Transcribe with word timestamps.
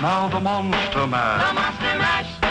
now 0.00 0.28
the 0.28 0.40
Monster 0.40 1.06
Mash. 1.06 1.48
The 1.48 1.54
Monster 1.54 1.98
Mash. 1.98 2.50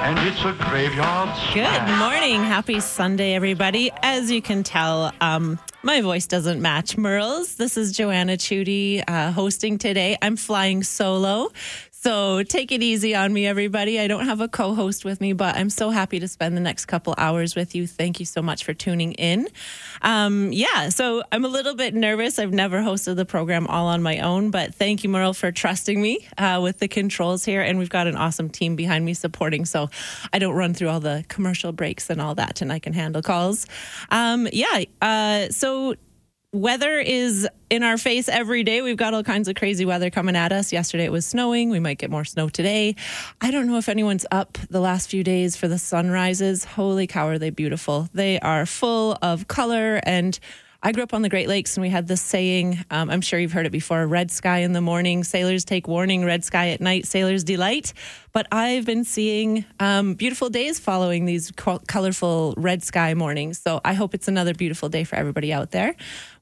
And 0.00 0.18
it's 0.26 0.42
a 0.44 0.52
graveyard 0.70 1.28
Good 1.52 1.98
morning. 1.98 2.42
Happy 2.42 2.80
Sunday, 2.80 3.34
everybody. 3.34 3.90
As 4.02 4.30
you 4.30 4.40
can 4.40 4.62
tell, 4.62 5.12
um, 5.20 5.58
my 5.82 6.00
voice 6.00 6.26
doesn't 6.26 6.62
match 6.62 6.96
Merle's. 6.96 7.56
This 7.56 7.76
is 7.76 7.92
Joanna 7.92 8.36
Chudy 8.36 9.02
uh, 9.06 9.32
hosting 9.32 9.76
today. 9.76 10.16
I'm 10.22 10.36
flying 10.36 10.82
solo. 10.82 11.50
So 12.00 12.44
take 12.44 12.70
it 12.70 12.80
easy 12.80 13.16
on 13.16 13.32
me, 13.32 13.44
everybody. 13.44 13.98
I 13.98 14.06
don't 14.06 14.24
have 14.24 14.40
a 14.40 14.46
co 14.46 14.72
host 14.72 15.04
with 15.04 15.20
me, 15.20 15.32
but 15.32 15.56
I'm 15.56 15.68
so 15.68 15.90
happy 15.90 16.20
to 16.20 16.28
spend 16.28 16.56
the 16.56 16.60
next 16.60 16.84
couple 16.86 17.12
hours 17.18 17.56
with 17.56 17.74
you. 17.74 17.88
Thank 17.88 18.20
you 18.20 18.24
so 18.24 18.40
much 18.40 18.62
for 18.62 18.72
tuning 18.72 19.14
in. 19.14 19.48
Um, 20.00 20.52
yeah, 20.52 20.90
so 20.90 21.24
I'm 21.32 21.44
a 21.44 21.48
little 21.48 21.74
bit 21.74 21.94
nervous. 21.94 22.38
I've 22.38 22.52
never 22.52 22.82
hosted 22.82 23.16
the 23.16 23.24
program 23.24 23.66
all 23.66 23.88
on 23.88 24.00
my 24.00 24.20
own, 24.20 24.52
but 24.52 24.76
thank 24.76 25.02
you, 25.02 25.10
Merle, 25.10 25.34
for 25.34 25.50
trusting 25.50 26.00
me 26.00 26.28
uh, 26.38 26.60
with 26.62 26.78
the 26.78 26.86
controls 26.86 27.44
here. 27.44 27.62
And 27.62 27.80
we've 27.80 27.90
got 27.90 28.06
an 28.06 28.14
awesome 28.14 28.48
team 28.48 28.76
behind 28.76 29.04
me 29.04 29.12
supporting, 29.12 29.64
so 29.64 29.90
I 30.32 30.38
don't 30.38 30.54
run 30.54 30.74
through 30.74 30.90
all 30.90 31.00
the 31.00 31.24
commercial 31.26 31.72
breaks 31.72 32.10
and 32.10 32.20
all 32.20 32.36
that, 32.36 32.62
and 32.62 32.72
I 32.72 32.78
can 32.78 32.92
handle 32.92 33.22
calls. 33.22 33.66
Um, 34.12 34.46
yeah, 34.52 34.84
uh, 35.02 35.48
so 35.48 35.96
weather 36.52 36.98
is 36.98 37.46
in 37.68 37.82
our 37.82 37.98
face 37.98 38.28
every 38.28 38.62
day. 38.62 38.80
We've 38.80 38.96
got 38.96 39.12
all 39.12 39.22
kinds 39.22 39.48
of 39.48 39.54
crazy 39.54 39.84
weather 39.84 40.08
coming 40.08 40.34
at 40.34 40.50
us. 40.50 40.72
Yesterday 40.72 41.04
it 41.04 41.12
was 41.12 41.26
snowing. 41.26 41.68
We 41.68 41.78
might 41.78 41.98
get 41.98 42.10
more 42.10 42.24
snow 42.24 42.48
today. 42.48 42.96
I 43.40 43.50
don't 43.50 43.66
know 43.66 43.76
if 43.76 43.88
anyone's 43.88 44.24
up 44.30 44.56
the 44.70 44.80
last 44.80 45.10
few 45.10 45.22
days 45.22 45.56
for 45.56 45.68
the 45.68 45.78
sunrises. 45.78 46.64
Holy 46.64 47.06
cow, 47.06 47.28
are 47.28 47.38
they 47.38 47.50
beautiful? 47.50 48.08
They 48.14 48.40
are 48.40 48.64
full 48.64 49.18
of 49.20 49.46
color 49.46 50.00
and 50.04 50.38
I 50.80 50.92
grew 50.92 51.02
up 51.02 51.12
on 51.12 51.22
the 51.22 51.28
Great 51.28 51.48
Lakes 51.48 51.76
and 51.76 51.82
we 51.82 51.90
had 51.90 52.06
this 52.06 52.22
saying, 52.22 52.84
um, 52.92 53.10
I'm 53.10 53.20
sure 53.20 53.40
you've 53.40 53.52
heard 53.52 53.66
it 53.66 53.72
before 53.72 54.06
red 54.06 54.30
sky 54.30 54.58
in 54.58 54.74
the 54.74 54.80
morning, 54.80 55.24
sailors 55.24 55.64
take 55.64 55.88
warning, 55.88 56.24
red 56.24 56.44
sky 56.44 56.68
at 56.68 56.80
night, 56.80 57.04
sailors 57.04 57.42
delight. 57.42 57.92
But 58.32 58.46
I've 58.52 58.86
been 58.86 59.02
seeing 59.02 59.64
um, 59.80 60.14
beautiful 60.14 60.50
days 60.50 60.78
following 60.78 61.24
these 61.24 61.50
co- 61.50 61.80
colorful 61.88 62.54
red 62.56 62.84
sky 62.84 63.14
mornings. 63.14 63.58
So 63.58 63.80
I 63.84 63.94
hope 63.94 64.14
it's 64.14 64.28
another 64.28 64.54
beautiful 64.54 64.88
day 64.88 65.02
for 65.02 65.16
everybody 65.16 65.52
out 65.52 65.72
there. 65.72 65.96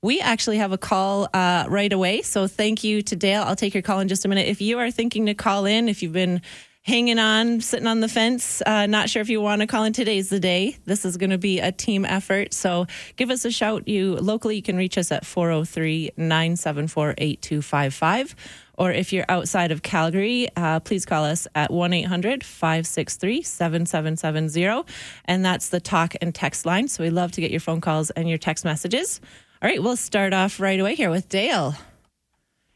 We 0.07 0.21
actually 0.21 0.59
have 0.59 0.71
a 0.71 0.79
call 0.79 1.29
uh, 1.35 1.65
right 1.69 1.93
away. 1.93 2.23
So 2.23 2.47
thank 2.47 2.85
you 2.85 3.03
to 3.03 3.17
Dale. 3.17 3.43
I'll 3.43 3.57
take 3.57 3.75
your 3.75 3.83
call 3.83 3.99
in 3.99 4.07
just 4.07 4.25
a 4.25 4.29
minute. 4.29 4.47
If 4.47 4.61
you 4.61 4.79
are 4.79 4.93
thinking 4.93 5.27
to 5.27 5.35
call 5.35 5.67
in, 5.67 5.89
if 5.89 6.01
you've 6.01 6.13
been 6.13 6.43
hanging 6.83 7.19
on, 7.19 7.61
sitting 7.61 7.89
on 7.89 7.99
the 7.99 8.07
fence. 8.07 8.63
Uh, 8.65 8.87
not 8.87 9.11
sure 9.11 9.21
if 9.21 9.29
you 9.29 9.41
want 9.41 9.63
to 9.63 9.67
call 9.67 9.83
in. 9.83 9.93
Today's 9.93 10.29
the 10.29 10.39
day. 10.39 10.77
This 10.85 11.05
is 11.05 11.17
going 11.17 11.31
to 11.31 11.39
be 11.39 11.59
a 11.59 11.73
team 11.73 12.05
effort. 12.05 12.55
So 12.55 12.87
give 13.17 13.31
us 13.31 13.45
a 13.45 13.51
shout. 13.51 13.89
You 13.89 14.15
locally, 14.15 14.55
you 14.55 14.63
can 14.63 14.77
reach 14.77 14.97
us 14.97 15.11
at 15.11 15.27
403 15.27 16.13
974 16.17 17.15
8255. 17.19 18.37
Or 18.79 18.93
if 18.93 19.13
you're 19.13 19.25
outside 19.29 19.73
of 19.73 19.83
Calgary, 19.83 20.49
uh, 20.55 20.79
please 20.79 21.05
call 21.05 21.25
us 21.25 21.49
at 21.57 21.73
1 21.73 21.93
800 21.93 22.45
563 22.45 23.43
7770. 23.43 24.85
And 25.25 25.45
that's 25.45 25.71
the 25.71 25.81
talk 25.81 26.15
and 26.21 26.33
text 26.33 26.65
line. 26.65 26.87
So 26.87 27.03
we 27.03 27.11
love 27.11 27.33
to 27.33 27.41
get 27.41 27.51
your 27.51 27.59
phone 27.59 27.81
calls 27.81 28.11
and 28.11 28.29
your 28.29 28.39
text 28.39 28.65
messages. 28.65 29.21
All 29.67 29.73
right, 29.73 29.83
we'll 29.83 29.97
start 29.97 30.33
off 30.33 30.61
right 30.61 30.79
away 30.79 30.95
here 30.95 31.11
with 31.11 31.29
Dale. 31.29 31.75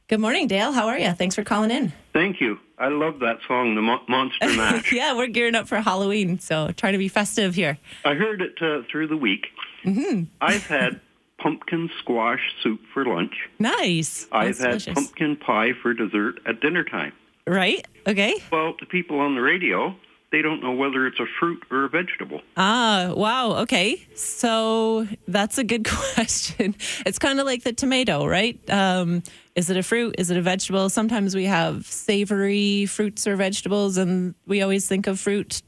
Good 0.09 0.19
morning, 0.19 0.49
Dale. 0.49 0.73
How 0.73 0.89
are 0.89 0.99
you? 0.99 1.13
Thanks 1.13 1.37
for 1.37 1.45
calling 1.45 1.71
in. 1.71 1.93
Thank 2.13 2.41
you. 2.41 2.59
I 2.81 2.89
love 2.89 3.21
that 3.21 3.39
song, 3.47 3.77
The 3.77 3.81
Mo- 3.81 4.03
Monster 4.09 4.49
Mash. 4.57 4.93
yeah, 4.93 5.17
we're 5.17 5.29
gearing 5.29 5.55
up 5.55 5.69
for 5.69 5.77
Halloween, 5.81 6.41
so 6.41 6.73
trying 6.73 6.95
to 6.95 6.99
be 6.99 7.07
festive 7.07 7.55
here. 7.55 7.79
I 8.05 8.15
heard 8.15 8.43
it 8.43 8.61
uh, 8.61 8.83
through 8.91 9.07
the 9.07 9.17
week. 9.17 9.47
Mm-hmm. 9.85 10.25
I've 10.41 10.67
had 10.67 11.01
pumpkin 11.39 11.91
squash 12.01 12.41
soup 12.61 12.81
for 12.93 13.05
lunch. 13.05 13.35
Nice. 13.61 14.27
I've 14.33 14.59
That's 14.59 14.59
had 14.59 14.67
delicious. 14.71 14.95
pumpkin 14.95 15.37
pie 15.37 15.75
for 15.81 15.95
dessert 15.95 16.41
at 16.45 16.61
dinner 16.61 16.83
time. 16.83 17.13
Right? 17.47 17.87
Okay. 18.09 18.35
Well, 18.51 18.75
the 18.81 18.87
people 18.87 19.21
on 19.21 19.37
the 19.37 19.43
radio, 19.43 19.95
they 20.33 20.43
don't 20.43 20.63
know 20.63 20.73
whether 20.73 21.07
it's 21.07 21.19
a 21.19 21.27
fruit 21.39 21.63
or 21.71 21.85
a 21.85 21.89
vegetable. 21.89 22.41
Ah, 22.57 23.13
wow. 23.17 23.53
Okay. 23.63 24.07
So 24.15 25.09
that's 25.27 25.59
a 25.59 25.65
good 25.65 25.85
question. 26.15 26.77
It's 27.05 27.19
kind 27.19 27.41
of 27.41 27.47
like 27.47 27.65
the 27.65 27.73
tomato, 27.73 28.27
right? 28.27 28.59
Um, 28.71 29.23
is 29.57 29.71
it 29.71 29.77
a 29.77 29.83
fruit? 29.83 30.15
Is 30.19 30.31
it 30.31 30.37
a 30.37 30.43
vegetable? 30.43 30.89
Sometimes 30.89 31.35
we 31.35 31.45
have 31.45 31.87
savory 31.87 32.87
fruits 32.87 33.27
or 33.27 33.37
vegetables, 33.37 33.97
and 33.97 34.35
we 34.47 34.63
always 34.63 34.87
think 34.87 35.07
of 35.07 35.19
fruit 35.19 35.63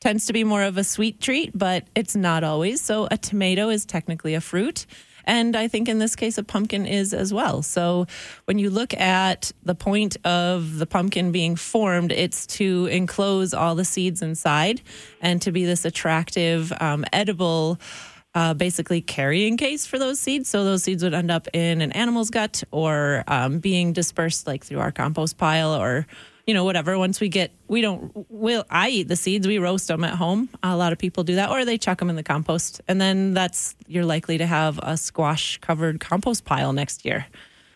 tends 0.00 0.26
to 0.26 0.32
be 0.32 0.44
more 0.44 0.62
of 0.62 0.78
a 0.78 0.84
sweet 0.84 1.20
treat, 1.20 1.56
but 1.56 1.84
it's 1.94 2.14
not 2.14 2.44
always. 2.44 2.80
So 2.80 3.08
a 3.10 3.16
tomato 3.16 3.68
is 3.68 3.84
technically 3.84 4.34
a 4.34 4.40
fruit. 4.40 4.86
And 5.28 5.54
I 5.54 5.68
think 5.68 5.90
in 5.90 5.98
this 5.98 6.16
case, 6.16 6.38
a 6.38 6.42
pumpkin 6.42 6.86
is 6.86 7.12
as 7.12 7.34
well. 7.34 7.62
So 7.62 8.06
when 8.46 8.58
you 8.58 8.70
look 8.70 8.94
at 8.94 9.52
the 9.62 9.74
point 9.74 10.16
of 10.24 10.78
the 10.78 10.86
pumpkin 10.86 11.32
being 11.32 11.54
formed, 11.54 12.12
it's 12.12 12.46
to 12.58 12.86
enclose 12.86 13.52
all 13.52 13.74
the 13.74 13.84
seeds 13.84 14.22
inside 14.22 14.80
and 15.20 15.42
to 15.42 15.52
be 15.52 15.66
this 15.66 15.84
attractive, 15.84 16.72
um, 16.80 17.04
edible, 17.12 17.78
uh, 18.34 18.54
basically 18.54 19.02
carrying 19.02 19.58
case 19.58 19.84
for 19.84 19.98
those 19.98 20.18
seeds. 20.18 20.48
So 20.48 20.64
those 20.64 20.82
seeds 20.82 21.02
would 21.02 21.14
end 21.14 21.30
up 21.30 21.46
in 21.52 21.82
an 21.82 21.92
animal's 21.92 22.30
gut 22.30 22.62
or 22.70 23.22
um, 23.28 23.58
being 23.58 23.92
dispersed 23.92 24.46
like 24.46 24.64
through 24.64 24.80
our 24.80 24.92
compost 24.92 25.36
pile 25.36 25.74
or 25.74 26.06
you 26.48 26.54
know 26.54 26.64
whatever. 26.64 26.98
Once 26.98 27.20
we 27.20 27.28
get 27.28 27.52
we 27.68 27.82
don't 27.82 28.10
will 28.30 28.64
i 28.70 28.88
eat 28.88 29.06
the 29.06 29.16
seeds. 29.16 29.46
We 29.46 29.58
roast 29.58 29.86
them 29.88 30.02
at 30.02 30.14
home. 30.14 30.48
A 30.62 30.74
lot 30.76 30.92
of 30.94 30.98
people 30.98 31.22
do 31.22 31.34
that 31.34 31.50
or 31.50 31.64
they 31.66 31.76
chuck 31.76 31.98
them 31.98 32.08
in 32.08 32.16
the 32.16 32.22
compost. 32.22 32.80
And 32.88 32.98
then 33.00 33.34
that's 33.34 33.76
you're 33.86 34.06
likely 34.06 34.38
to 34.38 34.46
have 34.46 34.80
a 34.82 34.96
squash 34.96 35.58
covered 35.58 36.00
compost 36.00 36.46
pile 36.46 36.72
next 36.72 37.04
year. 37.04 37.26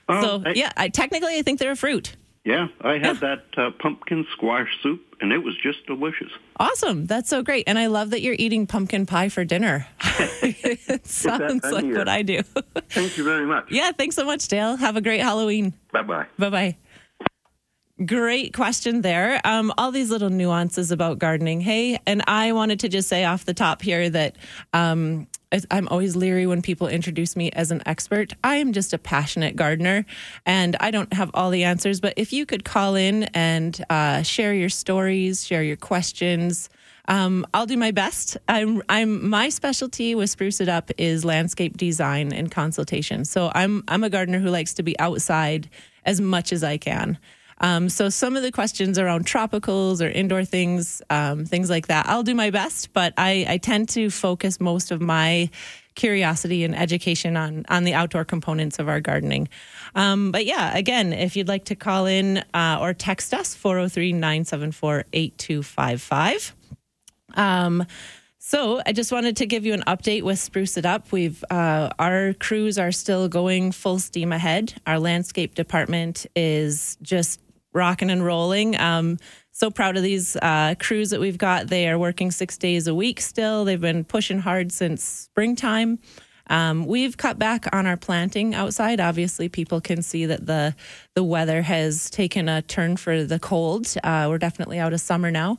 Oh, 0.08 0.22
so 0.22 0.42
I- 0.46 0.52
yeah 0.54 0.72
I, 0.76 0.88
technically 0.88 1.36
i 1.38 1.42
think 1.42 1.60
they're 1.60 1.72
a 1.72 1.76
fruit. 1.76 2.16
Yeah, 2.44 2.66
I 2.80 2.98
had 2.98 3.18
that 3.20 3.44
uh, 3.56 3.70
pumpkin 3.78 4.26
squash 4.32 4.66
soup, 4.82 5.00
and 5.20 5.32
it 5.32 5.38
was 5.44 5.54
just 5.62 5.86
delicious. 5.86 6.32
awesome. 6.58 7.06
That's 7.06 7.28
so 7.30 7.40
great. 7.42 7.68
And 7.68 7.78
i 7.78 7.86
love 7.86 8.10
that 8.10 8.20
you're 8.20 8.34
eating 8.36 8.66
pumpkin 8.66 9.06
pie 9.06 9.28
for 9.28 9.44
dinner. 9.44 9.86
It 10.42 11.06
sounds 11.06 11.62
like 11.64 11.84
what 11.94 12.08
i 12.08 12.22
do. 12.22 12.42
Thank 12.88 13.16
you 13.18 13.24
very 13.24 13.46
much. 13.46 13.66
yeah 13.70 13.92
thanks 13.92 14.16
so 14.16 14.24
much 14.24 14.48
dale. 14.48 14.76
Have 14.76 14.96
a 14.96 15.02
great 15.02 15.20
halloween. 15.20 15.74
Bye 15.92 16.02
bye. 16.02 16.26
Bye 16.38 16.50
bye. 16.50 16.76
Great 18.06 18.54
question 18.54 19.02
there. 19.02 19.40
Um, 19.44 19.72
all 19.76 19.92
these 19.92 20.10
little 20.10 20.30
nuances 20.30 20.90
about 20.90 21.18
gardening. 21.18 21.60
Hey, 21.60 22.00
and 22.06 22.22
I 22.26 22.52
wanted 22.52 22.80
to 22.80 22.88
just 22.88 23.08
say 23.08 23.24
off 23.24 23.44
the 23.44 23.52
top 23.52 23.82
here 23.82 24.08
that 24.08 24.36
um, 24.72 25.28
I'm 25.70 25.88
always 25.88 26.16
leery 26.16 26.46
when 26.46 26.62
people 26.62 26.88
introduce 26.88 27.36
me 27.36 27.50
as 27.50 27.70
an 27.70 27.82
expert. 27.84 28.32
I 28.42 28.56
am 28.56 28.72
just 28.72 28.94
a 28.94 28.98
passionate 28.98 29.56
gardener 29.56 30.06
and 30.46 30.74
I 30.80 30.90
don't 30.90 31.12
have 31.12 31.30
all 31.34 31.50
the 31.50 31.64
answers. 31.64 32.00
But 32.00 32.14
if 32.16 32.32
you 32.32 32.46
could 32.46 32.64
call 32.64 32.94
in 32.94 33.24
and 33.34 33.84
uh, 33.90 34.22
share 34.22 34.54
your 34.54 34.70
stories, 34.70 35.44
share 35.44 35.62
your 35.62 35.76
questions, 35.76 36.70
um, 37.08 37.46
I'll 37.52 37.66
do 37.66 37.76
my 37.76 37.90
best. 37.90 38.38
I'm, 38.48 38.82
I'm 38.88 39.28
my 39.28 39.50
specialty 39.50 40.14
with 40.14 40.30
Spruce 40.30 40.60
It 40.60 40.68
Up 40.68 40.90
is 40.96 41.24
landscape 41.24 41.76
design 41.76 42.32
and 42.32 42.50
consultation. 42.50 43.24
So 43.24 43.52
I'm 43.54 43.84
I'm 43.86 44.02
a 44.02 44.10
gardener 44.10 44.38
who 44.38 44.48
likes 44.48 44.72
to 44.74 44.82
be 44.82 44.98
outside 44.98 45.68
as 46.04 46.20
much 46.20 46.52
as 46.52 46.64
I 46.64 46.78
can. 46.78 47.18
Um, 47.62 47.88
so 47.88 48.08
some 48.08 48.36
of 48.36 48.42
the 48.42 48.52
questions 48.52 48.98
around 48.98 49.24
tropicals 49.24 50.04
or 50.04 50.10
indoor 50.10 50.44
things, 50.44 51.00
um, 51.10 51.44
things 51.44 51.70
like 51.70 51.86
that, 51.86 52.06
I'll 52.08 52.24
do 52.24 52.34
my 52.34 52.50
best. 52.50 52.92
But 52.92 53.14
I, 53.16 53.46
I 53.48 53.58
tend 53.58 53.88
to 53.90 54.10
focus 54.10 54.60
most 54.60 54.90
of 54.90 55.00
my 55.00 55.48
curiosity 55.94 56.64
and 56.64 56.74
education 56.74 57.36
on 57.36 57.64
on 57.68 57.84
the 57.84 57.94
outdoor 57.94 58.24
components 58.24 58.78
of 58.78 58.88
our 58.88 59.00
gardening. 59.00 59.48
Um, 59.94 60.32
but 60.32 60.46
yeah, 60.46 60.76
again, 60.76 61.12
if 61.12 61.36
you'd 61.36 61.48
like 61.48 61.66
to 61.66 61.74
call 61.76 62.06
in 62.06 62.38
uh, 62.54 62.78
or 62.80 62.94
text 62.94 63.34
us 63.34 63.54
403 63.54 64.12
974 64.12 65.04
8255. 65.12 66.56
Um, 67.34 67.86
so 68.38 68.82
I 68.84 68.92
just 68.92 69.12
wanted 69.12 69.36
to 69.36 69.46
give 69.46 69.64
you 69.64 69.72
an 69.72 69.84
update 69.86 70.22
with 70.22 70.38
Spruce 70.38 70.76
It 70.76 70.84
Up. 70.84 71.12
We've 71.12 71.44
uh, 71.48 71.90
our 71.98 72.32
crews 72.34 72.76
are 72.76 72.90
still 72.90 73.28
going 73.28 73.70
full 73.70 74.00
steam 74.00 74.32
ahead. 74.32 74.74
Our 74.86 74.98
landscape 74.98 75.54
department 75.54 76.26
is 76.34 76.96
just 77.02 77.40
rocking 77.72 78.10
and 78.10 78.24
rolling. 78.24 78.78
Um, 78.78 79.18
so 79.50 79.70
proud 79.70 79.96
of 79.96 80.02
these 80.02 80.36
uh, 80.36 80.74
crews 80.78 81.10
that 81.10 81.20
we've 81.20 81.38
got. 81.38 81.68
They 81.68 81.88
are 81.88 81.98
working 81.98 82.30
six 82.30 82.56
days 82.56 82.86
a 82.86 82.94
week 82.94 83.20
still. 83.20 83.64
They've 83.64 83.80
been 83.80 84.04
pushing 84.04 84.38
hard 84.38 84.72
since 84.72 85.02
springtime. 85.02 85.98
Um, 86.48 86.86
we've 86.86 87.16
cut 87.16 87.38
back 87.38 87.66
on 87.72 87.86
our 87.86 87.96
planting 87.96 88.54
outside. 88.54 89.00
Obviously, 89.00 89.48
people 89.48 89.80
can 89.80 90.02
see 90.02 90.26
that 90.26 90.46
the 90.46 90.74
the 91.14 91.22
weather 91.22 91.62
has 91.62 92.10
taken 92.10 92.48
a 92.48 92.62
turn 92.62 92.96
for 92.96 93.24
the 93.24 93.38
cold. 93.38 93.94
Uh, 94.02 94.26
we're 94.28 94.38
definitely 94.38 94.78
out 94.78 94.92
of 94.92 95.00
summer 95.00 95.30
now. 95.30 95.58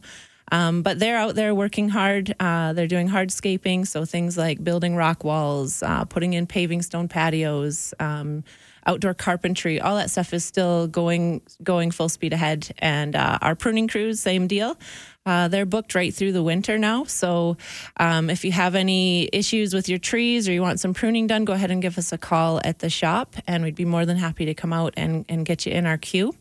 Um, 0.51 0.83
but 0.83 1.00
they're 1.00 1.18
out 1.18 1.36
there 1.36 1.56
working 1.56 1.89
hard. 1.89 2.36
Uh, 2.39 2.74
they're 2.74 2.88
doing 2.88 3.09
hardscaping, 3.09 3.88
so 3.88 4.06
things 4.06 4.38
like 4.38 4.63
building 4.63 4.95
rock 4.95 5.24
walls, 5.24 5.81
uh, 5.81 6.06
putting 6.06 6.33
in 6.33 6.45
paving 6.45 6.81
stone 6.83 7.07
patios, 7.07 7.94
um, 8.00 8.44
outdoor 8.85 9.13
carpentry. 9.13 9.80
All 9.80 9.95
that 9.95 10.12
stuff 10.12 10.33
is 10.33 10.44
still 10.44 10.88
going 10.88 11.41
going 11.62 11.91
full 11.91 12.09
speed 12.09 12.33
ahead. 12.33 12.74
And 12.80 13.15
uh, 13.15 13.39
our 13.41 13.56
pruning 13.56 13.88
crews, 13.88 14.19
same 14.19 14.47
deal. 14.47 14.77
Uh, 15.25 15.47
they're 15.47 15.65
booked 15.65 15.95
right 15.95 16.13
through 16.13 16.33
the 16.33 16.44
winter 16.44 16.77
now. 16.77 17.06
So 17.06 17.57
um, 17.97 18.30
if 18.30 18.44
you 18.44 18.51
have 18.51 18.75
any 18.75 19.30
issues 19.31 19.74
with 19.74 19.88
your 19.88 20.00
trees 20.00 20.50
or 20.50 20.51
you 20.51 20.62
want 20.62 20.80
some 20.81 20.94
pruning 20.94 21.27
done, 21.27 21.45
go 21.45 21.53
ahead 21.53 21.71
and 21.71 21.81
give 21.81 21.97
us 21.97 22.12
a 22.12 22.18
call 22.18 22.59
at 22.63 22.80
the 22.80 22.89
shop, 22.89 23.35
and 23.47 23.63
we'd 23.63 23.75
be 23.75 23.85
more 23.85 24.06
than 24.06 24.18
happy 24.18 24.45
to 24.45 24.53
come 24.53 24.74
out 24.74 24.94
and, 24.97 25.25
and 25.30 25.45
get 25.45 25.65
you 25.65 25.71
in 25.71 25.85
our 25.85 25.97
queue. 25.97 26.35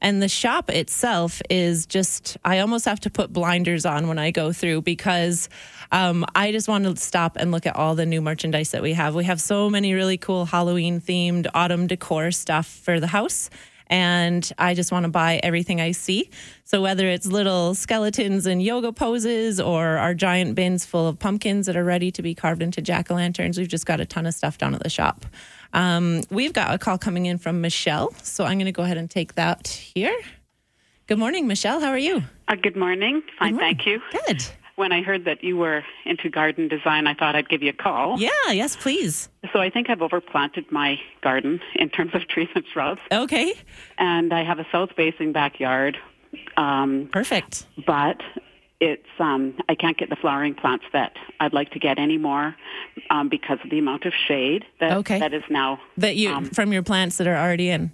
And 0.00 0.22
the 0.22 0.28
shop 0.28 0.70
itself 0.70 1.40
is 1.50 1.86
just, 1.86 2.36
I 2.44 2.58
almost 2.60 2.84
have 2.84 3.00
to 3.00 3.10
put 3.10 3.32
blinders 3.32 3.86
on 3.86 4.08
when 4.08 4.18
I 4.18 4.30
go 4.30 4.52
through 4.52 4.82
because 4.82 5.48
um, 5.92 6.24
I 6.34 6.52
just 6.52 6.68
want 6.68 6.84
to 6.84 6.96
stop 6.96 7.36
and 7.36 7.50
look 7.50 7.66
at 7.66 7.76
all 7.76 7.94
the 7.94 8.06
new 8.06 8.20
merchandise 8.20 8.70
that 8.70 8.82
we 8.82 8.92
have. 8.94 9.14
We 9.14 9.24
have 9.24 9.40
so 9.40 9.70
many 9.70 9.94
really 9.94 10.18
cool 10.18 10.44
Halloween 10.44 11.00
themed 11.00 11.46
autumn 11.54 11.86
decor 11.86 12.30
stuff 12.30 12.66
for 12.66 13.00
the 13.00 13.06
house 13.06 13.50
and 13.88 14.50
I 14.58 14.74
just 14.74 14.92
want 14.92 15.04
to 15.04 15.10
buy 15.10 15.40
everything 15.42 15.80
I 15.80 15.92
see. 15.92 16.30
So 16.64 16.82
whether 16.82 17.06
it's 17.06 17.26
little 17.26 17.74
skeletons 17.74 18.46
and 18.46 18.62
yoga 18.62 18.92
poses 18.92 19.60
or 19.60 19.98
our 19.98 20.14
giant 20.14 20.54
bins 20.54 20.84
full 20.84 21.06
of 21.06 21.18
pumpkins 21.18 21.66
that 21.66 21.76
are 21.76 21.84
ready 21.84 22.10
to 22.12 22.22
be 22.22 22.34
carved 22.34 22.62
into 22.62 22.80
jack 22.80 23.10
o' 23.10 23.14
lanterns, 23.14 23.58
we've 23.58 23.68
just 23.68 23.86
got 23.86 24.00
a 24.00 24.06
ton 24.06 24.26
of 24.26 24.34
stuff 24.34 24.58
down 24.58 24.74
at 24.74 24.82
the 24.82 24.90
shop. 24.90 25.26
Um, 25.74 26.22
we've 26.30 26.52
got 26.52 26.72
a 26.72 26.78
call 26.78 26.96
coming 26.98 27.26
in 27.26 27.36
from 27.38 27.60
Michelle, 27.60 28.12
so 28.22 28.44
I'm 28.44 28.58
going 28.58 28.66
to 28.66 28.72
go 28.72 28.84
ahead 28.84 28.96
and 28.96 29.10
take 29.10 29.34
that 29.34 29.66
here. 29.66 30.16
Good 31.08 31.18
morning, 31.18 31.46
Michelle. 31.46 31.80
How 31.80 31.88
are 31.90 31.98
you? 31.98 32.22
Uh, 32.48 32.54
good 32.54 32.76
morning. 32.76 33.22
Fine, 33.38 33.54
morning. 33.56 33.76
thank 33.76 33.86
you. 33.86 34.00
Good. 34.26 34.44
When 34.76 34.90
I 34.92 35.02
heard 35.02 35.24
that 35.26 35.44
you 35.44 35.56
were 35.56 35.84
into 36.04 36.28
garden 36.30 36.66
design, 36.68 37.06
I 37.06 37.14
thought 37.14 37.36
I'd 37.36 37.48
give 37.48 37.62
you 37.62 37.70
a 37.70 37.74
call. 37.74 38.18
Yeah, 38.18 38.30
yes, 38.50 38.74
please. 38.76 39.28
So 39.52 39.60
I 39.60 39.68
think 39.70 39.90
I've 39.90 39.98
overplanted 39.98 40.70
my 40.72 40.98
garden 41.22 41.60
in 41.74 41.90
terms 41.90 42.14
of 42.14 42.26
trees 42.28 42.48
and 42.54 42.64
shrubs, 42.72 43.00
Okay, 43.12 43.54
and 43.98 44.32
I 44.32 44.44
have 44.44 44.58
a 44.58 44.66
south-facing 44.72 45.32
backyard, 45.32 45.98
um, 46.56 47.08
perfect. 47.12 47.66
but 47.86 48.20
it's 48.80 49.06
um, 49.18 49.54
I 49.68 49.74
can't 49.74 49.96
get 49.96 50.10
the 50.10 50.16
flowering 50.16 50.54
plants 50.54 50.84
that 50.92 51.12
I'd 51.40 51.52
like 51.52 51.70
to 51.72 51.78
get 51.78 51.98
anymore 51.98 52.54
um, 53.10 53.28
because 53.28 53.58
of 53.64 53.70
the 53.70 53.78
amount 53.78 54.04
of 54.04 54.12
shade 54.28 54.64
that 54.80 54.92
Okay. 54.98 55.18
that 55.20 55.32
is 55.32 55.42
now. 55.48 55.80
That 55.96 56.16
you 56.16 56.30
Um, 56.32 56.44
from 56.46 56.72
your 56.72 56.82
plants 56.82 57.16
that 57.18 57.26
are 57.26 57.36
already 57.36 57.68
in. 57.70 57.92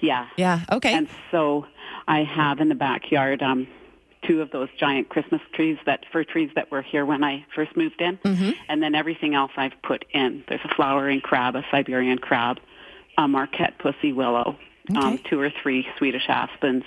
Yeah. 0.00 0.26
Yeah, 0.36 0.60
okay. 0.70 0.92
And 0.94 1.08
so 1.30 1.66
I 2.06 2.22
have 2.24 2.60
in 2.60 2.68
the 2.68 2.74
backyard 2.74 3.42
um, 3.42 3.66
two 4.26 4.42
of 4.42 4.50
those 4.50 4.68
giant 4.78 5.08
Christmas 5.08 5.40
trees 5.54 5.78
that 5.86 6.04
fir 6.12 6.24
trees 6.24 6.50
that 6.56 6.70
were 6.70 6.82
here 6.82 7.06
when 7.06 7.22
I 7.24 7.44
first 7.54 7.76
moved 7.76 8.00
in, 8.00 8.16
Mm-hmm. 8.18 8.50
and 8.68 8.82
then 8.82 8.94
everything 8.94 9.34
else 9.34 9.52
I've 9.56 9.80
put 9.82 10.04
in. 10.12 10.44
There's 10.48 10.60
a 10.64 10.74
flowering 10.74 11.20
crab, 11.20 11.54
a 11.56 11.64
Siberian 11.70 12.18
crab, 12.18 12.58
a 13.16 13.26
Marquette 13.28 13.78
pussy 13.78 14.12
willow, 14.12 14.56
um, 14.96 15.18
two 15.30 15.40
or 15.40 15.50
three 15.62 15.86
Swedish 15.98 16.28
aspens, 16.28 16.84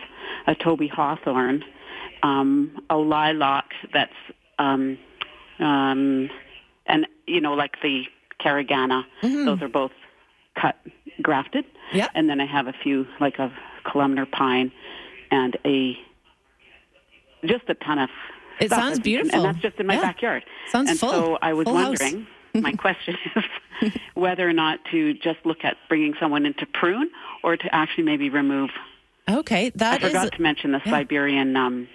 a 0.47 0.53
Toba 0.55 0.87
hawthorn, 0.87 1.63
um, 2.23 2.81
a 2.89 2.97
lilac 2.97 3.65
that's 3.93 4.13
um, 4.59 4.97
um, 5.59 6.29
and 6.85 7.07
you 7.27 7.41
know 7.41 7.53
like 7.53 7.75
the 7.81 8.03
Caragana. 8.39 9.03
Those 9.21 9.61
are 9.61 9.67
both 9.67 9.91
cut 10.59 10.75
grafted. 11.21 11.65
Mm-hmm. 11.65 11.97
Yeah. 11.97 12.07
And 12.15 12.29
then 12.29 12.39
I 12.41 12.45
have 12.45 12.67
a 12.67 12.73
few 12.73 13.05
like 13.19 13.37
a 13.39 13.51
columnar 13.83 14.25
pine 14.25 14.71
and 15.29 15.57
a 15.65 15.97
just 17.45 17.63
a 17.69 17.73
ton 17.75 17.99
of 17.99 18.09
It 18.59 18.67
stuff. 18.67 18.79
sounds 18.79 18.99
beautiful. 18.99 19.33
And 19.35 19.45
that's 19.45 19.61
just 19.61 19.79
in 19.79 19.87
my 19.87 19.95
Yeah. 19.95 20.01
backyard. 20.01 20.43
Sounds 20.69 20.89
and 20.89 20.99
full. 20.99 21.11
so 21.11 21.37
I 21.41 21.53
was 21.53 21.65
Full 21.65 21.73
wondering, 21.73 22.27
my 22.55 22.73
question 22.73 23.15
is 23.81 23.91
whether 24.13 24.47
or 24.47 24.53
not 24.53 24.79
to 24.91 25.13
just 25.15 25.39
look 25.45 25.63
at 25.63 25.77
bringing 25.89 26.13
someone 26.19 26.45
in 26.45 26.53
to 26.55 26.65
prune 26.65 27.09
or 27.43 27.57
to 27.57 27.75
actually 27.75 28.03
maybe 28.03 28.29
remove. 28.29 28.69
okay, 29.29 29.69
that 29.75 29.93
I 29.93 29.97
that 29.97 30.03
is 30.03 30.09
forgot 30.11 30.33
to 30.33 30.41
mention 30.41 30.71
the 30.71 30.81
yeah. 30.85 30.91
Siberian, 30.91 31.55
um, 31.55 31.87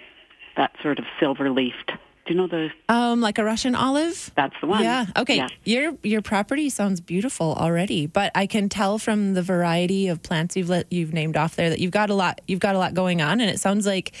that 0.57 0.71
sort 0.81 0.99
of 0.99 1.05
silver 1.19 1.49
leafed. 1.49 1.91
Do 2.25 2.33
you 2.33 2.35
know 2.35 2.47
the? 2.47 2.69
um 2.89 3.21
like 3.21 3.37
a 3.37 3.43
Russian 3.43 3.73
olive. 3.73 4.31
That's 4.35 4.55
the 4.59 4.67
one. 4.67 4.83
Yeah. 4.83 5.05
Okay. 5.15 5.37
Yeah. 5.37 5.47
Your 5.63 5.97
your 6.03 6.21
property 6.21 6.69
sounds 6.69 6.99
beautiful 6.99 7.53
already, 7.53 8.05
but 8.05 8.31
I 8.35 8.47
can 8.47 8.67
tell 8.67 8.99
from 8.99 9.33
the 9.33 9.41
variety 9.41 10.09
of 10.09 10.21
plants 10.21 10.57
you've 10.57 10.69
let 10.69 10.91
you've 10.91 11.13
named 11.13 11.37
off 11.37 11.55
there 11.55 11.69
that 11.69 11.79
you've 11.79 11.91
got 11.91 12.09
a 12.09 12.13
lot 12.13 12.41
you've 12.47 12.59
got 12.59 12.75
a 12.75 12.79
lot 12.79 12.93
going 12.93 13.21
on, 13.21 13.39
and 13.39 13.49
it 13.49 13.59
sounds 13.59 13.85
like 13.85 14.13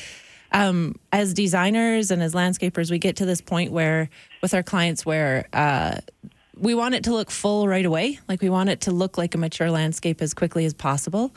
um, 0.51 0.95
as 1.11 1.33
designers 1.33 2.11
and 2.11 2.23
as 2.23 2.33
landscapers, 2.33 2.89
we 2.89 2.99
get 2.99 3.17
to 3.17 3.25
this 3.25 3.41
point 3.41 3.71
where 3.71 4.09
with 4.41 4.53
our 4.53 4.63
clients 4.63 5.05
where 5.05 5.47
uh, 5.51 5.97
we 6.59 6.73
want 6.73 6.95
it 6.95 7.03
to 7.05 7.11
look 7.11 7.31
full 7.31 7.67
right 7.67 7.85
away. 7.85 8.19
Like 8.27 8.41
we 8.41 8.49
want 8.49 8.69
it 8.69 8.81
to 8.81 8.91
look 8.91 9.17
like 9.17 9.35
a 9.35 9.37
mature 9.37 9.69
landscape 9.71 10.21
as 10.21 10.33
quickly 10.33 10.65
as 10.65 10.73
possible. 10.73 11.33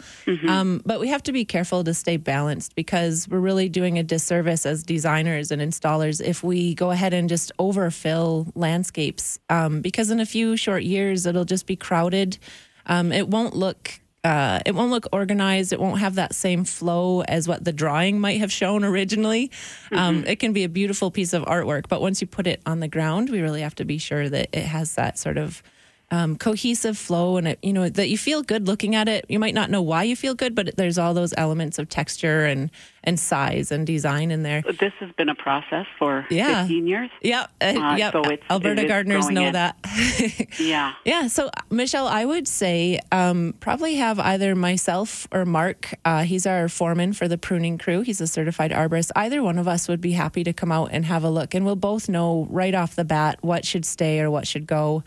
Um, 0.49 0.82
but 0.84 1.00
we 1.00 1.08
have 1.08 1.22
to 1.25 1.32
be 1.32 1.44
careful 1.44 1.84
to 1.84 1.94
stay 1.94 2.17
balanced 2.17 2.75
because 2.75 3.28
we're 3.28 3.38
really 3.40 3.69
doing 3.69 3.99
a 3.99 4.02
disservice 4.02 4.67
as 4.67 4.82
designers 4.82 5.50
and 5.50 5.61
installers 5.62 6.20
if 6.25 6.43
we 6.43 6.75
go 6.75 6.90
ahead 6.90 7.12
and 7.14 7.28
just 7.28 7.52
overfill 7.58 8.46
landscapes. 8.55 9.38
Um, 9.49 9.81
because 9.81 10.11
in 10.11 10.20
a 10.20 10.26
few 10.26 10.56
short 10.56 10.82
years, 10.82 11.26
it'll 11.26 11.44
just 11.44 11.66
be 11.66 11.76
crowded. 11.76 12.38
Um, 12.87 13.12
it 13.12 13.28
won't 13.28 13.55
look. 13.55 14.00
Uh, 14.22 14.61
it 14.67 14.75
won't 14.75 14.90
look 14.90 15.06
organized. 15.12 15.72
It 15.72 15.81
won't 15.81 16.00
have 16.00 16.17
that 16.17 16.34
same 16.34 16.64
flow 16.64 17.22
as 17.22 17.49
what 17.49 17.64
the 17.64 17.72
drawing 17.72 18.20
might 18.20 18.40
have 18.40 18.52
shown 18.52 18.84
originally. 18.84 19.50
Um, 19.93 20.25
it 20.26 20.37
can 20.37 20.52
be 20.52 20.64
a 20.64 20.69
beautiful 20.69 21.11
piece 21.11 21.32
of 21.32 21.43
artwork, 21.44 21.88
but 21.88 22.00
once 22.02 22.20
you 22.20 22.26
put 22.26 22.46
it 22.46 22.61
on 22.67 22.81
the 22.81 22.88
ground, 22.88 23.31
we 23.31 23.40
really 23.40 23.62
have 23.62 23.75
to 23.76 23.84
be 23.84 23.99
sure 23.99 24.28
that 24.28 24.49
it 24.52 24.64
has 24.64 24.94
that 24.96 25.19
sort 25.19 25.38
of 25.38 25.62
um, 26.11 26.37
cohesive 26.37 26.99
flow 26.99 27.37
and 27.37 27.47
it, 27.49 27.59
you 27.62 27.73
know 27.73 27.89
that 27.89 28.09
you 28.09 28.19
feel 28.19 28.43
good 28.43 28.67
looking 28.67 28.95
at 28.95 29.09
it. 29.09 29.25
You 29.29 29.39
might 29.39 29.55
not 29.55 29.71
know 29.71 29.83
why 29.83 30.03
you 30.03 30.17
feel 30.17 30.35
good, 30.35 30.55
but 30.55 30.77
there's 30.77 30.99
all 30.99 31.15
those 31.15 31.33
elements 31.37 31.79
of 31.79 31.89
texture 31.89 32.45
and 32.47 32.71
and 33.03 33.19
size 33.19 33.73
and 33.73 33.87
design 33.87 34.31
in 34.31 34.43
there. 34.43 34.61
This 34.62 34.93
has 35.01 35.11
been 35.12 35.31
a 35.31 35.35
process 35.35 35.87
for 35.99 36.27
Yeah. 36.29 36.62
15 36.65 36.87
years. 36.87 37.11
Yeah, 37.23 37.47
uh, 37.62 37.65
Uh, 37.65 37.97
yeah. 37.97 38.11
so 38.11 38.23
Alberta 38.51 38.85
gardeners 38.87 39.31
know 39.31 39.47
in. 39.47 39.53
that. 39.55 39.77
Yeah. 40.59 40.93
Yeah. 41.07 41.27
So, 41.29 41.51
Michelle, 41.71 42.07
I 42.07 42.25
would 42.27 42.47
say 42.47 43.01
um, 43.11 43.55
probably 43.61 43.95
have 43.95 44.19
either 44.21 44.55
myself 44.55 45.27
or 45.33 45.47
Mark. 45.47 45.95
Uh, 46.05 46.25
he's 46.25 46.45
our 46.47 46.69
foreman 46.69 47.15
for 47.15 47.27
the 47.29 47.39
pruning 47.39 47.79
crew. 47.79 48.03
He's 48.03 48.21
a 48.21 48.27
certified 48.27 48.71
arborist. 48.71 49.11
Either 49.17 49.43
one 49.43 49.59
of 49.59 49.67
us 49.67 49.89
would 49.89 50.01
be 50.03 50.12
happy 50.12 50.45
to 50.45 50.53
come 50.53 50.71
out 50.71 50.91
and 50.93 51.07
have 51.07 51.25
a 51.25 51.31
look, 51.31 51.55
and 51.55 51.65
we'll 51.65 51.77
both 51.77 52.09
know 52.09 52.47
right 52.51 52.75
off 52.75 52.97
the 52.97 53.05
bat 53.05 53.39
what 53.41 53.65
should 53.65 53.85
stay 53.87 54.21
or 54.21 54.31
what 54.31 54.47
should 54.47 54.67
go. 54.67 55.03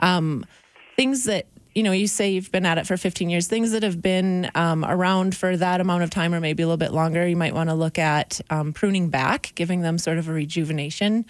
Um, 0.00 0.46
things 0.96 1.24
that 1.24 1.46
you 1.74 1.82
know, 1.82 1.92
you 1.92 2.06
say 2.06 2.30
you've 2.30 2.50
been 2.50 2.64
at 2.64 2.78
it 2.78 2.86
for 2.86 2.96
15 2.96 3.28
years. 3.28 3.48
Things 3.48 3.72
that 3.72 3.82
have 3.82 4.00
been 4.00 4.50
um, 4.54 4.82
around 4.82 5.36
for 5.36 5.58
that 5.58 5.78
amount 5.78 6.04
of 6.04 6.08
time, 6.08 6.32
or 6.32 6.40
maybe 6.40 6.62
a 6.62 6.66
little 6.66 6.78
bit 6.78 6.94
longer, 6.94 7.28
you 7.28 7.36
might 7.36 7.54
want 7.54 7.68
to 7.68 7.74
look 7.74 7.98
at 7.98 8.40
um, 8.48 8.72
pruning 8.72 9.10
back, 9.10 9.52
giving 9.54 9.82
them 9.82 9.98
sort 9.98 10.16
of 10.16 10.26
a 10.26 10.32
rejuvenation 10.32 11.26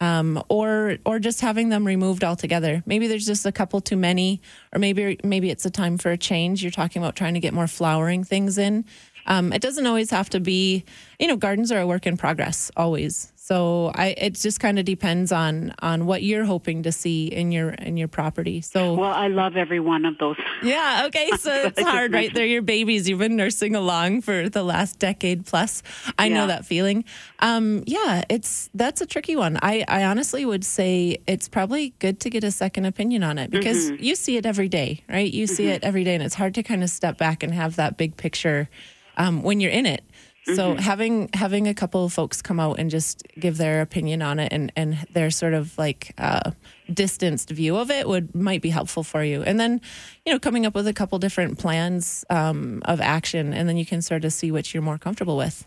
um, 0.00 0.42
or 0.48 0.98
or 1.06 1.18
just 1.18 1.40
having 1.40 1.68
them 1.68 1.86
removed 1.86 2.24
altogether. 2.24 2.82
Maybe 2.86 3.06
there's 3.06 3.26
just 3.26 3.46
a 3.46 3.52
couple 3.52 3.80
too 3.80 3.96
many, 3.96 4.40
or 4.72 4.78
maybe 4.78 5.18
maybe 5.22 5.50
it's 5.50 5.64
a 5.64 5.70
time 5.70 5.98
for 5.98 6.10
a 6.10 6.18
change. 6.18 6.62
You're 6.62 6.72
talking 6.72 7.00
about 7.02 7.16
trying 7.16 7.34
to 7.34 7.40
get 7.40 7.54
more 7.54 7.66
flowering 7.66 8.24
things 8.24 8.58
in. 8.58 8.84
Um, 9.26 9.52
it 9.52 9.62
doesn't 9.62 9.86
always 9.86 10.10
have 10.10 10.28
to 10.30 10.40
be, 10.40 10.84
you 11.18 11.26
know, 11.26 11.36
gardens 11.36 11.72
are 11.72 11.80
a 11.80 11.86
work 11.86 12.06
in 12.06 12.16
progress 12.16 12.70
always. 12.76 13.32
So 13.44 13.92
I, 13.94 14.14
it 14.16 14.36
just 14.36 14.58
kind 14.58 14.78
of 14.78 14.86
depends 14.86 15.30
on 15.30 15.74
on 15.80 16.06
what 16.06 16.22
you're 16.22 16.46
hoping 16.46 16.82
to 16.84 16.90
see 16.92 17.26
in 17.26 17.52
your 17.52 17.72
in 17.72 17.98
your 17.98 18.08
property. 18.08 18.62
So 18.62 18.94
Well, 18.94 19.12
I 19.12 19.28
love 19.28 19.54
every 19.54 19.80
one 19.80 20.06
of 20.06 20.16
those. 20.16 20.36
yeah, 20.62 21.02
okay. 21.08 21.28
So 21.38 21.52
it's 21.66 21.82
hard, 21.82 22.14
right? 22.14 22.32
They're 22.32 22.46
your 22.46 22.62
babies. 22.62 23.06
You've 23.06 23.18
been 23.18 23.36
nursing 23.36 23.76
along 23.76 24.22
for 24.22 24.48
the 24.48 24.62
last 24.62 24.98
decade 24.98 25.44
plus. 25.44 25.82
I 26.18 26.28
know 26.30 26.46
that 26.46 26.64
feeling. 26.64 27.04
Um, 27.40 27.84
yeah, 27.86 28.22
it's 28.30 28.70
that's 28.72 29.02
a 29.02 29.06
tricky 29.06 29.36
one. 29.36 29.58
I, 29.60 29.84
I 29.88 30.04
honestly 30.04 30.46
would 30.46 30.64
say 30.64 31.18
it's 31.26 31.46
probably 31.46 31.90
good 31.98 32.20
to 32.20 32.30
get 32.30 32.44
a 32.44 32.50
second 32.50 32.86
opinion 32.86 33.22
on 33.22 33.36
it 33.36 33.50
because 33.50 33.74
Mm-hmm. 33.90 34.02
you 34.02 34.14
see 34.14 34.36
it 34.38 34.46
every 34.46 34.70
day, 34.70 35.02
right? 35.06 35.30
You 35.30 35.46
see 35.46 35.66
it 35.66 35.84
every 35.84 36.04
day, 36.04 36.14
and 36.14 36.22
it's 36.22 36.36
hard 36.36 36.54
to 36.54 36.62
kind 36.62 36.82
of 36.82 36.88
step 36.88 37.18
back 37.18 37.42
and 37.42 37.52
have 37.52 37.76
that 37.76 37.98
big 37.98 38.16
picture 38.16 38.70
um, 39.18 39.42
when 39.42 39.60
you're 39.60 39.70
in 39.70 39.84
it. 39.84 40.02
So 40.46 40.52
Mm-hmm. 40.72 40.78
having 40.80 41.30
having 41.32 41.68
a 41.68 41.74
couple 41.74 42.04
of 42.04 42.12
folks 42.12 42.42
come 42.42 42.60
out 42.60 42.78
and 42.78 42.90
just 42.90 43.22
give 43.40 43.56
their 43.56 43.80
opinion 43.80 44.20
on 44.20 44.38
it 44.38 44.52
and 44.52 44.70
and 44.76 44.98
their 45.12 45.30
sort 45.30 45.54
of 45.54 45.76
like 45.78 46.12
uh, 46.18 46.50
distanced 46.92 47.48
view 47.50 47.76
of 47.76 47.90
it 47.90 48.06
would 48.06 48.34
might 48.34 48.60
be 48.60 48.68
helpful 48.70 49.02
for 49.04 49.24
you. 49.24 49.42
And 49.42 49.58
then 49.58 49.80
you 50.26 50.32
know 50.32 50.38
coming 50.38 50.66
up 50.66 50.74
with 50.74 50.86
a 50.86 50.92
couple 50.92 51.18
different 51.18 51.58
plans 51.58 52.24
um, 52.28 52.82
of 52.84 53.00
action, 53.00 53.54
and 53.54 53.66
then 53.68 53.76
you 53.78 53.86
can 53.86 54.02
sort 54.02 54.24
of 54.26 54.32
see 54.34 54.50
which 54.50 54.74
you're 54.74 54.82
more 54.82 54.98
comfortable 54.98 55.36
with. 55.38 55.66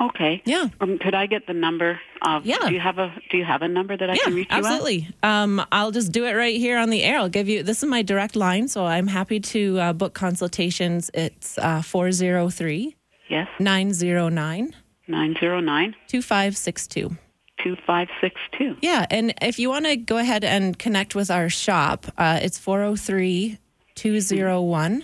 Okay. 0.00 0.40
Yeah. 0.46 0.68
Um, 0.80 0.96
could 0.98 1.14
I 1.14 1.26
get 1.26 1.46
the 1.48 1.52
number 1.54 2.00
of? 2.22 2.46
Yeah. 2.46 2.58
Do 2.68 2.72
you 2.72 2.80
have 2.80 2.98
a 2.98 3.12
Do 3.30 3.36
you 3.36 3.44
have 3.44 3.62
a 3.62 3.68
number 3.68 3.96
that 3.96 4.08
I 4.08 4.16
can 4.16 4.32
reach 4.34 4.48
you 4.50 4.56
at? 4.56 4.64
absolutely. 4.64 5.08
Um, 5.22 5.60
I'll 5.72 5.90
just 5.90 6.12
do 6.12 6.24
it 6.24 6.32
right 6.34 6.56
here 6.56 6.78
on 6.78 6.88
the 6.90 7.02
air. 7.02 7.18
I'll 7.18 7.28
give 7.28 7.48
you 7.48 7.62
this 7.62 7.82
is 7.82 7.88
my 7.88 8.02
direct 8.02 8.36
line, 8.36 8.68
so 8.68 8.86
I'm 8.86 9.08
happy 9.08 9.40
to 9.40 9.78
uh, 9.80 9.92
book 9.92 10.14
consultations. 10.14 11.10
It's 11.14 11.58
uh, 11.58 11.82
403 11.82 12.94
Yes. 13.28 13.48
909 13.60 14.74
Nine 15.10 15.34
zero 15.40 15.60
nine 15.60 15.94
2562. 16.08 17.16
two 17.62 17.76
five 17.86 18.08
six 18.20 18.38
two. 18.58 18.76
Yeah, 18.82 19.06
and 19.10 19.32
if 19.40 19.58
you 19.58 19.68
want 19.70 19.86
to 19.86 19.96
go 19.96 20.18
ahead 20.18 20.44
and 20.44 20.78
connect 20.78 21.14
with 21.14 21.30
our 21.30 21.48
shop, 21.48 22.06
uh, 22.18 22.38
it's 22.42 22.58
403 22.58 23.58
201 23.94 25.02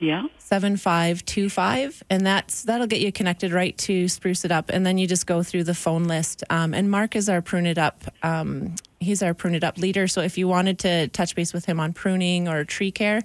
Yeah. 0.00 0.24
7525 0.38 2.02
and 2.10 2.24
that's 2.26 2.62
that'll 2.62 2.86
get 2.86 3.00
you 3.00 3.10
connected 3.10 3.52
right 3.52 3.76
to 3.78 4.06
spruce 4.08 4.44
it 4.44 4.52
up 4.52 4.70
and 4.70 4.86
then 4.86 4.96
you 4.98 5.06
just 5.06 5.26
go 5.26 5.42
through 5.42 5.64
the 5.64 5.74
phone 5.74 6.04
list 6.04 6.44
um, 6.50 6.72
and 6.74 6.90
mark 6.90 7.16
is 7.16 7.28
our 7.28 7.42
prune 7.42 7.66
it 7.66 7.78
up 7.78 8.04
um, 8.22 8.74
he's 9.00 9.22
our 9.22 9.34
prune 9.34 9.54
it 9.54 9.64
up 9.64 9.76
leader 9.78 10.06
so 10.06 10.20
if 10.20 10.38
you 10.38 10.46
wanted 10.48 10.78
to 10.78 11.08
touch 11.08 11.34
base 11.34 11.52
with 11.52 11.64
him 11.64 11.80
on 11.80 11.92
pruning 11.92 12.48
or 12.48 12.64
tree 12.64 12.90
care 12.92 13.20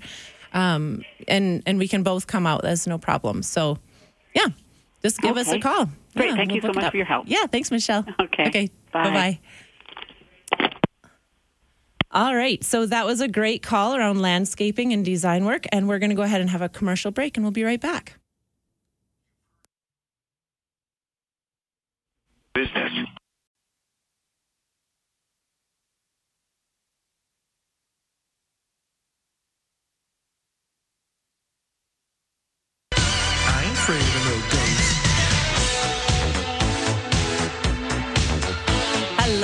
um, 0.54 1.04
and 1.28 1.62
and 1.66 1.78
we 1.78 1.88
can 1.88 2.02
both 2.04 2.26
come 2.28 2.48
out 2.48 2.62
that's 2.64 2.88
no 2.88 2.98
problem 2.98 3.44
so 3.44 3.78
Yeah. 4.36 4.48
Just 5.02 5.20
give 5.20 5.38
us 5.38 5.52
a 5.52 5.60
call. 5.60 5.90
Great. 6.16 6.30
Yeah, 6.30 6.36
Thank 6.36 6.50
we'll 6.52 6.56
you 6.56 6.62
so 6.62 6.74
much 6.74 6.92
for 6.92 6.98
your 6.98 7.06
help. 7.06 7.26
Yeah. 7.28 7.46
Thanks, 7.46 7.72
Michelle. 7.72 8.06
Okay. 8.22 8.48
Okay. 8.48 8.70
Bye. 8.92 9.04
Bye 9.04 9.40
bye. 10.60 10.70
All 12.12 12.36
right. 12.36 12.64
So 12.64 12.86
that 12.86 13.06
was 13.06 13.22
a 13.22 13.28
great 13.28 13.64
call 13.64 13.96
around 13.96 14.22
landscaping 14.22 14.94
and 14.94 15.04
design 15.04 15.46
work. 15.46 15.66
And 15.72 15.88
we're 15.88 16.00
going 16.00 16.12
to 16.12 16.16
go 16.16 16.22
ahead 16.22 16.42
and 16.42 16.50
have 16.52 16.62
a 16.62 16.70
commercial 16.70 17.12
break 17.12 17.38
and 17.38 17.44
we'll 17.44 17.52
be 17.52 17.64
right 17.64 17.82
back. 17.82 18.20
Business. 22.54 23.08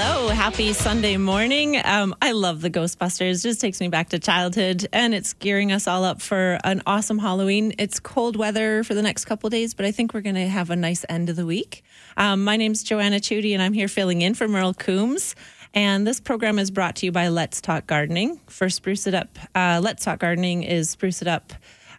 Hello, 0.01 0.29
happy 0.29 0.72
Sunday 0.72 1.18
morning. 1.18 1.75
Um, 1.84 2.15
I 2.22 2.32
love 2.32 2.62
the 2.62 2.70
Ghostbusters. 2.70 3.44
Just 3.44 3.60
takes 3.60 3.82
me 3.82 3.89
back 3.89 4.08
to 4.10 4.20
childhood, 4.20 4.88
and 4.94 5.13
it's 5.13 5.34
gearing 5.34 5.74
us 5.74 5.88
all 5.88 6.06
up 6.06 6.22
for 6.22 6.58
an 6.63 6.82
awesome 6.88 7.20
Halloween. 7.20 7.74
It's 7.77 8.00
cold 8.00 8.38
weather 8.38 8.86
for 8.86 8.94
the 8.94 9.01
next 9.01 9.25
couple 9.25 9.50
days, 9.50 9.74
but 9.74 9.86
I 9.86 9.91
think 9.91 10.13
we're 10.13 10.22
going 10.22 10.36
to 10.36 10.48
have 10.48 10.70
a 10.70 10.77
nice 10.77 11.06
end 11.10 11.27
of 11.27 11.36
the 11.36 11.46
week. 11.46 11.84
Um, 12.15 12.46
my 12.46 12.56
name's 12.56 12.82
Joanna 12.82 13.20
Chudy, 13.20 13.51
and 13.51 13.62
I'm 13.62 13.74
here 13.74 13.89
filling 13.89 14.22
in 14.22 14.36
for 14.36 14.48
Merle 14.48 14.74
Coombs. 14.74 15.36
And 15.74 16.08
this 16.08 16.22
program 16.22 16.60
is 16.60 16.72
brought 16.72 16.96
to 16.98 17.06
you 17.06 17.12
by 17.12 17.27
Let's 17.27 17.60
Talk 17.60 17.86
Gardening. 17.86 18.39
For 18.48 18.70
Spruce 18.70 19.06
It 19.06 19.13
Up, 19.13 19.38
uh, 19.53 19.82
Let's 19.84 20.06
Talk 20.06 20.20
Gardening 20.20 20.63
is 20.63 20.89
Spruce 20.89 21.22
It 21.22 21.27
Up. 21.27 21.51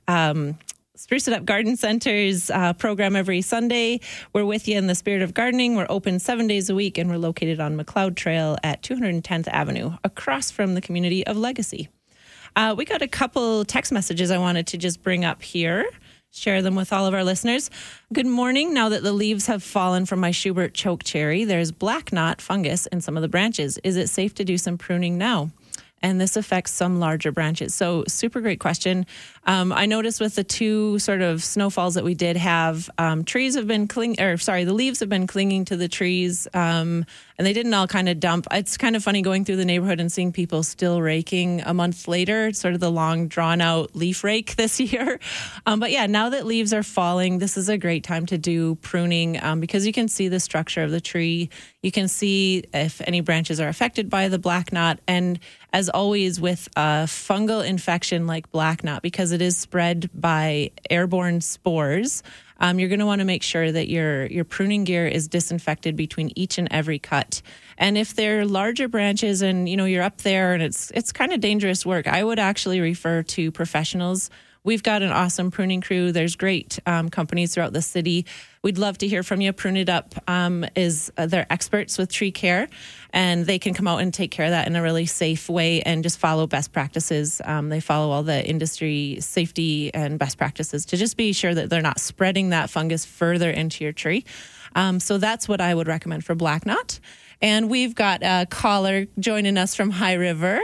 Um, 0.09 0.59
Spruce 1.00 1.28
It 1.28 1.33
Up 1.33 1.47
Garden 1.47 1.78
Center's 1.78 2.50
uh, 2.50 2.75
program 2.75 3.16
every 3.16 3.40
Sunday. 3.40 4.00
We're 4.35 4.45
with 4.45 4.69
you 4.69 4.76
in 4.76 4.87
the 4.87 4.95
spirit 4.95 5.23
of 5.23 5.33
gardening. 5.33 5.75
We're 5.75 5.87
open 5.88 6.19
seven 6.19 6.47
days 6.47 6.69
a 6.69 6.75
week, 6.75 6.99
and 6.99 7.09
we're 7.09 7.16
located 7.16 7.59
on 7.59 7.75
Macleod 7.75 8.19
Trail 8.19 8.59
at 8.62 8.83
210th 8.83 9.49
Avenue, 9.49 9.97
across 10.04 10.50
from 10.50 10.75
the 10.75 10.83
community 10.83 11.26
of 11.26 11.38
Legacy. 11.38 11.88
Uh, 12.54 12.75
we 12.76 12.85
got 12.85 13.00
a 13.00 13.09
couple 13.09 13.64
text 13.64 13.92
messages 13.92 14.30
I 14.30 14.37
wanted 14.37 14.66
to 14.66 14.76
just 14.76 15.02
bring 15.02 15.25
up 15.25 15.40
here, 15.40 15.87
share 16.33 16.61
them 16.61 16.75
with 16.75 16.92
all 16.92 17.07
of 17.07 17.14
our 17.14 17.25
listeners. 17.25 17.71
Good 18.12 18.26
morning. 18.26 18.75
Now 18.75 18.90
that 18.90 19.02
the 19.02 19.12
leaves 19.12 19.47
have 19.47 19.62
fallen 19.62 20.04
from 20.04 20.21
my 20.21 20.33
Schubert 20.33 20.75
choke 20.75 21.02
cherry, 21.02 21.45
there's 21.45 21.73
black 21.73 22.12
knot 22.12 22.42
fungus 22.42 22.85
in 22.88 23.00
some 23.00 23.16
of 23.16 23.23
the 23.23 23.28
branches. 23.28 23.78
Is 23.85 23.97
it 23.97 24.11
safe 24.11 24.35
to 24.35 24.45
do 24.45 24.59
some 24.59 24.76
pruning 24.76 25.16
now? 25.16 25.50
and 26.02 26.21
this 26.21 26.37
affects 26.37 26.73
some 26.73 26.99
larger 26.99 27.33
branches. 27.33 27.75
So, 27.75 28.04
super 28.09 28.40
great 28.40 28.61
question. 28.61 29.07
Um, 29.47 29.73
I 29.73 29.87
noticed 29.87 30.20
with 30.20 30.35
the 30.35 30.44
two 30.44 30.99
sort 30.99 31.23
of 31.23 31.42
snowfalls 31.42 31.94
that 31.94 32.04
we 32.04 32.14
did 32.14 32.37
have, 32.37 32.90
um, 32.99 33.25
trees 33.25 33.54
have 33.54 33.66
been 33.66 33.88
cling, 33.88 34.20
or 34.20 34.37
sorry, 34.37 34.64
the 34.64 34.75
leaves 34.75 35.00
have 35.00 35.09
been 35.09 35.26
clinging 35.26 35.64
to 35.66 35.76
the 35.76 35.88
trees, 35.88 36.47
um, 36.52 37.06
and 37.38 37.47
they 37.47 37.54
didn't 37.54 37.73
all 37.73 37.87
kind 37.87 38.11
of 38.11 38.20
dump. 38.20 38.47
It's 38.50 38.76
kind 38.76 38.94
of 38.94 39.02
funny 39.02 39.23
going 39.23 39.47
through 39.47 39.56
the 39.56 39.64
neighborhood 39.64 39.99
and 39.99 40.12
seeing 40.12 40.30
people 40.30 40.62
still 40.62 41.00
raking 41.00 41.62
a 41.62 41.73
month 41.73 42.06
later. 42.06 42.52
Sort 42.52 42.75
of 42.75 42.80
the 42.80 42.90
long, 42.90 43.28
drawn 43.28 43.62
out 43.62 43.97
leaf 43.97 44.23
rake 44.23 44.56
this 44.56 44.78
year. 44.78 45.18
Um, 45.64 45.80
but 45.80 45.90
yeah, 45.90 46.06
now 46.06 46.28
that 46.28 46.44
leaves 46.44 46.75
are 46.75 46.82
falling, 46.82 47.38
this 47.38 47.56
is 47.56 47.70
a 47.70 47.78
great 47.78 48.04
time 48.04 48.26
to 48.26 48.37
do 48.37 48.75
pruning 48.76 49.42
um, 49.42 49.59
because 49.59 49.87
you 49.87 49.92
can 49.94 50.06
see 50.06 50.28
the 50.28 50.38
structure 50.38 50.82
of 50.82 50.90
the 50.90 51.00
tree. 51.00 51.49
You 51.82 51.90
can 51.90 52.09
see 52.09 52.64
if 52.75 53.00
any 53.06 53.23
branches 53.23 53.59
are 53.59 53.68
affected 53.68 54.11
by 54.11 54.28
the 54.28 54.38
black 54.38 54.70
knot, 54.70 55.00
and 55.09 55.38
as 55.73 55.88
always 55.88 56.40
with 56.40 56.68
a 56.76 57.04
fungal 57.06 57.64
infection 57.64 58.26
like 58.26 58.50
black 58.50 58.85
knot, 58.85 59.00
because 59.00 59.29
it 59.32 59.42
is 59.42 59.56
spread 59.56 60.10
by 60.14 60.70
airborne 60.88 61.40
spores, 61.40 62.22
um, 62.60 62.78
you're 62.78 62.88
going 62.88 63.00
to 63.00 63.06
want 63.06 63.20
to 63.20 63.25
make 63.25 63.42
sure 63.42 63.72
that 63.72 63.88
your 63.88 64.26
your 64.26 64.44
pruning 64.44 64.84
gear 64.84 65.06
is 65.06 65.28
disinfected 65.28 65.96
between 65.96 66.30
each 66.37 66.58
and 66.58 66.68
every 66.70 66.99
cut. 66.99 67.40
And 67.78 67.96
if 67.96 68.14
they're 68.14 68.44
larger 68.44 68.87
branches 68.87 69.40
and 69.42 69.68
you 69.68 69.76
know 69.76 69.87
you're 69.87 70.02
up 70.02 70.18
there 70.18 70.52
and 70.52 70.62
it's 70.62 70.90
it's 70.94 71.12
kind 71.12 71.32
of 71.32 71.40
dangerous 71.40 71.87
work, 71.87 72.06
I 72.06 72.22
would 72.22 72.38
actually 72.38 72.80
refer 72.80 73.22
to 73.22 73.50
professionals. 73.50 74.30
We've 74.62 74.82
got 74.82 75.02
an 75.02 75.10
awesome 75.10 75.50
pruning 75.50 75.80
crew. 75.80 76.12
There's 76.12 76.37
great 76.37 76.78
um, 76.84 77.08
companies 77.08 77.54
throughout 77.54 77.72
the 77.72 77.80
city. 77.80 78.26
We'd 78.62 78.76
love 78.76 78.99
to 78.99 79.09
hear 79.09 79.23
from 79.23 79.40
you. 79.40 79.55
Prune 79.55 79.79
It 79.79 79.88
Up 79.88 80.14
um, 80.29 80.67
is 80.76 81.11
uh, 81.17 81.25
they're 81.25 81.47
experts 81.50 81.97
with 81.97 82.12
tree 82.12 82.31
care, 82.31 82.69
and 83.11 83.47
they 83.47 83.59
can 83.59 83.73
come 83.73 83.88
out 83.88 84.02
and 84.02 84.12
take 84.12 84.31
care 84.31 84.45
of 84.45 84.50
that 84.50 84.67
in 84.67 84.76
a 84.76 84.83
really 84.83 85.07
safe 85.07 85.49
way 85.49 85.81
and 85.81 86.02
just 86.02 86.19
follow 86.19 86.47
best 86.47 86.71
practices. 86.71 87.40
Um, 87.43 87.71
they 87.71 87.81
follow 87.81 88.11
all 88.11 88.23
the 88.23 88.47
industry 88.47 89.17
safety 89.21 89.93
and 89.95 90.19
best 90.19 90.37
practices 90.37 90.85
to 90.87 90.99
just 90.99 91.17
be 91.17 91.33
sure 91.33 91.55
that 91.55 91.71
they're 91.71 91.81
not 91.81 91.99
spreading 91.99 92.50
that 92.50 92.69
fungus 92.69 93.07
further 93.07 93.50
into 93.50 93.83
your 93.83 93.95
tree. 93.95 94.26
Um, 94.75 95.00
so 95.00 95.17
that's 95.17 95.49
what 95.49 95.62
I 95.62 95.75
would 95.75 95.88
recommend 95.88 96.26
for 96.26 96.35
black 96.35 96.67
knot. 96.67 97.00
And 97.40 97.71
we've 97.71 97.95
got 97.95 98.23
a 98.23 98.47
caller 98.50 99.07
joining 99.19 99.57
us 99.57 99.75
from 99.75 99.90
High 99.90 100.14
River. 100.14 100.61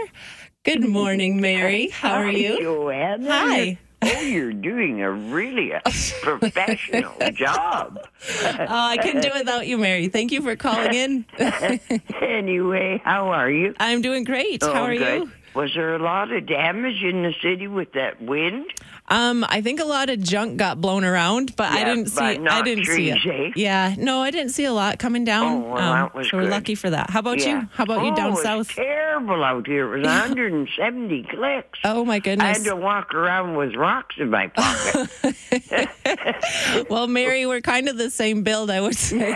Good 0.65 0.85
morning, 0.85 1.41
Mary. 1.41 1.89
How 1.89 2.17
are 2.17 2.25
Hi, 2.25 2.31
you? 2.33 2.91
Hi. 3.27 3.79
Oh, 4.09 4.21
you're 4.21 4.53
doing 4.53 5.03
a 5.03 5.11
really 5.11 5.73
a 5.73 5.81
professional 6.23 7.15
job. 7.33 7.99
Oh, 8.43 8.67
I 8.69 8.99
couldn't 8.99 9.23
do 9.23 9.29
it 9.29 9.35
without 9.35 9.67
you, 9.67 9.79
Mary. 9.79 10.09
Thank 10.09 10.33
you 10.33 10.43
for 10.43 10.55
calling 10.57 10.95
in. 10.95 11.25
Anyway, 12.21 13.01
how 13.05 13.29
are 13.29 13.51
you? 13.51 13.75
I'm 13.81 14.03
doing 14.03 14.25
great. 14.25 14.63
How 14.63 14.71
Oh, 14.73 14.83
are 14.85 14.95
good. 14.97 15.23
you? 15.23 15.33
Was 15.55 15.73
there 15.75 15.95
a 15.95 15.99
lot 15.99 16.31
of 16.33 16.47
damage 16.47 17.03
in 17.03 17.23
the 17.23 17.33
city 17.43 17.67
with 17.67 17.93
that 17.93 18.21
wind? 18.21 18.67
Um, 19.09 19.45
I 19.49 19.61
think 19.61 19.81
a 19.81 19.85
lot 19.85 20.11
of 20.11 20.21
junk 20.21 20.57
got 20.57 20.81
blown 20.81 21.05
around, 21.05 21.55
but 21.57 21.71
I 21.71 21.85
didn't 21.85 22.09
see. 22.09 22.21
I 22.21 22.63
didn't 22.63 22.87
see 22.87 23.11
it. 23.11 23.25
eh? 23.25 23.53
Yeah, 23.55 23.95
no, 23.99 24.21
I 24.21 24.31
didn't 24.31 24.51
see 24.53 24.65
a 24.65 24.73
lot 24.73 24.99
coming 24.99 25.25
down. 25.25 25.47
Oh, 25.63 25.75
well, 25.75 25.93
that 25.93 26.15
was 26.15 26.31
so 26.31 26.39
we're 26.39 26.49
lucky 26.49 26.75
for 26.75 26.91
that. 26.91 27.11
How 27.11 27.21
about 27.21 27.45
you? 27.45 27.69
How 27.73 27.85
about 27.85 28.05
you 28.05 28.13
oh, 28.13 28.17
down 28.17 28.29
it 28.29 28.35
was 28.35 28.43
south? 28.43 28.69
terrible 28.71 29.45
out 29.45 29.67
here. 29.67 29.95
It 29.95 30.01
was 30.01 30.07
170 30.07 31.23
clicks. 31.25 31.79
Oh 31.85 32.05
my 32.05 32.19
goodness! 32.19 32.45
I 32.45 32.53
had 32.59 32.65
to 32.65 32.77
walk 32.77 33.15
around 33.15 33.57
with 33.57 33.75
rocks 33.77 34.17
in 34.19 34.31
my 34.31 34.49
pocket. 34.49 35.09
Well, 36.91 37.07
Mary, 37.07 37.47
we're 37.47 37.61
kind 37.61 37.89
of 37.89 37.97
the 37.97 38.11
same 38.11 38.43
build, 38.43 38.71
I 38.71 38.81
would 38.81 38.95
say. 38.97 39.35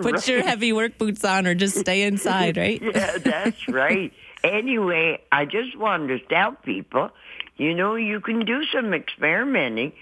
Put 0.00 0.26
your 0.28 0.42
heavy 0.42 0.72
work 0.72 0.98
boots 0.98 1.24
on, 1.24 1.46
or 1.46 1.54
just 1.54 1.78
stay 1.78 2.02
inside, 2.02 2.56
right? 2.56 2.80
yeah, 2.82 3.18
that's 3.18 3.68
right. 3.68 4.12
Anyway, 4.44 5.20
I 5.30 5.44
just 5.44 5.76
wanted 5.76 6.18
to 6.18 6.26
tell 6.26 6.52
people, 6.52 7.10
you 7.62 7.74
know, 7.74 7.94
you 7.94 8.20
can 8.20 8.44
do 8.44 8.64
some 8.72 8.92
experimenting 8.92 9.92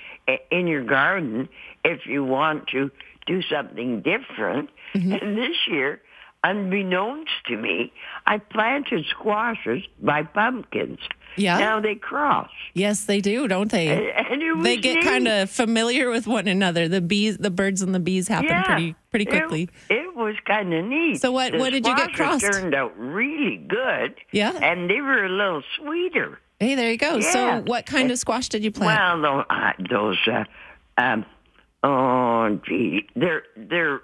in 0.51 0.67
your 0.67 0.85
garden 0.85 1.49
if 1.85 2.07
you 2.07 2.25
want 2.25 2.69
to 2.69 2.91
do 3.27 3.43
something 3.43 4.03
different. 4.03 4.71
Mm-hmm. 4.95 5.13
And 5.13 5.39
this 5.39 5.57
year, 5.69 6.01
unbeknownst 6.43 7.31
to 7.49 7.57
me, 7.57 7.93
I 8.27 8.39
planted 8.39 9.05
squashes 9.11 9.83
by 10.01 10.23
pumpkins. 10.23 10.99
Yeah. 11.37 11.59
Now 11.59 11.81
they 11.81 11.95
cross. 11.95 12.51
Yes, 12.75 13.05
they 13.05 13.21
do, 13.21 13.47
don't 13.47 13.71
they? 13.71 13.89
And 13.89 14.43
it 14.43 14.63
They 14.63 14.77
get 14.77 15.05
kind 15.05 15.29
of 15.29 15.49
familiar 15.49 16.11
with 16.11 16.27
one 16.27 16.49
another. 16.49 16.89
The 16.89 17.01
bees, 17.01 17.39
the 17.39 17.51
birds, 17.51 17.83
and 17.83 17.95
the 17.95 18.01
bees 18.01 18.27
happen 18.27 18.49
yeah, 18.49 18.65
pretty 18.65 18.95
pretty 19.11 19.25
quickly. 19.27 19.69
It, 19.89 20.15
was 20.17 20.35
kind 20.45 20.75
of 20.75 20.85
neat. 20.85 21.21
So 21.21 21.33
what- 21.33 21.53
The 21.53 21.59
what 21.59 21.71
did 21.71 21.87
you 21.87 21.97
get 21.97 22.13
crossed? 22.13 22.45
Turned 22.45 22.75
out 22.75 22.93
really 22.99 23.57
good. 23.57 24.17
Yeah. 24.33 24.53
and 24.61 24.91
they 24.91 25.01
were 25.01 25.25
a 25.25 25.29
little 25.31 25.63
sweeter. 25.79 26.39
Hey, 26.61 26.75
there 26.75 26.91
you 26.91 26.99
go. 26.99 27.21
So, 27.21 27.63
what 27.63 27.87
kind 27.87 28.11
of 28.11 28.19
squash 28.19 28.51
did 28.51 28.63
you 28.63 28.71
plant? 28.71 29.23
Well, 29.23 29.45
tho- 29.49 29.55
uh, 29.55 29.73
those, 29.89 30.19
uh, 30.29 30.45
um, 30.99 31.25
oh, 31.83 32.61
gee, 32.69 33.09
they're 33.17 33.45
they're 33.57 34.03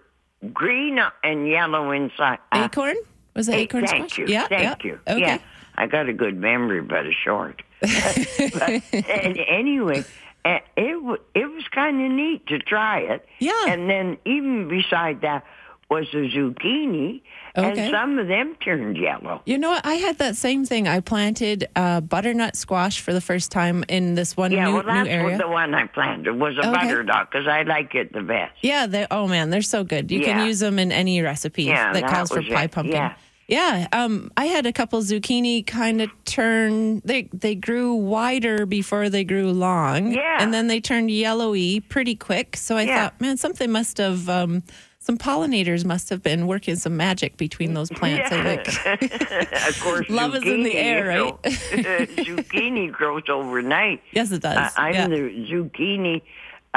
green 0.55 0.99
and 1.23 1.47
yellow 1.47 1.91
inside. 1.93 2.39
Uh, 2.53 2.65
acorn? 2.65 2.97
Was 3.35 3.49
it 3.49 3.55
hey, 3.55 3.61
acorn 3.63 3.87
thank 3.87 4.09
squash? 4.11 4.19
you, 4.19 4.27
Yeah, 4.33 4.49
thank 4.49 4.85
yeah. 4.85 4.91
you. 4.91 4.99
Okay. 5.07 5.21
Yeah, 5.21 5.39
I 5.75 5.87
got 5.87 6.09
a 6.09 6.15
good 6.15 6.39
memory, 6.39 6.81
but 6.81 7.05
a 7.07 7.13
short. 7.13 7.63
but, 7.83 8.83
and 8.93 9.39
anyway, 9.47 10.03
uh, 10.47 10.59
it 10.79 10.93
w- 10.95 11.21
it 11.35 11.45
was 11.53 11.65
kind 11.73 12.03
of 12.03 12.11
neat 12.11 12.47
to 12.47 12.59
try 12.59 13.01
it. 13.01 13.27
Yeah. 13.39 13.53
And 13.69 13.91
then 13.91 14.17
even 14.25 14.67
beside 14.69 15.21
that 15.21 15.45
was 15.89 16.07
a 16.13 16.17
zucchini, 16.29 17.21
Okay. 17.57 17.81
and 17.87 17.91
some 17.93 18.19
of 18.19 18.27
them 18.29 18.57
turned 18.63 18.97
yellow. 18.97 19.41
You 19.47 19.57
know 19.57 19.71
what? 19.71 19.87
I 19.87 19.95
had 19.95 20.19
that 20.19 20.37
same 20.37 20.65
thing. 20.65 20.89
I 20.89 21.01
planted 21.01 21.69
uh, 21.77 22.01
butternut 22.01 22.57
squash 22.57 23.01
for 23.01 23.13
the 23.13 23.21
first 23.21 23.53
time 23.53 23.85
in 23.89 24.15
this 24.17 24.37
one 24.37 24.51
Yeah, 24.51 24.67
new, 24.67 24.75
well, 24.75 24.83
that's 24.83 25.07
new 25.09 25.15
area. 25.15 25.39
the 25.39 25.49
one 25.49 25.75
I 25.75 25.87
planted 25.87 26.33
was 26.39 26.57
a 26.57 26.61
Okay. 26.69 26.71
butternut 26.73 27.31
because 27.31 27.47
I 27.47 27.63
like 27.63 27.95
it 27.95 28.13
the 28.13 28.23
best. 28.23 28.53
yeah, 28.63 28.87
they 28.87 29.07
oh 29.11 29.29
man, 29.29 29.51
they're 29.51 29.63
so 29.63 29.85
good. 29.85 30.11
You 30.11 30.21
Yeah. 30.21 30.35
can 30.39 30.47
use 30.47 30.59
them 30.59 30.79
in 30.79 30.91
any 30.91 31.21
recipe 31.23 31.65
Yeah, 31.65 31.93
that 31.93 32.03
that 32.03 32.11
calls 32.11 32.31
for 32.31 32.43
pie 32.43 32.65
it. 32.65 32.73
pumpkin. 32.73 32.95
Yeah. 32.97 33.15
Yeah, 33.49 33.87
um, 33.93 34.33
I 34.37 34.47
had 34.47 34.67
a 34.67 34.73
couple 34.73 35.01
zucchini 35.03 35.65
kind 35.65 36.03
of 36.03 36.11
turn. 36.25 37.01
They 37.05 37.29
they 37.33 37.55
grew 37.55 37.95
wider 37.95 38.67
before 38.67 39.09
they 39.09 39.23
grew 39.23 39.53
long. 39.53 40.11
Yeah. 40.11 40.39
and 40.43 40.53
then 40.53 40.67
they 40.67 40.81
turned 40.81 41.13
yellowy 41.13 41.79
pretty 41.79 42.17
quick. 42.17 42.57
So 42.57 42.77
I 42.77 42.83
Yeah. 42.83 43.03
thought, 43.05 43.21
man, 43.21 43.37
something 43.37 43.71
must 43.71 43.99
have. 43.99 44.29
Um, 44.29 44.65
some 45.07 45.17
pollinators 45.17 45.85
must 45.85 46.11
have 46.11 46.21
been 46.21 46.49
working 46.49 46.75
some 46.75 46.97
magic 46.97 47.37
between 47.37 47.75
those 47.75 47.89
plants. 47.91 48.33
I 48.33 48.57
think. 48.57 49.53
of 49.69 49.81
course, 49.81 50.11
Love 50.11 50.35
is 50.35 50.43
in 50.43 50.65
the 50.65 50.71
zucchini, 50.71 50.75
air, 50.75 51.13
know, 51.13 51.39
zucchini 51.45 52.91
grows 52.91 53.23
overnight. 53.29 54.03
Yes, 54.11 54.33
it 54.33 54.43
does. 54.43 54.73
I, 54.77 54.89
I'm 54.89 54.95
yeah. 54.95 55.07
the 55.07 55.47
zucchini 55.49 56.23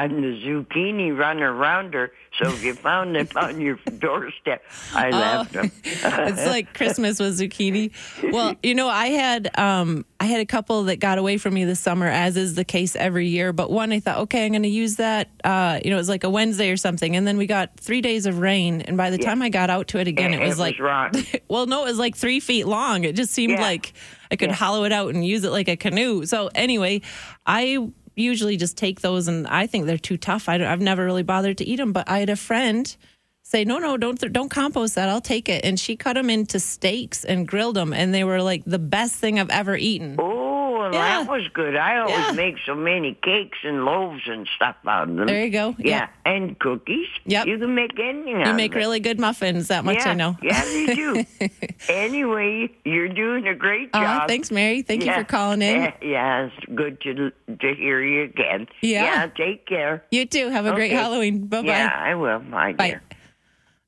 and 0.05 0.23
the 0.23 0.41
zucchini 0.43 1.15
run 1.17 1.41
around 1.41 1.93
her. 1.93 2.11
So 2.37 2.47
if 2.47 2.63
you 2.63 2.73
found 2.75 3.15
them 3.15 3.27
on 3.35 3.59
your 3.59 3.75
doorstep, 3.99 4.63
I 4.93 5.09
left 5.09 5.53
them. 5.53 5.71
it's 5.83 6.45
like 6.45 6.73
Christmas 6.75 7.19
with 7.19 7.39
zucchini. 7.39 7.91
Well, 8.31 8.55
you 8.61 8.75
know, 8.75 8.87
I 8.87 9.07
had 9.07 9.49
um, 9.57 10.05
I 10.19 10.25
had 10.25 10.39
a 10.39 10.45
couple 10.45 10.83
that 10.83 10.97
got 10.99 11.17
away 11.17 11.37
from 11.37 11.55
me 11.55 11.65
this 11.65 11.79
summer, 11.79 12.05
as 12.05 12.37
is 12.37 12.53
the 12.55 12.63
case 12.63 12.95
every 12.95 13.27
year. 13.27 13.51
But 13.51 13.71
one, 13.71 13.91
I 13.91 13.99
thought, 13.99 14.19
okay, 14.19 14.45
I'm 14.45 14.51
going 14.51 14.63
to 14.63 14.69
use 14.69 14.97
that. 14.97 15.29
Uh, 15.43 15.79
you 15.83 15.89
know, 15.89 15.95
it 15.95 15.99
was 15.99 16.09
like 16.09 16.23
a 16.23 16.29
Wednesday 16.29 16.69
or 16.69 16.77
something, 16.77 17.15
and 17.15 17.27
then 17.27 17.37
we 17.37 17.47
got 17.47 17.77
three 17.79 18.01
days 18.01 18.25
of 18.27 18.39
rain, 18.39 18.81
and 18.81 18.95
by 18.95 19.09
the 19.09 19.17
time 19.17 19.41
I 19.41 19.49
got 19.49 19.69
out 19.71 19.87
to 19.89 19.99
it 19.99 20.07
again, 20.07 20.33
it, 20.33 20.37
It 20.37 20.41
was 20.41 20.49
was 20.51 20.59
like, 20.59 20.79
rotten. 20.79 21.25
well, 21.47 21.65
no, 21.65 21.83
it 21.85 21.89
was 21.89 21.99
like 21.99 22.15
three 22.15 22.39
feet 22.39 22.67
long. 22.67 23.03
It 23.05 23.15
just 23.15 23.31
seemed 23.33 23.53
Yeah. 23.53 23.61
like 23.61 23.93
I 24.31 24.35
could 24.35 24.51
hollow 24.51 24.83
it 24.83 24.91
out 24.91 25.13
and 25.15 25.25
use 25.25 25.43
it 25.43 25.49
like 25.51 25.67
a 25.67 25.75
canoe. 25.75 26.25
So 26.27 26.51
anyway, 26.53 27.01
I 27.47 27.89
usually 28.19 28.57
just 28.57 28.77
take 28.77 29.01
those, 29.01 29.27
and 29.27 29.47
I 29.47 29.67
think 29.67 29.85
they're 29.85 29.97
too 29.97 30.17
tough. 30.17 30.49
I 30.49 30.55
I've 30.55 30.81
never 30.81 31.05
really 31.05 31.23
bothered 31.23 31.57
to 31.59 31.65
eat 31.65 31.77
them, 31.77 31.93
but 31.93 32.09
I 32.09 32.19
had 32.19 32.29
a 32.29 32.35
friend 32.35 32.95
say, 33.43 33.63
"No, 33.65 33.77
no, 33.79 33.97
don't 33.97 34.19
don't 34.31 34.49
compost 34.49 34.95
that. 34.95 35.09
I'll 35.09 35.21
take 35.21 35.49
it." 35.49 35.65
And 35.65 35.79
she 35.79 35.95
cut 35.95 36.13
them 36.13 36.29
into 36.29 36.59
steaks 36.59 37.23
and 37.23 37.47
grilled 37.47 37.75
them, 37.75 37.93
and 37.93 38.13
they 38.13 38.23
were 38.23 38.41
like 38.41 38.63
the 38.65 38.79
best 38.79 39.15
thing 39.15 39.39
I've 39.39 39.49
ever 39.49 39.75
eaten. 39.75 40.15
Oh, 40.19 40.38
well, 40.79 40.93
Yeah. 40.93 41.23
that 41.23 41.29
was 41.29 41.47
good. 41.49 41.75
I 41.75 41.97
always 41.99 42.17
Yeah. 42.17 42.31
make 42.31 42.55
so 42.65 42.73
many 42.75 43.13
cakes 43.21 43.57
and 43.63 43.83
loaves 43.85 44.21
and 44.27 44.47
stuff 44.55 44.75
out 44.87 45.09
of 45.09 45.15
them. 45.15 45.27
There 45.27 45.43
you 45.43 45.49
go. 45.51 45.75
Yeah, 45.77 46.07
and 46.25 46.57
cookies. 46.59 47.07
Yep. 47.25 47.47
You 47.47 47.57
can 47.57 47.75
make 47.75 47.99
anything. 47.99 48.45
You 48.45 48.53
make 48.53 48.73
really 48.73 48.99
good 48.99 49.19
muffins. 49.19 49.67
That 49.67 49.83
much 49.85 49.97
yeah, 49.97 50.11
I 50.11 50.13
know. 50.13 50.37
Yeah, 50.41 50.63
they 50.63 50.85
do. 50.95 51.25
anyway, 51.89 52.69
you're 52.85 53.07
doing 53.09 53.47
a 53.47 53.55
great 53.55 53.89
Uh, 53.93 54.01
job. 54.01 54.27
thanks, 54.27 54.51
Mary. 54.51 54.81
Thank 54.81 55.05
you 55.05 55.13
for 55.13 55.23
calling 55.23 55.61
in. 55.61 55.69
Yeah, 55.79 55.91
yeah, 56.01 56.45
it's 56.47 56.65
good 56.75 56.99
to 57.01 57.31
to 57.59 57.75
hear 57.75 58.01
you 58.01 58.23
again. 58.23 58.67
Yeah. 58.81 59.03
Yeah, 59.03 59.27
take 59.35 59.65
care. 59.65 60.03
You 60.11 60.25
too. 60.25 60.49
Have 60.49 60.65
a 60.65 60.73
great 60.73 60.91
Halloween. 60.91 61.47
Bye 61.47 61.61
bye. 61.61 61.67
Yeah, 61.67 61.89
I 61.93 62.15
will. 62.15 62.39
Bye, 62.39 62.73
Bye. 62.73 62.87
dear. 62.89 63.01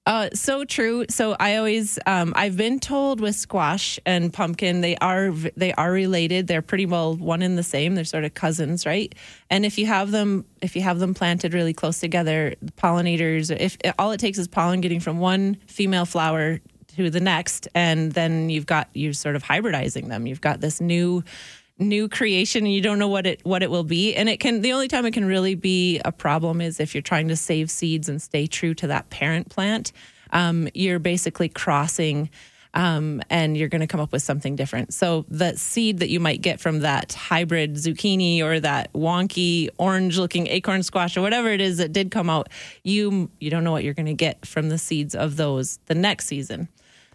Uh, 0.08 0.30
so 0.34 0.66
true. 0.66 1.06
So 1.10 1.36
I 1.40 1.58
always, 1.58 2.00
um, 2.08 2.34
I've 2.36 2.58
been 2.58 2.80
told 2.80 3.22
with 3.22 3.36
squash 3.36 4.00
and 4.04 4.34
pumpkin, 4.34 4.82
they 4.82 4.96
are 4.98 5.30
they 5.56 5.74
are 5.74 5.92
related. 5.92 6.48
They're 6.48 6.64
pretty 6.64 6.88
well 6.88 7.16
one 7.16 7.44
and 7.44 7.56
the 7.56 7.64
same. 7.64 7.94
They're 7.94 8.04
sort 8.04 8.24
of 8.24 8.34
cousins, 8.34 8.86
right? 8.86 9.14
And 9.52 9.64
if 9.64 9.78
you 9.78 9.86
have 9.86 10.10
them, 10.10 10.46
if 10.62 10.76
you 10.76 10.82
have 10.82 10.98
them 10.98 11.14
planted 11.14 11.54
really 11.54 11.74
close 11.74 12.00
together, 12.00 12.56
the 12.64 12.72
pollinators, 12.72 13.56
if 13.56 13.78
all 14.00 14.12
it 14.12 14.20
takes 14.20 14.40
is 14.40 14.48
pollen 14.48 14.82
getting 14.82 15.00
from 15.00 15.20
one 15.20 15.58
female 15.68 16.06
flower 16.06 16.60
to 16.96 17.10
the 17.12 17.22
next, 17.22 17.68
and 17.76 18.12
then 18.14 18.50
you've 18.50 18.66
got 18.66 18.90
you're 18.94 19.14
sort 19.14 19.36
of 19.36 19.44
hybridizing 19.44 20.10
them. 20.10 20.26
You've 20.26 20.42
got 20.42 20.62
this 20.62 20.82
new 20.82 21.24
new 21.82 22.08
creation 22.08 22.66
and 22.66 22.74
you 22.74 22.82
don't 22.82 23.00
know 23.00 23.08
what 23.08 23.26
it 23.26 23.42
what 23.44 23.64
it 23.64 23.70
will 23.70 23.84
be. 23.84 24.16
And 24.16 24.30
it 24.30 24.40
can 24.40 24.62
the 24.62 24.74
only 24.74 24.88
time 24.88 25.06
it 25.06 25.12
can 25.12 25.26
really 25.26 25.56
be 25.56 26.00
a 26.06 26.12
problem 26.12 26.62
is 26.62 26.80
if 26.80 26.96
you're 26.96 27.02
trying 27.02 27.28
to 27.30 27.36
save 27.36 27.70
seeds 27.70 28.08
and 28.08 28.22
stay 28.22 28.48
true 28.48 28.74
to 28.76 28.88
that 28.88 29.10
parent 29.10 29.50
plant. 29.50 29.92
Um, 30.34 30.70
you're 30.74 31.00
basically 31.00 31.50
crossing 31.50 32.30
um, 32.74 33.22
and 33.30 33.58
you're 33.58 33.68
going 33.68 33.82
to 33.82 33.88
come 33.88 34.00
up 34.00 34.12
with 34.12 34.22
something 34.22 34.56
different. 34.56 34.94
So 34.94 35.26
the 35.28 35.58
seed 35.58 36.00
that 36.00 36.10
you 36.10 36.20
might 36.20 36.42
get 36.42 36.60
from 36.60 36.80
that 36.80 37.14
hybrid 37.14 37.76
zucchini 37.76 38.42
or 38.42 38.60
that 38.60 38.94
wonky 38.94 39.70
orange 39.78 40.18
looking 40.18 40.48
acorn 40.48 40.84
squash 40.84 41.18
or 41.18 41.22
whatever 41.22 41.50
it 41.50 41.62
is 41.62 41.78
that 41.78 41.92
did 41.92 42.12
come 42.12 42.30
out 42.30 42.50
you 42.84 43.30
you 43.40 43.50
don't 43.50 43.64
know 43.64 43.72
what 43.72 43.84
you're 43.84 43.94
going 43.94 44.06
to 44.06 44.14
get 44.14 44.46
from 44.46 44.70
the 44.70 44.78
seeds 44.78 45.16
of 45.16 45.36
those 45.36 45.80
the 45.88 45.96
next 45.96 46.28
season 46.28 46.70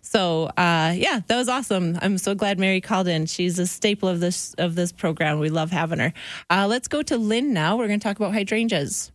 so 0.06 0.44
uh, 0.56 0.94
yeah, 0.96 1.20
that 1.26 1.36
was 1.36 1.48
awesome. 1.48 1.98
I'm 2.00 2.16
so 2.16 2.34
glad 2.34 2.60
Mary 2.60 2.80
called 2.80 3.08
in. 3.08 3.26
She's 3.26 3.58
a 3.58 3.66
staple 3.66 4.08
of 4.08 4.20
this 4.20 4.54
of 4.54 4.76
this 4.76 4.92
program. 4.92 5.40
We 5.40 5.50
love 5.50 5.72
having 5.72 5.98
her. 5.98 6.12
Uh, 6.48 6.66
let's 6.68 6.86
go 6.86 7.02
to 7.02 7.18
Lynn 7.18 7.52
now. 7.52 7.76
We're 7.76 7.88
going 7.88 7.98
to 7.98 8.04
talk 8.04 8.16
about 8.16 8.32
hydrangeas. 8.32 9.10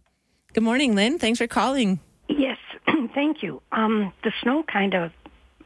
Good 0.54 0.64
morning, 0.64 0.94
Lynn. 0.96 1.18
Thanks 1.18 1.40
for 1.40 1.48
calling. 1.48 2.02
Yes, 2.27 2.58
thank 3.16 3.42
you. 3.42 3.62
Um, 3.72 4.12
the 4.25 4.34
snow 4.44 4.64
kind 4.64 4.94
of 4.94 5.12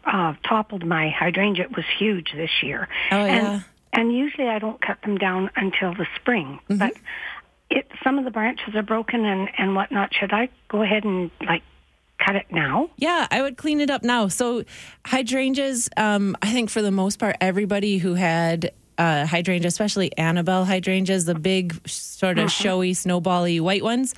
uh, 0.05 0.35
toppled 0.47 0.85
my 0.85 1.09
hydrangea. 1.09 1.65
It 1.65 1.75
was 1.75 1.85
huge 1.97 2.31
this 2.35 2.51
year. 2.61 2.87
Oh, 3.11 3.17
and, 3.17 3.43
yeah. 3.43 3.59
And 3.93 4.15
usually 4.15 4.47
I 4.47 4.59
don't 4.59 4.79
cut 4.79 5.01
them 5.01 5.17
down 5.17 5.49
until 5.55 5.95
the 5.95 6.05
spring. 6.17 6.59
Mm-hmm. 6.69 6.77
But 6.77 6.93
it 7.71 7.89
some 8.03 8.19
of 8.19 8.25
the 8.25 8.31
branches 8.31 8.75
are 8.75 8.83
broken 8.83 9.25
and, 9.25 9.49
and 9.57 9.75
whatnot. 9.75 10.13
Should 10.13 10.33
I 10.33 10.49
go 10.67 10.83
ahead 10.83 11.03
and 11.03 11.31
like 11.41 11.63
cut 12.25 12.35
it 12.35 12.45
now? 12.51 12.89
Yeah, 12.97 13.27
I 13.29 13.41
would 13.41 13.57
clean 13.57 13.79
it 13.79 13.89
up 13.89 14.03
now. 14.03 14.27
So 14.27 14.63
hydrangeas, 15.05 15.89
um, 15.97 16.35
I 16.41 16.51
think 16.51 16.69
for 16.69 16.81
the 16.81 16.91
most 16.91 17.19
part, 17.19 17.35
everybody 17.41 17.97
who 17.97 18.15
had 18.15 18.71
uh, 18.97 19.25
hydrangea, 19.25 19.67
especially 19.67 20.15
Annabelle 20.17 20.63
hydrangeas, 20.65 21.25
the 21.25 21.35
big 21.35 21.75
sort 21.87 22.39
of 22.39 22.51
showy, 22.51 22.93
snowbally 22.93 23.59
white 23.59 23.83
ones, 23.83 24.15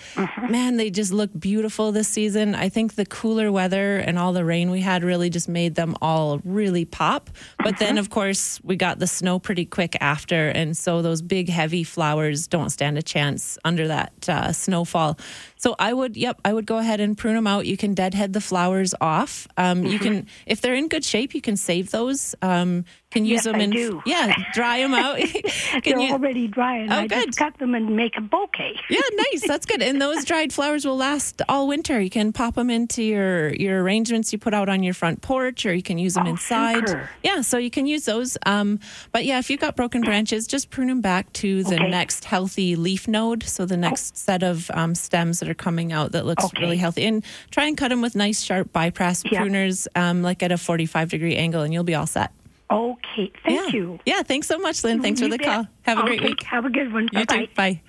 man, 0.49 0.77
they 0.77 0.89
just 0.89 1.11
look 1.11 1.31
beautiful 1.37 1.91
this 1.91 2.07
season. 2.07 2.53
I 2.55 2.69
think 2.69 2.95
the 2.95 3.05
cooler 3.05 3.51
weather 3.51 3.97
and 3.97 4.19
all 4.19 4.33
the 4.33 4.45
rain 4.45 4.69
we 4.69 4.81
had 4.81 5.03
really 5.03 5.29
just 5.29 5.49
made 5.49 5.75
them 5.75 5.95
all 6.01 6.39
really 6.43 6.85
pop. 6.85 7.29
But 7.63 7.79
then, 7.79 7.97
of 7.97 8.09
course, 8.09 8.61
we 8.63 8.75
got 8.75 8.99
the 8.99 9.07
snow 9.07 9.39
pretty 9.39 9.65
quick 9.65 9.97
after, 9.99 10.49
and 10.49 10.77
so 10.77 11.01
those 11.01 11.21
big, 11.21 11.49
heavy 11.49 11.83
flowers 11.83 12.47
don't 12.47 12.69
stand 12.69 12.97
a 12.97 13.03
chance 13.03 13.57
under 13.65 13.87
that 13.87 14.29
uh, 14.29 14.51
snowfall. 14.51 15.17
So 15.57 15.75
I 15.79 15.91
would, 15.93 16.15
yep, 16.15 16.39
I 16.45 16.53
would 16.53 16.65
go 16.65 16.77
ahead 16.77 16.99
and 16.99 17.17
prune 17.17 17.35
them 17.35 17.47
out. 17.47 17.65
You 17.65 17.77
can 17.77 17.93
deadhead 17.93 18.33
the 18.33 18.41
flowers 18.41 18.93
off. 19.01 19.47
Um, 19.57 19.83
You 19.85 19.99
can, 19.99 20.27
if 20.45 20.61
they're 20.61 20.75
in 20.75 20.87
good 20.87 21.03
shape, 21.03 21.33
you 21.33 21.41
can 21.41 21.57
save 21.57 21.91
those. 21.91 22.35
Um, 22.41 22.85
can 23.09 23.23
use 23.25 23.45
Yes, 23.45 23.55
them 23.57 23.71
do. 23.71 24.01
yeah, 24.05 24.33
dry 24.53 24.79
them 24.79 24.93
out. 24.93 25.17
They're 25.83 25.97
you? 25.99 26.11
already 26.11 26.47
dry, 26.47 26.77
and 26.79 26.91
Oh, 26.91 26.97
I 26.97 27.07
good. 27.07 27.27
just 27.27 27.37
cut 27.39 27.57
them 27.57 27.73
and 27.73 27.95
make 27.95 28.17
a 28.17 28.21
bouquet. 28.21 28.75
Yeah, 28.89 28.99
nice. 29.31 29.47
That's 29.47 29.65
good. 29.65 29.81
And 29.81 30.01
those 30.01 30.25
dried 30.31 30.51
flowers 30.51 30.85
will 30.85 30.97
last 30.97 31.41
all 31.47 31.67
winter. 31.69 32.01
You 32.01 32.09
can 32.09 32.33
pop 32.33 32.55
them 32.55 32.69
into 32.69 33.01
your 33.03 33.53
your 33.55 33.81
arrangements 33.81 34.33
you 34.33 34.39
put 34.39 34.53
out 34.53 34.67
on 34.67 34.83
your 34.83 34.93
front 34.93 35.21
porch, 35.21 35.65
or 35.65 35.73
you 35.73 35.81
can 35.81 35.97
use 35.97 36.15
them 36.15 36.27
Oh, 36.27 36.31
inside. 36.31 36.87
super. 36.89 37.09
Yeah, 37.23 37.41
so 37.41 37.57
you 37.57 37.71
can 37.71 37.87
use 37.87 38.03
those. 38.05 38.37
Um, 38.45 38.79
but 39.13 39.23
yeah, 39.23 39.39
if 39.39 39.49
you've 39.49 39.61
got 39.61 39.77
broken 39.77 40.01
branches, 40.01 40.45
just 40.45 40.69
prune 40.69 40.87
them 40.89 40.99
back 41.01 41.31
to 41.33 41.63
the 41.63 41.75
Okay. 41.75 41.89
next 41.89 42.25
healthy 42.25 42.75
leaf 42.75 43.07
node. 43.07 43.41
So 43.43 43.65
the 43.65 43.77
next 43.77 44.17
set 44.17 44.43
of 44.43 44.69
um, 44.73 44.93
stems 44.95 45.41
that 45.47 45.51
are 45.51 45.55
coming 45.55 45.91
out 45.93 46.11
that 46.11 46.25
looks 46.25 46.43
Okay. 46.45 46.61
really 46.61 46.77
healthy, 46.77 47.05
and 47.05 47.23
try 47.51 47.65
and 47.65 47.77
cut 47.77 47.89
them 47.89 48.01
with 48.01 48.15
nice 48.15 48.41
sharp 48.43 48.71
bypass 48.73 49.23
Yeah. 49.31 49.41
pruners, 49.41 49.87
um, 49.95 50.21
like 50.21 50.43
at 50.43 50.51
a 50.51 50.57
forty 50.57 50.85
five 50.85 51.09
degree 51.09 51.35
angle, 51.35 51.61
and 51.61 51.73
you'll 51.73 51.83
be 51.83 51.95
all 51.95 52.05
set. 52.07 52.31
Okay, 52.69 53.31
thank 53.45 53.61
yeah. 53.61 53.67
you. 53.79 53.99
Yeah, 54.05 54.23
thanks 54.23 54.45
so 54.47 54.57
much, 54.59 54.83
Lynn. 54.83 55.01
Thanks 55.01 55.21
for 55.21 55.29
the 55.29 55.37
bet. 55.37 55.47
call. 55.47 55.67
Have 55.83 55.99
a 55.99 56.01
great 56.01 56.21
week. 56.21 56.43
Have 56.43 56.65
a 56.65 56.69
good 56.69 56.91
one. 56.91 57.03
You 57.13 57.25
Bye-bye. 57.25 57.45
too. 57.45 57.47
Bye. 57.55 57.81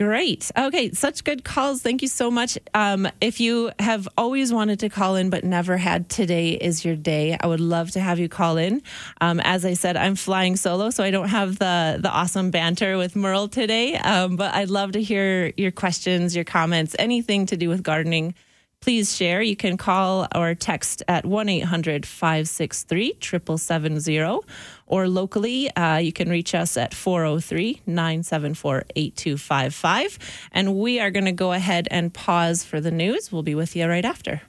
Great. 0.00 0.50
Okay, 0.56 0.92
such 0.92 1.24
good 1.24 1.44
calls. 1.44 1.82
Thank 1.82 2.00
you 2.00 2.08
so 2.08 2.30
much. 2.30 2.56
Um, 2.72 3.06
if 3.20 3.38
you 3.38 3.70
have 3.78 4.08
always 4.16 4.50
wanted 4.50 4.80
to 4.80 4.88
call 4.88 5.14
in 5.14 5.28
but 5.28 5.44
never 5.44 5.76
had, 5.76 6.08
today 6.08 6.52
is 6.52 6.86
your 6.86 6.96
day. 6.96 7.36
I 7.38 7.46
would 7.46 7.60
love 7.60 7.90
to 7.90 8.00
have 8.00 8.18
you 8.18 8.26
call 8.26 8.56
in. 8.56 8.80
Um, 9.20 9.40
as 9.40 9.66
I 9.66 9.74
said, 9.74 9.98
I'm 9.98 10.14
flying 10.14 10.56
solo, 10.56 10.88
so 10.88 11.04
I 11.04 11.10
don't 11.10 11.28
have 11.28 11.58
the 11.58 11.98
the 12.00 12.08
awesome 12.08 12.50
banter 12.50 12.96
with 12.96 13.14
Merle 13.14 13.48
today. 13.48 13.94
Um, 13.96 14.36
but 14.36 14.54
I'd 14.54 14.70
love 14.70 14.92
to 14.92 15.02
hear 15.02 15.52
your 15.58 15.70
questions, 15.70 16.34
your 16.34 16.46
comments, 16.46 16.96
anything 16.98 17.44
to 17.44 17.58
do 17.58 17.68
with 17.68 17.82
gardening. 17.82 18.34
Please 18.80 19.14
share. 19.14 19.42
You 19.42 19.56
can 19.56 19.76
call 19.76 20.26
or 20.34 20.54
text 20.54 21.02
at 21.08 21.26
1 21.26 21.48
800 21.50 22.06
563 22.06 23.18
7770. 23.20 24.40
Or 24.90 25.08
locally, 25.08 25.70
uh, 25.76 25.98
you 25.98 26.12
can 26.12 26.28
reach 26.28 26.52
us 26.52 26.76
at 26.76 26.92
403 26.94 27.82
974 27.86 28.84
8255. 28.96 30.18
And 30.50 30.74
we 30.74 30.98
are 30.98 31.12
going 31.12 31.26
to 31.26 31.32
go 31.32 31.52
ahead 31.52 31.86
and 31.92 32.12
pause 32.12 32.64
for 32.64 32.80
the 32.80 32.90
news. 32.90 33.30
We'll 33.30 33.44
be 33.44 33.54
with 33.54 33.76
you 33.76 33.86
right 33.86 34.04
after. 34.04 34.42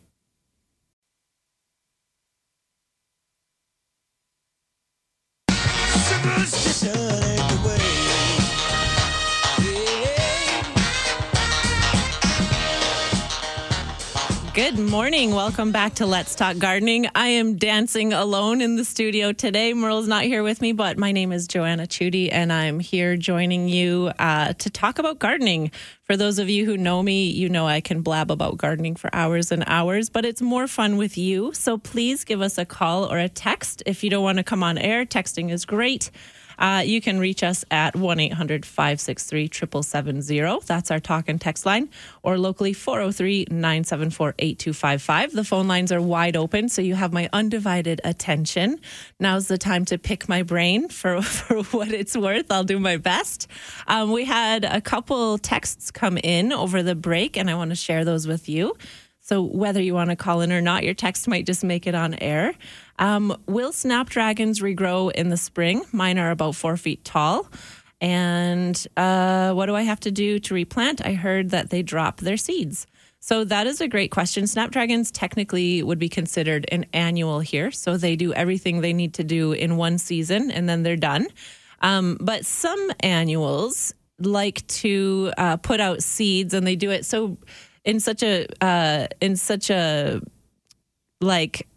Superstition 5.52 7.11
Good 14.54 14.78
morning. 14.78 15.34
Welcome 15.34 15.72
back 15.72 15.96
to 15.96 16.06
Let's 16.06 16.36
Talk 16.36 16.58
Gardening. 16.58 17.08
I 17.16 17.30
am 17.30 17.56
dancing 17.56 18.12
alone 18.12 18.60
in 18.60 18.76
the 18.76 18.84
studio 18.84 19.32
today. 19.32 19.74
Merle's 19.74 20.10
not 20.10 20.24
here 20.24 20.44
with 20.44 20.60
me, 20.60 20.74
but 20.74 20.98
my 20.98 21.14
name 21.14 21.32
is 21.32 21.48
Joanna 21.48 21.88
Chudy, 21.88 22.28
and 22.30 22.52
I'm 22.52 22.82
here 22.82 23.16
joining 23.16 23.70
you 23.70 24.12
uh, 24.20 24.52
to 24.52 24.70
talk 24.70 25.00
about 25.00 25.20
gardening. 25.20 25.72
For 26.04 26.18
those 26.18 26.38
of 26.38 26.50
you 26.50 26.66
who 26.66 26.76
know 26.76 27.02
me, 27.02 27.30
you 27.30 27.48
know 27.48 27.66
I 27.66 27.80
can 27.80 28.02
blab 28.02 28.30
about 28.30 28.58
gardening 28.58 28.98
for 28.98 29.10
hours 29.16 29.54
and 29.54 29.64
hours, 29.68 30.10
but 30.10 30.26
it's 30.26 30.42
more 30.42 30.68
fun 30.68 30.98
with 30.98 31.18
you. 31.18 31.54
So 31.54 31.78
please 31.78 32.26
give 32.26 32.42
us 32.42 32.58
a 32.58 32.66
call 32.66 33.10
or 33.10 33.20
a 33.20 33.30
text 33.30 33.84
if 33.86 34.04
you 34.04 34.10
don't 34.10 34.24
want 34.24 34.40
to 34.40 34.44
come 34.44 34.64
on 34.64 34.78
air. 34.78 35.06
Texting 35.06 35.50
is 35.50 35.64
great. 35.64 36.12
Uh, 36.62 36.84
you 36.86 37.02
can 37.02 37.20
reach 37.20 37.42
us 37.42 37.66
at 37.72 37.96
1 37.96 38.20
800 38.20 38.68
563 38.68 39.50
7770. 39.52 40.64
That's 40.68 40.92
our 40.92 41.00
talk 41.00 41.28
and 41.28 41.42
text 41.42 41.66
line, 41.66 41.90
or 42.22 42.38
locally 42.38 42.72
403 42.72 43.48
974 43.50 44.36
8255. 44.38 45.32
The 45.32 45.44
phone 45.44 45.68
lines 45.68 45.92
are 45.92 46.00
wide 46.00 46.38
open, 46.38 46.70
so 46.70 46.84
you 46.84 46.94
have 46.94 47.12
my 47.12 47.28
undivided 47.34 48.00
attention. 48.04 48.80
Now's 49.20 49.48
the 49.48 49.58
time 49.58 49.86
to 49.86 49.98
pick 49.98 50.30
my 50.30 50.44
brain 50.44 50.88
for, 50.88 51.20
for 51.24 51.64
what 51.76 51.92
it's 51.92 52.16
worth. 52.16 52.52
I'll 52.52 52.64
do 52.64 52.80
my 52.80 52.98
best. 52.98 53.48
Um, 53.88 54.12
we 54.12 54.26
had 54.26 54.64
a 54.64 54.82
couple 54.82 55.40
texts 55.40 55.90
come 55.90 56.20
in 56.20 56.54
over 56.54 56.84
the 56.84 56.96
break, 56.96 57.38
and 57.38 57.50
I 57.50 57.56
want 57.56 57.72
to 57.72 57.76
share 57.76 58.06
those 58.06 58.28
with 58.28 58.48
you. 58.48 58.78
So, 59.24 59.42
whether 59.44 59.82
you 59.82 59.94
want 59.94 60.10
to 60.10 60.16
call 60.16 60.42
in 60.42 60.52
or 60.52 60.62
not, 60.62 60.84
your 60.84 60.94
text 60.94 61.28
might 61.28 61.46
just 61.46 61.64
make 61.64 61.88
it 61.88 61.96
on 61.96 62.16
air. 62.16 62.54
Um, 63.02 63.36
will 63.48 63.74
snapdragons 63.74 64.62
regrow 64.62 65.12
in 65.12 65.30
the 65.30 65.38
spring? 65.38 65.84
Mine 65.92 66.20
are 66.20 66.32
about 66.32 66.56
four 66.56 66.78
feet 66.78 67.04
tall. 67.04 67.50
And 68.00 68.88
uh, 68.96 69.54
what 69.54 69.66
do 69.66 69.76
I 69.76 69.82
have 69.82 70.00
to 70.02 70.12
do 70.12 70.40
to 70.40 70.54
replant? 70.54 71.06
I 71.06 71.14
heard 71.14 71.50
that 71.50 71.72
they 71.72 71.82
drop 71.82 72.22
their 72.22 72.38
seeds. 72.38 72.88
So 73.20 73.44
that 73.44 73.68
is 73.68 73.82
a 73.82 73.88
great 73.88 74.12
question. 74.12 74.48
Snapdragons 74.48 75.12
technically 75.12 75.84
would 75.84 76.00
be 76.00 76.10
considered 76.10 76.66
an 76.72 76.86
annual 76.94 77.40
here. 77.40 77.72
So 77.72 77.98
they 77.98 78.16
do 78.16 78.34
everything 78.34 78.82
they 78.82 78.94
need 78.94 79.16
to 79.16 79.24
do 79.24 79.52
in 79.52 79.78
one 79.78 79.98
season 79.98 80.50
and 80.50 80.70
then 80.70 80.84
they're 80.84 80.96
done. 80.96 81.28
Um, 81.82 82.18
but 82.22 82.46
some 82.46 82.92
annuals 83.00 83.94
like 84.20 84.66
to 84.68 85.34
uh, 85.38 85.58
put 85.58 85.80
out 85.80 86.04
seeds 86.04 86.54
and 86.54 86.66
they 86.66 86.76
do 86.76 86.92
it 86.92 87.06
so 87.06 87.38
in 87.84 88.00
such 88.00 88.22
a 88.22 88.46
uh, 88.64 89.08
in 89.20 89.36
such 89.36 89.72
a 89.72 90.22
like 91.22 91.68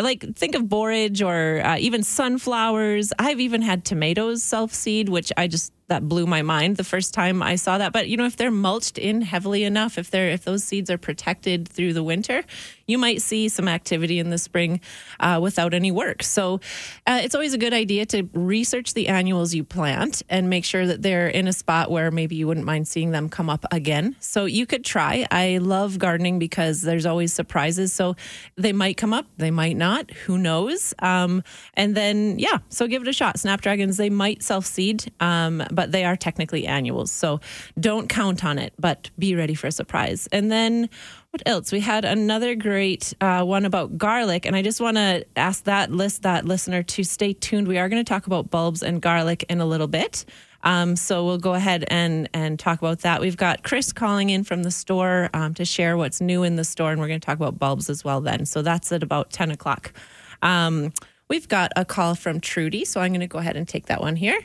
like 0.00 0.24
think 0.36 0.54
of 0.54 0.68
borage 0.68 1.22
or 1.22 1.60
uh, 1.64 1.76
even 1.78 2.02
sunflowers. 2.02 3.12
I've 3.18 3.40
even 3.40 3.62
had 3.62 3.84
tomatoes 3.84 4.42
self 4.42 4.72
seed, 4.72 5.08
which 5.08 5.32
I 5.36 5.46
just 5.48 5.72
that 5.88 6.08
blew 6.08 6.26
my 6.26 6.42
mind 6.42 6.76
the 6.76 6.84
first 6.84 7.12
time 7.12 7.42
I 7.42 7.56
saw 7.56 7.78
that. 7.78 7.92
But 7.92 8.08
you 8.08 8.16
know, 8.16 8.24
if 8.24 8.36
they're 8.36 8.50
mulched 8.50 8.98
in 8.98 9.22
heavily 9.22 9.64
enough, 9.64 9.98
if 9.98 10.10
they're 10.10 10.30
if 10.30 10.44
those 10.44 10.64
seeds 10.64 10.90
are 10.90 10.98
protected 10.98 11.68
through 11.68 11.92
the 11.92 12.02
winter, 12.02 12.42
you 12.86 12.98
might 12.98 13.22
see 13.22 13.48
some 13.48 13.68
activity 13.68 14.18
in 14.18 14.30
the 14.30 14.38
spring 14.38 14.80
uh, 15.20 15.38
without 15.42 15.74
any 15.74 15.90
work. 15.90 16.22
So 16.22 16.60
uh, 17.06 17.20
it's 17.22 17.34
always 17.34 17.54
a 17.54 17.58
good 17.58 17.72
idea 17.72 18.06
to 18.06 18.28
research 18.32 18.94
the 18.94 19.08
annuals 19.08 19.54
you 19.54 19.64
plant 19.64 20.22
and 20.28 20.50
make 20.50 20.64
sure 20.64 20.86
that 20.86 21.02
they're 21.02 21.28
in 21.28 21.48
a 21.48 21.52
spot 21.52 21.90
where 21.90 22.10
maybe 22.10 22.36
you 22.36 22.46
wouldn't 22.46 22.66
mind 22.66 22.88
seeing 22.88 23.10
them 23.10 23.28
come 23.28 23.48
up 23.48 23.64
again. 23.70 24.16
So 24.20 24.44
you 24.44 24.66
could 24.66 24.84
try. 24.84 25.26
I 25.30 25.58
love 25.58 25.98
gardening 25.98 26.38
because 26.38 26.82
there's 26.82 27.06
always 27.06 27.32
surprises. 27.32 27.92
So 27.92 28.16
they 28.56 28.72
might 28.72 28.96
come 28.96 29.12
up, 29.12 29.26
they 29.36 29.50
might 29.50 29.76
not. 29.76 30.10
Who 30.10 30.38
knows? 30.38 30.94
Um, 30.98 31.42
and 31.74 31.94
then 31.94 32.38
yeah, 32.38 32.58
so 32.68 32.86
give 32.86 33.02
it 33.02 33.08
a 33.08 33.12
shot. 33.12 33.38
Snapdragons 33.38 33.96
they 33.96 34.10
might 34.10 34.42
self 34.42 34.66
seed. 34.66 35.12
Um, 35.20 35.62
but 35.74 35.92
they 35.92 36.04
are 36.04 36.16
technically 36.16 36.66
annuals. 36.66 37.10
So 37.10 37.40
don't 37.78 38.08
count 38.08 38.44
on 38.44 38.58
it, 38.58 38.72
but 38.78 39.10
be 39.18 39.34
ready 39.34 39.54
for 39.54 39.66
a 39.66 39.72
surprise. 39.72 40.28
And 40.32 40.50
then 40.50 40.88
what 41.30 41.42
else? 41.46 41.72
We 41.72 41.80
had 41.80 42.04
another 42.04 42.54
great 42.54 43.12
uh, 43.20 43.42
one 43.42 43.64
about 43.64 43.98
garlic, 43.98 44.46
and 44.46 44.54
I 44.54 44.62
just 44.62 44.80
want 44.80 44.96
to 44.96 45.26
ask 45.36 45.64
that 45.64 45.90
list 45.90 46.22
that 46.22 46.44
listener 46.44 46.82
to 46.84 47.02
stay 47.02 47.32
tuned. 47.32 47.66
We 47.66 47.78
are 47.78 47.88
going 47.88 48.04
to 48.04 48.08
talk 48.08 48.26
about 48.26 48.50
bulbs 48.50 48.82
and 48.82 49.02
garlic 49.02 49.44
in 49.48 49.60
a 49.60 49.66
little 49.66 49.88
bit. 49.88 50.24
Um, 50.62 50.96
so 50.96 51.26
we'll 51.26 51.38
go 51.38 51.54
ahead 51.54 51.84
and 51.88 52.28
and 52.32 52.58
talk 52.58 52.78
about 52.78 53.00
that. 53.00 53.20
We've 53.20 53.36
got 53.36 53.64
Chris 53.64 53.92
calling 53.92 54.30
in 54.30 54.44
from 54.44 54.62
the 54.62 54.70
store 54.70 55.28
um, 55.34 55.54
to 55.54 55.64
share 55.64 55.96
what's 55.96 56.20
new 56.20 56.42
in 56.44 56.56
the 56.56 56.64
store, 56.64 56.92
and 56.92 57.00
we're 57.00 57.08
going 57.08 57.20
to 57.20 57.26
talk 57.26 57.36
about 57.36 57.58
bulbs 57.58 57.90
as 57.90 58.04
well. 58.04 58.20
Then, 58.20 58.46
so 58.46 58.62
that's 58.62 58.92
at 58.92 59.02
about 59.02 59.30
ten 59.30 59.50
o'clock. 59.50 59.92
Um, 60.40 60.92
we've 61.28 61.48
got 61.48 61.72
a 61.74 61.84
call 61.84 62.14
from 62.14 62.40
Trudy, 62.40 62.84
so 62.84 63.00
I'm 63.00 63.10
going 63.10 63.20
to 63.20 63.26
go 63.26 63.40
ahead 63.40 63.56
and 63.56 63.66
take 63.68 63.86
that 63.86 64.00
one 64.00 64.16
here. 64.16 64.38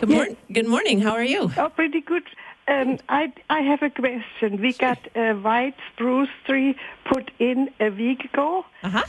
Good 0.00 0.08
morning. 0.08 0.36
Good 0.52 0.66
morning. 0.66 1.00
How 1.00 1.12
are 1.12 1.24
you? 1.24 1.50
Oh, 1.56 1.68
pretty 1.68 2.00
good. 2.00 2.22
Um, 2.68 2.98
I 3.08 3.32
I 3.50 3.60
have 3.60 3.82
a 3.82 3.90
question. 3.90 4.60
We 4.60 4.72
got 4.72 4.98
a 5.14 5.34
white 5.34 5.74
spruce 5.92 6.28
tree 6.46 6.76
put 7.04 7.30
in 7.38 7.68
a 7.80 7.90
week 7.90 8.24
ago, 8.24 8.64
Uh 8.82 8.88
huh. 8.90 9.04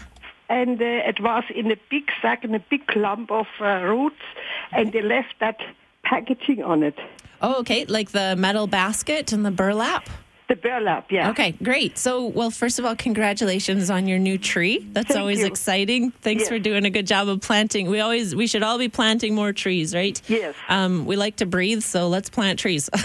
and 0.50 0.82
uh, 0.82 1.10
it 1.12 1.20
was 1.22 1.44
in 1.54 1.72
a 1.72 1.78
big 1.90 2.10
sack 2.22 2.44
and 2.44 2.56
a 2.56 2.60
big 2.60 2.88
clump 2.88 3.32
of 3.32 3.48
uh, 3.60 3.66
roots, 3.84 4.24
and 4.72 4.92
they 4.92 5.02
left 5.02 5.36
that 5.40 5.60
packaging 6.04 6.64
on 6.64 6.84
it. 6.84 6.98
Oh, 7.42 7.60
okay. 7.62 7.86
Like 7.86 8.12
the 8.12 8.36
metal 8.36 8.68
basket 8.68 9.32
and 9.32 9.46
the 9.46 9.52
burlap. 9.52 10.10
The 10.50 10.56
burlap, 10.58 11.10
yeah. 11.12 11.30
Okay, 11.30 11.52
great. 11.64 11.98
So, 11.98 12.26
well, 12.26 12.52
first 12.52 12.78
of 12.78 12.84
all, 12.84 12.94
congratulations 12.96 13.90
on 13.90 14.06
your 14.08 14.20
new 14.20 14.38
tree. 14.38 14.86
That's 14.92 15.08
Thank 15.08 15.20
always 15.20 15.40
you. 15.40 15.46
exciting. 15.46 16.12
Thanks 16.22 16.42
Yes. 16.42 16.50
for 16.50 16.60
doing 16.60 16.84
a 16.84 16.90
good 16.90 17.08
job 17.08 17.30
of 17.30 17.40
planting. 17.40 17.90
We 17.90 18.02
always, 18.02 18.36
we 18.36 18.48
should 18.48 18.62
all 18.62 18.78
be 18.78 18.90
planting 18.90 19.34
more 19.34 19.54
trees, 19.54 19.96
right? 19.96 20.22
Yes. 20.28 20.54
Um, 20.68 21.06
we 21.06 21.16
like 21.16 21.38
to 21.38 21.46
breathe, 21.46 21.84
so 21.84 22.10
let's 22.10 22.30
plant 22.30 22.60
trees. 22.60 22.90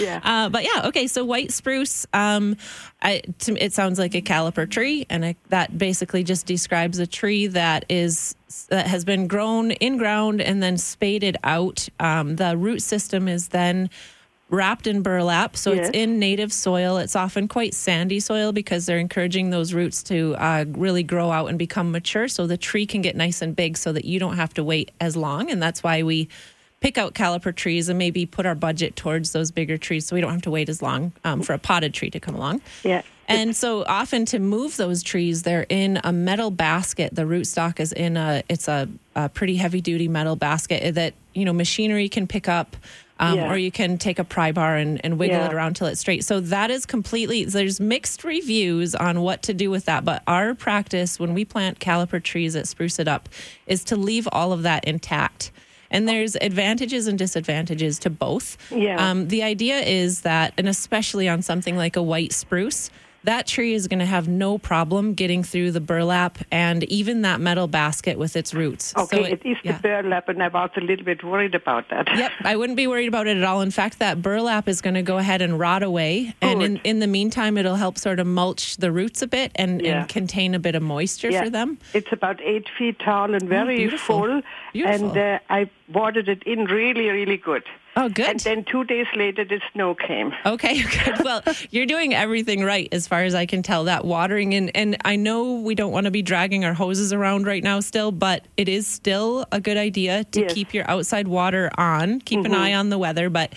Yeah. 0.00 0.20
Uh, 0.24 0.48
but 0.48 0.64
yeah, 0.64 0.86
okay. 0.88 1.06
So 1.06 1.24
white 1.24 1.52
spruce. 1.52 2.06
Um, 2.12 2.56
I, 3.02 3.22
to, 3.40 3.56
it 3.62 3.72
sounds 3.72 3.98
like 3.98 4.14
a 4.14 4.22
caliper 4.22 4.68
tree, 4.68 5.06
and 5.10 5.24
I, 5.24 5.36
that 5.50 5.76
basically 5.76 6.24
just 6.24 6.46
describes 6.46 6.98
a 6.98 7.06
tree 7.06 7.46
that 7.48 7.84
is 7.88 8.34
that 8.68 8.86
has 8.86 9.04
been 9.04 9.26
grown 9.28 9.70
in 9.72 9.96
ground 9.98 10.40
and 10.40 10.62
then 10.62 10.76
spaded 10.78 11.36
out. 11.44 11.88
Um, 12.00 12.36
the 12.36 12.56
root 12.56 12.80
system 12.82 13.28
is 13.28 13.48
then 13.48 13.90
wrapped 14.52 14.86
in 14.86 15.00
burlap. 15.02 15.56
So 15.56 15.72
Yes. 15.72 15.88
it's 15.88 15.96
in 15.96 16.18
native 16.18 16.52
soil. 16.52 16.98
It's 16.98 17.16
often 17.16 17.48
quite 17.48 17.72
sandy 17.74 18.20
soil 18.20 18.52
because 18.52 18.84
they're 18.86 18.98
encouraging 18.98 19.48
those 19.50 19.72
roots 19.72 20.02
to 20.04 20.36
uh, 20.38 20.66
really 20.68 21.02
grow 21.02 21.32
out 21.32 21.46
and 21.46 21.58
become 21.58 21.90
mature 21.90 22.28
so 22.28 22.46
the 22.46 22.58
tree 22.58 22.86
can 22.86 23.00
get 23.00 23.16
nice 23.16 23.40
and 23.40 23.56
big 23.56 23.78
so 23.78 23.92
that 23.92 24.04
you 24.04 24.20
don't 24.20 24.36
have 24.36 24.52
to 24.54 24.62
wait 24.62 24.90
as 25.00 25.16
long. 25.16 25.50
And 25.50 25.60
that's 25.60 25.82
why 25.82 26.02
we 26.02 26.28
pick 26.80 26.98
out 26.98 27.14
caliper 27.14 27.54
trees 27.54 27.88
and 27.88 27.98
maybe 27.98 28.26
put 28.26 28.44
our 28.44 28.54
budget 28.54 28.94
towards 28.94 29.32
those 29.32 29.50
bigger 29.50 29.78
trees 29.78 30.04
so 30.06 30.14
we 30.14 30.20
don't 30.20 30.32
have 30.32 30.42
to 30.42 30.50
wait 30.50 30.68
as 30.68 30.82
long 30.82 31.12
um, 31.24 31.40
for 31.40 31.54
a 31.54 31.58
potted 31.58 31.94
tree 31.94 32.10
to 32.10 32.20
come 32.20 32.34
along. 32.34 32.60
Yeah. 32.84 33.02
And 33.28 33.56
so 33.56 33.84
often 33.86 34.26
to 34.26 34.38
move 34.38 34.76
those 34.76 35.02
trees, 35.02 35.44
they're 35.44 35.64
in 35.70 35.98
a 36.04 36.12
metal 36.12 36.50
basket. 36.50 37.14
The 37.14 37.22
rootstock 37.22 37.80
is 37.80 37.92
in 37.92 38.18
a 38.18 38.42
it's 38.50 38.68
a, 38.68 38.88
a 39.14 39.30
pretty 39.30 39.56
heavy 39.56 39.80
duty 39.80 40.08
metal 40.08 40.36
basket 40.36 40.94
that 40.96 41.14
you 41.32 41.46
know 41.46 41.54
machinery 41.54 42.10
can 42.10 42.26
pick 42.26 42.48
up. 42.48 42.76
Um, 43.22 43.36
Yeah. 43.38 43.52
Or 43.52 43.56
you 43.56 43.70
can 43.70 43.98
take 43.98 44.18
a 44.18 44.24
pry 44.24 44.50
bar 44.52 44.76
and, 44.76 45.00
and 45.04 45.18
wiggle 45.18 45.36
Yeah. 45.38 45.46
it 45.46 45.54
around 45.54 45.76
till 45.76 45.86
it's 45.86 46.00
straight. 46.00 46.24
So 46.24 46.40
that 46.40 46.70
is 46.70 46.84
completely. 46.84 47.44
There's 47.44 47.78
mixed 47.80 48.24
reviews 48.24 48.94
on 48.94 49.20
what 49.20 49.42
to 49.44 49.54
do 49.54 49.70
with 49.70 49.84
that, 49.84 50.04
but 50.04 50.22
our 50.26 50.54
practice 50.54 51.20
when 51.20 51.32
we 51.32 51.44
plant 51.44 51.78
caliper 51.78 52.22
trees 52.22 52.56
at 52.56 52.66
Spruce 52.66 52.98
It 52.98 53.06
Up 53.08 53.28
is 53.66 53.84
to 53.84 53.96
leave 53.96 54.28
all 54.32 54.52
of 54.52 54.62
that 54.64 54.84
intact. 54.84 55.52
And 55.90 56.08
there's 56.08 56.36
advantages 56.36 57.06
and 57.06 57.18
disadvantages 57.18 57.98
to 58.00 58.10
both. 58.10 58.56
Yeah. 58.70 58.96
Um, 59.10 59.28
the 59.28 59.42
idea 59.42 59.80
is 59.80 60.22
that, 60.22 60.54
and 60.58 60.66
especially 60.66 61.28
on 61.28 61.42
something 61.42 61.76
like 61.76 61.96
a 61.96 62.02
white 62.02 62.32
spruce, 62.32 62.90
that 63.24 63.46
tree 63.46 63.74
is 63.74 63.86
going 63.88 63.98
to 64.00 64.06
have 64.06 64.28
no 64.28 64.58
problem 64.58 65.14
getting 65.14 65.42
through 65.42 65.72
the 65.72 65.80
burlap 65.80 66.38
and 66.50 66.84
even 66.84 67.22
that 67.22 67.40
metal 67.40 67.66
basket 67.68 68.18
with 68.18 68.36
its 68.36 68.52
roots. 68.54 68.94
Okay, 68.96 69.16
So 69.16 69.24
it 69.24 69.42
is 69.44 69.56
yeah. 69.62 69.76
the 69.76 69.82
burlap, 69.82 70.28
and 70.28 70.42
I 70.42 70.48
was 70.48 70.70
a 70.76 70.80
little 70.80 71.04
bit 71.04 71.22
worried 71.22 71.54
about 71.54 71.88
that. 71.90 72.08
Yep, 72.16 72.32
I 72.44 72.56
wouldn't 72.56 72.76
be 72.76 72.86
worried 72.86 73.08
about 73.08 73.26
it 73.26 73.36
at 73.36 73.44
all. 73.44 73.60
In 73.60 73.70
fact, 73.70 73.98
that 74.00 74.20
burlap 74.22 74.68
is 74.68 74.80
going 74.80 74.94
to 74.94 75.02
go 75.02 75.18
ahead 75.18 75.42
and 75.42 75.58
rot 75.58 75.82
away. 75.82 76.34
And 76.40 76.62
in, 76.62 76.76
in 76.84 76.98
the 76.98 77.06
meantime, 77.06 77.56
it'll 77.58 77.76
help 77.76 77.98
sort 77.98 78.18
of 78.20 78.26
mulch 78.26 78.76
the 78.78 78.90
roots 78.90 79.22
a 79.22 79.26
bit 79.26 79.52
and, 79.54 79.80
Yeah. 79.82 80.00
and 80.00 80.08
contain 80.08 80.54
a 80.54 80.58
bit 80.58 80.74
of 80.74 80.82
moisture 80.82 81.30
Yeah. 81.30 81.44
for 81.44 81.50
them. 81.50 81.78
It's 81.94 82.12
about 82.12 82.40
eight 82.42 82.68
feet 82.76 82.98
tall 82.98 83.34
and 83.34 83.48
very 83.48 83.76
beautiful. 83.76 84.18
full. 84.20 84.42
Beautiful. 84.72 85.08
And 85.10 85.18
uh, 85.18 85.38
I 85.50 85.70
watered 85.92 86.28
it 86.28 86.42
in 86.44 86.64
really, 86.64 87.08
really 87.08 87.36
good. 87.36 87.62
Oh, 87.94 88.08
good. 88.08 88.26
And 88.26 88.40
then 88.40 88.64
two 88.64 88.84
days 88.84 89.06
later, 89.14 89.44
the 89.44 89.60
snow 89.72 89.94
came. 89.94 90.32
Okay, 90.46 90.82
good. 91.04 91.22
Well, 91.24 91.42
you're 91.70 91.84
doing 91.86 92.14
everything 92.14 92.64
right 92.64 92.88
as 92.90 93.06
far 93.06 93.22
as 93.24 93.34
I 93.34 93.44
can 93.44 93.62
tell. 93.62 93.84
That 93.84 94.04
watering 94.04 94.54
and 94.54 94.74
and 94.74 94.96
I 95.04 95.16
know 95.16 95.54
we 95.60 95.74
don't 95.74 95.92
want 95.92 96.06
to 96.06 96.10
be 96.10 96.22
dragging 96.22 96.64
our 96.64 96.72
hoses 96.72 97.12
around 97.12 97.46
right 97.46 97.62
now 97.62 97.80
still, 97.80 98.10
but 98.10 98.46
it 98.56 98.68
is 98.68 98.86
still 98.86 99.44
a 99.52 99.60
good 99.60 99.76
idea 99.76 100.24
to 100.24 100.40
Yes. 100.40 100.48
Mm-hmm. 100.48 100.54
keep 100.54 100.74
your 100.74 100.90
outside 100.90 101.28
water 101.28 101.70
on. 101.76 102.20
Keep 102.20 102.46
an 102.46 102.54
eye 102.54 102.72
on 102.74 102.88
the 102.88 102.96
weather, 102.98 103.28
but 103.28 103.52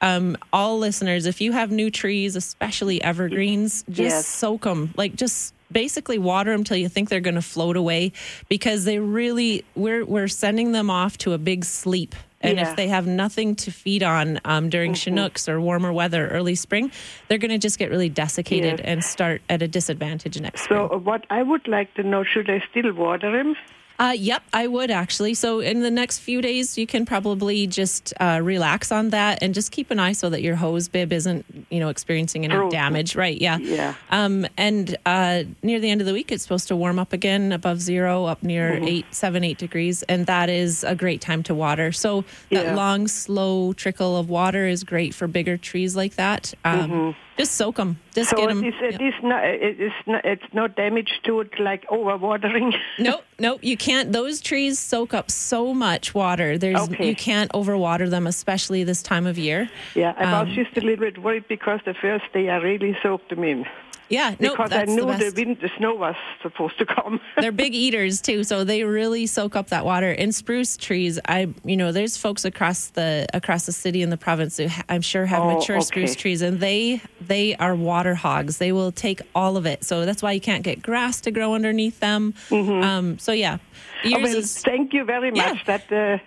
um, 0.00 0.36
all 0.52 0.78
listeners, 0.78 1.26
if 1.26 1.40
you 1.40 1.52
have 1.52 1.70
new 1.72 1.90
trees, 1.90 2.36
especially 2.36 3.02
evergreens, 3.02 3.84
just 3.88 3.98
Yes. 3.98 4.26
soak 4.26 4.62
them. 4.64 4.92
Like 4.96 5.16
just 5.16 5.54
basically 5.72 6.18
water 6.18 6.52
them 6.52 6.62
till 6.64 6.76
you 6.76 6.88
think 6.88 7.08
they're 7.08 7.20
going 7.20 7.34
to 7.34 7.42
float 7.42 7.76
away 7.76 8.12
because 8.48 8.84
they 8.84 8.98
really 8.98 9.64
we're 9.74 10.04
we're 10.04 10.28
sending 10.28 10.72
them 10.72 10.90
off 10.90 11.16
to 11.18 11.32
a 11.32 11.38
big 11.38 11.64
sleep. 11.64 12.14
And 12.40 12.56
Yeah. 12.56 12.62
Mm-hmm. 12.62 12.70
if 12.70 12.76
they 12.76 12.88
have 12.88 13.06
nothing 13.06 13.56
to 13.56 13.70
feed 13.72 14.02
on 14.02 14.38
um, 14.44 14.68
during 14.68 14.94
Chinooks 14.94 15.48
or 15.48 15.60
warmer 15.60 15.92
weather, 15.92 16.28
early 16.28 16.54
spring, 16.54 16.92
they're 17.26 17.38
going 17.38 17.50
to 17.50 17.58
just 17.58 17.78
get 17.78 17.90
really 17.90 18.08
desiccated 18.08 18.78
Yes. 18.78 18.80
and 18.84 19.04
start 19.04 19.42
at 19.48 19.60
a 19.62 19.66
disadvantage 19.68 20.40
next 20.40 20.60
So 20.62 20.66
spring. 20.66 20.88
uh, 20.92 20.96
what 20.98 21.24
I 21.30 21.42
would 21.42 21.66
like 21.66 21.92
to 21.94 22.02
know, 22.02 22.22
should 22.24 22.48
I 22.48 22.62
still 22.70 22.92
water 22.92 23.34
him? 23.38 23.56
Uh, 24.00 24.14
yep, 24.16 24.44
I 24.52 24.68
would 24.68 24.92
actually. 24.92 25.34
So 25.34 25.58
in 25.58 25.80
the 25.82 25.90
next 25.90 26.20
few 26.20 26.40
days, 26.40 26.78
you 26.78 26.86
can 26.86 27.04
probably 27.04 27.66
just 27.66 28.14
uh, 28.20 28.38
relax 28.42 28.92
on 28.92 29.10
that 29.10 29.42
and 29.42 29.52
just 29.52 29.72
keep 29.72 29.90
an 29.90 29.98
eye 29.98 30.12
so 30.12 30.30
that 30.30 30.40
your 30.40 30.54
hose 30.54 30.86
bib 30.86 31.12
isn't, 31.12 31.44
you 31.68 31.80
know, 31.80 31.88
experiencing 31.88 32.44
any 32.44 32.54
Broken. 32.54 32.70
damage. 32.70 33.16
Right? 33.16 33.40
Yeah. 33.40 33.58
Yeah. 33.58 33.94
Um, 34.10 34.46
and 34.56 34.96
uh, 35.04 35.42
near 35.64 35.80
the 35.80 35.90
end 35.90 36.00
of 36.00 36.06
the 36.06 36.12
week, 36.12 36.30
it's 36.30 36.44
supposed 36.44 36.68
to 36.68 36.76
warm 36.76 37.00
up 37.00 37.12
again 37.12 37.50
above 37.50 37.80
zero, 37.80 38.24
up 38.26 38.42
near 38.42 38.74
Mm-hmm. 38.74 38.84
eight, 38.88 39.06
seven, 39.10 39.42
eight 39.42 39.58
degrees, 39.58 40.04
and 40.04 40.26
that 40.26 40.48
is 40.48 40.84
a 40.84 40.94
great 40.94 41.20
time 41.20 41.42
to 41.44 41.54
water. 41.54 41.90
So 41.90 42.22
that 42.50 42.66
Yeah. 42.66 42.74
long, 42.76 43.08
slow 43.08 43.72
trickle 43.72 44.16
of 44.16 44.28
water 44.28 44.66
is 44.66 44.84
great 44.84 45.12
for 45.14 45.26
bigger 45.26 45.56
trees 45.56 45.96
like 45.96 46.14
that. 46.14 46.54
Um, 46.64 47.16
Just 47.38 47.52
soak 47.52 47.76
them. 47.76 47.98
Just. 48.14 48.30
So 48.30 48.36
get 48.36 48.48
them. 48.48 48.64
it 48.64 48.68
is, 48.68 48.74
it 48.94 49.00
is 49.00 49.14
not, 49.22 49.44
it 49.44 49.80
is 49.80 49.92
not, 50.06 50.24
it's 50.24 50.42
no 50.52 50.66
damage 50.68 51.20
to 51.24 51.40
it 51.40 51.58
like 51.60 51.86
overwatering. 51.88 52.74
Nope, 52.98 53.24
nope. 53.38 53.60
You 53.62 53.76
can't. 53.76 54.12
Those 54.12 54.40
trees 54.40 54.78
soak 54.78 55.14
up 55.14 55.30
so 55.30 55.72
much 55.72 56.14
water. 56.14 56.58
There's 56.58 56.80
Okay. 56.88 57.06
you 57.08 57.14
can't 57.14 57.50
overwater 57.52 58.10
them, 58.10 58.26
especially 58.26 58.82
this 58.84 59.02
time 59.02 59.26
of 59.26 59.38
year. 59.38 59.70
yeah, 59.94 60.14
I 60.18 60.42
was 60.42 60.48
Um, 60.50 60.54
just 60.64 60.76
a 60.76 60.80
little 60.80 61.04
bit 61.06 61.18
worried 61.22 61.44
because 61.48 61.80
the 61.84 61.94
first 61.94 62.24
day 62.32 62.48
I 62.50 62.56
really 62.56 62.96
soaked 63.02 63.30
them 63.30 63.44
in. 63.44 63.64
Yeah, 64.10 64.34
no, 64.40 64.50
Because 64.52 64.72
I 64.72 64.78
that's 64.78 64.90
knew 64.90 65.02
the 65.02 65.32
wind, 65.36 65.58
the 65.60 65.70
snow 65.76 65.94
was 65.94 66.14
supposed 66.42 66.78
to 66.78 66.86
come. 66.86 67.20
They're 67.38 67.52
big 67.52 67.74
eaters 67.74 68.22
too, 68.22 68.42
so 68.42 68.64
they 68.64 68.84
really 68.84 69.26
soak 69.26 69.54
up 69.54 69.68
that 69.68 69.84
water. 69.84 70.10
And 70.10 70.34
spruce 70.34 70.76
trees, 70.78 71.18
I 71.28 71.48
you 71.64 71.76
know, 71.76 71.92
there's 71.92 72.16
folks 72.16 72.44
across 72.46 72.88
the 72.88 73.26
across 73.34 73.66
the 73.66 73.72
city 73.72 74.02
and 74.02 74.10
the 74.10 74.16
province 74.16 74.56
who 74.56 74.68
ha- 74.68 74.82
I'm 74.88 75.02
sure 75.02 75.26
have 75.26 75.42
Oh, 75.42 75.54
mature 75.56 75.80
spruce 75.82 76.14
trees, 76.16 76.40
and 76.40 76.58
they 76.58 77.02
they 77.20 77.54
are 77.56 77.74
water 77.74 78.14
hogs. 78.14 78.56
They 78.58 78.72
will 78.72 78.92
take 78.92 79.20
all 79.34 79.56
of 79.58 79.66
it. 79.66 79.84
So 79.84 80.06
that's 80.06 80.22
why 80.22 80.32
you 80.32 80.40
can't 80.40 80.62
get 80.64 80.80
grass 80.82 81.20
to 81.22 81.30
grow 81.30 81.54
underneath 81.54 82.00
them. 82.00 82.32
Um, 82.50 83.18
so 83.18 83.32
yeah, 83.32 83.58
Oh, 84.06 84.10
well, 84.22 84.36
is. 84.36 84.58
thank 84.62 84.94
you 84.94 85.04
very 85.04 85.30
Yeah. 85.34 85.52
much. 85.52 85.64
That 85.66 85.92
uh, 85.92 86.18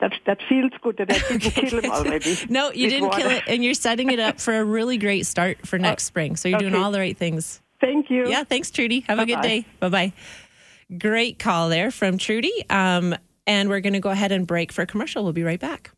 that 0.00 0.12
that 0.26 0.38
feels 0.48 0.72
good 0.82 0.96
that 0.98 1.10
I 1.10 1.18
didn't 1.38 1.40
kill 1.40 1.80
him 1.80 1.90
already. 1.90 2.36
No, 2.48 2.72
you 2.72 2.90
didn't 2.90 3.10
kill 3.10 3.30
it, 3.30 3.44
and 3.46 3.64
you're 3.64 3.74
setting 3.74 4.10
it 4.10 4.18
up 4.18 4.40
for 4.40 4.54
a 4.54 4.64
really 4.64 4.98
great 4.98 5.26
start 5.26 5.66
for 5.66 5.78
next 5.88 6.04
spring. 6.04 6.36
So 6.36 6.48
you're 6.48 6.58
doing 6.58 6.74
all 6.74 6.90
the 6.90 6.98
right 6.98 7.16
things. 7.16 7.60
Thank 7.80 8.10
you. 8.10 8.28
Yeah, 8.28 8.44
thanks, 8.44 8.70
Trudy. 8.70 9.00
Have 9.00 9.18
a 9.18 9.26
good 9.26 9.40
day. 9.40 9.64
Bye 9.78 9.88
bye. 9.88 10.12
Great 10.98 11.38
call 11.38 11.68
there 11.68 11.90
from 11.90 12.18
Trudy. 12.18 12.52
Um, 12.68 13.14
and 13.46 13.68
we're 13.68 13.80
going 13.80 13.94
to 13.94 14.00
go 14.00 14.10
ahead 14.10 14.32
and 14.32 14.46
break 14.46 14.72
for 14.72 14.82
a 14.82 14.86
commercial. 14.86 15.24
We'll 15.24 15.32
be 15.32 15.44
right 15.44 15.60
back. 15.60 15.92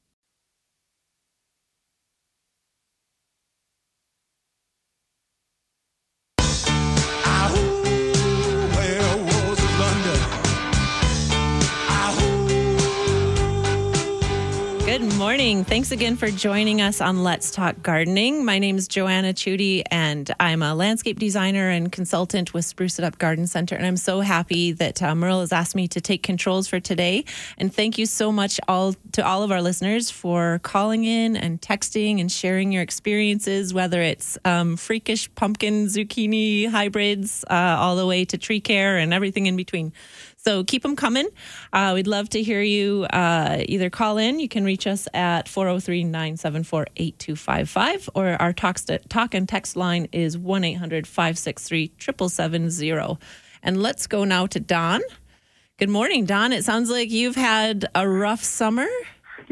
Good 15.02 15.18
morning. 15.18 15.64
Thanks 15.64 15.90
again 15.90 16.14
for 16.14 16.30
joining 16.30 16.80
us 16.80 17.00
on 17.00 17.24
Let's 17.24 17.50
Talk 17.50 17.82
Gardening. 17.82 18.44
My 18.44 18.60
name 18.60 18.76
is 18.76 18.86
Joanna 18.86 19.34
Chudy, 19.34 19.82
and 19.90 20.30
I'm 20.38 20.62
a 20.62 20.76
landscape 20.76 21.18
designer 21.18 21.70
and 21.70 21.90
consultant 21.90 22.54
with 22.54 22.64
Spruce 22.64 23.00
It 23.00 23.04
Up 23.04 23.18
Garden 23.18 23.48
Center. 23.48 23.74
And 23.74 23.84
I'm 23.84 23.96
so 23.96 24.20
happy 24.20 24.70
that 24.70 25.02
uh, 25.02 25.16
Merle 25.16 25.40
has 25.40 25.50
asked 25.50 25.74
me 25.74 25.88
to 25.88 26.00
take 26.00 26.22
controls 26.22 26.68
for 26.68 26.78
today. 26.78 27.24
And 27.58 27.74
thank 27.74 27.98
you 27.98 28.06
so 28.06 28.30
much 28.30 28.60
all 28.68 28.94
to 29.10 29.26
all 29.26 29.42
of 29.42 29.50
our 29.50 29.60
listeners 29.60 30.08
for 30.08 30.60
calling 30.62 31.02
in 31.02 31.34
and 31.34 31.60
texting 31.60 32.20
and 32.20 32.30
sharing 32.30 32.70
your 32.70 32.82
experiences, 32.82 33.74
whether 33.74 34.00
it's 34.00 34.38
um, 34.44 34.76
freakish 34.76 35.28
pumpkin 35.34 35.86
zucchini 35.86 36.68
hybrids, 36.68 37.44
uh, 37.50 37.76
all 37.80 37.96
the 37.96 38.06
way 38.06 38.24
to 38.24 38.38
tree 38.38 38.60
care 38.60 38.98
and 38.98 39.12
everything 39.12 39.46
in 39.46 39.56
between. 39.56 39.92
So 40.44 40.64
keep 40.64 40.83
them 40.83 40.96
coming. 40.96 41.28
Uh, 41.72 41.92
we'd 41.94 42.09
love 42.09 42.28
to 42.31 42.42
hear 42.42 42.61
you 42.61 43.07
uh, 43.12 43.62
either 43.68 43.90
call 43.90 44.18
in. 44.18 44.40
You 44.40 44.48
can 44.48 44.64
reach 44.64 44.88
us 44.88 45.07
at 45.14 45.48
403 45.48 46.02
974 46.02 46.87
8255, 46.96 48.11
or 48.14 48.31
our 48.42 48.52
talk, 48.52 48.78
st- 48.78 49.09
talk 49.09 49.35
and 49.35 49.48
text 49.48 49.76
line 49.76 50.09
is 50.11 50.37
1 50.37 50.64
800 50.64 51.07
563 51.07 51.92
7770. 51.98 53.24
And 53.62 53.81
let's 53.81 54.09
go 54.09 54.24
now 54.24 54.46
to 54.46 54.59
Don. 54.59 55.00
Good 55.78 55.88
morning, 55.88 56.24
Don. 56.24 56.52
It 56.52 56.64
sounds 56.64 56.90
like 56.90 57.12
you've 57.12 57.37
had 57.37 57.87
a 57.94 58.09
rough 58.09 58.42
summer. 58.42 58.88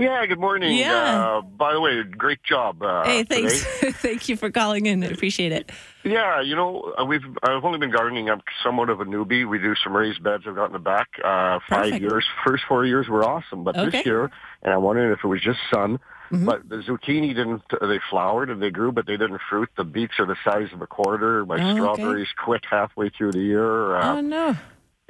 Yeah, 0.01 0.25
good 0.27 0.39
morning. 0.41 0.77
Yeah. 0.79 1.39
Uh, 1.39 1.41
by 1.43 1.75
the 1.75 1.81
way, 1.81 2.03
great 2.03 2.43
job. 2.43 2.83
Uh, 2.83 3.05
hey, 3.05 3.25
thanks. 3.25 3.63
Thank 4.01 4.29
you 4.31 4.37
for 4.37 4.51
calling 4.51 4.87
in. 4.87 5.05
I 5.05 5.09
appreciate 5.09 5.53
it. 5.53 5.71
Yeah, 6.05 6.41
you 6.41 6.57
know, 6.57 6.95
uh, 6.99 7.05
we've 7.05 7.21
I've 7.43 7.63
only 7.65 7.79
been 7.79 7.91
gardening. 7.91 8.31
I'm 8.31 8.41
somewhat 8.65 8.89
of 8.89 9.01
a 9.01 9.05
newbie. 9.05 9.47
We 9.49 9.59
do 9.59 9.75
some 9.85 9.95
raised 9.95 10.23
beds. 10.23 10.45
I've 10.47 10.55
got 10.55 10.67
in 10.67 10.73
the 10.73 10.79
back. 10.79 11.09
Uh, 11.23 11.59
five 11.69 11.85
Perfect. 11.91 12.01
years. 12.03 12.25
First 12.47 12.65
four 12.67 12.87
years 12.87 13.09
were 13.09 13.25
awesome, 13.29 13.63
but 13.63 13.77
Okay. 13.77 13.81
Mm-hmm. 13.89 13.97
this 13.99 14.07
year, 14.07 14.31
and 14.63 14.73
I'm 14.75 14.83
wondering 14.83 15.13
if 15.13 15.19
it 15.23 15.29
was 15.29 15.41
just 15.43 15.59
sun. 15.73 16.01
But 16.33 16.69
the 16.69 16.77
zucchini 16.77 17.35
didn't. 17.35 17.63
They 17.81 17.99
flowered 18.09 18.51
and 18.51 18.63
they 18.63 18.71
grew, 18.71 18.93
but 18.93 19.05
they 19.05 19.17
didn't 19.17 19.41
fruit. 19.51 19.69
The 19.77 19.83
beets 19.83 20.13
are 20.21 20.27
the 20.27 20.37
size 20.45 20.69
of 20.73 20.81
a 20.81 20.87
quarter. 20.87 21.45
My 21.45 21.57
Oh, 21.57 21.71
okay. 21.71 21.75
strawberries 21.75 22.29
quit 22.45 22.65
halfway 22.71 23.09
through 23.11 23.33
the 23.33 23.41
year. 23.41 23.97
Uh, 23.97 24.17
oh, 24.17 24.21
no. 24.21 24.57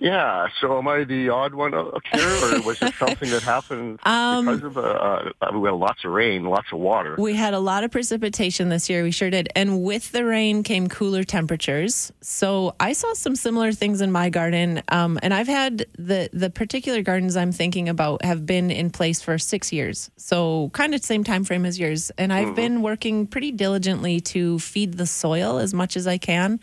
Yeah. 0.01 0.49
So 0.61 0.79
am 0.79 0.89
I 0.89 1.05
the 1.05 1.29
odd 1.29 1.55
one 1.55 1.75
up 1.75 2.03
here, 2.11 2.27
or 2.27 2.63
was 2.63 2.81
it 2.81 2.95
something 2.95 3.31
that 3.31 3.43
happened 3.43 4.01
Um, 4.07 4.47
because 4.47 4.63
of 4.65 4.79
uh, 4.79 5.31
uh, 5.41 5.59
we 5.59 5.69
had 5.69 5.75
lots 5.75 6.05
of 6.05 6.13
rain, 6.13 6.45
lots 6.45 6.69
of 6.73 6.79
water? 6.79 7.17
We 7.19 7.35
had 7.35 7.53
a 7.53 7.59
lot 7.59 7.85
of 7.85 7.91
precipitation 7.91 8.71
this 8.71 8.89
year. 8.89 9.03
We 9.03 9.11
sure 9.11 9.31
did. 9.31 9.51
And 9.55 9.83
with 9.83 10.11
the 10.13 10.25
rain 10.25 10.63
came 10.63 10.89
cooler 10.89 11.23
temperatures. 11.23 12.13
So 12.23 12.75
I 12.81 12.95
saw 12.95 13.13
some 13.13 13.37
similar 13.37 13.73
things 13.73 14.01
in 14.01 14.11
my 14.11 14.31
garden. 14.31 14.83
Um, 14.89 15.19
and 15.23 15.35
I've 15.35 15.49
had 15.49 15.87
the, 15.99 16.31
the 16.33 16.49
particular 16.49 17.03
gardens 17.03 17.37
I'm 17.37 17.53
thinking 17.53 17.89
about 17.89 18.25
have 18.25 18.47
been 18.47 18.71
in 18.71 18.91
place 18.91 19.21
for 19.21 19.37
six 19.39 19.73
years. 19.73 20.11
So 20.17 20.71
kind 20.73 20.95
of 20.95 21.03
same 21.03 21.25
time 21.25 21.45
frame 21.45 21.67
as 21.67 21.79
yours. 21.79 22.11
And 22.17 22.33
I've 22.33 22.55
been 22.55 22.81
working 22.81 23.27
pretty 23.27 23.53
diligently 23.53 24.21
to 24.21 24.59
feed 24.59 24.95
the 24.95 25.07
soil 25.07 25.59
as 25.59 25.75
much 25.75 25.97
as 25.97 26.07
I 26.07 26.17
can. 26.17 26.59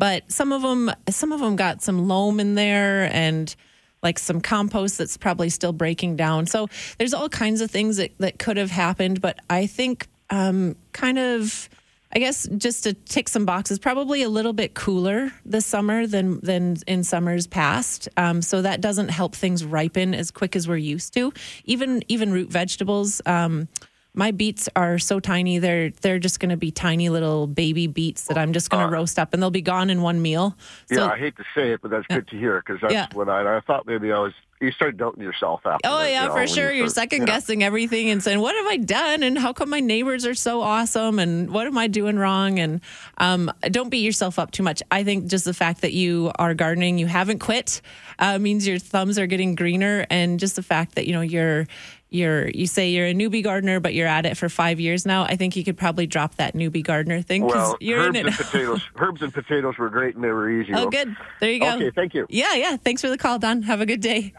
But 0.00 0.32
some 0.32 0.50
of 0.50 0.62
them, 0.62 0.90
some 1.10 1.30
of 1.30 1.40
them 1.40 1.56
got 1.56 1.82
some 1.82 2.08
loam 2.08 2.40
in 2.40 2.54
there 2.54 3.12
and 3.12 3.54
like 4.02 4.18
some 4.18 4.40
compost 4.40 4.96
that's 4.96 5.18
probably 5.18 5.50
still 5.50 5.74
breaking 5.74 6.16
down. 6.16 6.46
So 6.46 6.68
there's 6.96 7.12
all 7.12 7.28
kinds 7.28 7.60
of 7.60 7.70
things 7.70 7.98
that, 7.98 8.12
that 8.16 8.38
could 8.38 8.56
have 8.56 8.70
happened. 8.70 9.20
But 9.20 9.40
I 9.50 9.66
think 9.66 10.08
um, 10.30 10.74
kind 10.92 11.18
of, 11.18 11.68
I 12.14 12.18
guess 12.18 12.48
just 12.56 12.84
to 12.84 12.94
tick 12.94 13.28
some 13.28 13.44
boxes, 13.44 13.78
probably 13.78 14.22
a 14.22 14.30
little 14.30 14.54
bit 14.54 14.72
cooler 14.72 15.32
this 15.44 15.66
summer 15.66 16.06
than 16.06 16.40
than 16.40 16.78
in 16.86 17.04
summers 17.04 17.46
past. 17.46 18.08
Um, 18.16 18.40
so 18.40 18.62
that 18.62 18.80
doesn't 18.80 19.10
help 19.10 19.34
things 19.34 19.66
ripen 19.66 20.14
as 20.14 20.30
quick 20.30 20.56
as 20.56 20.66
we're 20.66 20.76
used 20.78 21.12
to. 21.12 21.30
Even 21.66 22.02
even 22.08 22.32
root 22.32 22.50
vegetables. 22.50 23.20
Um, 23.26 23.68
my 24.14 24.30
beets 24.32 24.68
are 24.76 24.98
so 24.98 25.20
tiny; 25.20 25.58
they're 25.58 25.90
they're 26.02 26.18
just 26.18 26.40
going 26.40 26.50
to 26.50 26.56
be 26.56 26.70
tiny 26.70 27.08
little 27.08 27.46
baby 27.46 27.86
beets 27.86 28.26
that 28.26 28.36
I'm 28.38 28.52
just 28.52 28.70
going 28.70 28.86
to 28.86 28.92
roast 28.92 29.18
up, 29.18 29.32
and 29.34 29.42
they'll 29.42 29.50
be 29.50 29.62
gone 29.62 29.90
in 29.90 30.02
one 30.02 30.20
meal. 30.20 30.56
So, 30.92 30.96
yeah, 31.04 31.10
I 31.12 31.18
hate 31.18 31.36
to 31.36 31.44
say 31.54 31.72
it, 31.72 31.80
but 31.82 31.90
that's 31.90 32.06
good 32.06 32.26
to 32.28 32.36
hear 32.38 32.62
because 32.64 32.80
that's 32.80 32.92
Yeah. 32.92 33.06
what 33.12 33.28
I, 33.28 33.56
I 33.56 33.60
thought. 33.60 33.86
Maybe 33.86 34.10
I 34.12 34.18
was. 34.18 34.32
You 34.62 34.72
start 34.72 34.98
doubting 34.98 35.22
yourself 35.22 35.62
after. 35.64 35.88
Oh 35.88 36.00
that, 36.00 36.08
you 36.08 36.12
yeah, 36.12 36.26
know, 36.26 36.34
for 36.34 36.46
sure. 36.46 36.70
you 36.70 36.80
You're 36.80 36.88
start- 36.88 37.10
second 37.10 37.20
yeah. 37.26 37.32
guessing 37.34 37.62
everything 37.62 38.10
and 38.10 38.22
saying, 38.22 38.40
"What 38.40 38.54
have 38.56 38.66
I 38.66 38.76
done? 38.76 39.22
And 39.22 39.38
how 39.38 39.54
come 39.54 39.70
my 39.70 39.80
neighbors 39.80 40.26
are 40.26 40.34
so 40.34 40.60
awesome? 40.60 41.18
And 41.18 41.50
what 41.50 41.66
am 41.66 41.78
I 41.78 41.86
doing 41.86 42.16
wrong?" 42.18 42.58
And 42.58 42.82
um, 43.16 43.50
don't 43.70 43.88
beat 43.88 44.04
yourself 44.04 44.38
up 44.38 44.50
too 44.50 44.62
much. 44.62 44.82
I 44.90 45.02
think 45.02 45.28
just 45.28 45.46
the 45.46 45.54
fact 45.54 45.80
that 45.80 45.94
you 45.94 46.30
are 46.38 46.52
gardening, 46.52 46.98
you 46.98 47.06
haven't 47.06 47.38
quit, 47.38 47.80
uh, 48.18 48.38
means 48.38 48.66
your 48.68 48.78
thumbs 48.78 49.18
are 49.18 49.26
getting 49.26 49.54
greener, 49.54 50.04
and 50.10 50.38
just 50.38 50.56
the 50.56 50.62
fact 50.62 50.94
that 50.96 51.06
you 51.06 51.14
know 51.14 51.22
you're 51.22 51.66
you're 52.10 52.48
you 52.48 52.66
say 52.66 52.90
you're 52.90 53.06
a 53.06 53.14
newbie 53.14 53.42
gardener, 53.42 53.80
but 53.80 53.94
you're 53.94 54.06
at 54.06 54.26
it 54.26 54.36
for 54.36 54.48
five 54.48 54.80
years 54.80 55.06
now. 55.06 55.22
I 55.24 55.36
think 55.36 55.56
you 55.56 55.64
could 55.64 55.76
probably 55.76 56.06
drop 56.06 56.34
that 56.36 56.54
newbie 56.54 56.84
gardener 56.84 57.22
thing 57.22 57.46
because 57.46 57.56
Well, 57.70 57.76
you're 57.80 58.00
herbs 58.00 58.18
in 58.18 58.26
and 58.26 58.34
it. 58.34 58.36
potatoes. 58.36 58.82
Herbs 58.96 59.22
and 59.22 59.32
potatoes 59.32 59.78
were 59.78 59.88
great 59.88 60.14
and 60.16 60.24
they 60.24 60.28
were 60.28 60.50
easy. 60.50 60.72
Oh, 60.74 60.90
good. 60.90 61.16
There 61.40 61.50
you 61.50 61.60
go. 61.60 61.74
Okay, 61.76 61.90
thank 61.90 62.14
you. 62.14 62.26
Yeah, 62.28 62.54
yeah. 62.54 62.76
Thanks 62.76 63.00
for 63.00 63.08
the 63.08 63.18
call, 63.18 63.38
Don. 63.38 63.62
Have 63.62 63.80
a 63.80 63.86
good 63.86 64.00
day. 64.00 64.32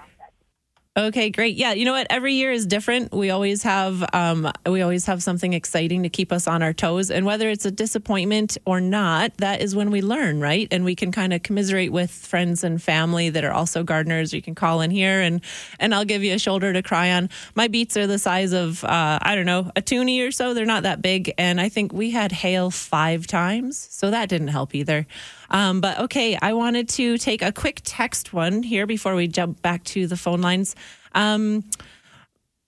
Okay, 0.98 1.30
great. 1.30 1.56
Yeah, 1.56 1.72
you 1.72 1.86
know 1.86 1.94
what? 1.94 2.08
Every 2.10 2.34
year 2.34 2.52
is 2.52 2.66
different. 2.66 3.14
We 3.14 3.30
always 3.30 3.64
have 3.64 4.04
um, 4.14 4.52
we 4.66 4.82
always 4.82 5.06
have 5.06 5.24
something 5.24 5.54
exciting 5.54 6.04
to 6.04 6.10
keep 6.10 6.34
us 6.34 6.48
on 6.48 6.62
our 6.62 6.74
toes, 6.74 7.10
and 7.10 7.26
whether 7.26 7.50
it's 7.50 7.66
a 7.66 7.72
disappointment 7.72 8.58
or 8.66 8.82
not, 8.82 9.38
that 9.38 9.62
is 9.62 9.74
when 9.74 9.90
we 9.90 10.02
learn, 10.02 10.42
right? 10.42 10.68
And 10.70 10.84
we 10.84 10.94
can 10.96 11.14
kind 11.14 11.32
of 11.32 11.44
commiserate 11.44 11.94
with 11.94 12.12
friends 12.12 12.66
and 12.66 12.84
family 12.84 13.30
that 13.30 13.46
are 13.46 13.54
also 13.54 13.84
gardeners. 13.84 14.34
You 14.34 14.42
can 14.42 14.54
call 14.54 14.82
in 14.82 14.92
here, 14.92 15.22
and 15.22 15.40
and 15.80 15.96
I'll 15.96 16.04
give 16.04 16.26
you 16.26 16.34
a 16.34 16.40
shoulder 16.40 16.74
to 16.74 16.84
cry 16.84 17.12
on. 17.14 17.30
My 17.56 17.70
beets 17.70 17.96
are 17.96 18.06
the 18.06 18.20
size 18.20 18.52
of 18.52 18.84
uh, 18.84 19.18
I 19.22 19.36
don't 19.36 19.46
know 19.46 19.72
a 19.78 19.82
toonie 19.82 20.20
or 20.20 20.32
so. 20.32 20.54
They're 20.54 20.66
not 20.66 20.84
that 20.84 21.02
big, 21.02 21.34
and 21.38 21.62
I 21.62 21.70
think 21.70 21.94
we 21.94 22.12
had 22.12 22.34
hail 22.34 22.70
five 22.70 23.28
times, 23.28 23.88
so 23.90 24.12
that 24.12 24.28
didn't 24.28 24.50
help 24.50 24.76
either. 24.76 25.08
Um, 25.52 25.82
but 25.82 26.00
okay, 26.00 26.38
I 26.42 26.54
wanted 26.54 26.90
to 26.90 27.18
take 27.18 27.44
a 27.44 27.52
quick 27.52 27.82
text 27.84 28.34
one 28.34 28.64
here 28.64 28.88
before 28.88 29.14
we 29.14 29.28
jump 29.28 29.62
back 29.62 29.84
to 29.86 30.08
the 30.08 30.18
phone 30.18 30.42
lines. 30.42 30.76
Um, 31.14 31.66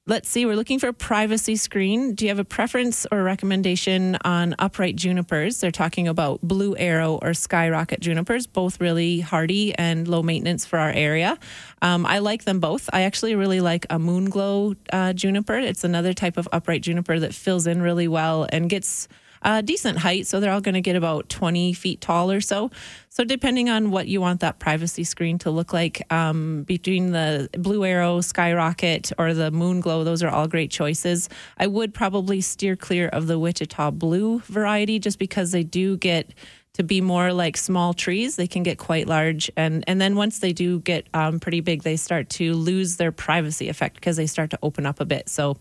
let's 0.06 0.28
see, 0.28 0.46
we're 0.46 0.58
looking 0.58 0.80
for 0.80 0.90
a 0.90 0.94
privacy 0.94 1.56
screen. 1.56 2.14
Do 2.14 2.26
you 2.26 2.30
have 2.30 2.40
a 2.40 2.44
preference 2.46 3.08
or 3.10 3.24
recommendation 3.24 4.18
on 4.26 4.54
upright 4.60 4.98
junipers? 4.98 5.62
They're 5.62 5.72
talking 5.72 6.10
about 6.10 6.42
blue 6.42 6.76
arrow 6.76 7.20
or 7.22 7.34
skyrocket 7.34 8.02
junipers, 8.02 8.46
both 8.46 8.82
really 8.82 9.22
hardy 9.22 9.74
and 9.76 10.06
low 10.06 10.22
maintenance 10.22 10.66
for 10.66 10.78
our 10.78 10.92
area. 10.92 11.40
Um, 11.82 12.06
I 12.06 12.20
like 12.20 12.44
them 12.44 12.60
both. 12.60 12.90
I 12.92 13.04
actually 13.04 13.36
really 13.36 13.62
like 13.62 13.86
a 13.90 13.98
moon 13.98 14.26
glow 14.26 14.76
uh, 14.92 15.14
juniper. 15.14 15.58
It's 15.58 15.86
another 15.86 16.14
type 16.14 16.36
of 16.36 16.50
upright 16.52 16.82
juniper 16.82 17.18
that 17.20 17.34
fills 17.34 17.66
in 17.66 17.82
really 17.82 18.10
well 18.10 18.46
and 18.52 18.70
gets 18.70 19.08
a 19.44 19.62
decent 19.62 20.00
height. 20.00 20.28
So 20.28 20.40
they're 20.40 20.52
all 20.52 20.62
going 20.62 20.76
to 20.76 20.82
get 20.82 20.96
about 20.96 21.30
20 21.30 21.74
feet 21.74 22.02
tall 22.02 22.32
or 22.32 22.42
so. 22.42 22.72
So 23.10 23.24
depending 23.24 23.70
on 23.70 23.92
what 23.92 24.08
you 24.08 24.22
want 24.22 24.40
that 24.40 24.60
privacy 24.60 25.04
screen 25.04 25.38
to 25.40 25.52
look 25.52 25.74
like, 25.74 26.02
um, 26.12 26.64
between 26.64 27.12
the 27.12 27.50
Blue 27.54 27.86
Arrow, 27.86 28.22
Skyrocket, 28.22 29.12
or 29.18 29.34
the 29.34 29.52
Moon 29.52 29.82
Glow, 29.82 30.04
those 30.04 30.24
are 30.24 30.30
all 30.30 30.48
great 30.48 30.72
choices. 30.72 31.30
I 31.58 31.68
would 31.68 31.94
probably 31.94 32.42
steer 32.42 32.76
clear 32.76 33.10
of 33.10 33.28
the 33.28 33.38
Wichita 33.38 33.92
Blue 33.92 34.40
variety 34.40 35.00
just 35.00 35.20
because 35.20 35.52
they 35.52 35.64
do 35.64 35.98
get 35.98 36.34
to 36.74 36.84
be 36.84 37.02
more 37.02 37.34
like 37.34 37.56
small 37.56 37.94
trees. 37.94 38.36
They 38.36 38.48
can 38.48 38.64
get 38.64 38.78
quite 38.78 39.08
large, 39.08 39.52
and 39.56 39.84
and 39.88 40.02
then 40.02 40.16
once 40.16 40.40
they 40.40 40.54
do 40.54 40.80
get 40.80 41.06
um, 41.14 41.40
pretty 41.40 41.62
big, 41.62 41.84
they 41.84 41.96
start 41.96 42.30
to 42.32 42.54
lose 42.54 42.98
their 42.98 43.12
privacy 43.12 43.70
effect 43.70 43.96
because 43.96 44.18
they 44.18 44.28
start 44.28 44.50
to 44.52 44.60
open 44.62 44.86
up 44.86 45.00
a 45.00 45.06
bit. 45.06 45.30
So. 45.30 45.58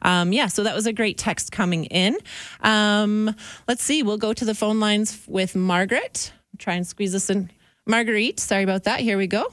Um, 0.00 0.32
yeah, 0.32 0.46
so 0.46 0.62
that 0.62 0.76
was 0.76 0.86
a 0.86 0.92
great 0.92 1.18
text 1.18 1.50
coming 1.50 1.86
in. 1.86 2.16
Um, 2.60 3.34
let's 3.66 3.82
see, 3.82 4.04
we'll 4.04 4.16
go 4.16 4.32
to 4.32 4.44
the 4.44 4.54
phone 4.54 4.78
lines 4.78 5.24
with 5.26 5.56
Margaret. 5.56 6.32
Try 6.56 6.74
and 6.74 6.86
squeeze 6.86 7.10
this 7.10 7.28
in. 7.30 7.50
Marguerite, 7.84 8.38
sorry 8.38 8.62
about 8.62 8.84
that. 8.84 9.00
Here 9.00 9.18
we 9.18 9.26
go. 9.26 9.52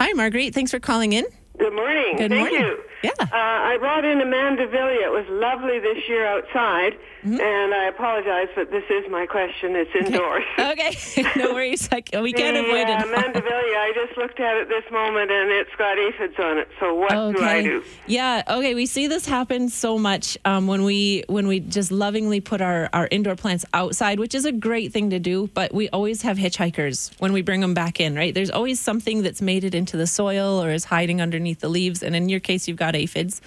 Hi, 0.00 0.12
Marguerite. 0.14 0.52
Thanks 0.52 0.72
for 0.72 0.80
calling 0.80 1.12
in. 1.12 1.26
Good 1.58 1.74
morning. 1.74 2.16
Good 2.16 2.30
Thank 2.30 2.50
morning. 2.50 2.60
you. 2.60 2.78
Yeah. 3.02 3.12
Uh, 3.20 3.26
I 3.32 3.76
brought 3.78 4.04
in 4.04 4.20
a 4.20 4.24
mandevilla. 4.24 5.04
It 5.04 5.10
was 5.12 5.26
lovely 5.28 5.78
this 5.78 6.08
year 6.08 6.26
outside, 6.26 6.98
Mm-hmm. 7.18 7.40
and 7.40 7.74
I 7.74 7.88
apologize, 7.88 8.46
but 8.54 8.70
this 8.70 8.84
is 8.88 9.10
my 9.10 9.26
question. 9.26 9.74
It's 9.74 9.90
indoors. 9.92 10.44
Okay, 10.58 10.96
no 11.36 11.52
worries. 11.52 11.88
I, 11.90 12.02
we 12.20 12.32
can't 12.32 12.54
the, 12.54 12.62
avoid 12.62 12.88
uh, 12.88 13.02
it. 13.02 13.34
mandevilla, 13.34 13.76
I 13.76 13.92
just 13.94 14.16
looked 14.18 14.38
at 14.38 14.56
it 14.56 14.68
this 14.68 14.84
moment, 14.92 15.30
and 15.30 15.50
it's 15.50 15.70
got 15.76 15.98
aphids 15.98 16.34
on 16.38 16.58
it. 16.58 16.68
So 16.78 16.94
what 16.94 17.10
do 17.10 17.42
I 17.42 17.62
do? 17.62 17.82
Yeah. 18.06 18.42
Okay. 18.48 18.74
We 18.74 18.86
see 18.86 19.06
this 19.08 19.26
happen 19.26 19.68
so 19.68 19.98
much 19.98 20.38
um, 20.44 20.66
when 20.68 20.84
we 20.84 21.24
when 21.26 21.48
we 21.48 21.58
just 21.60 21.90
lovingly 21.90 22.40
put 22.40 22.60
our 22.60 22.88
our 22.92 23.08
indoor 23.10 23.34
plants 23.34 23.64
outside, 23.74 24.20
which 24.20 24.34
is 24.34 24.44
a 24.44 24.52
great 24.52 24.92
thing 24.92 25.10
to 25.10 25.18
do. 25.18 25.48
But 25.54 25.72
we 25.74 25.88
always 25.88 26.22
have 26.22 26.36
hitchhikers 26.36 27.10
when 27.18 27.32
we 27.32 27.42
bring 27.42 27.60
them 27.62 27.74
back 27.74 27.98
in, 27.98 28.14
right? 28.14 28.32
There's 28.34 28.50
always 28.50 28.78
something 28.78 29.22
that's 29.22 29.42
made 29.42 29.64
it 29.64 29.74
into 29.74 29.96
the 29.96 30.06
soil 30.06 30.62
or 30.62 30.70
is 30.70 30.84
hiding 30.84 31.20
underneath 31.20 31.60
the 31.60 31.68
leaves. 31.68 32.02
And 32.02 32.14
in 32.14 32.28
your 32.28 32.40
case, 32.40 32.68
you've 32.68 32.76
got 32.76 32.87
aphids. 32.94 33.40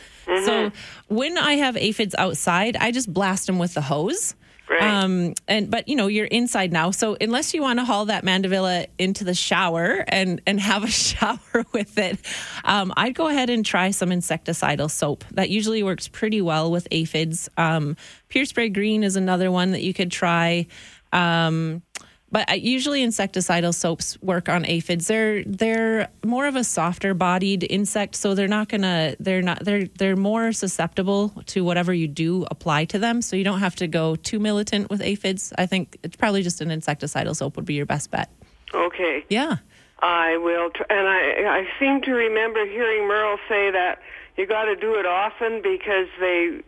So 0.46 0.72
when 1.08 1.38
I 1.38 1.54
have 1.54 1.76
aphids 1.78 2.16
outside, 2.18 2.76
I 2.76 2.92
just 2.92 3.12
blast 3.12 3.48
them 3.48 3.60
with 3.60 3.74
the 3.74 3.82
hose. 3.82 4.36
Right. 4.72 4.84
Um, 4.84 5.34
and 5.50 5.70
but 5.70 5.90
you 5.90 5.98
know 5.98 6.08
you're 6.08 6.26
inside 6.28 6.72
now, 6.72 6.92
so 6.92 7.18
unless 7.20 7.54
you 7.54 7.62
want 7.62 7.80
to 7.80 7.86
haul 7.86 8.06
that 8.06 8.24
mandevilla 8.24 8.88
into 8.98 9.26
the 9.26 9.34
shower 9.34 10.06
and 10.08 10.42
and 10.48 10.62
have 10.62 10.86
a 10.86 10.88
shower 10.92 11.66
with 11.74 11.98
it, 11.98 12.18
um, 12.64 12.94
I'd 12.96 13.14
go 13.14 13.28
ahead 13.28 13.50
and 13.50 13.66
try 13.66 13.92
some 13.92 14.12
insecticidal 14.12 14.90
soap. 14.90 15.26
That 15.32 15.50
usually 15.50 15.84
works 15.84 16.08
pretty 16.08 16.42
well 16.42 16.72
with 16.72 16.88
aphids. 16.90 17.50
Um, 17.58 17.98
Pure 18.30 18.46
Spray 18.46 18.70
Green 18.70 19.04
is 19.04 19.18
another 19.18 19.52
one 19.52 19.72
that 19.72 19.82
you 19.82 19.94
could 19.94 20.10
try. 20.10 20.68
Um, 21.12 21.82
but 22.32 22.62
usually 22.62 23.06
insecticidal 23.06 23.74
soaps 23.74 24.18
work 24.22 24.50
on 24.50 24.66
aphids. 24.66 25.08
They're 25.08 25.44
they're 25.44 26.10
more 26.26 26.48
of 26.48 26.56
a 26.56 26.64
softer 26.64 27.14
bodied 27.14 27.66
insect, 27.70 28.16
so 28.16 28.36
they're 28.36 28.48
not 28.48 28.70
gonna 28.70 29.16
they're 29.20 29.42
not 29.42 29.64
they're 29.64 29.86
they're 29.98 30.16
more 30.16 30.52
susceptible 30.54 31.30
to 31.48 31.64
whatever 31.64 31.94
you 31.94 32.08
do 32.08 32.46
apply 32.50 32.86
to 32.86 33.00
them. 33.00 33.22
So 33.22 33.36
you 33.36 33.44
don't 33.44 33.60
have 33.60 33.76
to 33.78 33.88
go 33.88 34.16
too 34.16 34.40
militant 34.40 34.90
with 34.90 35.02
aphids. 35.02 35.54
I 35.58 35.66
think 35.66 35.98
it's 36.04 36.16
probably 36.16 36.44
just 36.44 36.62
an 36.62 36.70
insecticidal 36.70 37.36
soap 37.36 37.56
would 37.58 37.66
be 37.66 37.74
your 37.74 37.86
best 37.86 38.12
bet. 38.12 38.30
Okay. 38.74 39.26
Yeah. 39.30 39.58
I 40.02 40.38
will, 40.38 40.72
tr- 40.72 40.84
and 40.90 41.08
I 41.08 41.60
I 41.60 41.68
seem 41.80 42.02
to 42.02 42.12
remember 42.12 42.66
hearing 42.66 43.08
Merle 43.08 43.38
say 43.48 43.70
that 43.72 44.00
you 44.38 44.48
got 44.48 44.66
to 44.66 44.76
do 44.76 44.96
it 44.96 45.06
often 45.06 45.62
because 45.62 46.08
they, 46.20 46.62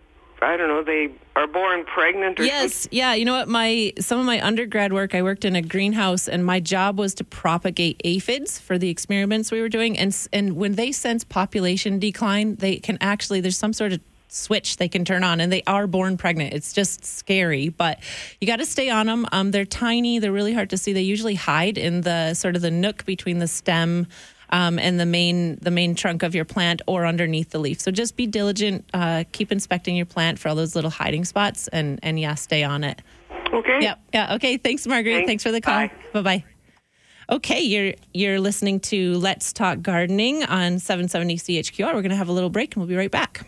I 0.44 0.58
don't 0.58 0.68
know, 0.68 0.84
they 0.84 1.10
are 1.36 1.48
born 1.48 1.86
pregnant 1.86 2.40
or 2.40 2.44
Yes, 2.44 2.88
yeah. 2.92 3.14
You 3.14 3.26
know 3.26 3.34
what? 3.34 3.48
My 3.48 3.94
some 4.00 4.20
of 4.20 4.26
my 4.26 4.46
undergrad 4.46 4.94
work, 4.94 5.16
I 5.16 5.22
worked 5.22 5.46
in 5.46 5.56
a 5.56 5.62
greenhouse, 5.62 6.28
and 6.28 6.46
my 6.46 6.60
job 6.60 7.00
was 7.00 7.14
to 7.16 7.24
propagate 7.24 8.00
aphids 8.04 8.60
for 8.60 8.78
the 8.78 8.90
experiments 8.90 9.52
we 9.52 9.62
were 9.62 9.70
doing. 9.70 9.98
And 9.98 10.16
and 10.32 10.56
when 10.56 10.74
they 10.74 10.92
sense 10.92 11.24
population 11.24 12.00
decline, 12.00 12.56
they 12.56 12.78
can 12.78 12.98
actually 13.02 13.42
there's 13.42 13.58
some 13.58 13.74
sort 13.74 13.94
of 13.94 14.02
switch 14.28 14.78
they 14.78 14.88
can 14.88 15.06
turn 15.06 15.24
on, 15.24 15.40
and 15.40 15.52
they 15.52 15.64
are 15.68 15.88
born 15.88 16.18
pregnant. 16.18 16.54
It's 16.54 16.74
just 16.74 17.06
scary, 17.06 17.70
but 17.70 18.00
you 18.42 18.48
got 18.48 18.58
to 18.58 18.66
stay 18.66 18.90
on 18.90 19.06
them. 19.06 19.26
Um, 19.32 19.52
they're 19.52 19.66
tiny. 19.66 20.20
They're 20.20 20.32
really 20.32 20.54
hard 20.54 20.70
to 20.72 20.78
see. 20.78 20.92
They 20.94 21.02
usually 21.02 21.36
hide 21.36 21.78
in 21.78 22.02
the 22.02 22.34
sort 22.34 22.56
of 22.56 22.62
the 22.62 22.72
nook 22.72 23.06
between 23.06 23.40
the 23.40 23.48
stem 23.48 24.08
um, 24.54 24.78
and 24.78 25.00
the 25.00 25.06
main 25.06 25.58
the 25.62 25.72
main 25.72 25.96
trunk 25.96 26.24
of 26.24 26.34
your 26.36 26.46
plant 26.46 26.82
or 26.88 27.06
underneath 27.06 27.50
the 27.50 27.60
leaf. 27.60 27.82
So 27.82 27.92
just 27.92 28.16
be 28.16 28.28
diligent. 28.28 28.86
Uh, 28.94 29.24
keep 29.32 29.52
inspecting 29.52 29.96
your 29.96 30.06
plant 30.06 30.38
for 30.40 30.48
all 30.48 30.56
those 30.56 30.76
little 30.76 30.92
hiding 30.92 31.26
spots, 31.26 31.68
and 31.70 32.00
and 32.04 32.20
yeah, 32.20 32.36
stay 32.36 32.64
on 32.64 32.84
it. 32.84 33.02
Okay. 33.52 33.80
Yep. 33.82 34.00
Yeah. 34.14 34.36
Okay. 34.36 34.58
Thanks, 34.58 34.86
Margaret. 34.88 35.26
Thanks. 35.26 35.28
Thanks 35.28 35.44
for 35.44 35.52
the 35.52 35.60
call. 35.60 35.88
Bye. 35.88 35.92
Bye 36.14 36.22
bye. 36.22 36.44
Okay, 37.30 37.62
you're 37.62 37.94
you're 38.14 38.40
listening 38.40 38.80
to 38.82 39.16
Let's 39.16 39.54
Talk 39.54 39.82
Gardening 39.82 40.44
on 40.44 40.78
770 40.78 41.38
CHQR. 41.38 41.88
We're 41.88 42.02
going 42.02 42.10
to 42.10 42.16
have 42.16 42.30
a 42.30 42.34
little 42.34 42.50
break, 42.50 42.76
and 42.76 42.82
we'll 42.82 42.90
be 42.90 42.96
right 42.96 43.10
back. 43.12 43.48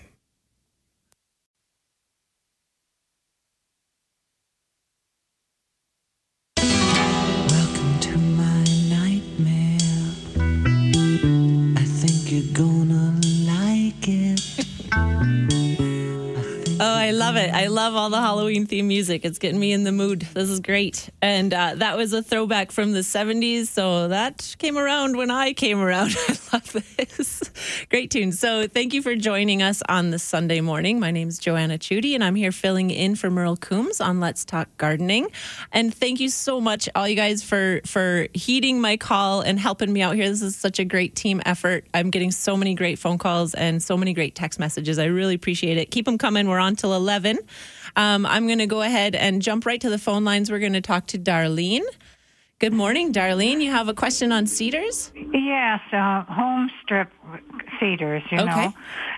It. 17.45 17.53
I 17.53 17.67
love 17.67 17.95
all 17.95 18.10
the 18.10 18.19
Halloween 18.19 18.65
theme 18.65 18.88
music. 18.88 19.23
It's 19.23 19.39
getting 19.39 19.60
me 19.60 19.71
in 19.71 19.84
the 19.84 19.91
mood. 19.91 20.21
This 20.34 20.49
is 20.49 20.60
great. 20.60 21.10
And 21.21 21.53
uh, 21.53 21.75
that 21.75 21.95
was 21.95 22.12
a 22.13 22.21
throwback 22.21 22.71
from 22.71 22.91
the 22.91 22.99
70s. 22.99 23.67
So 23.67 24.10
that 24.10 24.55
came 24.58 24.77
around 24.77 25.15
when 25.15 25.31
I 25.31 25.53
came 25.53 25.79
around. 25.79 26.15
I 26.27 26.38
love 26.53 26.75
this. 26.97 27.41
Great 27.89 28.12
tune. 28.12 28.31
So 28.31 28.67
thank 28.67 28.93
you 28.93 29.01
for 29.01 29.15
joining 29.15 29.62
us 29.62 29.81
on 29.88 30.12
this 30.12 30.23
Sunday 30.23 30.62
morning. 30.62 30.99
My 30.99 31.12
name 31.12 31.27
is 31.27 31.38
Joanna 31.38 31.77
Chudy, 31.77 32.15
and 32.15 32.23
I'm 32.23 32.36
here 32.36 32.51
filling 32.51 32.89
in 32.89 33.15
for 33.15 33.29
Merle 33.29 33.58
Coombs 33.58 34.01
on 34.01 34.19
Let's 34.19 34.43
Talk 34.43 34.67
Gardening. 34.77 35.27
And 35.71 35.93
thank 35.93 36.19
you 36.19 36.29
so 36.29 36.60
much, 36.60 36.89
all 36.95 37.08
you 37.08 37.15
guys, 37.15 37.43
for, 37.43 37.81
for 37.86 38.27
heeding 38.34 38.81
my 38.81 38.97
call 38.97 39.41
and 39.41 39.60
helping 39.60 39.93
me 39.93 40.01
out 40.01 40.15
here. 40.15 40.27
This 40.27 40.41
is 40.41 40.55
such 40.55 40.79
a 40.79 40.86
great 40.86 41.15
team 41.15 41.41
effort. 41.45 41.86
I'm 41.93 42.10
getting 42.10 42.31
so 42.31 42.58
many 42.58 42.73
great 42.73 42.99
phone 42.99 43.17
calls 43.17 43.53
and 43.53 43.81
so 43.81 43.95
many 43.95 44.13
great 44.13 44.36
text 44.36 44.60
messages. 44.60 44.97
I 44.99 45.05
really 45.05 45.36
appreciate 45.36 45.77
it. 45.77 45.91
Keep 45.91 46.05
them 46.05 46.17
coming. 46.17 46.47
We're 46.47 46.60
on 46.60 46.75
till 46.75 46.93
11. 46.93 47.35
Um, 47.95 48.26
I'm 48.26 48.45
going 48.48 48.60
to 48.60 48.67
go 48.67 48.82
ahead 48.82 49.15
and 49.15 49.41
jump 49.41 49.65
right 49.65 49.80
to 49.82 49.89
the 49.89 49.98
phone 49.98 50.24
lines. 50.26 50.52
We're 50.52 50.60
going 50.60 50.74
to 50.74 50.82
talk 50.82 51.08
to 51.08 51.17
Darlene. 51.19 51.84
Good 52.60 52.74
morning, 52.74 53.12
Darlene. 53.13 53.62
You 53.62 53.71
have 53.71 53.88
a 53.89 53.93
question 53.93 54.32
on 54.32 54.48
cedars? 54.48 55.12
Yes, 55.34 55.80
uh, 55.91 56.24
home 56.24 56.69
strip 56.84 57.10
cedars, 57.80 58.24
you 58.32 58.39
Okay. 58.39 58.45
know. 58.67 58.74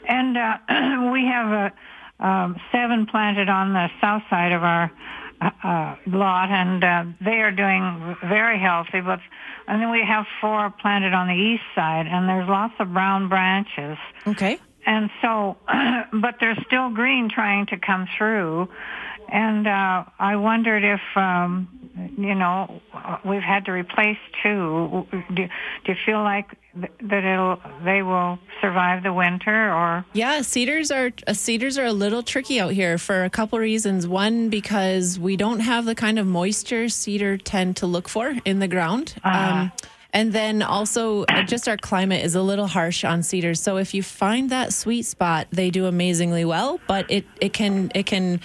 And 0.08 0.38
uh, 0.38 1.10
we 1.14 1.24
have 1.26 1.72
uh, 2.20 2.24
um, 2.24 2.56
seven 2.72 3.06
planted 3.06 3.48
on 3.50 3.74
the 3.74 3.90
south 4.02 4.24
side 4.30 4.52
of 4.52 4.64
our 4.64 4.92
uh, 5.40 5.50
uh, 5.64 5.96
lot, 6.08 6.50
and 6.50 6.84
uh, 6.84 7.06
they 7.22 7.42
are 7.42 7.52
doing 7.52 8.16
very 8.28 8.60
healthy. 8.60 9.02
But 9.02 9.20
and 9.68 9.82
then 9.82 9.92
we 9.92 10.04
have 10.04 10.26
four 10.42 10.72
planted 10.82 11.14
on 11.14 11.28
the 11.28 11.36
east 11.36 11.64
side, 11.76 12.08
and 12.08 12.28
there's 12.28 12.50
lots 12.50 12.74
of 12.80 12.92
brown 12.92 13.30
branches. 13.30 13.98
Okay. 14.26 14.58
And 14.88 15.10
so, 15.22 15.58
but 16.14 16.36
they're 16.40 16.58
still 16.66 16.90
green 16.90 17.30
trying 17.30 17.68
to 17.68 17.78
come 17.78 18.08
through. 18.18 18.70
And 19.30 19.68
uh, 19.68 20.06
I 20.18 20.38
wondered 20.38 20.86
if, 20.86 21.02
um, 21.18 21.68
you 22.18 22.34
know, 22.34 22.82
we've 23.26 23.42
had 23.42 23.66
to 23.66 23.74
replace 23.74 24.18
two. 24.42 25.06
Do, 25.12 25.36
do 25.36 25.92
you 25.92 25.96
feel 26.06 26.24
like 26.24 26.48
th- 26.74 26.94
that 27.02 27.24
it'll 27.26 27.60
they 27.84 28.02
will 28.04 28.40
survive 28.62 29.04
the 29.04 29.12
winter, 29.12 29.74
or 29.74 30.06
Yeah, 30.14 30.44
cedars 30.44 30.92
are 30.92 31.12
uh, 31.28 31.34
cedars 31.34 31.78
are 31.78 31.86
a 31.86 31.92
little 31.92 32.24
tricky 32.24 32.62
out 32.62 32.72
here 32.72 32.98
for 32.98 33.26
a 33.26 33.30
couple 33.30 33.60
reasons. 33.60 34.08
One, 34.08 34.48
because 34.50 35.20
we 35.20 35.36
don't 35.36 35.60
have 35.60 35.84
the 35.84 35.96
kind 35.96 36.20
of 36.20 36.26
moisture 36.26 36.88
cedar 36.88 37.38
tend 37.38 37.76
to 37.78 37.88
look 37.88 38.08
for 38.08 38.34
in 38.46 38.60
the 38.60 38.70
ground. 38.70 39.16
Um, 39.26 39.74
and 40.14 40.34
then 40.34 40.62
also, 40.62 41.24
uh, 41.26 41.44
just 41.44 41.68
our 41.68 41.78
climate 41.78 42.24
is 42.24 42.36
a 42.36 42.42
little 42.42 42.68
harsh 42.68 43.04
on 43.04 43.24
cedars. 43.24 43.60
So 43.62 43.78
if 43.78 43.94
you 43.94 44.04
find 44.04 44.50
that 44.50 44.74
sweet 44.74 45.04
spot, 45.06 45.48
they 45.52 45.70
do 45.70 45.86
amazingly 45.86 46.46
well. 46.46 46.80
But 46.88 47.10
it 47.10 47.26
it 47.42 47.54
can 47.54 47.92
it 47.94 48.06
can 48.06 48.40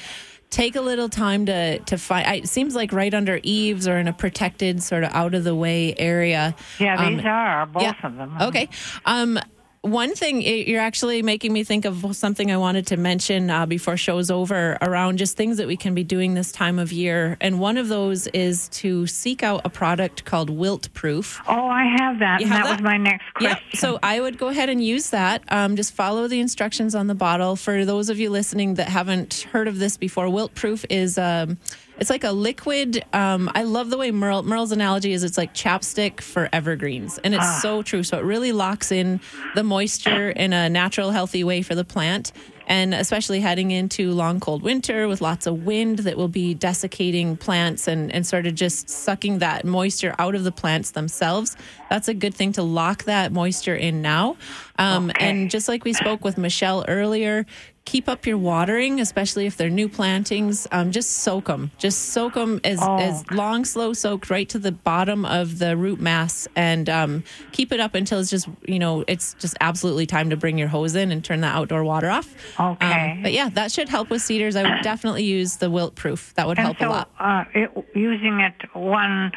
take 0.50 0.76
a 0.76 0.80
little 0.82 1.08
time 1.08 1.46
to 1.46 1.78
to 1.78 1.96
find. 1.96 2.26
It 2.44 2.48
seems 2.48 2.74
like 2.74 2.92
right 2.92 3.14
under 3.14 3.40
eaves 3.42 3.88
or 3.88 3.96
in 3.96 4.06
a 4.08 4.12
protected 4.12 4.82
sort 4.82 5.02
of 5.04 5.12
out 5.14 5.34
of 5.34 5.44
the 5.44 5.54
way 5.54 5.94
area. 5.96 6.54
yeah, 6.78 6.96
Um, 7.02 7.16
these 7.16 7.24
are 7.24 7.66
both 7.66 7.82
yeah. 7.82 7.94
of 8.02 8.16
them. 8.16 8.36
Okay. 8.40 8.68
Um, 9.06 9.38
one 9.82 10.14
thing 10.14 10.42
you're 10.42 10.80
actually 10.80 11.22
making 11.22 11.52
me 11.52 11.64
think 11.64 11.84
of 11.84 12.16
something 12.16 12.52
I 12.52 12.56
wanted 12.56 12.86
to 12.88 12.96
mention 12.96 13.50
uh, 13.50 13.66
before 13.66 13.96
show's 13.96 14.30
over 14.30 14.78
around 14.80 15.18
just 15.18 15.36
things 15.36 15.56
that 15.56 15.66
we 15.66 15.76
can 15.76 15.92
be 15.94 16.04
doing 16.04 16.34
this 16.34 16.52
time 16.52 16.78
of 16.78 16.92
year, 16.92 17.36
and 17.40 17.58
one 17.58 17.76
of 17.76 17.88
those 17.88 18.28
is 18.28 18.68
to 18.70 19.08
seek 19.08 19.42
out 19.42 19.62
a 19.64 19.68
product 19.68 20.24
called 20.24 20.50
Wilt-Pruf. 20.50 21.40
Oh, 21.48 21.66
I 21.66 21.84
have 21.98 22.20
that. 22.20 22.40
You 22.40 22.46
and 22.46 22.54
have 22.54 22.64
that, 22.66 22.72
was 22.76 22.80
my 22.82 22.96
next 22.96 23.24
Yep. 23.40 23.58
question. 23.58 23.78
So 23.80 23.98
I 24.02 24.20
would 24.20 24.38
go 24.38 24.48
ahead 24.48 24.68
and 24.68 24.82
use 24.82 25.10
that. 25.10 25.42
Um, 25.48 25.74
just 25.74 25.92
follow 25.94 26.28
the 26.28 26.38
instructions 26.38 26.94
on 26.94 27.08
the 27.08 27.14
bottle. 27.16 27.56
For 27.56 27.84
those 27.84 28.08
of 28.08 28.20
you 28.20 28.30
listening 28.30 28.74
that 28.74 28.88
haven't 28.88 29.48
heard 29.50 29.66
of 29.66 29.80
this 29.80 29.96
before, 29.96 30.28
Wilt-Pruf 30.30 30.84
is 30.90 31.18
um, 31.18 31.58
it's 32.02 32.10
like 32.10 32.24
a 32.24 32.32
liquid. 32.32 33.04
Um, 33.12 33.48
I 33.54 33.62
love 33.62 33.88
the 33.90 33.96
way 33.96 34.10
Merle 34.10 34.42
Merle's 34.42 34.72
analogy 34.72 35.12
is. 35.12 35.22
It's 35.22 35.38
like 35.38 35.54
chapstick 35.54 36.20
for 36.20 36.48
evergreens, 36.52 37.18
and 37.22 37.32
it's 37.32 37.44
Ah. 37.44 37.60
so 37.62 37.82
true. 37.82 38.02
So 38.02 38.18
it 38.18 38.24
really 38.24 38.50
locks 38.50 38.90
in 38.90 39.20
the 39.54 39.62
moisture 39.62 40.30
in 40.30 40.52
a 40.52 40.68
natural, 40.68 41.12
healthy 41.12 41.44
way 41.44 41.62
for 41.62 41.76
the 41.76 41.84
plant. 41.84 42.32
And 42.68 42.94
especially 42.94 43.40
heading 43.40 43.70
into 43.72 44.12
long, 44.12 44.38
cold 44.40 44.62
winter 44.62 45.06
with 45.08 45.20
lots 45.20 45.46
of 45.46 45.64
wind 45.66 45.98
that 46.00 46.16
will 46.16 46.28
be 46.28 46.54
desiccating 46.54 47.36
plants 47.36 47.88
and, 47.88 48.10
and 48.12 48.24
sort 48.26 48.46
of 48.46 48.54
just 48.54 48.88
sucking 48.88 49.40
that 49.40 49.64
moisture 49.64 50.14
out 50.18 50.34
of 50.36 50.44
the 50.44 50.52
plants 50.52 50.92
themselves. 50.92 51.56
That's 51.90 52.06
a 52.08 52.14
good 52.14 52.34
thing 52.34 52.52
to 52.52 52.62
lock 52.62 53.04
that 53.04 53.32
moisture 53.32 53.74
in 53.74 54.00
now. 54.00 54.36
Um, 54.78 55.10
And 55.20 55.50
just 55.50 55.68
like 55.68 55.84
we 55.84 55.92
spoke 55.92 56.24
with 56.24 56.38
Michelle 56.38 56.84
earlier, 56.88 57.46
keep 57.84 58.08
up 58.08 58.26
your 58.26 58.38
watering, 58.38 59.00
especially 59.00 59.46
if 59.46 59.56
they're 59.56 59.68
new 59.68 59.88
plantings. 59.88 60.66
Um, 60.70 60.92
just 60.92 61.10
soak 61.18 61.46
them. 61.46 61.72
Just 61.78 62.10
soak 62.10 62.34
them 62.34 62.60
as, 62.64 62.78
Oh. 62.80 62.98
as 62.98 63.28
long, 63.30 63.64
slow 63.64 63.92
soaked 63.92 64.30
right 64.30 64.48
to 64.50 64.58
the 64.58 64.72
bottom 64.72 65.24
of 65.24 65.58
the 65.58 65.76
root 65.76 66.00
mass 66.00 66.46
and 66.54 66.88
um, 66.88 67.24
keep 67.50 67.72
it 67.72 67.80
up 67.80 67.94
until 67.94 68.20
it's 68.20 68.30
just, 68.30 68.48
you 68.66 68.78
know, 68.78 69.04
it's 69.08 69.34
just 69.34 69.56
absolutely 69.60 70.06
time 70.06 70.30
to 70.30 70.36
bring 70.36 70.58
your 70.58 70.68
hose 70.68 70.94
in 70.94 71.10
and 71.10 71.24
turn 71.24 71.40
that 71.40 71.54
outdoor 71.56 71.82
water 71.84 72.08
off. 72.08 72.32
Okay. 72.58 73.12
Um, 73.16 73.22
but 73.22 73.32
yeah, 73.32 73.48
that 73.50 73.72
should 73.72 73.88
help 73.88 74.10
with 74.10 74.22
cedars. 74.22 74.54
I 74.54 74.62
would 74.62 74.82
definitely 74.82 75.24
use 75.24 75.56
the 75.56 75.68
Wilt-Pruf. 75.70 76.34
That 76.34 76.46
would 76.46 76.58
and 76.58 76.66
help 76.66 76.78
so, 76.78 76.88
a 76.88 76.90
lot. 76.90 77.10
Uh, 77.18 77.44
it, 77.52 77.70
using 77.94 78.40
it 78.40 78.54
one 78.74 79.32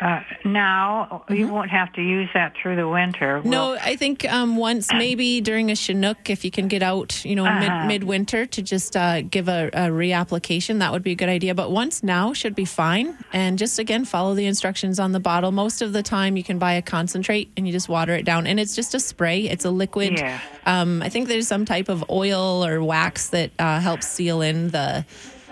uh, 0.00 0.20
now, 0.44 1.24
you 1.28 1.48
won't 1.48 1.70
have 1.70 1.92
to 1.94 2.02
use 2.02 2.28
that 2.34 2.54
through 2.56 2.76
the 2.76 2.86
winter. 2.88 3.40
Mm-hmm. 3.40 3.50
No, 3.50 3.76
I 3.80 3.96
think 3.96 4.24
um, 4.32 4.56
once 4.56 4.92
maybe 4.92 5.40
during 5.40 5.70
a 5.70 5.74
Chinook, 5.74 6.30
if 6.30 6.44
you 6.44 6.50
can 6.52 6.68
get 6.68 6.82
out, 6.82 7.24
you 7.24 7.34
know, 7.34 7.44
Uh-huh. 7.46 7.86
mid 7.86 8.00
midwinter 8.00 8.46
to 8.46 8.62
just 8.62 8.96
uh, 8.96 9.22
give 9.22 9.48
a, 9.48 9.68
a 9.72 9.88
reapplication, 9.88 10.78
that 10.78 10.92
would 10.92 11.02
be 11.02 11.12
a 11.12 11.14
good 11.16 11.28
idea. 11.28 11.54
But 11.54 11.72
once 11.72 12.02
now 12.02 12.32
should 12.32 12.54
be 12.54 12.64
fine. 12.64 13.16
And 13.32 13.58
just 13.58 13.78
again, 13.78 14.04
follow 14.04 14.34
the 14.34 14.46
instructions 14.46 15.00
on 15.00 15.12
the 15.12 15.20
bottle. 15.20 15.50
Most 15.50 15.82
of 15.82 15.92
the 15.92 16.02
time, 16.02 16.36
you 16.36 16.44
can 16.44 16.58
buy 16.58 16.74
a 16.74 16.82
concentrate 16.82 17.50
and 17.56 17.66
you 17.66 17.72
just 17.72 17.88
water 17.88 18.14
it 18.14 18.24
down. 18.24 18.46
And 18.46 18.60
it's 18.60 18.76
just 18.76 18.94
a 18.94 19.00
spray. 19.00 19.48
It's 19.48 19.64
a 19.64 19.70
liquid. 19.70 20.18
Yeah. 20.18 20.38
Um, 20.64 21.02
I 21.02 21.08
think 21.08 21.26
there's 21.28 21.48
some 21.48 21.64
type 21.64 21.88
of 21.88 22.04
oil 22.08 22.64
or 22.64 22.82
wax 22.84 23.30
that 23.30 23.50
uh, 23.58 23.80
helps 23.80 24.06
seal 24.06 24.42
in 24.42 24.68
the. 24.70 25.04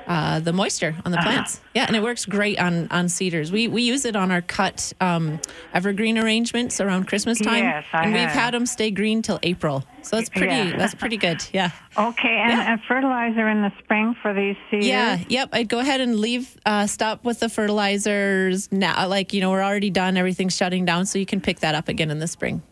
Uh, 0.07 0.39
the 0.39 0.53
moisture 0.53 0.95
on 1.05 1.11
the 1.11 1.19
Uh-huh. 1.19 1.27
plants, 1.31 1.61
yeah, 1.75 1.85
and 1.89 1.97
it 1.97 2.03
works 2.03 2.25
great 2.27 2.61
on 2.61 2.87
on 2.93 3.09
cedars. 3.09 3.51
We 3.51 3.67
we 3.67 3.83
use 3.83 4.05
it 4.05 4.15
on 4.15 4.31
our 4.31 4.41
cut 4.41 4.93
um, 5.01 5.41
evergreen 5.75 6.17
arrangements 6.17 6.81
around 6.81 7.09
Christmas 7.09 7.41
time, 7.41 7.65
Yes, 7.65 7.85
I 7.93 8.05
and 8.05 8.13
we've 8.13 8.23
had 8.29 8.55
them 8.55 8.67
stay 8.67 8.93
green 8.93 9.21
till 9.21 9.41
April. 9.43 9.85
So 10.03 10.15
that's 10.15 10.29
pretty. 10.29 10.47
Yeah. 10.71 10.77
That's 10.77 10.95
pretty 10.95 11.17
good. 11.17 11.43
Yeah. 11.53 11.71
Okay, 11.99 12.37
and, 12.47 12.53
and 12.61 12.81
fertilizer 12.87 13.49
in 13.49 13.63
the 13.63 13.73
spring 13.83 14.15
for 14.23 14.33
these 14.33 14.55
seeds. 14.71 14.87
Yeah. 14.87 15.19
Yep. 15.29 15.49
I'd 15.53 15.69
go 15.69 15.81
ahead 15.81 16.01
and 16.01 16.21
leave. 16.21 16.57
Uh, 16.65 16.87
stop 16.87 17.25
with 17.25 17.41
the 17.41 17.49
fertilizers 17.49 18.71
now. 18.71 19.09
Like 19.09 19.33
you 19.33 19.41
know, 19.41 19.51
we're 19.51 19.63
already 19.65 19.91
done. 19.91 20.17
Everything's 20.17 20.55
shutting 20.57 20.85
down, 20.85 21.07
so 21.07 21.19
you 21.19 21.27
can 21.27 21.41
pick 21.41 21.61
that 21.61 21.75
up 21.75 21.89
again 21.89 22.11
in 22.11 22.19
the 22.21 22.29
spring. 22.29 22.63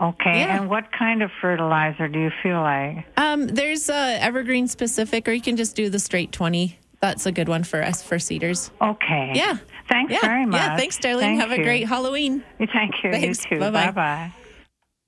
Okay, 0.00 0.40
Yeah. 0.40 0.56
and 0.60 0.68
what 0.68 0.90
kind 0.92 1.22
of 1.22 1.30
fertilizer 1.40 2.08
do 2.08 2.18
you 2.18 2.30
feel 2.42 2.60
like? 2.60 3.06
Um, 3.16 3.46
there's 3.46 3.88
uh, 3.88 4.18
evergreen 4.20 4.66
specific, 4.68 5.28
or 5.28 5.32
you 5.32 5.40
can 5.40 5.56
just 5.56 5.76
do 5.76 5.88
the 5.88 5.98
straight 6.00 6.32
twenty. 6.32 6.78
That's 7.04 7.26
a 7.26 7.32
good 7.32 7.50
one 7.50 7.64
for 7.64 7.82
us 7.82 8.02
for 8.02 8.18
cedars. 8.18 8.70
Okay. 8.80 9.32
Yeah. 9.34 9.58
Thanks 9.90 10.10
Yeah. 10.10 10.20
very 10.22 10.46
much. 10.46 10.58
Yeah. 10.58 10.76
Thanks, 10.78 10.96
Darlene. 10.98 11.18
Thank 11.20 11.40
Have 11.40 11.50
a 11.52 11.62
great 11.62 11.86
Halloween. 11.86 12.42
Thank 12.58 13.04
you. 13.04 13.12
Thanks. 13.12 13.44
You 13.44 13.50
too. 13.56 13.60
Bye-bye. 13.60 13.86
Bye 13.86 13.90
bye. 13.90 14.32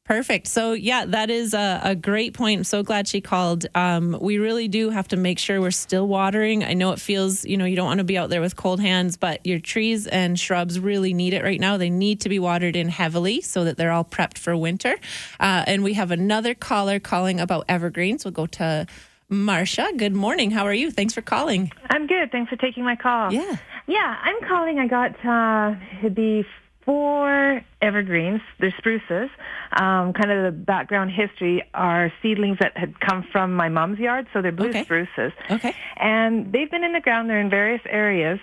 Perfect. 0.04 0.46
So, 0.46 0.74
yeah, 0.74 1.06
that 1.06 1.30
is 1.30 1.54
a, 1.54 1.80
a 1.82 1.94
great 1.96 2.34
point. 2.34 2.58
I'm 2.58 2.64
so 2.64 2.82
glad 2.82 3.08
she 3.08 3.22
called. 3.22 3.64
Um, 3.74 4.16
we 4.20 4.36
really 4.36 4.68
do 4.68 4.90
have 4.90 5.08
to 5.08 5.16
make 5.16 5.38
sure 5.38 5.58
we're 5.58 5.70
still 5.70 6.06
watering. 6.06 6.62
I 6.62 6.74
know 6.74 6.92
it 6.92 7.00
feels, 7.00 7.46
you 7.46 7.56
know, 7.56 7.64
you 7.64 7.76
don't 7.76 7.86
want 7.86 7.98
to 7.98 8.04
be 8.04 8.18
out 8.18 8.28
there 8.28 8.42
with 8.42 8.56
cold 8.56 8.78
hands, 8.78 9.16
but 9.16 9.44
your 9.46 9.58
trees 9.58 10.06
and 10.06 10.38
shrubs 10.38 10.78
really 10.78 11.14
need 11.14 11.32
it 11.32 11.42
right 11.42 11.58
now. 11.58 11.78
They 11.78 11.90
need 11.90 12.20
to 12.20 12.28
be 12.28 12.38
watered 12.38 12.76
in 12.76 12.90
heavily 12.90 13.40
so 13.40 13.64
that 13.64 13.78
they're 13.78 13.90
all 13.90 14.04
prepped 14.04 14.36
for 14.36 14.54
winter. 14.54 14.96
Uh, 15.40 15.64
and 15.66 15.82
we 15.82 15.94
have 15.94 16.10
another 16.10 16.54
caller 16.54 17.00
calling 17.00 17.40
about 17.40 17.64
evergreens. 17.70 18.22
We'll 18.24 18.32
go 18.32 18.46
to 18.46 18.86
Marcia. 19.28 19.88
Good 19.96 20.14
morning. 20.14 20.50
How 20.50 20.64
are 20.66 20.74
you? 20.74 20.90
Thanks 20.90 21.14
for 21.14 21.22
calling. 21.22 21.72
I'm 21.90 22.06
good. 22.06 22.30
Thanks 22.30 22.50
for 22.50 22.56
taking 22.56 22.84
my 22.84 22.96
call. 22.96 23.32
Yeah. 23.32 23.56
Yeah, 23.86 24.16
I'm 24.22 24.40
calling. 24.48 24.78
I 24.78 24.86
got 24.86 25.24
uh, 25.24 26.08
be 26.10 26.44
four 26.84 27.62
evergreens. 27.82 28.40
They're 28.60 28.74
spruces. 28.78 29.28
Um, 29.72 30.12
kind 30.12 30.30
of 30.30 30.44
the 30.44 30.52
background 30.56 31.10
history 31.10 31.62
are 31.74 32.12
seedlings 32.22 32.58
that 32.60 32.76
had 32.76 32.98
come 33.00 33.24
from 33.32 33.54
my 33.54 33.68
mom's 33.68 33.98
yard, 33.98 34.26
so 34.32 34.42
they're 34.42 34.52
blue 34.52 34.68
Okay. 34.70 34.84
spruces. 34.84 35.32
Okay. 35.50 35.74
And 35.96 36.52
they've 36.52 36.70
been 36.70 36.84
in 36.84 36.92
the 36.92 37.00
ground. 37.00 37.28
They're 37.28 37.40
in 37.40 37.50
various 37.50 37.82
areas 37.88 38.38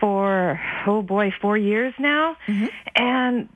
for 0.00 0.58
oh 0.86 1.02
boy, 1.02 1.32
four 1.40 1.56
years 1.58 1.94
now, 1.98 2.36
Mm-hmm. 2.46 2.66
and 2.96 3.48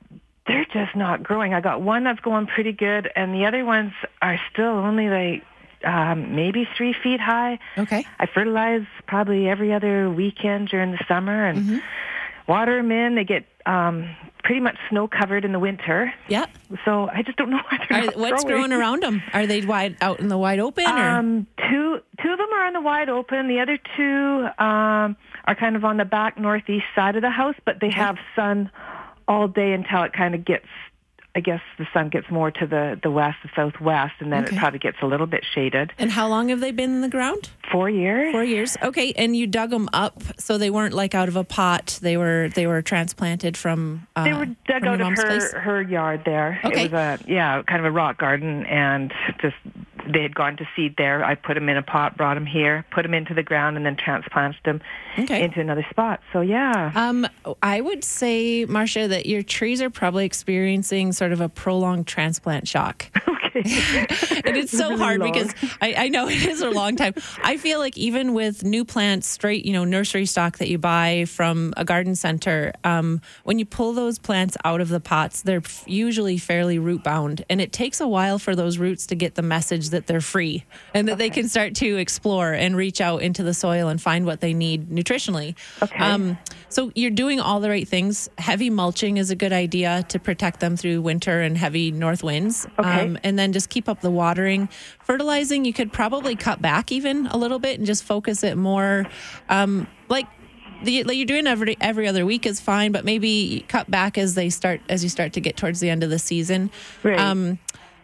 they're 0.47 0.65
just 0.65 0.95
not 0.95 1.21
growing. 1.21 1.53
I 1.53 1.61
got 1.61 1.81
one 1.81 2.03
that's 2.03 2.19
going 2.21 2.47
pretty 2.47 2.71
good, 2.71 3.09
and 3.15 3.33
the 3.33 3.45
other 3.45 3.65
ones 3.65 3.91
are 4.21 4.39
still 4.51 4.65
only 4.65 5.07
like 5.09 5.43
um, 5.83 6.35
maybe 6.35 6.67
three 6.77 6.93
feet 7.03 7.19
high. 7.19 7.59
Okay. 7.77 8.05
I 8.19 8.25
fertilize 8.25 8.85
probably 9.07 9.47
every 9.49 9.73
other 9.73 10.09
weekend 10.09 10.69
during 10.69 10.91
the 10.91 11.03
summer 11.07 11.45
and 11.45 11.59
Mm-hmm. 11.59 11.77
water 12.47 12.77
them 12.77 12.91
in. 12.91 13.15
They 13.15 13.23
get 13.23 13.45
um, 13.65 14.15
pretty 14.43 14.61
much 14.61 14.77
snow 14.89 15.07
covered 15.07 15.45
in 15.45 15.51
the 15.51 15.59
winter. 15.59 16.13
Yeah. 16.27 16.45
So 16.85 17.09
I 17.13 17.21
just 17.23 17.37
don't 17.37 17.49
know 17.49 17.59
Are, 17.91 18.07
what's 18.15 18.43
growing 18.43 18.71
around 18.71 19.03
them? 19.03 19.21
Are 19.33 19.45
they 19.45 19.61
wide 19.65 19.97
out 20.01 20.19
in 20.19 20.27
the 20.27 20.37
wide 20.37 20.59
open? 20.59 20.85
Or? 20.85 20.89
Um, 20.89 21.47
two 21.57 21.99
two 22.21 22.29
of 22.31 22.37
them 22.37 22.49
are 22.53 22.67
in 22.67 22.73
the 22.73 22.81
wide 22.81 23.09
open. 23.09 23.47
The 23.47 23.59
other 23.59 23.77
two 23.95 24.47
um, 24.63 25.15
are 25.45 25.55
kind 25.59 25.75
of 25.75 25.85
on 25.85 25.97
the 25.97 26.05
back 26.05 26.37
northeast 26.39 26.85
side 26.95 27.15
of 27.15 27.21
the 27.21 27.29
house, 27.29 27.55
but 27.65 27.79
they 27.79 27.89
have 27.91 28.17
sun 28.35 28.69
all 29.27 29.47
day 29.47 29.73
until 29.73 30.03
it 30.03 30.13
kind 30.13 30.33
of 30.35 30.43
gets. 30.43 30.65
I 31.35 31.41
guess 31.41 31.61
the 31.77 31.85
sun 31.93 32.09
gets 32.09 32.29
more 32.31 32.49
to 32.51 32.65
the 32.65 32.99
the 33.01 33.11
west, 33.11 33.37
the 33.43 33.49
southwest, 33.55 34.15
and 34.19 34.33
then 34.33 34.45
Okay. 34.45 34.55
it 34.55 34.59
probably 34.59 34.79
gets 34.79 34.97
a 35.01 35.05
little 35.05 35.27
bit 35.27 35.45
shaded. 35.53 35.93
and 35.99 36.11
how 36.11 36.27
long 36.27 36.49
have 36.49 36.59
they 36.59 36.71
been 36.71 36.89
in 36.91 37.01
the 37.01 37.07
ground? 37.09 37.49
Four 37.71 37.87
years. 37.89 38.31
Four 38.31 38.43
years. 38.43 38.75
Okay, 38.81 39.13
and 39.15 39.35
you 39.35 39.45
dug 39.45 39.69
them 39.69 39.89
up, 39.93 40.23
so 40.39 40.57
they 40.57 40.71
weren't 40.71 40.95
like 40.95 41.13
out 41.13 41.27
of 41.27 41.35
a 41.35 41.43
pot. 41.43 41.99
They 42.01 42.17
were 42.17 42.49
they 42.55 42.65
were 42.65 42.81
transplanted 42.81 43.55
from. 43.57 44.07
Uh, 44.15 44.23
They 44.23 44.33
were 44.33 44.47
dug 44.67 44.85
out 44.85 45.01
of 45.01 45.07
her 45.07 45.15
place? 45.27 45.51
her 45.53 45.81
yard 45.83 46.23
there. 46.25 46.59
Okay. 46.65 46.85
It 46.85 46.91
was 46.91 46.99
a 46.99 47.19
yeah, 47.31 47.61
kind 47.61 47.79
of 47.79 47.85
a 47.85 47.91
rock 47.91 48.17
garden, 48.17 48.65
and 48.65 49.13
just 49.39 49.55
they 50.07 50.21
had 50.21 50.35
gone 50.35 50.57
to 50.57 50.67
seed 50.75 50.95
there. 50.97 51.23
I 51.23 51.35
put 51.35 51.55
them 51.55 51.69
in 51.69 51.77
a 51.77 51.81
pot, 51.83 52.17
brought 52.17 52.35
them 52.35 52.45
here, 52.45 52.85
put 52.91 53.03
them 53.03 53.13
into 53.13 53.33
the 53.33 53.43
ground, 53.43 53.77
and 53.77 53.85
then 53.85 53.95
transplanted 53.95 54.61
them 54.63 54.81
Okay. 55.17 55.43
into 55.43 55.59
another 55.59 55.85
spot. 55.89 56.21
So 56.33 56.41
yeah, 56.41 56.91
Um, 56.95 57.27
I 57.63 57.81
would 57.81 58.03
say, 58.03 58.65
Marcia, 58.65 59.07
that 59.07 59.25
your 59.25 59.41
trees 59.43 59.81
are 59.81 59.89
probably 59.89 60.25
experiencing 60.25 61.11
sort 61.13 61.31
of 61.31 61.41
a 61.41 61.49
prolonged 61.49 62.07
transplant 62.07 62.67
shock. 62.67 63.05
okay. 63.27 63.59
and 64.45 64.55
it's 64.55 64.71
so 64.71 64.89
Really 64.89 65.01
hard 65.01 65.19
long. 65.21 65.31
because 65.33 65.53
I, 65.81 65.93
I 66.05 66.09
know 66.09 66.27
it 66.29 66.45
is 66.45 66.61
a 66.61 66.69
long 66.69 66.95
time. 66.95 67.13
I 67.43 67.57
feel 67.57 67.79
like 67.79 67.97
even 67.97 68.33
with 68.33 68.63
new 68.63 68.85
plants, 68.85 69.27
straight, 69.27 69.65
you 69.65 69.73
know, 69.73 69.83
nursery 69.85 70.25
stock 70.27 70.59
that 70.59 70.69
you 70.69 70.77
buy 70.77 71.25
from 71.27 71.73
a 71.75 71.83
garden 71.83 72.15
center, 72.15 72.71
um, 72.83 73.21
when 73.43 73.57
you 73.59 73.65
pull 73.65 73.93
those 73.93 74.19
plants 74.19 74.55
out 74.63 74.81
of 74.81 74.89
the 74.89 74.99
pots, 74.99 75.41
they're 75.41 75.57
f- 75.65 75.83
usually 75.87 76.37
fairly 76.37 76.77
root 76.79 77.03
bound. 77.03 77.43
And 77.49 77.59
it 77.59 77.71
takes 77.73 77.99
a 77.99 78.07
while 78.07 78.37
for 78.39 78.55
those 78.55 78.77
roots 78.77 79.07
to 79.07 79.15
get 79.15 79.35
the 79.35 79.41
message 79.41 79.88
that 79.91 80.07
they're 80.07 80.21
free 80.21 80.65
and 80.93 81.07
that 81.07 81.17
they 81.17 81.29
can 81.29 81.47
start 81.49 81.75
to 81.75 81.97
explore 81.97 82.51
and 82.53 82.75
reach 82.75 83.01
out 83.01 83.21
into 83.21 83.43
the 83.43 83.53
soil 83.53 83.87
and 83.89 84.01
find 84.01 84.25
what 84.25 84.41
they 84.41 84.53
need 84.53 84.89
nutritionally. 84.89 85.55
Um, 85.99 86.31
Okay. 86.31 86.37
so 86.69 86.91
you're 86.95 87.11
doing 87.11 87.39
all 87.39 87.59
the 87.59 87.69
right 87.69 87.87
things. 87.87 88.29
Heavy 88.37 88.69
mulching 88.69 89.17
is 89.17 89.31
a 89.31 89.35
good 89.35 89.53
idea 89.53 90.03
to 90.09 90.19
protect 90.19 90.59
them 90.59 90.75
through 90.77 91.01
winter 91.01 91.41
and 91.41 91.57
heavy 91.57 91.91
north 91.91 92.23
winds. 92.23 92.65
Um, 92.77 92.85
Okay. 92.85 93.19
and 93.23 93.37
then 93.39 93.53
just 93.53 93.69
keep 93.69 93.87
up 93.89 94.01
the 94.01 94.11
watering. 94.11 94.69
Fertilizing, 95.03 95.65
you 95.65 95.73
could 95.73 95.91
probably 95.91 96.35
cut 96.35 96.61
back 96.61 96.91
even 96.91 97.27
a 97.27 97.37
little 97.37 97.59
bit 97.59 97.77
and 97.77 97.87
just 97.87 98.03
focus 98.03 98.43
it 98.43 98.57
more. 98.57 99.05
Um, 99.49 99.87
like 100.09 100.27
the, 100.83 101.03
like 101.03 101.17
you're 101.17 101.25
doing 101.25 101.45
every 101.45 101.75
every 101.81 102.07
other 102.07 102.25
week 102.25 102.45
is 102.45 102.59
fine, 102.61 102.91
but 102.93 103.03
maybe 103.03 103.65
cut 103.67 103.91
back 103.91 104.17
as 104.17 104.35
they 104.35 104.49
start 104.49 104.79
as 104.87 105.03
you 105.03 105.09
start 105.09 105.33
to 105.33 105.41
get 105.41 105.57
towards 105.57 105.79
the 105.81 105.89
end 105.89 106.03
of 106.03 106.09
the 106.09 106.19
season. 106.19 106.71
Right. 107.03 107.19
Um, 107.19 107.59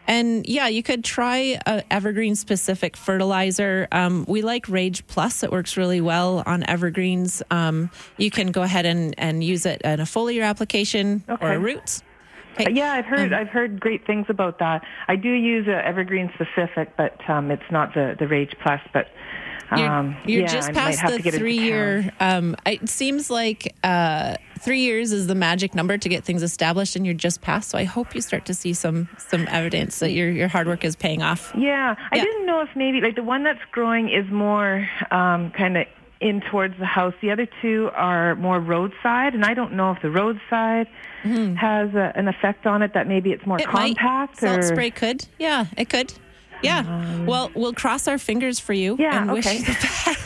and 0.06 0.46
yeah, 0.46 0.68
you 0.68 0.82
could 0.82 1.04
try 1.04 1.58
a 1.66 1.82
evergreen 1.90 2.34
specific 2.34 2.96
fertilizer. 2.96 3.88
Um, 3.92 4.24
we 4.28 4.42
like 4.42 4.68
Rage 4.68 5.06
Plus; 5.06 5.42
it 5.42 5.50
works 5.52 5.76
really 5.76 6.00
well 6.00 6.42
on 6.46 6.62
evergreens. 6.64 7.42
Um, 7.50 7.90
you 8.16 8.30
can 8.30 8.52
go 8.52 8.62
ahead 8.62 8.86
and, 8.86 9.14
and 9.18 9.42
use 9.42 9.66
it 9.66 9.82
in 9.82 10.00
a 10.00 10.04
foliar 10.04 10.44
application 10.44 11.24
or 11.28 11.34
Okay. 11.34 11.54
a 11.54 11.58
roots. 11.58 12.02
Yeah, 12.58 12.92
I've 12.92 13.04
heard 13.04 13.34
I've 13.34 13.48
heard 13.48 13.80
great 13.80 14.06
things 14.06 14.26
about 14.30 14.58
that. 14.60 14.82
I 15.08 15.16
do 15.16 15.28
use 15.28 15.68
uh, 15.68 15.72
Evergreen 15.84 16.32
specific, 16.34 16.96
but 16.96 17.18
um, 17.28 17.50
it's 17.50 17.70
not 17.70 17.92
the 17.92 18.16
the 18.18 18.26
Rage 18.26 18.54
Plus. 18.62 18.80
But 18.94 19.08
You're, 19.76 19.88
um, 19.88 20.16
you're 20.26 20.42
yeah, 20.42 20.46
just 20.46 20.72
past 20.72 21.02
the 21.02 21.16
to 21.16 21.22
get 21.22 21.34
into 21.34 21.38
three 21.38 21.58
year. 21.58 22.12
Um, 22.20 22.56
it 22.64 22.88
seems 22.88 23.30
like 23.30 23.74
uh, 23.82 24.36
three 24.60 24.80
years 24.80 25.12
is 25.12 25.26
the 25.26 25.34
magic 25.34 25.74
number 25.74 25.98
to 25.98 26.08
get 26.08 26.24
things 26.24 26.42
established, 26.42 26.96
and 26.96 27.04
you're 27.04 27.14
just 27.14 27.40
past. 27.40 27.70
So 27.70 27.78
I 27.78 27.84
hope 27.84 28.14
you 28.14 28.20
start 28.20 28.44
to 28.46 28.54
see 28.54 28.72
some 28.72 29.08
some 29.18 29.46
evidence 29.48 29.98
that 29.98 30.10
your 30.12 30.30
your 30.30 30.48
hard 30.48 30.66
work 30.66 30.84
is 30.84 30.94
paying 30.94 31.22
off. 31.22 31.52
Yeah, 31.56 31.96
I 32.12 32.18
didn't 32.18 32.46
know 32.46 32.60
if 32.60 32.68
maybe 32.76 33.00
like 33.00 33.16
the 33.16 33.22
one 33.24 33.42
that's 33.42 33.64
growing 33.72 34.08
is 34.08 34.30
more 34.30 34.88
um, 35.10 35.50
kind 35.50 35.76
of 35.76 35.86
in 36.20 36.40
towards 36.40 36.78
the 36.78 36.86
house. 36.86 37.14
The 37.20 37.30
other 37.30 37.46
two 37.60 37.90
are 37.92 38.36
more 38.36 38.60
roadside, 38.60 39.34
and 39.34 39.44
I 39.44 39.54
don't 39.54 39.72
know 39.72 39.90
if 39.92 40.00
the 40.00 40.10
roadside 40.10 40.86
has 41.24 41.92
a, 41.94 42.12
an 42.14 42.28
effect 42.28 42.66
on 42.66 42.82
it. 42.82 42.94
That 42.94 43.08
maybe 43.08 43.32
it's 43.32 43.44
more 43.44 43.58
Mm-hmm. 43.58 43.70
It 43.70 43.72
might. 43.72 43.98
compact. 43.98 44.38
Salt 44.38 44.58
or... 44.58 44.62
spray 44.62 44.90
could. 44.90 45.26
Yeah, 45.38 45.66
it 45.76 45.88
could. 45.88 46.12
Yeah. 46.62 47.24
well, 47.24 47.50
we'll 47.54 47.74
cross 47.74 48.08
our 48.08 48.18
fingers 48.18 48.58
for 48.60 48.72
you. 48.72 48.96
Yeah, 48.98 49.22
and 49.22 49.32
wish 49.32 49.46
okay. 49.46 49.58
you 49.58 49.64
the 49.64 49.72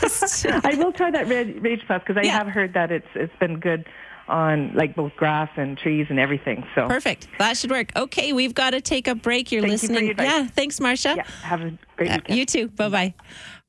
best. 0.01 0.45
I 0.65 0.75
will 0.75 0.91
try 0.93 1.11
that 1.11 1.27
red 1.27 1.61
Rage 1.63 1.81
Plus 1.87 2.01
because 2.05 2.17
I 2.17 2.25
Yeah. 2.25 2.37
have 2.37 2.47
heard 2.47 2.73
that 2.73 2.91
it's 2.91 3.07
it's 3.15 3.35
been 3.39 3.59
good 3.59 3.85
on 4.27 4.73
like 4.75 4.95
both 4.95 5.13
grass 5.17 5.49
and 5.57 5.77
trees 5.77 6.07
and 6.09 6.17
everything. 6.19 6.63
So 6.73 6.87
Perfect. 6.87 7.27
That 7.39 7.57
should 7.57 7.69
work. 7.71 7.91
Okay, 7.95 8.31
we've 8.33 8.53
got 8.55 8.69
to 8.69 8.79
take 8.81 9.07
a 9.07 9.15
break. 9.15 9.51
You're 9.51 9.61
Thank 9.61 9.81
you 9.83 9.89
listening. 9.89 10.09
advice. 10.11 10.27
yeah, 10.27 10.47
thanks, 10.47 10.79
Marcia. 10.79 11.15
Yeah, 11.17 11.23
have 11.43 11.61
a 11.61 11.77
great 11.97 12.11
Uh, 12.11 12.19
you 12.29 12.45
too. 12.45 12.69
Bye 12.69 12.89
bye. 12.89 13.13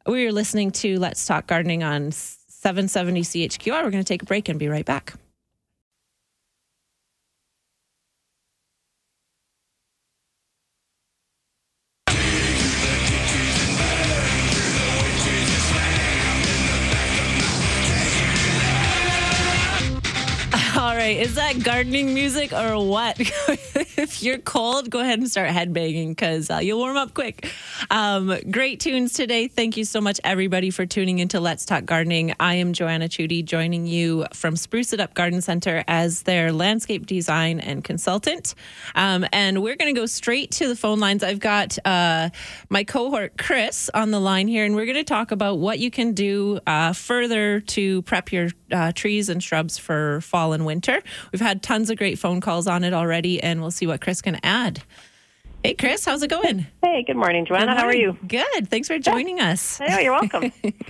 We 0.07 0.27
are 0.27 0.33
listening 0.33 0.71
to 0.73 0.99
Let's 1.01 1.25
Talk 1.27 1.47
Gardening 1.49 1.83
on 1.83 2.13
770 2.13 3.23
CHQR. 3.23 3.83
We're 3.83 3.91
going 3.91 4.05
to 4.05 4.05
take 4.05 4.23
a 4.23 4.27
break 4.27 4.49
and 4.49 4.59
be 4.59 4.69
right 4.69 4.85
back. 4.85 5.15
Right. 21.03 21.19
Is 21.19 21.35
that 21.35 21.65
gardening 21.65 22.15
music 22.15 22.53
or 22.53 22.79
what? 22.87 23.19
if 23.99 24.23
you're 24.23 24.39
cold, 24.39 24.89
go 24.89 25.01
ahead 25.01 25.19
and 25.19 25.29
start 25.29 25.49
headbanging 25.51 26.11
because 26.11 26.49
uh, 26.49 26.59
you'll 26.59 26.79
warm 26.79 26.97
up 26.97 27.13
quick. 27.13 27.51
Um, 27.91 28.33
great 28.51 28.79
tunes 28.79 29.13
today. 29.13 29.49
Thank 29.49 29.77
you 29.77 29.85
so 29.85 30.01
much, 30.01 30.21
everybody, 30.23 30.71
for 30.71 30.87
tuning 30.87 31.19
into 31.19 31.41
Let's 31.41 31.65
Talk 31.65 31.87
Gardening. 31.87 32.35
I 32.39 32.55
am 32.55 32.73
Joanna 32.73 33.09
Chudy, 33.09 33.45
joining 33.45 33.87
you 33.87 34.27
from 34.33 34.55
Spruce 34.55 34.93
It 34.93 35.01
Up 35.01 35.15
Garden 35.15 35.41
Center 35.41 35.83
as 35.89 36.23
their 36.23 36.53
landscape 36.53 37.07
design 37.07 37.59
and 37.59 37.83
consultant. 37.83 38.55
Um, 38.95 39.27
and 39.33 39.61
we're 39.61 39.77
going 39.77 39.93
to 39.93 40.01
go 40.01 40.07
straight 40.07 40.53
to 40.53 40.69
the 40.69 40.77
phone 40.77 41.01
lines. 41.01 41.25
I've 41.25 41.41
got 41.41 41.79
uh, 41.85 42.31
my 42.69 42.85
cohort, 42.85 43.37
Chris, 43.39 43.91
on 43.93 44.13
the 44.13 44.21
line 44.21 44.47
here, 44.47 44.65
and 44.65 44.77
we're 44.77 44.87
going 44.87 44.95
to 44.97 45.05
talk 45.05 45.33
about 45.33 45.59
what 45.59 45.81
you 45.81 45.91
can 45.91 46.13
do 46.13 46.61
uh, 46.65 46.93
further 46.93 47.59
to 47.61 48.03
prep 48.03 48.31
your 48.31 48.51
uh, 48.71 48.93
trees 48.93 49.29
and 49.29 49.43
shrubs 49.43 49.79
for 49.79 50.21
fall 50.21 50.53
and 50.53 50.65
winter. 50.65 50.92
We've 51.33 51.41
had 51.41 51.63
tons 51.63 51.91
of 51.91 51.97
great 51.99 52.19
phone 52.19 52.41
calls 52.41 52.67
on 52.67 52.85
it 52.85 52.93
already, 52.93 53.43
and 53.43 53.61
we'll 53.61 53.71
see 53.71 53.87
what 53.87 54.01
Chris 54.01 54.21
can 54.23 54.39
add. 54.43 54.83
Hey, 55.63 55.75
Chris, 55.75 56.05
how's 56.05 56.23
it 56.23 56.29
going? 56.29 56.67
Hey, 56.83 57.05
good 57.07 57.17
morning, 57.17 57.45
Joanna. 57.47 57.67
Good 57.73 57.77
How 57.79 57.87
are 57.87 57.95
you? 57.95 58.17
Good. 58.27 58.69
Thanks 58.69 58.89
for 58.89 58.99
joining 58.99 59.41
us. 59.41 59.79
Yeah, 59.81 60.01
you're 60.01 60.13
welcome. 60.13 60.53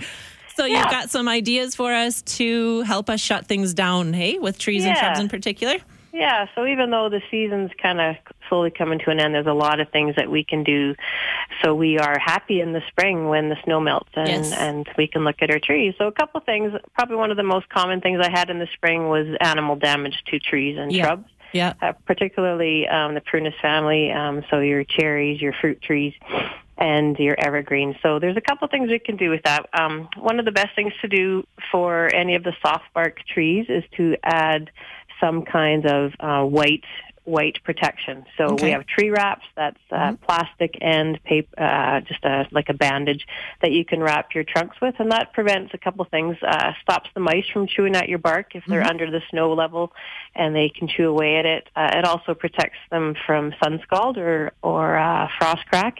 So 0.55 0.65
Yeah. 0.65 0.81
you've 0.81 0.91
got 0.91 1.09
some 1.09 1.27
ideas 1.27 1.73
for 1.73 1.91
us 1.91 2.21
to 2.37 2.81
help 2.81 3.09
us 3.09 3.19
shut 3.19 3.47
things 3.47 3.73
down, 3.73 4.13
hey, 4.13 4.37
with 4.37 4.59
trees 4.59 4.85
and 4.85 4.95
shrubs 4.95 5.19
in 5.19 5.27
particular? 5.27 5.77
Yeah, 6.13 6.45
so 6.53 6.67
even 6.67 6.91
though 6.91 7.09
the 7.09 7.21
season's 7.31 7.71
kind 7.81 7.99
of 7.99 8.15
slowly 8.53 8.69
coming 8.69 8.99
to 8.99 9.09
an 9.09 9.19
end, 9.19 9.33
there's 9.33 9.47
a 9.47 9.51
lot 9.53 9.79
of 9.79 9.89
things 9.89 10.15
that 10.15 10.29
we 10.29 10.43
can 10.43 10.63
do. 10.63 10.93
So 11.63 11.73
we 11.73 11.97
are 11.97 12.19
happy 12.19 12.61
in 12.61 12.71
the 12.71 12.81
spring 12.89 13.27
when 13.27 13.49
the 13.49 13.57
snow 13.63 13.79
melts 13.79 14.11
and, 14.15 14.27
Yes. 14.27 14.53
and 14.55 14.87
we 14.95 15.07
can 15.07 15.23
look 15.23 15.37
at 15.41 15.49
our 15.49 15.57
trees. 15.59 15.95
So 15.97 16.05
a 16.05 16.11
couple 16.11 16.39
things, 16.41 16.71
probably 16.93 17.15
one 17.15 17.31
of 17.31 17.37
the 17.37 17.43
most 17.43 17.67
common 17.69 17.99
things 17.99 18.19
I 18.23 18.29
had 18.29 18.51
in 18.51 18.59
the 18.59 18.67
spring 18.73 19.09
was 19.09 19.25
animal 19.41 19.75
damage 19.75 20.21
to 20.27 20.37
trees 20.39 20.77
and 20.77 20.91
Yeah. 20.93 21.05
shrubs. 21.05 21.29
Yeah. 21.51 21.73
uh, 21.83 21.93
particularly 22.07 22.87
um, 22.87 23.13
the 23.13 23.21
prunus 23.21 23.53
family, 23.61 24.11
um, 24.11 24.43
so 24.49 24.59
your 24.59 24.83
cherries, 24.83 25.39
your 25.39 25.53
fruit 25.53 25.83
trees, 25.83 26.13
and 26.79 27.15
your 27.19 27.35
evergreens. 27.37 27.95
So 28.01 28.17
there's 28.17 28.37
a 28.37 28.41
couple 28.41 28.67
things 28.69 28.89
we 28.89 28.97
can 28.97 29.17
do 29.17 29.29
with 29.29 29.43
that. 29.43 29.69
Um, 29.71 30.09
one 30.17 30.39
of 30.39 30.45
the 30.45 30.51
best 30.51 30.75
things 30.75 30.93
to 31.01 31.07
do 31.07 31.45
for 31.71 32.11
any 32.11 32.33
of 32.33 32.43
the 32.43 32.53
soft 32.65 32.85
bark 32.95 33.19
trees 33.31 33.67
is 33.69 33.83
to 33.97 34.17
add 34.23 34.71
some 35.19 35.43
kind 35.43 35.85
of 35.85 36.13
uh, 36.19 36.43
white 36.43 36.83
white 37.25 37.57
protection. 37.63 38.25
So 38.37 38.53
Okay. 38.53 38.65
we 38.65 38.71
have 38.71 38.85
tree 38.85 39.09
wraps 39.09 39.45
that's 39.55 39.79
uh, 39.91 40.13
plastic 40.27 40.77
and 40.81 41.21
paper, 41.23 41.61
uh, 41.61 42.01
just 42.01 42.23
a, 42.25 42.45
like 42.51 42.69
a 42.69 42.73
bandage 42.73 43.25
that 43.61 43.71
you 43.71 43.85
can 43.85 44.01
wrap 44.01 44.35
your 44.35 44.43
trunks 44.43 44.79
with, 44.81 44.95
and 44.99 45.11
that 45.11 45.31
prevents 45.33 45.73
a 45.73 45.77
couple 45.77 46.03
things. 46.05 46.35
Uh, 46.41 46.73
stops 46.81 47.09
the 47.13 47.19
mice 47.19 47.45
from 47.53 47.67
chewing 47.67 47.95
at 47.95 48.09
your 48.09 48.19
bark 48.19 48.55
if 48.55 48.63
they're 48.67 48.81
Mhm. 48.81 48.89
under 48.89 49.09
the 49.09 49.21
snow 49.29 49.53
level, 49.53 49.93
and 50.35 50.55
they 50.55 50.69
can 50.69 50.87
chew 50.87 51.09
away 51.09 51.37
at 51.37 51.45
it. 51.45 51.69
Uh, 51.75 51.91
it 51.93 52.05
also 52.05 52.33
protects 52.33 52.79
them 52.91 53.15
from 53.25 53.53
sun 53.63 53.79
scald 53.83 54.17
or 54.17 54.51
or 54.61 54.97
uh, 54.97 55.27
frost 55.39 55.65
crack, 55.67 55.99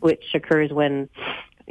which 0.00 0.24
occurs 0.34 0.70
when 0.70 1.08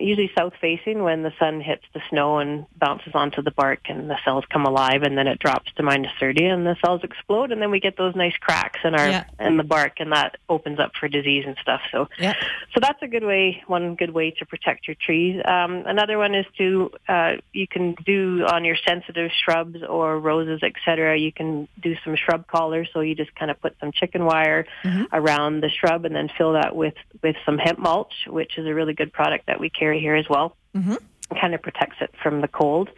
usually 0.01 0.31
south 0.37 0.53
facing 0.59 1.03
when 1.03 1.23
the 1.23 1.31
sun 1.39 1.61
hits 1.61 1.83
the 1.93 2.01
snow 2.09 2.39
and 2.39 2.65
bounces 2.77 3.13
onto 3.13 3.41
the 3.41 3.51
bark 3.51 3.79
and 3.89 4.09
the 4.09 4.17
cells 4.25 4.43
come 4.51 4.65
alive 4.65 5.03
and 5.03 5.17
then 5.17 5.27
it 5.27 5.39
drops 5.39 5.71
to 5.73 5.83
minus 5.83 6.11
30 6.19 6.45
and 6.45 6.65
the 6.65 6.75
cells 6.83 7.01
explode 7.03 7.51
and 7.51 7.61
then 7.61 7.71
we 7.71 7.79
get 7.79 7.97
those 7.97 8.15
nice 8.15 8.35
cracks 8.39 8.79
in 8.83 8.95
our 8.95 9.07
Yeah. 9.07 9.23
in 9.39 9.57
the 9.57 9.63
bark 9.63 9.99
and 9.99 10.11
that 10.11 10.37
opens 10.49 10.79
up 10.79 10.91
for 10.99 11.07
disease 11.07 11.43
and 11.47 11.55
stuff 11.61 11.81
so 11.91 12.07
Yeah. 12.19 12.33
so 12.73 12.79
that's 12.79 13.01
a 13.01 13.07
good 13.07 13.23
way 13.23 13.63
one 13.67 13.95
good 13.95 14.11
way 14.13 14.31
to 14.31 14.45
protect 14.45 14.87
your 14.87 14.95
trees 14.95 15.41
um, 15.45 15.83
another 15.85 16.17
one 16.17 16.33
is 16.35 16.45
to 16.57 16.91
uh, 17.07 17.33
you 17.53 17.67
can 17.67 17.95
do 18.05 18.45
on 18.47 18.65
your 18.65 18.77
sensitive 18.87 19.31
shrubs 19.43 19.79
or 19.87 20.19
roses 20.19 20.61
etc 20.63 21.17
you 21.17 21.31
can 21.31 21.67
do 21.81 21.95
some 22.03 22.15
shrub 22.15 22.47
collars 22.47 22.89
so 22.93 23.01
you 23.01 23.15
just 23.15 23.33
kind 23.35 23.51
of 23.51 23.59
put 23.61 23.75
some 23.79 23.91
chicken 23.91 24.25
wire 24.25 24.65
around 25.13 25.61
the 25.61 25.69
shrub 25.69 26.05
and 26.05 26.15
then 26.15 26.29
fill 26.37 26.53
that 26.53 26.75
with 26.75 26.95
with 27.21 27.35
some 27.45 27.57
hemp 27.57 27.79
mulch 27.79 28.13
which 28.27 28.57
is 28.57 28.65
a 28.65 28.73
really 28.73 28.93
good 28.93 29.11
product 29.11 29.47
that 29.47 29.59
we 29.59 29.69
carry 29.69 29.90
here 29.99 30.15
as 30.15 30.27
well 30.29 30.55
Mm-hmm. 30.75 30.95
kind 31.39 31.53
of 31.53 31.61
protects 31.61 31.97
it 32.01 32.11
from 32.23 32.39
the 32.41 32.47
cold. 32.47 32.89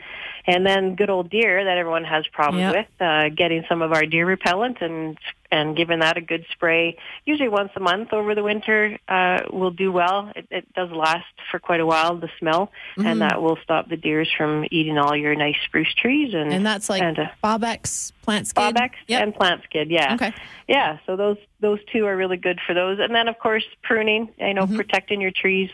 And 0.45 0.65
then 0.65 0.95
good 0.95 1.09
old 1.09 1.29
deer 1.29 1.63
that 1.63 1.77
everyone 1.77 2.03
has 2.03 2.27
problems 2.27 2.61
Yep. 2.63 2.75
with, 2.75 3.01
uh, 3.01 3.29
getting 3.29 3.63
some 3.69 3.81
of 3.81 3.93
our 3.93 4.05
deer 4.05 4.25
repellent 4.25 4.77
and 4.81 5.17
and 5.51 5.77
giving 5.77 5.99
that 5.99 6.17
a 6.17 6.21
good 6.21 6.43
spray, 6.51 6.97
usually 7.25 7.47
once 7.47 7.69
a 7.75 7.79
month 7.79 8.11
over 8.11 8.33
the 8.33 8.41
winter, 8.41 8.97
uh, 9.07 9.41
will 9.51 9.69
do 9.69 9.91
well. 9.91 10.31
It, 10.35 10.47
it 10.49 10.73
does 10.73 10.89
last 10.89 11.27
for 11.51 11.59
quite 11.59 11.79
a 11.79 11.85
while, 11.85 12.15
the 12.17 12.29
smell, 12.39 12.71
Mhm. 12.97 13.05
and 13.05 13.21
that 13.21 13.39
will 13.39 13.57
stop 13.63 13.87
the 13.87 13.95
deers 13.95 14.31
from 14.35 14.65
eating 14.71 14.97
all 14.97 15.15
your 15.15 15.35
nice 15.35 15.55
spruce 15.65 15.93
trees. 15.93 16.33
And, 16.33 16.51
And 16.51 16.65
that's 16.65 16.89
like 16.89 17.03
and, 17.03 17.19
uh, 17.19 17.27
Bobbex, 17.43 18.11
plant 18.23 18.47
skid. 18.47 18.73
Bobbex 18.75 18.91
and 19.09 19.35
Plantskydd, 19.35 19.91
yeah. 19.91 20.15
Okay. 20.15 20.33
Yeah, 20.67 20.97
so 21.05 21.15
those 21.15 21.37
those 21.64 21.80
two 21.91 22.05
are 22.05 22.16
really 22.16 22.36
good 22.36 22.59
for 22.68 22.74
those. 22.74 22.99
And 22.99 23.16
then 23.16 23.28
of 23.28 23.39
course 23.39 23.64
pruning, 23.82 24.30
you 24.38 24.53
know, 24.53 24.68
protecting 24.68 25.22
your 25.22 25.32
trees. 25.32 25.72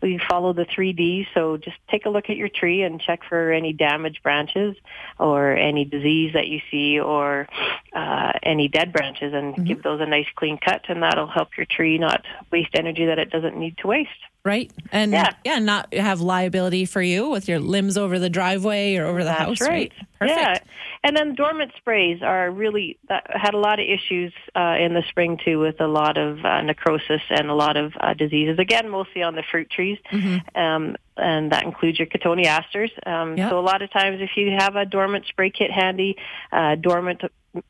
We 0.00 0.18
follow 0.30 0.52
the 0.52 0.64
three 0.64 0.92
Ds. 0.92 1.26
So 1.34 1.56
just 1.56 1.76
take 1.90 2.06
a 2.06 2.10
look 2.10 2.30
at 2.30 2.36
your 2.36 2.48
tree 2.48 2.82
and 2.82 3.00
check 3.00 3.20
for 3.28 3.50
any 3.50 3.72
damaged 3.72 4.22
branches 4.22 4.76
or 5.18 5.52
any 5.52 5.84
disease 5.84 6.32
that 6.34 6.46
you 6.46 6.60
see 6.70 7.00
or 7.00 7.48
uh, 7.92 8.32
any 8.42 8.68
dead 8.68 8.92
branches 8.92 9.34
and 9.34 9.66
give 9.66 9.82
those 9.82 10.00
a 10.00 10.06
nice 10.06 10.28
clean 10.36 10.58
cut 10.58 10.82
and 10.88 11.02
that'll 11.02 11.26
help 11.26 11.56
your 11.56 11.66
tree 11.66 11.98
not 11.98 12.24
waste 12.52 12.70
energy 12.74 13.06
that 13.06 13.18
it 13.18 13.30
doesn't 13.30 13.56
need 13.56 13.76
to 13.78 13.88
waste. 13.88 14.10
Right. 14.44 14.72
And 14.90 15.12
Yeah. 15.12 15.30
yeah. 15.44 15.58
not 15.60 15.94
have 15.94 16.20
liability 16.20 16.84
for 16.84 17.00
you 17.00 17.28
with 17.30 17.48
your 17.48 17.60
limbs 17.60 17.96
over 17.96 18.18
the 18.18 18.28
driveway 18.28 18.96
or 18.96 19.06
over 19.06 19.18
the 19.22 19.30
That's 19.30 19.40
house. 19.40 19.60
right. 19.60 19.92
Perfect. 20.18 20.38
Yeah, 20.40 20.58
and 21.04 21.16
then 21.16 21.34
dormant 21.34 21.72
sprays 21.76 22.22
are 22.22 22.50
really 22.50 22.98
that 23.08 23.24
had 23.34 23.54
a 23.54 23.58
lot 23.58 23.80
of 23.80 23.86
issues 23.86 24.32
uh, 24.56 24.76
in 24.80 24.94
the 24.94 25.02
spring 25.08 25.38
too, 25.44 25.58
with 25.58 25.80
a 25.80 25.86
lot 25.88 26.16
of 26.16 26.44
uh, 26.44 26.60
necrosis 26.62 27.20
and 27.30 27.50
a 27.50 27.54
lot 27.54 27.76
of 27.76 27.92
uh, 28.00 28.14
diseases. 28.14 28.58
Again, 28.58 28.88
mostly 28.88 29.22
on 29.22 29.34
the 29.34 29.42
fruit 29.48 29.68
trees, 29.70 29.98
um, 30.54 30.96
and 31.16 31.50
that 31.52 31.64
includes 31.64 31.98
your 31.98 32.06
cotoneasters. 32.06 32.90
Um, 33.06 33.36
Yep. 33.36 33.50
So 33.50 33.58
a 33.58 33.62
lot 33.62 33.82
of 33.82 33.90
times, 33.92 34.20
if 34.20 34.30
you 34.36 34.50
have 34.58 34.76
a 34.76 34.84
dormant 34.84 35.26
spray 35.26 35.50
kit 35.50 35.70
handy, 35.70 36.16
uh, 36.52 36.76
dormant. 36.76 37.22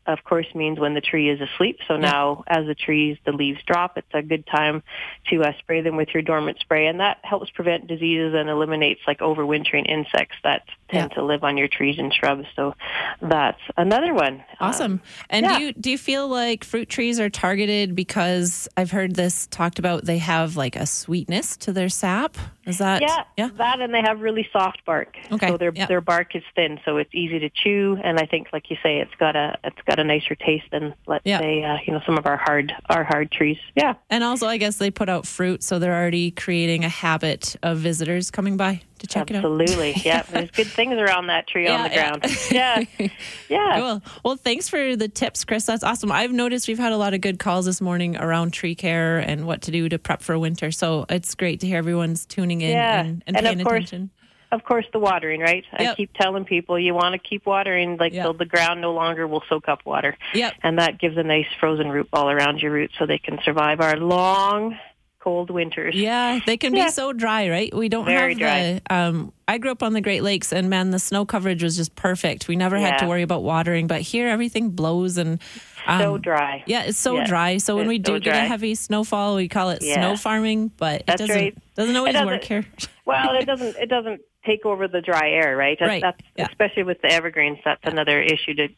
Of 0.06 0.22
course, 0.22 0.46
means 0.54 0.78
when 0.78 0.94
the 0.94 1.00
tree 1.00 1.28
is 1.28 1.40
asleep. 1.40 1.78
So 1.88 1.96
now, 1.96 2.44
as 2.46 2.66
the 2.66 2.74
trees, 2.74 3.18
the 3.24 3.32
leaves 3.32 3.60
drop, 3.66 3.98
it's 3.98 4.06
a 4.14 4.22
good 4.22 4.46
time 4.46 4.82
to 5.30 5.42
uh, 5.42 5.52
spray 5.58 5.80
them 5.80 5.96
with 5.96 6.10
your 6.14 6.22
dormant 6.22 6.60
spray, 6.60 6.86
and 6.86 7.00
that 7.00 7.18
helps 7.22 7.50
prevent 7.50 7.88
diseases 7.88 8.32
and 8.34 8.48
eliminates 8.48 9.00
like 9.08 9.18
overwintering 9.18 9.88
insects. 9.88 10.36
That 10.44 10.62
tend 10.92 11.12
to 11.12 11.24
live 11.24 11.42
on 11.44 11.56
your 11.56 11.68
trees 11.68 11.96
and 11.98 12.12
shrubs. 12.12 12.46
So 12.54 12.74
that's 13.20 13.60
another 13.76 14.14
one. 14.14 14.42
Awesome. 14.60 14.92
Um, 14.92 15.02
and 15.30 15.46
yeah. 15.46 15.58
do 15.58 15.64
you 15.64 15.72
do 15.72 15.90
you 15.90 15.98
feel 15.98 16.28
like 16.28 16.64
fruit 16.64 16.88
trees 16.88 17.18
are 17.18 17.30
targeted 17.30 17.94
because 17.94 18.68
I've 18.76 18.90
heard 18.90 19.14
this 19.14 19.46
talked 19.48 19.78
about 19.78 20.04
they 20.04 20.18
have 20.18 20.56
like 20.56 20.76
a 20.76 20.86
sweetness 20.86 21.56
to 21.58 21.72
their 21.72 21.88
sap? 21.88 22.36
Is 22.64 22.78
that 22.78 23.02
yeah, 23.36 23.48
that 23.56 23.80
and 23.80 23.92
they 23.92 24.02
have 24.02 24.20
really 24.20 24.48
soft 24.52 24.84
bark. 24.84 25.16
Okay, 25.32 25.48
So 25.48 25.56
their 25.56 25.72
yeah. 25.74 25.86
their 25.86 26.00
bark 26.00 26.36
is 26.36 26.44
thin, 26.54 26.78
so 26.84 26.96
it's 26.98 27.12
easy 27.12 27.40
to 27.40 27.50
chew, 27.50 27.98
and 28.04 28.20
I 28.20 28.26
think, 28.26 28.48
like 28.52 28.70
you 28.70 28.76
say, 28.84 29.00
it's 29.00 29.14
got 29.18 29.34
a 29.34 29.58
it's 29.64 29.80
got 29.84 29.98
a 29.98 30.04
nicer 30.04 30.36
taste 30.36 30.66
than 30.70 30.94
let's 31.08 31.26
Yeah. 31.26 31.40
say 31.40 31.64
uh, 31.64 31.78
you 31.84 31.92
know 31.92 32.00
some 32.06 32.18
of 32.18 32.26
our 32.26 32.36
hard 32.36 32.72
our 32.88 33.02
hard 33.02 33.32
trees. 33.32 33.58
Yeah. 33.74 33.94
And 34.10 34.22
also 34.22 34.46
I 34.46 34.58
guess 34.58 34.76
they 34.76 34.90
put 34.92 35.08
out 35.08 35.26
fruit 35.26 35.62
so 35.64 35.78
they're 35.80 35.94
already 35.94 36.30
creating 36.30 36.84
a 36.84 36.88
habit 36.88 37.56
of 37.64 37.78
visitors 37.78 38.30
coming 38.30 38.56
by 38.56 38.82
to 39.02 39.06
check 39.06 39.30
Absolutely. 39.30 39.90
it 39.90 39.96
out. 39.98 40.04
yeah. 40.04 40.22
There's 40.22 40.50
good 40.50 40.66
things 40.66 40.94
around 40.94 41.26
that 41.28 41.46
tree 41.46 41.68
on 41.68 41.82
the 41.84 41.90
ground. 41.90 42.24
Yeah. 42.50 42.82
Yeah. 43.48 43.78
Cool. 43.80 44.02
Well, 44.24 44.36
thanks 44.36 44.68
for 44.70 44.96
the 44.96 45.08
tips, 45.08 45.44
Chris. 45.44 45.66
That's 45.66 45.84
awesome. 45.84 46.10
I've 46.10 46.32
noticed 46.32 46.68
we've 46.68 46.78
had 46.78 46.92
a 46.92 46.96
lot 46.96 47.12
of 47.12 47.20
good 47.20 47.38
calls 47.38 47.66
this 47.66 47.80
morning 47.82 48.16
around 48.16 48.52
tree 48.52 48.74
care 48.74 49.18
and 49.18 49.46
what 49.46 49.62
to 49.62 49.70
do 49.70 49.88
to 49.90 49.98
prep 49.98 50.22
for 50.22 50.38
winter. 50.38 50.70
So 50.70 51.04
it's 51.10 51.34
great 51.34 51.60
to 51.60 51.66
hear 51.66 51.76
everyone's 51.78 52.24
tuning 52.24 52.62
in 52.62 52.70
Yeah. 52.70 53.00
and, 53.02 53.22
and 53.26 53.36
And 53.36 53.46
of 53.46 53.54
paying 53.54 53.64
course, 53.66 53.76
attention. 53.88 54.10
Of 54.52 54.64
course, 54.64 54.86
the 54.92 54.98
watering, 54.98 55.40
right? 55.40 55.64
I 55.72 55.94
keep 55.94 56.12
telling 56.14 56.44
people 56.44 56.78
you 56.78 56.94
want 56.94 57.14
to 57.14 57.18
keep 57.18 57.46
watering, 57.46 57.96
like 57.98 58.12
Yep. 58.12 58.24
so 58.26 58.32
the 58.34 58.44
ground 58.44 58.80
no 58.82 58.92
longer 58.92 59.26
will 59.26 59.42
soak 59.48 59.68
up 59.68 59.84
water. 59.86 60.16
Yep. 60.34 60.54
And 60.62 60.78
that 60.78 60.98
gives 60.98 61.16
a 61.16 61.22
nice 61.22 61.46
frozen 61.60 61.88
root 61.88 62.10
ball 62.10 62.30
around 62.30 62.60
your 62.60 62.70
roots, 62.70 62.94
so 62.98 63.06
they 63.06 63.18
can 63.18 63.38
survive 63.44 63.80
our 63.80 63.96
long, 63.96 64.78
cold 65.22 65.50
winters. 65.50 65.94
Yeah, 65.94 66.40
they 66.46 66.56
can 66.56 66.74
Yeah. 66.74 66.86
be 66.86 66.90
so 66.90 67.12
dry, 67.12 67.48
right? 67.48 67.72
We 67.74 67.88
don't 67.88 68.04
Very 68.04 68.32
have 68.34 68.38
dry. 68.38 68.80
the. 68.88 68.94
Um, 68.94 69.32
I 69.46 69.58
grew 69.58 69.70
up 69.70 69.82
on 69.82 69.92
the 69.92 70.00
Great 70.00 70.22
Lakes, 70.22 70.52
and 70.52 70.68
man, 70.68 70.90
the 70.90 70.98
snow 70.98 71.24
coverage 71.24 71.62
was 71.62 71.76
just 71.76 71.94
perfect. 71.94 72.48
We 72.48 72.56
never 72.56 72.78
had 72.78 72.98
to 72.98 73.06
worry 73.06 73.22
about 73.22 73.42
watering, 73.42 73.86
but 73.86 74.00
here 74.00 74.28
everything 74.28 74.70
blows 74.70 75.18
and. 75.18 75.40
Um, 75.86 76.00
So 76.00 76.18
dry. 76.18 76.62
Yeah, 76.66 76.84
it's 76.84 76.98
so 76.98 77.16
Yeah, 77.16 77.24
dry. 77.26 77.56
So 77.58 77.74
when 77.76 77.84
it's 77.86 77.88
we 77.88 77.98
do 77.98 78.12
so 78.14 78.20
get 78.20 78.36
a 78.36 78.46
heavy 78.46 78.74
snowfall, 78.76 79.34
we 79.36 79.48
call 79.48 79.70
it 79.70 79.82
Yeah. 79.82 79.94
snow 79.94 80.16
farming, 80.16 80.70
but 80.76 81.00
it 81.00 81.06
That's 81.06 81.20
doesn't 81.22 81.36
right. 81.36 81.54
doesn't 81.76 81.96
always 81.96 82.12
doesn't- 82.14 82.26
work 82.28 82.44
here. 82.44 82.64
Well, 83.04 83.34
it 83.34 83.46
doesn't. 83.46 83.76
It 83.78 83.88
doesn't 83.88 84.20
take 84.46 84.64
over 84.64 84.86
the 84.86 85.00
dry 85.00 85.30
air, 85.30 85.56
right? 85.56 85.76
That's, 85.78 85.88
Right, 85.88 86.02
That's, 86.02 86.18
yeah. 86.36 86.46
Especially 86.48 86.84
with 86.84 87.02
the 87.02 87.10
evergreens, 87.12 87.58
that's 87.64 87.80
another 87.84 88.20
issue 88.22 88.54
to, 88.54 88.68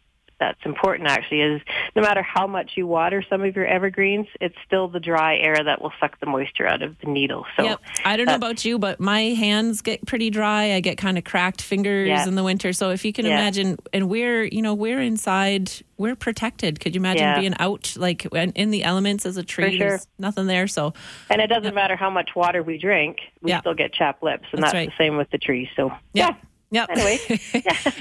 that's 0.45 0.65
important. 0.67 1.09
Actually, 1.09 1.41
is 1.41 1.63
no 1.97 2.03
matter 2.03 2.23
how 2.23 2.47
much 2.47 2.73
you 2.77 2.87
water 2.87 3.25
some 3.29 3.43
of 3.43 3.57
your 3.57 3.67
evergreens, 3.67 4.27
it's 4.41 4.55
still 4.67 4.89
the 4.89 5.01
dry 5.01 5.37
air 5.39 5.57
that 5.65 5.81
will 5.81 5.93
suck 6.01 6.21
the 6.21 6.27
moisture 6.27 6.67
out 6.67 6.83
of 6.83 6.97
the 7.01 7.11
needle. 7.11 7.47
So 7.57 7.65
yep. 7.65 7.81
I 8.05 8.17
don't 8.17 8.27
know 8.27 8.35
about 8.35 8.65
you, 8.65 8.79
but 8.79 9.01
my 9.01 9.21
hands 9.35 9.81
get 9.81 10.05
pretty 10.07 10.29
dry. 10.31 10.73
I 10.75 10.81
get 10.81 10.99
kind 10.99 11.17
of 11.17 11.25
cracked 11.25 11.63
fingers 11.63 12.09
Yeah. 12.09 12.29
in 12.29 12.35
the 12.35 12.45
winter. 12.45 12.73
So 12.73 12.91
if 12.91 13.05
you 13.05 13.13
can 13.13 13.25
Yeah. 13.27 13.39
imagine, 13.39 13.79
and 13.93 14.09
we're, 14.11 14.45
you 14.45 14.61
know, 14.61 14.75
we're 14.75 15.01
inside, 15.01 15.71
we're 15.97 16.17
protected. 16.17 16.81
Could 16.81 16.95
you 16.95 17.01
imagine 17.01 17.23
Yeah. 17.23 17.41
being 17.41 17.55
out 17.59 17.95
like 17.97 18.27
in 18.27 18.71
the 18.71 18.85
elements 18.85 19.25
as 19.25 19.37
a 19.39 19.43
tree? 19.43 19.79
sure. 19.79 19.89
There's 19.89 20.07
nothing 20.19 20.47
there. 20.47 20.67
So 20.67 20.93
And 21.31 21.41
it 21.41 21.47
doesn't 21.47 21.75
matter 21.75 21.97
how 21.97 22.11
much 22.11 22.31
water 22.37 22.63
we 22.63 22.77
drink, 22.79 23.19
we 23.41 23.53
still 23.55 23.75
get 23.75 23.93
chapped 23.95 24.23
lips, 24.23 24.47
and 24.53 24.63
That's 24.63 24.73
that's, 24.73 24.75
right. 24.75 24.91
the 24.91 25.05
same 25.05 25.17
with 25.17 25.31
the 25.31 25.39
trees. 25.39 25.69
So 25.77 25.91
yeah. 26.13 26.35
Yep. 26.75 26.91
Anyway. 26.91 27.19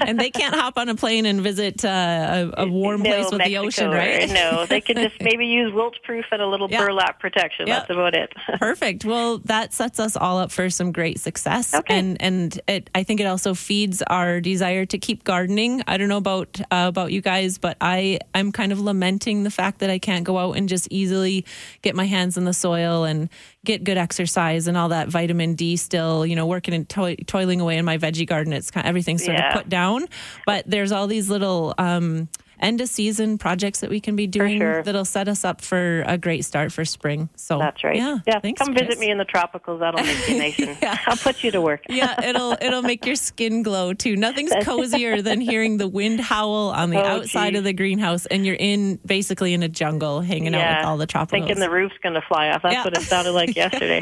and 0.00 0.18
they 0.18 0.30
can't 0.30 0.54
hop 0.54 0.76
on 0.78 0.88
a 0.88 0.94
plane 0.94 1.26
and 1.26 1.40
visit 1.40 1.84
uh, 1.84 2.50
a, 2.56 2.62
a 2.64 2.66
warm 2.66 3.02
no, 3.02 3.10
place 3.10 3.24
with 3.30 3.38
Mexico, 3.38 3.60
the 3.60 3.66
ocean, 3.66 3.90
right? 3.90 4.28
no, 4.32 4.66
they 4.66 4.80
can 4.80 4.96
just 4.96 5.14
maybe 5.20 5.46
use 5.46 5.72
Wilt-Pruf 5.72 6.24
and 6.32 6.42
a 6.42 6.46
little 6.46 6.70
Yeah. 6.70 6.84
burlap 6.84 7.20
protection. 7.20 7.66
Yeah. 7.66 7.78
That's 7.78 7.90
about 7.90 8.14
it. 8.14 8.32
Perfect. 8.58 9.04
Well, 9.04 9.38
that 9.44 9.72
sets 9.72 10.00
us 10.00 10.16
all 10.16 10.38
up 10.38 10.50
for 10.50 10.70
some 10.70 10.92
great 10.92 11.20
success, 11.20 11.74
and 11.86 12.20
and 12.20 12.60
it, 12.66 12.90
I 12.94 13.02
think 13.04 13.20
it 13.20 13.26
also 13.26 13.54
feeds 13.54 14.02
our 14.02 14.40
desire 14.40 14.86
to 14.86 14.98
keep 14.98 15.24
gardening. 15.24 15.82
I 15.86 15.96
don't 15.96 16.08
know 16.08 16.16
about 16.16 16.60
uh, 16.70 16.86
about 16.88 17.12
you 17.12 17.20
guys, 17.20 17.58
but 17.58 17.76
I 17.80 18.18
I'm 18.34 18.50
kind 18.52 18.72
of 18.72 18.80
lamenting 18.80 19.44
the 19.44 19.50
fact 19.50 19.78
that 19.80 19.90
I 19.90 19.98
can't 19.98 20.24
go 20.24 20.38
out 20.38 20.56
and 20.56 20.68
just 20.68 20.88
easily 20.90 21.44
get 21.82 21.94
my 21.94 22.06
hands 22.06 22.36
in 22.36 22.44
the 22.44 22.54
soil 22.54 23.04
and 23.04 23.28
get 23.64 23.84
good 23.84 23.96
exercise 23.98 24.66
and 24.68 24.76
all 24.76 24.90
that 24.90 25.08
vitamin 25.08 25.54
D. 25.54 25.76
Still, 25.76 26.24
you 26.26 26.36
know, 26.36 26.46
working 26.46 26.74
and 26.74 26.88
toi- 26.88 27.16
toiling 27.26 27.60
away 27.60 27.78
in 27.78 27.84
my 27.84 27.98
veggie 27.98 28.26
garden. 28.26 28.52
It's 28.52 28.70
kind 28.70 28.86
everything's 28.86 29.24
sort 29.24 29.36
Yeah. 29.38 29.48
of 29.48 29.54
put 29.54 29.68
down, 29.68 30.06
but 30.46 30.64
there's 30.68 30.92
all 30.92 31.06
these 31.06 31.28
little. 31.30 31.74
Um, 31.78 32.28
End 32.64 32.80
of 32.80 32.88
season 32.88 33.36
projects 33.38 33.80
that 33.80 33.90
we 33.90 34.00
can 34.00 34.16
be 34.16 34.26
doing 34.26 34.58
sure. 34.58 34.82
that'll 34.82 35.04
set 35.04 35.28
us 35.28 35.44
up 35.44 35.60
for 35.60 36.02
a 36.06 36.16
great 36.18 36.44
start 36.44 36.72
for 36.72 36.84
spring. 36.84 37.28
So 37.36 37.58
That's 37.58 37.84
right. 37.84 37.96
Yeah, 37.96 38.18
yeah. 38.26 38.40
thanks, 38.40 38.58
Come 38.60 38.74
Chris. 38.74 38.86
visit 38.86 38.98
me 39.00 39.10
in 39.10 39.18
the 39.18 39.24
tropicals. 39.26 39.80
That'll 39.80 40.02
make 40.02 40.28
you 40.28 40.38
nice, 40.38 40.58
and 40.58 40.76
I'll 41.06 41.16
put 41.16 41.44
you 41.44 41.50
to 41.50 41.60
work. 41.60 41.82
yeah, 41.90 42.20
it'll 42.24 42.56
it'll 42.60 42.82
make 42.82 43.04
your 43.04 43.16
skin 43.16 43.62
glow 43.62 43.92
too. 43.92 44.16
Nothing's 44.16 44.52
cozier 44.62 45.20
than 45.22 45.40
hearing 45.40 45.76
the 45.76 45.86
wind 45.88 46.20
howl 46.20 46.70
on 46.70 46.90
the 46.90 46.96
Oh, 47.02 47.04
outside 47.18 47.50
geez. 47.50 47.58
of 47.58 47.64
the 47.64 47.72
greenhouse, 47.74 48.24
and 48.26 48.46
you're 48.46 48.56
in 48.58 48.96
basically 49.04 49.52
in 49.52 49.62
a 49.62 49.68
jungle, 49.68 50.22
hanging 50.22 50.54
out 50.54 50.78
with 50.78 50.86
all 50.86 50.96
the 50.96 51.06
tropicals. 51.06 51.30
Thinking 51.30 51.58
the 51.60 51.70
roof's 51.70 51.94
going 52.02 52.14
to 52.14 52.22
fly 52.22 52.48
off. 52.48 52.62
That's 52.62 52.74
Yeah. 52.74 52.84
what 52.84 52.96
it 52.96 53.02
sounded 53.02 53.32
like 53.32 53.54
yesterday. 53.54 54.00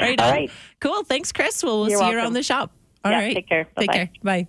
right, 0.00 0.20
All 0.20 0.26
on. 0.28 0.32
right. 0.32 0.50
cool. 0.80 1.02
Thanks, 1.04 1.32
Chris. 1.32 1.62
Well, 1.64 1.80
we'll 1.80 1.90
You're 1.90 1.98
see 1.98 2.10
you 2.10 2.16
around 2.16 2.34
the 2.34 2.42
shop. 2.42 2.70
All 3.04 3.10
Yeah, 3.12 3.18
right, 3.18 3.34
take 3.34 3.48
care. 3.48 3.64
Take 3.78 3.88
Bye-bye. 3.88 3.92
care. 3.92 4.08
Bye. 4.22 4.46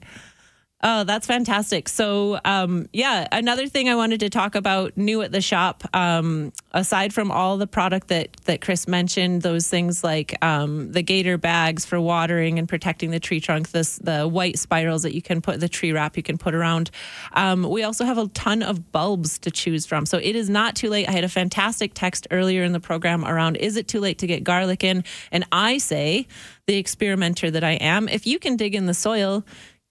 Oh, 0.87 1.03
that's 1.03 1.25
fantastic. 1.25 1.89
So, 1.89 2.39
um, 2.45 2.87
yeah, 2.93 3.27
another 3.31 3.65
thing 3.65 3.89
I 3.89 3.95
wanted 3.95 4.19
to 4.19 4.29
talk 4.29 4.53
about 4.53 4.95
new 4.95 5.23
at 5.23 5.31
the 5.31 5.41
shop, 5.41 5.83
um, 5.95 6.53
aside 6.73 7.11
from 7.11 7.31
all 7.31 7.57
the 7.57 7.65
product 7.65 8.09
that, 8.09 8.37
that 8.45 8.61
Chris 8.61 8.87
mentioned, 8.87 9.41
those 9.41 9.67
things 9.67 10.03
like 10.03 10.37
um, 10.45 10.91
the 10.91 11.01
gator 11.01 11.39
bags 11.39 11.85
for 11.85 11.99
watering 11.99 12.59
and 12.59 12.69
protecting 12.69 13.09
the 13.09 13.19
tree 13.19 13.39
trunk, 13.39 13.71
this, 13.71 13.97
the 13.97 14.27
white 14.27 14.59
spirals 14.59 15.01
that 15.01 15.15
you 15.15 15.23
can 15.23 15.41
put, 15.41 15.59
the 15.59 15.67
tree 15.67 15.91
wrap 15.91 16.17
you 16.17 16.21
can 16.21 16.37
put 16.37 16.53
around. 16.53 16.91
Um, 17.33 17.63
we 17.63 17.81
also 17.81 18.05
have 18.05 18.19
a 18.19 18.27
ton 18.27 18.61
of 18.61 18.91
bulbs 18.91 19.39
to 19.39 19.49
choose 19.49 19.87
from. 19.87 20.05
So 20.05 20.19
it 20.19 20.35
is 20.35 20.51
not 20.51 20.75
too 20.75 20.91
late. 20.91 21.09
I 21.09 21.13
had 21.13 21.23
a 21.23 21.29
fantastic 21.29 21.95
text 21.95 22.27
earlier 22.29 22.61
in 22.61 22.73
the 22.73 22.79
program 22.79 23.25
around 23.25 23.55
is 23.55 23.75
it 23.75 23.87
too 23.87 24.01
late 24.01 24.19
to 24.19 24.27
get 24.27 24.43
garlic 24.43 24.83
in? 24.83 25.03
And 25.31 25.47
I 25.51 25.79
say, 25.79 26.27
the 26.67 26.77
experimenter 26.77 27.51
that 27.51 27.63
I 27.63 27.73
am, 27.73 28.09
if 28.09 28.25
you 28.25 28.39
can 28.39 28.57
dig 28.57 28.73
in 28.73 28.87
the 28.87 28.93
soil, 28.93 29.45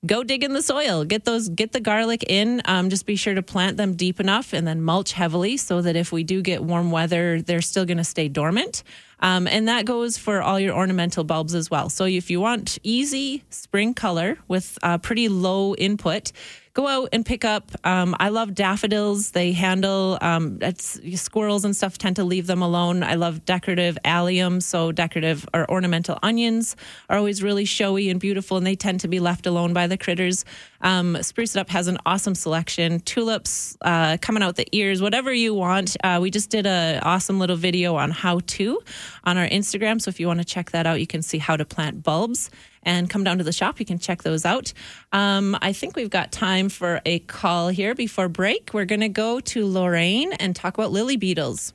go 0.06 0.22
dig 0.22 0.44
in 0.44 0.52
the 0.52 0.62
soil. 0.62 1.04
Get 1.04 1.24
those 1.24 1.48
get 1.48 1.72
the 1.72 1.80
garlic 1.80 2.24
in. 2.28 2.62
Um, 2.64 2.90
just 2.90 3.06
be 3.06 3.16
sure 3.16 3.34
to 3.34 3.42
plant 3.42 3.76
them 3.76 3.94
deep 3.94 4.20
enough 4.20 4.52
and 4.52 4.66
then 4.66 4.82
mulch 4.82 5.12
heavily 5.12 5.56
so 5.56 5.80
that 5.82 5.96
if 5.96 6.12
we 6.12 6.24
do 6.24 6.42
get 6.42 6.62
warm 6.62 6.90
weather 6.90 7.40
they're 7.42 7.62
still 7.62 7.84
going 7.84 7.98
to 7.98 8.04
stay 8.04 8.28
dormant. 8.28 8.82
Um, 9.20 9.46
and 9.46 9.68
that 9.68 9.86
goes 9.86 10.18
for 10.18 10.42
all 10.42 10.60
your 10.60 10.74
ornamental 10.74 11.24
bulbs 11.24 11.54
as 11.54 11.70
well. 11.70 11.88
So 11.88 12.04
if 12.04 12.30
you 12.30 12.40
want 12.40 12.78
easy 12.82 13.44
spring 13.48 13.94
color 13.94 14.38
with 14.48 14.78
uh, 14.82 14.98
pretty 14.98 15.28
low 15.28 15.74
input 15.76 16.32
go 16.74 16.88
out 16.88 17.08
and 17.12 17.24
pick 17.24 17.44
up 17.44 17.70
um, 17.84 18.14
i 18.18 18.28
love 18.28 18.54
daffodils. 18.54 19.30
They 19.30 19.52
handle 19.52 20.18
um, 20.20 20.58
squirrels 20.78 21.64
and 21.64 21.74
stuff 21.74 21.98
tend 21.98 22.16
to 22.16 22.24
leave 22.24 22.46
them 22.46 22.62
alone. 22.62 23.02
I 23.02 23.14
love 23.14 23.44
decorative 23.44 23.96
allium 24.04 24.60
so 24.60 24.92
decorative 24.92 25.48
or 25.54 25.70
ornamental 25.70 26.18
onions 26.22 26.76
are 27.08 27.16
always 27.16 27.42
really 27.42 27.64
showy 27.64 28.10
and 28.10 28.20
beautiful 28.20 28.56
and 28.56 28.66
they 28.66 28.74
tend 28.74 29.00
to 29.00 29.08
be 29.08 29.20
left 29.20 29.46
alone 29.46 29.72
by 29.72 29.86
the 29.86 29.96
critters. 29.96 30.44
Um, 30.80 31.22
spruce 31.22 31.56
it 31.56 31.60
up 31.60 31.70
has 31.70 31.86
an 31.86 31.98
awesome 32.04 32.34
selection. 32.34 33.00
Tulips 33.00 33.76
uh, 33.80 34.18
coming 34.20 34.42
out 34.42 34.56
the 34.56 34.66
ears 34.72 35.00
whatever 35.00 35.32
you 35.32 35.54
want. 35.54 35.96
Uh, 36.02 36.18
we 36.20 36.30
just 36.30 36.50
did 36.50 36.66
an 36.66 37.00
awesome 37.02 37.38
little 37.38 37.56
video 37.56 37.94
on 37.96 38.10
how 38.10 38.40
to 38.46 38.80
on 39.24 39.38
our 39.38 39.48
instagram 39.48 40.00
so 40.00 40.08
if 40.08 40.18
you 40.18 40.26
want 40.26 40.40
to 40.40 40.44
check 40.44 40.70
that 40.72 40.86
out 40.86 41.00
you 41.00 41.06
can 41.06 41.22
see 41.22 41.38
how 41.38 41.56
to 41.56 41.64
plant 41.64 42.02
bulbs 42.02 42.50
and 42.84 43.08
come 43.08 43.24
down 43.24 43.38
to 43.38 43.44
the 43.44 43.52
shop. 43.52 43.80
You 43.80 43.86
can 43.86 43.98
check 43.98 44.22
those 44.22 44.44
out. 44.44 44.72
Um, 45.12 45.56
I 45.60 45.72
think 45.72 45.96
we've 45.96 46.10
got 46.10 46.32
time 46.32 46.68
for 46.68 47.00
a 47.04 47.20
call 47.20 47.68
here 47.68 47.94
before 47.94 48.28
break. 48.28 48.70
We're 48.72 48.84
going 48.84 49.00
to 49.00 49.08
go 49.08 49.40
to 49.40 49.66
Lorraine 49.66 50.32
and 50.34 50.54
talk 50.54 50.74
about 50.74 50.92
lily 50.92 51.16
beetles. 51.16 51.72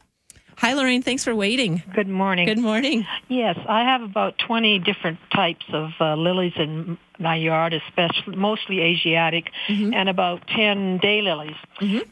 Hi, 0.60 0.74
Lorraine. 0.74 1.02
Thanks 1.02 1.24
for 1.24 1.34
waiting. 1.34 1.82
Good 1.96 2.10
morning. 2.10 2.46
Good 2.46 2.58
morning. 2.58 3.06
Yes, 3.30 3.58
I 3.68 3.84
have 3.84 4.02
about 4.02 4.38
20 4.46 4.80
different 4.80 5.18
types 5.34 5.66
of 5.72 5.92
uh, 6.02 6.16
lilies 6.16 6.52
in 6.58 6.98
my 7.18 7.36
yard, 7.38 7.74
especially 7.74 8.36
mostly 8.36 8.82
Asiatic, 8.82 9.52
Mm-hmm. 9.70 9.94
and 9.94 10.10
about 10.10 10.46
10 10.48 11.00
daylilies. 11.00 11.56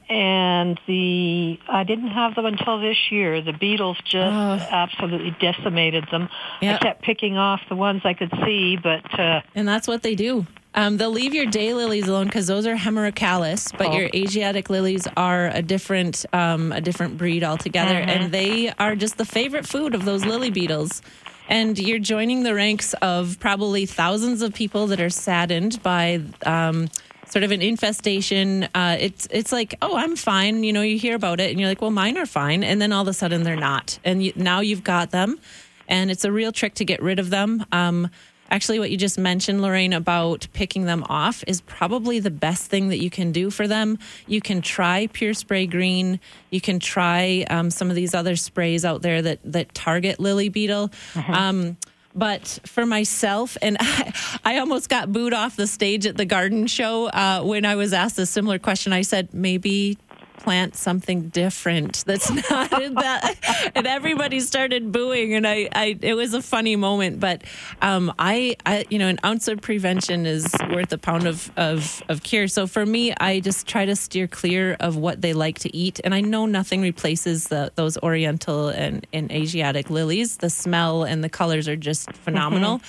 And 0.10 0.80
the 0.88 1.60
I 1.68 1.84
didn't 1.84 2.10
have 2.12 2.36
them 2.36 2.46
until 2.46 2.80
this 2.80 2.98
year. 3.12 3.42
The 3.42 3.52
beetles 3.54 3.98
just 4.06 4.72
absolutely 4.72 5.36
decimated 5.42 6.06
them. 6.12 6.30
Yeah. 6.62 6.76
I 6.76 6.78
kept 6.78 7.02
picking 7.04 7.38
off 7.38 7.60
the 7.68 7.76
ones 7.76 8.02
I 8.06 8.14
could 8.14 8.32
see, 8.46 8.78
but 8.82 9.20
uh, 9.20 9.42
And 9.56 9.68
that's 9.68 9.88
what 9.90 10.04
they 10.04 10.16
do. 10.16 10.46
Um, 10.78 10.98
they'll 10.98 11.10
leave 11.12 11.34
your 11.34 11.48
day 11.48 11.74
lilies 11.74 12.08
alone 12.08 12.28
because 12.28 12.46
those 12.46 12.68
are 12.68 12.76
hemerocallis, 12.76 13.76
but 13.78 13.88
Oh. 13.88 13.98
your 13.98 14.10
Asiatic 14.14 14.70
lilies 14.70 15.08
are 15.18 15.48
a 15.48 15.62
different 15.64 16.24
um, 16.34 16.72
a 16.72 16.80
different 16.80 17.18
breed 17.18 17.44
altogether, 17.44 17.96
Mhm. 18.00 18.08
and 18.08 18.32
they 18.32 18.72
are 18.78 18.96
just 18.96 19.18
the 19.18 19.26
favorite 19.26 19.68
food 19.68 19.96
of 19.96 20.06
those 20.06 20.24
lily 20.24 20.52
beetles. 20.52 21.02
And 21.50 21.80
you're 21.80 21.98
joining 22.00 22.44
the 22.44 22.54
ranks 22.54 22.94
of 23.02 23.40
probably 23.40 23.86
thousands 23.88 24.42
of 24.44 24.54
people 24.54 24.86
that 24.88 25.00
are 25.02 25.10
saddened 25.10 25.82
by 25.82 26.22
um, 26.46 26.90
sort 27.28 27.44
of 27.44 27.52
an 27.52 27.62
infestation. 27.64 28.68
Uh, 28.76 28.98
it's 29.00 29.28
it's 29.32 29.52
like, 29.52 29.74
oh, 29.82 29.98
I'm 29.98 30.16
fine. 30.16 30.64
You 30.64 30.74
know, 30.74 30.84
you 30.84 31.00
hear 31.00 31.16
about 31.16 31.40
it, 31.40 31.50
and 31.50 31.60
you're 31.60 31.70
like, 31.70 31.82
well, 31.82 31.90
mine 31.92 32.18
are 32.20 32.28
fine, 32.28 32.64
and 32.64 32.80
then 32.80 32.94
all 32.94 33.02
of 33.02 33.08
a 33.08 33.14
sudden 33.14 33.42
they're 33.44 33.56
not, 33.56 33.98
and 34.06 34.24
you, 34.24 34.32
now 34.36 34.60
you've 34.60 34.84
got 34.84 35.10
them, 35.10 35.40
and 35.88 36.12
it's 36.12 36.24
a 36.24 36.32
real 36.32 36.52
trick 36.52 36.76
to 36.76 36.86
get 36.86 37.02
rid 37.02 37.18
of 37.18 37.32
them. 37.32 37.66
Um, 37.72 38.10
actually 38.50 38.80
what 38.80 38.92
you 38.92 38.98
just 38.98 39.18
mentioned, 39.18 39.62
Lorraine, 39.62 39.94
about 39.94 40.48
picking 40.54 40.86
them 40.86 41.04
off 41.10 41.44
is 41.48 41.62
probably 41.62 42.20
the 42.20 42.32
best 42.32 42.70
thing 42.70 42.90
that 42.90 42.98
you 42.98 43.10
can 43.10 43.32
do 43.32 43.50
for 43.50 43.68
them. 43.68 44.00
You 44.28 44.42
can 44.42 44.62
try 44.62 45.08
Pure 45.12 45.36
Spray 45.36 45.68
Green. 45.68 46.20
You 46.50 46.62
can 46.62 46.80
try 46.80 47.46
um, 47.50 47.70
some 47.70 47.90
of 47.90 47.96
these 47.96 48.14
other 48.14 48.36
sprays 48.36 48.86
out 48.86 49.02
there 49.02 49.22
that 49.22 49.40
that 49.46 49.74
target 49.74 50.20
lily 50.20 50.50
beetle. 50.50 50.92
Um, 51.34 51.78
but 52.16 52.60
for 52.66 52.86
myself, 52.86 53.58
and 53.62 53.78
I, 53.80 54.14
I 54.44 54.58
almost 54.58 54.90
got 54.90 55.12
booed 55.12 55.34
off 55.34 55.56
the 55.56 55.68
stage 55.68 56.08
at 56.08 56.18
the 56.18 56.26
garden 56.26 56.66
show 56.66 57.06
uh, 57.08 57.44
when 57.44 57.64
I 57.64 57.76
was 57.76 57.94
asked 57.94 58.18
a 58.18 58.26
similar 58.26 58.58
question. 58.58 58.92
I 58.92 59.04
said, 59.04 59.34
maybe 59.34 60.00
plant 60.38 60.76
something 60.76 61.30
different 61.30 62.04
that's 62.06 62.30
not 62.50 62.82
in 62.82 62.94
that. 62.96 63.72
And 63.76 63.88
everybody 63.88 64.40
started 64.40 64.92
booing 64.92 65.34
and 65.34 65.48
I, 65.48 65.70
I 65.74 65.98
it 66.02 66.14
was 66.14 66.34
a 66.34 66.42
funny 66.42 66.76
moment 66.76 67.20
but 67.20 67.44
um 67.82 68.14
I, 68.18 68.56
I 68.66 68.86
you 68.90 69.00
know 69.00 69.08
an 69.08 69.20
ounce 69.26 69.48
of 69.48 69.62
prevention 69.62 70.26
is 70.26 70.48
worth 70.70 70.92
a 70.94 70.98
pound 70.98 71.28
of, 71.28 71.52
of 71.58 72.02
of 72.10 72.24
cure. 72.24 72.48
So 72.48 72.68
for 72.68 72.86
me 72.86 73.14
I 73.20 73.40
just 73.40 73.68
try 73.68 73.86
to 73.86 73.96
steer 73.96 74.28
clear 74.28 74.78
of 74.80 74.96
what 74.96 75.22
they 75.22 75.34
like 75.34 75.60
to 75.60 75.76
eat 75.76 76.00
and 76.04 76.14
I 76.14 76.22
know 76.22 76.46
nothing 76.46 76.82
replaces 76.82 77.48
the, 77.48 77.72
those 77.76 77.98
oriental 77.98 78.70
and, 78.70 79.06
and 79.14 79.32
Asiatic 79.32 79.90
lilies. 79.90 80.38
The 80.38 80.50
smell 80.50 81.04
and 81.04 81.24
the 81.24 81.30
colors 81.30 81.68
are 81.68 81.76
just 81.76 82.12
phenomenal. 82.14 82.82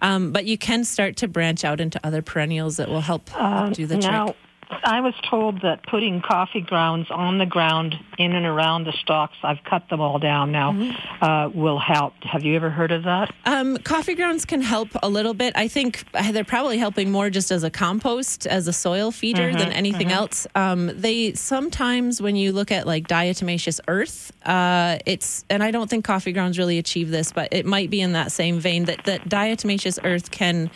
Um, 0.00 0.32
but 0.32 0.46
you 0.46 0.56
can 0.56 0.84
start 0.84 1.16
to 1.16 1.28
branch 1.28 1.64
out 1.64 1.80
into 1.80 2.00
other 2.04 2.22
perennials 2.22 2.76
that 2.76 2.88
will 2.88 3.00
help, 3.00 3.28
help 3.30 3.74
do 3.74 3.86
the 3.86 3.96
now, 3.96 4.26
trick. 4.26 4.36
I 4.70 5.00
was 5.00 5.14
told 5.28 5.62
that 5.62 5.82
putting 5.86 6.20
coffee 6.20 6.60
grounds 6.60 7.06
on 7.10 7.38
the 7.38 7.46
ground 7.46 7.94
in 8.18 8.32
and 8.34 8.44
around 8.44 8.84
the 8.84 8.92
stalks, 8.92 9.36
I've 9.42 9.62
cut 9.64 9.88
them 9.88 10.00
all 10.00 10.18
down 10.18 10.52
now, 10.52 10.72
Mm-hmm. 10.72 11.24
uh, 11.24 11.48
will 11.48 11.78
help. 11.78 12.12
Have 12.22 12.44
you 12.44 12.54
ever 12.56 12.68
heard 12.70 12.92
of 12.92 13.04
that? 13.04 13.32
Um, 13.46 13.78
coffee 13.78 14.14
grounds 14.14 14.44
can 14.44 14.60
help 14.60 14.88
a 15.02 15.08
little 15.08 15.34
bit. 15.34 15.54
I 15.56 15.68
think 15.68 16.04
they're 16.32 16.44
probably 16.44 16.78
helping 16.78 17.10
more 17.10 17.30
just 17.30 17.50
as 17.50 17.64
a 17.64 17.70
compost, 17.70 18.46
as 18.46 18.68
a 18.68 18.72
soil 18.72 19.10
feeder 19.10 19.52
than 19.54 19.70
Mhm, 19.70 19.74
anything 19.76 20.08
mhm. 20.08 20.12
else. 20.12 20.46
Um, 20.54 20.90
they 20.94 21.32
sometimes, 21.34 22.20
when 22.20 22.36
you 22.36 22.52
look 22.52 22.70
at 22.70 22.86
like 22.86 23.08
diatomaceous 23.08 23.80
earth, 23.88 24.32
uh, 24.44 24.98
it's 25.06 25.44
and 25.48 25.62
I 25.62 25.70
don't 25.70 25.88
think 25.88 26.04
coffee 26.04 26.32
grounds 26.32 26.58
really 26.58 26.78
achieve 26.78 27.10
this, 27.10 27.32
but 27.32 27.48
it 27.52 27.64
might 27.66 27.90
be 27.90 28.00
in 28.00 28.12
that 28.12 28.32
same 28.32 28.58
vein 28.60 28.84
that 28.84 29.04
that 29.04 29.28
diatomaceous 29.28 29.98
earth 30.04 30.30
can. 30.30 30.70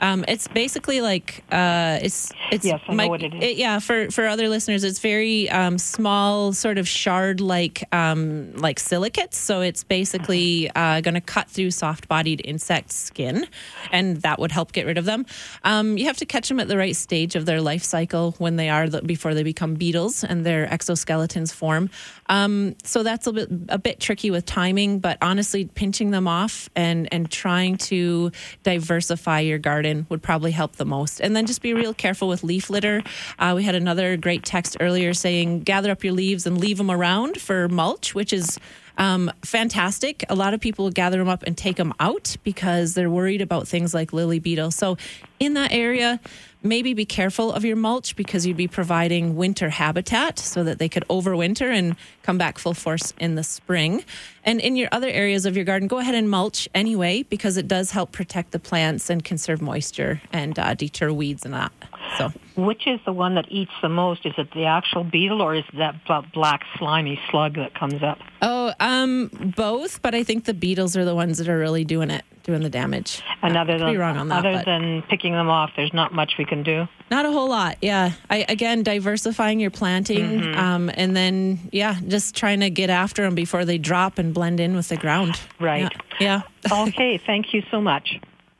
Um, 0.00 0.24
it's 0.28 0.46
basically 0.48 1.00
like 1.00 1.44
uh, 1.50 1.98
it's 2.02 2.32
it's 2.52 2.64
Yes, 2.64 2.80
I 2.88 2.94
know 2.94 3.08
what 3.08 3.22
it 3.22 3.34
is. 3.34 3.58
yeah, 3.58 3.78
for 3.78 4.10
for 4.10 4.26
other 4.26 4.48
listeners, 4.48 4.84
it's 4.84 5.00
very 5.00 5.50
um, 5.50 5.78
small, 5.78 6.52
sort 6.52 6.78
of 6.78 6.86
shard 6.86 7.40
like 7.40 7.84
um, 7.92 8.52
like 8.54 8.78
silicates. 8.78 9.38
So 9.38 9.60
it's 9.60 9.82
basically 9.84 10.70
uh, 10.74 11.00
going 11.00 11.14
to 11.14 11.20
cut 11.20 11.48
through 11.48 11.72
soft 11.72 12.06
bodied 12.06 12.42
insect 12.44 12.92
skin, 12.92 13.46
and 13.90 14.18
that 14.18 14.38
would 14.38 14.52
help 14.52 14.72
get 14.72 14.86
rid 14.86 14.98
of 14.98 15.04
them. 15.04 15.26
Um, 15.64 15.98
you 15.98 16.06
have 16.06 16.18
to 16.18 16.26
catch 16.26 16.48
them 16.48 16.60
at 16.60 16.68
the 16.68 16.78
right 16.78 16.94
stage 16.94 17.34
of 17.34 17.46
their 17.46 17.60
life 17.60 17.82
cycle 17.82 18.34
when 18.38 18.56
they 18.56 18.68
are 18.68 18.88
the, 18.88 19.02
before 19.02 19.34
they 19.34 19.42
become 19.42 19.74
beetles 19.74 20.22
and 20.22 20.46
their 20.46 20.66
exoskeletons 20.68 21.52
form. 21.52 21.90
Um, 22.26 22.76
so 22.84 23.02
that's 23.02 23.26
a 23.26 23.32
bit 23.32 23.48
a 23.68 23.78
bit 23.78 23.98
tricky 23.98 24.30
with 24.30 24.46
timing, 24.46 25.00
but 25.00 25.18
honestly, 25.22 25.64
pinching 25.64 26.10
them 26.10 26.28
off 26.28 26.68
and 26.76 27.08
and 27.12 27.30
trying 27.30 27.78
to 27.78 28.30
diversify 28.62 29.40
your 29.40 29.58
garden 29.58 29.87
would 30.08 30.22
probably 30.22 30.50
help 30.50 30.76
the 30.76 30.84
most. 30.84 31.20
And 31.20 31.34
then 31.34 31.46
just 31.46 31.62
be 31.62 31.74
real 31.74 31.94
careful 31.94 32.28
with 32.28 32.42
leaf 32.42 32.70
litter. 32.70 33.02
Uh, 33.38 33.52
we 33.56 33.64
had 33.64 33.74
another 33.74 34.16
great 34.16 34.44
text 34.44 34.76
earlier 34.80 35.14
saying 35.14 35.60
gather 35.60 35.90
up 35.90 36.04
your 36.04 36.12
leaves 36.12 36.46
and 36.46 36.58
leave 36.58 36.78
them 36.78 36.90
around 36.90 37.40
for 37.40 37.68
mulch, 37.68 38.14
which 38.14 38.32
is 38.32 38.58
um, 38.98 39.30
fantastic. 39.44 40.24
A 40.28 40.34
lot 40.34 40.54
of 40.54 40.60
people 40.60 40.90
gather 40.90 41.18
them 41.18 41.28
up 41.28 41.44
and 41.44 41.56
take 41.56 41.76
them 41.76 41.94
out 42.00 42.36
because 42.42 42.94
they're 42.94 43.10
worried 43.10 43.40
about 43.40 43.68
things 43.68 43.94
like 43.94 44.12
lily 44.12 44.40
beetle. 44.40 44.72
So, 44.72 44.96
in 45.38 45.54
that 45.54 45.72
area, 45.72 46.20
maybe 46.62 46.94
be 46.94 47.04
careful 47.04 47.52
of 47.52 47.64
your 47.64 47.76
mulch 47.76 48.16
because 48.16 48.46
you'd 48.46 48.56
be 48.56 48.68
providing 48.68 49.36
winter 49.36 49.70
habitat 49.70 50.38
so 50.38 50.64
that 50.64 50.78
they 50.78 50.88
could 50.88 51.04
overwinter 51.08 51.72
and 51.72 51.96
come 52.22 52.38
back 52.38 52.58
full 52.58 52.74
force 52.74 53.12
in 53.18 53.34
the 53.34 53.44
spring. 53.44 54.04
And 54.44 54.60
in 54.60 54.76
your 54.76 54.88
other 54.92 55.08
areas 55.08 55.46
of 55.46 55.56
your 55.56 55.64
garden, 55.64 55.88
go 55.88 55.98
ahead 55.98 56.14
and 56.14 56.28
mulch 56.28 56.68
anyway 56.74 57.22
because 57.24 57.56
it 57.56 57.68
does 57.68 57.90
help 57.92 58.12
protect 58.12 58.52
the 58.52 58.58
plants 58.58 59.10
and 59.10 59.24
conserve 59.24 59.62
moisture 59.62 60.20
and 60.32 60.58
uh, 60.58 60.74
deter 60.74 61.12
weeds 61.12 61.44
and 61.44 61.54
that. 61.54 61.72
So, 62.16 62.32
Which 62.56 62.86
is 62.86 62.98
the 63.04 63.12
one 63.12 63.34
that 63.34 63.46
eats 63.50 63.72
the 63.82 63.88
most? 63.88 64.24
Is 64.24 64.34
it 64.38 64.50
the 64.52 64.64
actual 64.64 65.04
beetle 65.04 65.42
or 65.42 65.54
is 65.54 65.64
that 65.74 65.94
black 66.32 66.62
slimy 66.78 67.20
slug 67.30 67.54
that 67.56 67.74
comes 67.74 68.02
up? 68.02 68.18
oh, 68.40 68.72
um, 68.80 69.30
both, 69.56 70.00
but 70.00 70.14
I 70.14 70.22
think 70.22 70.44
the 70.44 70.54
beetles 70.54 70.96
are 70.96 71.04
the 71.04 71.14
ones 71.14 71.38
that 71.38 71.48
are 71.48 71.58
really 71.58 71.84
doing 71.84 72.08
it, 72.10 72.24
doing 72.44 72.62
the 72.62 72.70
damage. 72.70 73.20
And 73.42 73.56
Uh, 73.56 73.60
other 73.60 73.78
than 73.78 73.90
be 73.90 73.96
wrong 73.96 74.16
on 74.16 74.28
that, 74.28 74.38
other 74.38 74.52
but- 74.54 74.64
than 74.64 75.02
picking 75.02 75.32
them 75.32 75.48
off, 75.48 75.72
there's 75.76 75.92
not 75.92 76.14
much 76.14 76.34
we 76.38 76.44
can 76.44 76.62
do. 76.62 76.86
Not 77.10 77.26
a 77.26 77.32
whole 77.32 77.48
lot, 77.48 77.76
yeah. 77.82 78.12
I 78.30 78.44
again 78.48 78.82
diversifying 78.82 79.58
your 79.60 79.70
planting, 79.70 80.40
Mhm. 80.40 80.56
um, 80.56 80.90
and 80.94 81.16
then 81.16 81.58
yeah, 81.72 81.96
just 82.06 82.36
trying 82.36 82.60
to 82.60 82.70
get 82.70 82.90
after 82.90 83.22
them 83.22 83.34
before 83.34 83.64
they 83.64 83.78
drop 83.78 84.18
and 84.18 84.32
blend 84.32 84.60
in 84.60 84.76
with 84.76 84.88
the 84.88 84.96
ground. 84.96 85.40
Right. 85.58 85.92
Yeah. 86.20 86.42
okay. 86.70 87.16
Thank 87.26 87.52
you 87.54 87.62
so 87.70 87.80
much. 87.80 88.18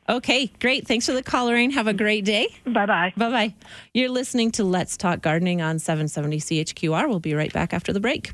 Okay, 0.09 0.47
great. 0.59 0.87
Thanks 0.87 1.05
for 1.05 1.13
the 1.13 1.21
call, 1.21 1.45
Lorraine. 1.45 1.69
Have 1.71 1.87
a 1.87 1.93
great 1.93 2.25
day. 2.25 2.47
Bye 2.65 2.87
bye. 2.87 3.13
Bye 3.15 3.29
bye. 3.29 3.53
You're 3.93 4.09
listening 4.09 4.51
to 4.53 4.63
Let's 4.63 4.97
Talk 4.97 5.21
Gardening 5.21 5.61
on 5.61 5.77
770 5.77 6.39
CHQR. 6.39 7.07
We'll 7.07 7.19
be 7.19 7.35
right 7.35 7.53
back 7.53 7.73
after 7.73 7.93
the 7.93 7.99
break. 7.99 8.31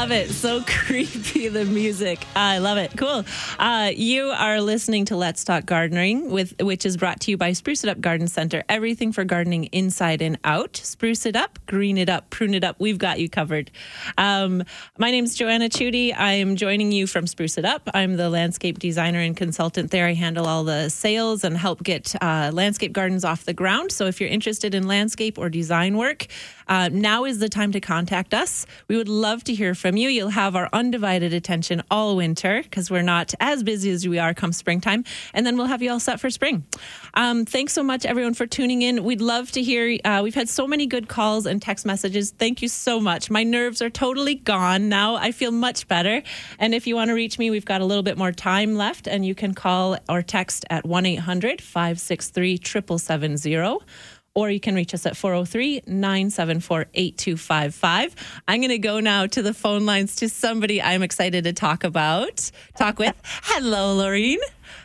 Love 0.00 0.12
it. 0.12 0.30
So 0.30 0.62
creepy, 0.66 1.48
the 1.48 1.66
music. 1.66 2.24
I 2.34 2.56
love 2.56 2.78
it. 2.78 2.96
Cool. 2.96 3.22
Uh, 3.58 3.92
you 3.94 4.28
are 4.28 4.62
listening 4.62 5.04
to 5.06 5.16
Let's 5.16 5.44
Talk 5.44 5.66
Gardening, 5.66 6.30
with 6.30 6.54
which 6.58 6.86
is 6.86 6.96
brought 6.96 7.20
to 7.20 7.30
you 7.30 7.36
by 7.36 7.52
Spruce 7.52 7.84
It 7.84 7.90
Up 7.90 8.00
Garden 8.00 8.26
Center. 8.26 8.64
Everything 8.70 9.12
for 9.12 9.24
gardening 9.24 9.64
inside 9.64 10.22
and 10.22 10.38
out. 10.42 10.78
Spruce 10.78 11.26
it 11.26 11.36
up, 11.36 11.58
green 11.66 11.98
it 11.98 12.08
up, 12.08 12.30
prune 12.30 12.54
it 12.54 12.64
up. 12.64 12.76
We've 12.78 12.96
got 12.96 13.20
you 13.20 13.28
covered. 13.28 13.70
Um, 14.16 14.64
my 14.96 15.10
name's 15.10 15.34
Joanna 15.34 15.68
Chudy. 15.68 16.14
I 16.16 16.32
am 16.32 16.56
joining 16.56 16.92
you 16.92 17.06
from 17.06 17.26
Spruce 17.26 17.58
It 17.58 17.66
Up. 17.66 17.82
I'm 17.92 18.16
the 18.16 18.30
landscape 18.30 18.78
designer 18.78 19.20
and 19.20 19.36
consultant 19.36 19.90
there. 19.90 20.06
I 20.06 20.14
handle 20.14 20.46
all 20.46 20.64
the 20.64 20.88
sales 20.88 21.44
and 21.44 21.58
help 21.58 21.82
get 21.82 22.14
uh, 22.22 22.50
landscape 22.54 22.94
gardens 22.94 23.22
off 23.22 23.44
the 23.44 23.52
ground. 23.52 23.92
So 23.92 24.06
if 24.06 24.18
you're 24.18 24.30
interested 24.30 24.74
in 24.74 24.86
landscape 24.86 25.36
or 25.36 25.50
design 25.50 25.98
work, 25.98 26.26
uh, 26.68 26.88
now 26.90 27.26
is 27.26 27.38
the 27.40 27.50
time 27.50 27.72
to 27.72 27.80
contact 27.80 28.32
us. 28.32 28.64
We 28.88 28.96
would 28.96 29.08
love 29.08 29.44
to 29.44 29.54
hear 29.54 29.74
from 29.74 29.89
you. 29.96 30.08
You'll 30.08 30.30
have 30.30 30.56
our 30.56 30.68
undivided 30.72 31.32
attention 31.32 31.82
all 31.90 32.16
winter 32.16 32.62
because 32.62 32.90
we're 32.90 33.02
not 33.02 33.34
as 33.40 33.62
busy 33.62 33.90
as 33.90 34.06
we 34.06 34.18
are 34.18 34.34
come 34.34 34.52
springtime. 34.52 35.04
And 35.34 35.46
then 35.46 35.56
we'll 35.56 35.66
have 35.66 35.82
you 35.82 35.90
all 35.90 36.00
set 36.00 36.20
for 36.20 36.30
spring. 36.30 36.64
Um, 37.14 37.44
thanks 37.44 37.72
so 37.72 37.82
much, 37.82 38.04
everyone, 38.04 38.34
for 38.34 38.46
tuning 38.46 38.82
in. 38.82 39.04
We'd 39.04 39.20
love 39.20 39.50
to 39.52 39.62
hear. 39.62 39.98
Uh, 40.04 40.20
we've 40.22 40.34
had 40.34 40.48
so 40.48 40.66
many 40.66 40.86
good 40.86 41.08
calls 41.08 41.46
and 41.46 41.60
text 41.60 41.86
messages. 41.86 42.30
Thank 42.30 42.62
you 42.62 42.68
so 42.68 43.00
much. 43.00 43.30
My 43.30 43.42
nerves 43.42 43.82
are 43.82 43.90
totally 43.90 44.34
gone 44.34 44.88
now. 44.88 45.16
I 45.16 45.32
feel 45.32 45.52
much 45.52 45.88
better. 45.88 46.22
And 46.58 46.74
if 46.74 46.86
you 46.86 46.94
want 46.94 47.08
to 47.08 47.14
reach 47.14 47.38
me, 47.38 47.50
we've 47.50 47.64
got 47.64 47.80
a 47.80 47.84
little 47.84 48.02
bit 48.02 48.18
more 48.18 48.32
time 48.32 48.76
left, 48.76 49.06
and 49.06 49.24
you 49.24 49.34
can 49.34 49.54
call 49.54 49.98
or 50.08 50.22
text 50.22 50.64
at 50.70 50.84
1 50.84 51.06
800 51.06 51.60
563 51.60 52.56
7770 52.56 53.80
or 54.34 54.50
you 54.50 54.60
can 54.60 54.74
reach 54.74 54.94
us 54.94 55.06
at 55.06 55.16
403 55.16 55.82
974 55.86 56.86
8255. 56.94 58.14
I'm 58.46 58.60
going 58.60 58.70
to 58.70 58.78
go 58.78 59.00
now 59.00 59.26
to 59.26 59.42
the 59.42 59.52
phone 59.52 59.86
lines 59.86 60.16
to 60.16 60.28
somebody 60.28 60.80
I'm 60.80 61.02
excited 61.02 61.44
to 61.44 61.52
talk 61.52 61.84
about, 61.84 62.50
talk 62.76 62.98
with. 62.98 63.14
Hello, 63.24 63.96
Laureen. 63.96 64.38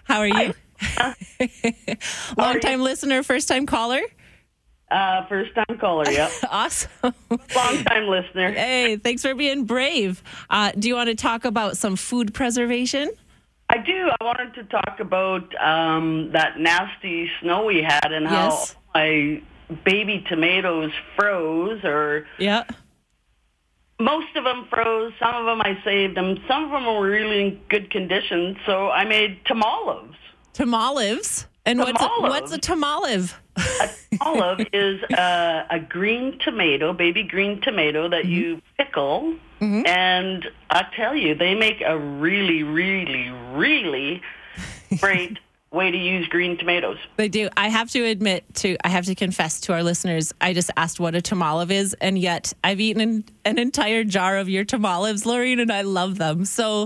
How 0.04 0.20
are 0.20 0.28
you? 0.28 0.54
Long 2.38 2.60
time 2.60 2.82
listener, 2.82 3.24
first 3.24 3.48
time 3.48 3.66
caller? 3.66 4.02
Uh, 4.92 5.26
first 5.28 5.54
time 5.56 5.78
caller, 5.80 6.10
yep. 6.12 6.32
awesome. 6.50 7.14
Long 7.30 7.84
time 7.84 8.08
listener. 8.08 8.52
Hey, 8.52 8.98
thanks 8.98 9.22
for 9.24 9.34
being 9.34 9.66
brave. 9.66 10.22
Uh, 10.50 10.72
do 10.78 10.88
you 10.88 10.96
want 10.96 11.10
to 11.10 11.16
talk 11.16 11.44
about 11.46 11.78
some 11.78 11.96
food 11.96 12.34
preservation? 12.34 13.10
I 13.68 13.78
do. 13.80 14.10
I 14.20 14.24
wanted 14.24 14.54
to 14.56 14.64
talk 14.66 15.00
about 15.00 15.56
um, 15.60 16.32
that 16.34 16.60
nasty 16.60 17.30
snow 17.42 17.66
we 17.66 17.82
had 17.82 18.12
and 18.12 18.26
Yes. 18.26 18.76
My 18.96 19.42
baby 19.84 20.26
tomatoes 20.30 20.92
froze 21.16 21.84
or 21.84 22.26
Yeah. 22.40 22.64
most 24.00 24.36
of 24.36 24.44
them 24.44 24.68
froze. 24.70 25.14
Some 25.20 25.36
of 25.36 25.46
them 25.46 25.62
I 25.62 25.78
saved 25.84 26.16
them. 26.16 26.38
Some 26.48 26.66
of 26.66 26.72
them 26.72 26.86
were 26.86 27.08
really 27.08 27.42
in 27.42 27.60
good 27.70 27.92
condition. 27.92 28.58
So 28.66 28.90
I 28.90 29.06
made 29.06 29.44
tamalives. 29.46 30.16
Tamalives? 30.54 31.46
And 31.66 31.80
what's 31.80 32.02
a, 32.02 32.08
what's 32.22 32.54
a 32.54 32.60
tamalive? 32.60 33.34
Olive 34.22 34.68
is 34.74 35.02
a, 35.12 35.66
a 35.72 35.80
green 35.80 36.38
tomato, 36.40 36.94
baby 36.94 37.24
green 37.24 37.60
tomato 37.62 38.08
that 38.08 38.24
mm-hmm. 38.24 38.32
you 38.32 38.62
pickle. 38.78 39.36
Mm-hmm. 39.62 39.88
And 39.88 40.46
I 40.70 40.86
tell 40.96 41.16
you, 41.16 41.34
they 41.34 41.56
make 41.56 41.82
a 41.82 41.98
really, 41.98 42.62
really, 42.62 43.32
really 43.54 44.22
great 45.00 45.40
way 45.76 45.92
to 45.92 45.98
use 45.98 46.28
green 46.28 46.58
tomatoes. 46.58 46.98
They 47.18 47.28
do. 47.28 47.50
I 47.56 47.68
have 47.68 47.92
to 47.92 48.04
admit 48.04 48.46
to, 48.56 48.78
I 48.84 48.90
have 48.90 49.06
to 49.06 49.16
confess 49.16 49.60
to 49.62 49.74
our 49.74 49.84
listeners, 49.84 50.34
I 50.42 50.54
just 50.54 50.72
asked 50.78 51.00
what 51.00 51.16
a 51.16 51.22
tamaliv 51.22 51.70
is, 51.70 51.94
and 52.02 52.18
yet 52.18 52.54
I've 52.64 52.80
eaten 52.80 53.02
an, 53.02 53.26
an 53.44 53.60
entire 53.60 54.04
jar 54.04 54.38
of 54.38 54.50
your 54.50 54.66
tamalivs, 54.66 55.26
Lorene, 55.26 55.60
and 55.60 55.72
I 55.72 55.82
love 55.82 56.18
them. 56.18 56.46
So 56.46 56.86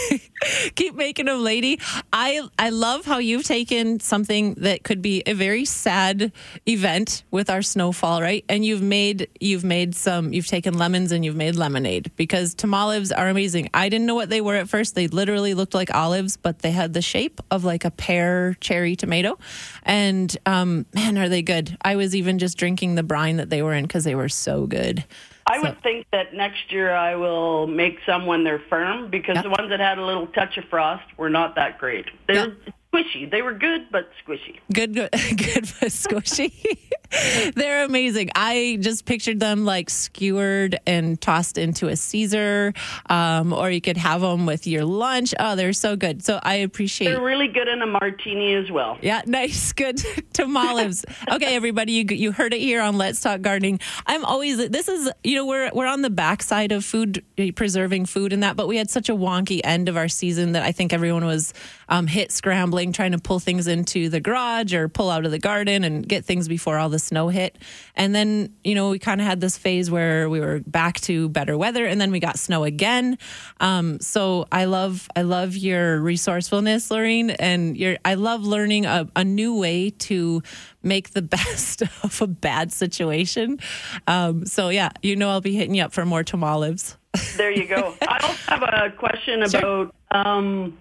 keep 0.74 0.94
making 0.94 1.26
them, 1.26 1.42
lady. 1.42 1.80
I 2.12 2.42
I 2.58 2.70
love 2.70 3.04
how 3.04 3.18
you've 3.18 3.44
taken 3.44 4.00
something 4.00 4.54
that 4.54 4.84
could 4.84 5.00
be 5.02 5.22
a 5.26 5.32
very 5.32 5.64
sad 5.64 6.32
event 6.66 7.24
with 7.30 7.48
our 7.50 7.62
snowfall, 7.62 8.20
right? 8.20 8.44
And 8.48 8.64
you've 8.64 8.82
made 8.82 9.28
you've 9.40 9.64
made 9.64 9.94
some 9.94 10.32
you've 10.32 10.46
taken 10.46 10.76
lemons 10.76 11.12
and 11.12 11.24
you've 11.24 11.36
made 11.36 11.56
lemonade 11.56 12.10
because 12.16 12.54
tamalivs 12.54 13.10
are 13.16 13.28
amazing. 13.28 13.70
I 13.72 13.88
didn't 13.88 14.06
know 14.06 14.14
what 14.14 14.28
they 14.28 14.40
were 14.40 14.56
at 14.56 14.68
first. 14.68 14.94
They 14.94 15.08
literally 15.08 15.54
looked 15.54 15.74
like 15.74 15.94
olives, 15.94 16.36
but 16.36 16.60
they 16.60 16.70
had 16.70 16.92
the 16.92 17.02
shape 17.02 17.40
of 17.50 17.64
like 17.64 17.84
a 17.84 17.90
pear 17.90 18.17
cherry 18.60 18.96
tomato. 18.96 19.38
And 19.82 20.36
um, 20.46 20.86
man, 20.94 21.18
are 21.18 21.28
they 21.28 21.42
good? 21.42 21.76
I 21.82 21.96
was 21.96 22.14
even 22.14 22.38
just 22.38 22.56
drinking 22.58 22.94
the 22.94 23.02
brine 23.02 23.36
that 23.36 23.50
they 23.50 23.62
were 23.62 23.74
in 23.74 23.84
because 23.84 24.04
they 24.04 24.14
were 24.14 24.28
so 24.28 24.66
good. 24.66 25.04
I 25.50 25.58
would 25.60 25.82
think 25.82 26.06
that 26.12 26.34
next 26.34 26.70
year 26.70 26.92
I 26.92 27.16
will 27.16 27.66
make 27.66 27.98
some 28.04 28.26
when 28.26 28.44
they're 28.44 28.62
firm 28.68 29.08
because 29.08 29.42
the 29.42 29.48
ones 29.48 29.70
that 29.70 29.80
had 29.80 29.98
a 29.98 30.04
little 30.04 30.26
touch 30.26 30.58
of 30.58 30.64
frost 30.66 31.04
were 31.16 31.30
not 31.30 31.54
that 31.54 31.78
great. 31.78 32.04
They 32.26 32.38
were 32.38 32.56
squishy. 32.92 33.30
They 33.30 33.42
were 33.42 33.54
good, 33.54 33.86
but 33.90 34.10
squishy. 34.24 34.58
Good, 34.72 34.94
good, 34.94 35.10
good 35.12 35.70
but 35.80 35.90
squishy. 35.90 36.78
They're 37.54 37.84
amazing. 37.84 38.30
I 38.34 38.78
just 38.80 39.06
pictured 39.06 39.40
them 39.40 39.64
like 39.64 39.88
skewered 39.88 40.78
and 40.86 41.18
tossed 41.18 41.56
into 41.56 41.88
a 41.88 41.96
Caesar, 41.96 42.74
um, 43.08 43.52
or 43.54 43.70
you 43.70 43.80
could 43.80 43.96
have 43.96 44.20
them 44.20 44.44
with 44.44 44.66
your 44.66 44.84
lunch. 44.84 45.34
Oh, 45.38 45.56
they're 45.56 45.72
so 45.72 45.96
good. 45.96 46.22
So 46.22 46.38
I 46.42 46.56
appreciate. 46.56 47.08
They're 47.08 47.22
really 47.22 47.48
good 47.48 47.66
in 47.66 47.80
a 47.80 47.86
martini 47.86 48.54
as 48.54 48.70
well. 48.70 48.98
Yeah, 49.00 49.22
nice, 49.26 49.72
good 49.72 50.02
tamales. 50.34 51.06
okay, 51.30 51.56
everybody, 51.56 51.92
you 51.92 52.04
you 52.10 52.32
heard 52.32 52.52
it 52.52 52.60
here 52.60 52.82
on 52.82 52.98
Let's 52.98 53.22
Talk 53.22 53.40
Gardening. 53.40 53.80
I'm 54.06 54.24
always 54.26 54.68
this 54.68 54.88
is 54.88 55.10
you 55.24 55.34
know 55.34 55.46
we're 55.46 55.70
we're 55.72 55.86
on 55.86 56.02
the 56.02 56.10
backside 56.10 56.72
of 56.72 56.84
food 56.84 57.24
preserving 57.54 58.04
food 58.04 58.34
and 58.34 58.42
that, 58.42 58.54
but 58.54 58.68
we 58.68 58.76
had 58.76 58.90
such 58.90 59.08
a 59.08 59.14
wonky 59.14 59.62
end 59.64 59.88
of 59.88 59.96
our 59.96 60.08
season 60.08 60.52
that 60.52 60.62
I 60.62 60.72
think 60.72 60.92
everyone 60.92 61.24
was 61.24 61.54
um, 61.88 62.06
hit 62.06 62.32
scrambling 62.32 62.92
trying 62.92 63.12
to 63.12 63.18
pull 63.18 63.40
things 63.40 63.66
into 63.66 64.08
the 64.08 64.20
garage 64.20 64.74
or 64.74 64.88
pull 64.88 65.10
out 65.10 65.24
of 65.24 65.30
the 65.30 65.38
garden 65.38 65.84
and 65.84 66.06
get 66.06 66.24
things 66.24 66.48
before 66.48 66.78
all 66.78 66.88
the 66.88 66.98
snow 66.98 67.28
hit. 67.28 67.56
And 67.96 68.14
then 68.14 68.54
you 68.64 68.74
know 68.74 68.90
we 68.90 68.98
kind 68.98 69.20
of 69.20 69.26
had 69.26 69.40
this 69.40 69.56
phase 69.56 69.90
where 69.90 70.28
we 70.28 70.40
were 70.40 70.60
back 70.66 71.00
to 71.02 71.28
better 71.28 71.56
weather, 71.56 71.86
and 71.86 72.00
then 72.00 72.10
we 72.10 72.20
got 72.20 72.38
snow 72.38 72.64
again. 72.64 73.18
Um, 73.60 74.00
so 74.00 74.46
I 74.52 74.66
love 74.66 75.08
I 75.16 75.22
love 75.22 75.56
your 75.56 76.00
resourcefulness, 76.00 76.90
Lorene, 76.90 77.30
and 77.30 77.76
your 77.76 77.96
I 78.04 78.14
love 78.14 78.42
learning 78.42 78.86
a, 78.86 79.08
a 79.16 79.24
new 79.24 79.56
way 79.56 79.90
to 79.90 80.42
make 80.82 81.10
the 81.10 81.22
best 81.38 81.82
of 81.82 82.20
a 82.20 82.26
bad 82.26 82.72
situation. 82.72 83.58
Um, 84.06 84.46
so 84.46 84.68
yeah, 84.68 84.90
you 85.02 85.16
know 85.16 85.30
I'll 85.30 85.40
be 85.40 85.54
hitting 85.54 85.74
you 85.74 85.84
up 85.84 85.92
for 85.92 86.04
more 86.04 86.24
tamalives. 86.24 86.96
There 87.36 87.50
you 87.50 87.66
go. 87.66 87.94
I 88.02 88.18
also 88.22 88.52
have 88.52 88.62
a 88.62 88.94
question 88.96 89.42
about 89.42 89.94
um, 90.10 90.76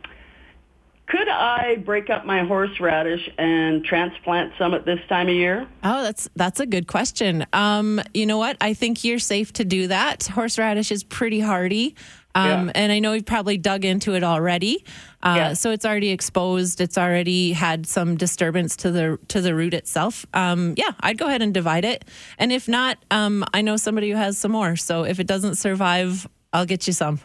could 1.08 1.28
I 1.30 1.78
break 1.78 2.10
up 2.10 2.26
my 2.26 2.44
horseradish 2.44 3.30
and 3.38 3.84
transplant 3.84 4.54
some 4.58 4.74
at 4.74 4.86
this 4.86 5.00
time 5.08 5.28
of 5.30 5.36
year? 5.36 5.68
Oh, 5.84 6.04
that's 6.04 6.30
that's 6.36 6.60
a 6.60 6.66
good 6.66 6.88
question. 6.88 7.46
Um, 7.54 8.02
you 8.14 8.26
know 8.26 8.38
what? 8.38 8.58
I 8.62 8.74
think 8.74 9.04
you're 9.04 9.20
safe 9.20 9.54
to 9.54 9.66
do 9.66 9.88
that. 9.88 10.24
Horseradish 10.28 10.92
is 10.92 11.04
pretty 11.04 11.40
hardy. 11.40 11.96
Um, 12.36 12.68
Yeah. 12.68 12.72
And 12.76 12.92
I 12.92 13.00
know 13.00 13.14
you've 13.14 13.26
probably 13.26 13.58
dug 13.58 13.84
into 13.86 14.14
it 14.14 14.24
already, 14.24 14.84
uh, 15.24 15.56
so 15.56 15.72
it's 15.72 15.86
already 15.86 16.10
exposed. 16.10 16.82
It's 16.82 16.98
already 16.98 17.54
had 17.54 17.88
some 17.88 18.16
disturbance 18.16 18.76
to 18.78 18.92
the 18.92 19.18
to 19.30 19.42
the 19.42 19.56
root 19.56 19.74
itself. 19.74 20.26
Um, 20.34 20.76
yeah, 20.78 20.92
I'd 21.00 21.18
go 21.18 21.26
ahead 21.28 21.42
and 21.42 21.54
divide 21.54 21.84
it. 21.86 22.06
And 22.38 22.52
if 22.52 22.68
not, 22.68 22.98
um, 23.10 23.44
I 23.54 23.62
know 23.62 23.78
somebody 23.78 24.12
who 24.12 24.18
has 24.18 24.38
some 24.38 24.52
more. 24.52 24.76
So 24.76 25.04
if 25.04 25.20
it 25.20 25.26
doesn't 25.26 25.56
survive, 25.56 26.28
I'll 26.54 26.66
get 26.68 26.86
you 26.86 26.94
some. 26.94 27.20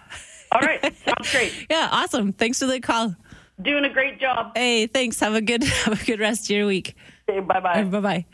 All 0.53 0.61
right, 0.61 0.81
sounds 1.05 1.31
great. 1.33 1.67
Yeah, 1.69 1.89
awesome. 1.91 2.33
Thanks 2.33 2.59
for 2.61 2.67
the 2.67 2.81
call. 2.81 3.15
Doing 3.61 3.85
a 3.85 3.93
great 3.93 4.21
job. 4.21 4.53
Hey, 4.57 4.87
thanks. 4.87 5.21
Have 5.21 5.35
a 5.35 5.41
good 5.41 5.63
have 5.85 6.01
a 6.01 6.05
good 6.05 6.21
rest 6.21 6.45
of 6.45 6.51
your 6.57 6.67
week. 6.67 6.97
Okay, 7.29 7.41
bye 7.41 7.61
bye. 7.61 7.85
Bye 7.85 8.01
bye. 8.01 8.27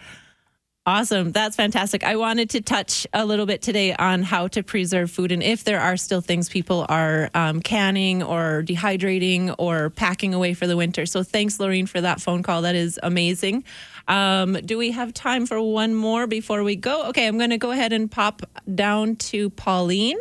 Awesome. 0.88 1.32
That's 1.32 1.54
fantastic. 1.54 2.02
I 2.02 2.16
wanted 2.16 2.48
to 2.50 2.62
touch 2.62 3.06
a 3.12 3.26
little 3.26 3.44
bit 3.44 3.60
today 3.60 3.94
on 3.94 4.22
how 4.22 4.48
to 4.48 4.62
preserve 4.62 5.10
food 5.10 5.32
and 5.32 5.42
if 5.42 5.62
there 5.62 5.80
are 5.80 5.98
still 5.98 6.22
things 6.22 6.48
people 6.48 6.86
are 6.88 7.28
um, 7.34 7.60
canning 7.60 8.22
or 8.22 8.62
dehydrating 8.64 9.54
or 9.58 9.90
packing 9.90 10.32
away 10.32 10.54
for 10.54 10.66
the 10.66 10.78
winter. 10.78 11.04
So 11.04 11.22
thanks, 11.22 11.60
Lorene, 11.60 11.86
for 11.86 12.00
that 12.00 12.22
phone 12.22 12.42
call. 12.42 12.62
That 12.62 12.74
is 12.74 12.98
amazing. 13.02 13.64
Um, 14.08 14.54
do 14.54 14.78
we 14.78 14.92
have 14.92 15.12
time 15.12 15.44
for 15.44 15.60
one 15.60 15.94
more 15.94 16.26
before 16.26 16.64
we 16.64 16.74
go? 16.74 17.08
Okay, 17.08 17.26
I'm 17.26 17.36
going 17.36 17.50
to 17.50 17.58
go 17.58 17.70
ahead 17.70 17.92
and 17.92 18.10
pop 18.10 18.40
down 18.74 19.16
to 19.16 19.50
Pauline. 19.50 20.18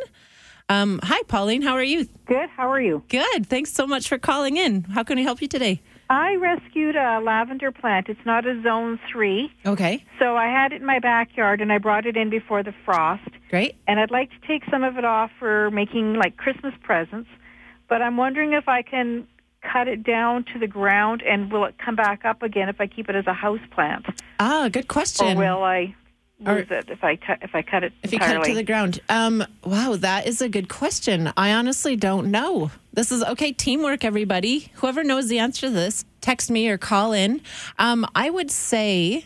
Um, 0.70 0.99
hi, 1.01 1.22
Pauline. 1.28 1.61
How 1.61 1.74
are 1.74 1.84
you? 1.84 2.07
Good. 2.26 2.49
How 2.49 2.70
are 2.70 2.82
you? 2.82 3.01
Good. 3.07 3.47
Thanks 3.47 3.72
so 3.72 3.88
much 3.88 4.09
for 4.09 4.18
calling 4.18 4.57
in. 4.57 4.84
How 4.84 5.03
can 5.03 5.18
I 5.18 5.22
help 5.22 5.41
you 5.41 5.47
today? 5.47 5.82
I 6.09 6.36
rescued 6.36 6.95
a 6.95 7.20
lavender 7.20 7.72
plant. 7.72 8.07
It's 8.09 8.26
not 8.26 8.45
a 8.45 8.61
zone 8.63 8.99
three. 9.11 9.49
Okay. 9.65 10.03
So 10.20 10.36
I 10.36 10.47
had 10.47 10.74
it 10.74 10.82
in 10.82 10.86
my 10.86 10.99
backyard 10.99 11.61
and 11.61 11.72
I 11.72 11.78
brought 11.78 12.05
it 12.05 12.18
in 12.18 12.30
before 12.30 12.63
the 12.63 12.74
frost. 12.86 13.30
Great. 13.49 13.76
And 13.88 13.99
I'd 13.99 14.11
like 14.11 14.30
to 14.30 14.47
take 14.47 14.63
some 14.70 14.84
of 14.84 14.97
it 14.97 15.05
off 15.05 15.32
for 15.39 15.72
making 15.72 16.15
like 16.15 16.36
Christmas 16.36 16.74
presents. 16.84 17.30
But 17.88 18.01
I'm 18.01 18.18
wondering 18.18 18.51
if 18.53 18.68
I 18.68 18.82
can 18.82 19.26
cut 19.61 19.88
it 19.88 20.03
down 20.03 20.45
to 20.53 20.59
the 20.59 20.68
ground 20.68 21.24
and 21.26 21.51
will 21.51 21.65
it 21.65 21.76
come 21.84 21.95
back 21.95 22.26
up 22.26 22.41
again 22.43 22.68
if 22.70 22.80
I 22.80 22.88
keep 22.88 23.09
it 23.09 23.15
as 23.15 23.26
a 23.28 23.34
house 23.34 23.59
plant? 23.72 24.05
Ah, 24.39 24.70
good 24.72 24.88
question. 24.89 25.38
Or 25.38 25.39
will 25.39 25.63
I 25.63 25.95
lose 26.40 26.68
it 26.70 26.90
if 26.90 27.04
I 27.04 27.16
cut 27.16 27.40
if 27.42 27.56
I 27.56 27.62
cut 27.62 27.84
it 27.84 27.94
If 28.04 28.14
you 28.14 28.20
cut 28.20 28.36
it 28.36 28.44
to 28.44 28.56
the 28.56 28.64
ground. 28.64 29.00
Um, 29.10 29.44
wow, 29.64 29.96
that 29.98 30.28
is 30.28 30.42
a 30.42 30.50
good 30.50 30.70
question. 30.70 31.32
I 31.38 31.54
honestly 31.54 31.96
don't 31.96 32.30
know. 32.32 32.72
This 32.94 33.12
is 33.12 33.24
okay, 33.24 33.52
teamwork, 33.52 34.04
everybody. 34.04 34.72
Whoever 34.76 35.04
knows 35.04 35.28
the 35.28 35.40
answer 35.40 35.68
to 35.68 35.74
this, 35.74 36.06
text 36.22 36.50
me 36.50 36.68
or 36.70 36.78
call 36.78 37.14
in. 37.14 37.42
Um, 37.80 38.06
I 38.16 38.30
would 38.30 38.52
say 38.52 39.26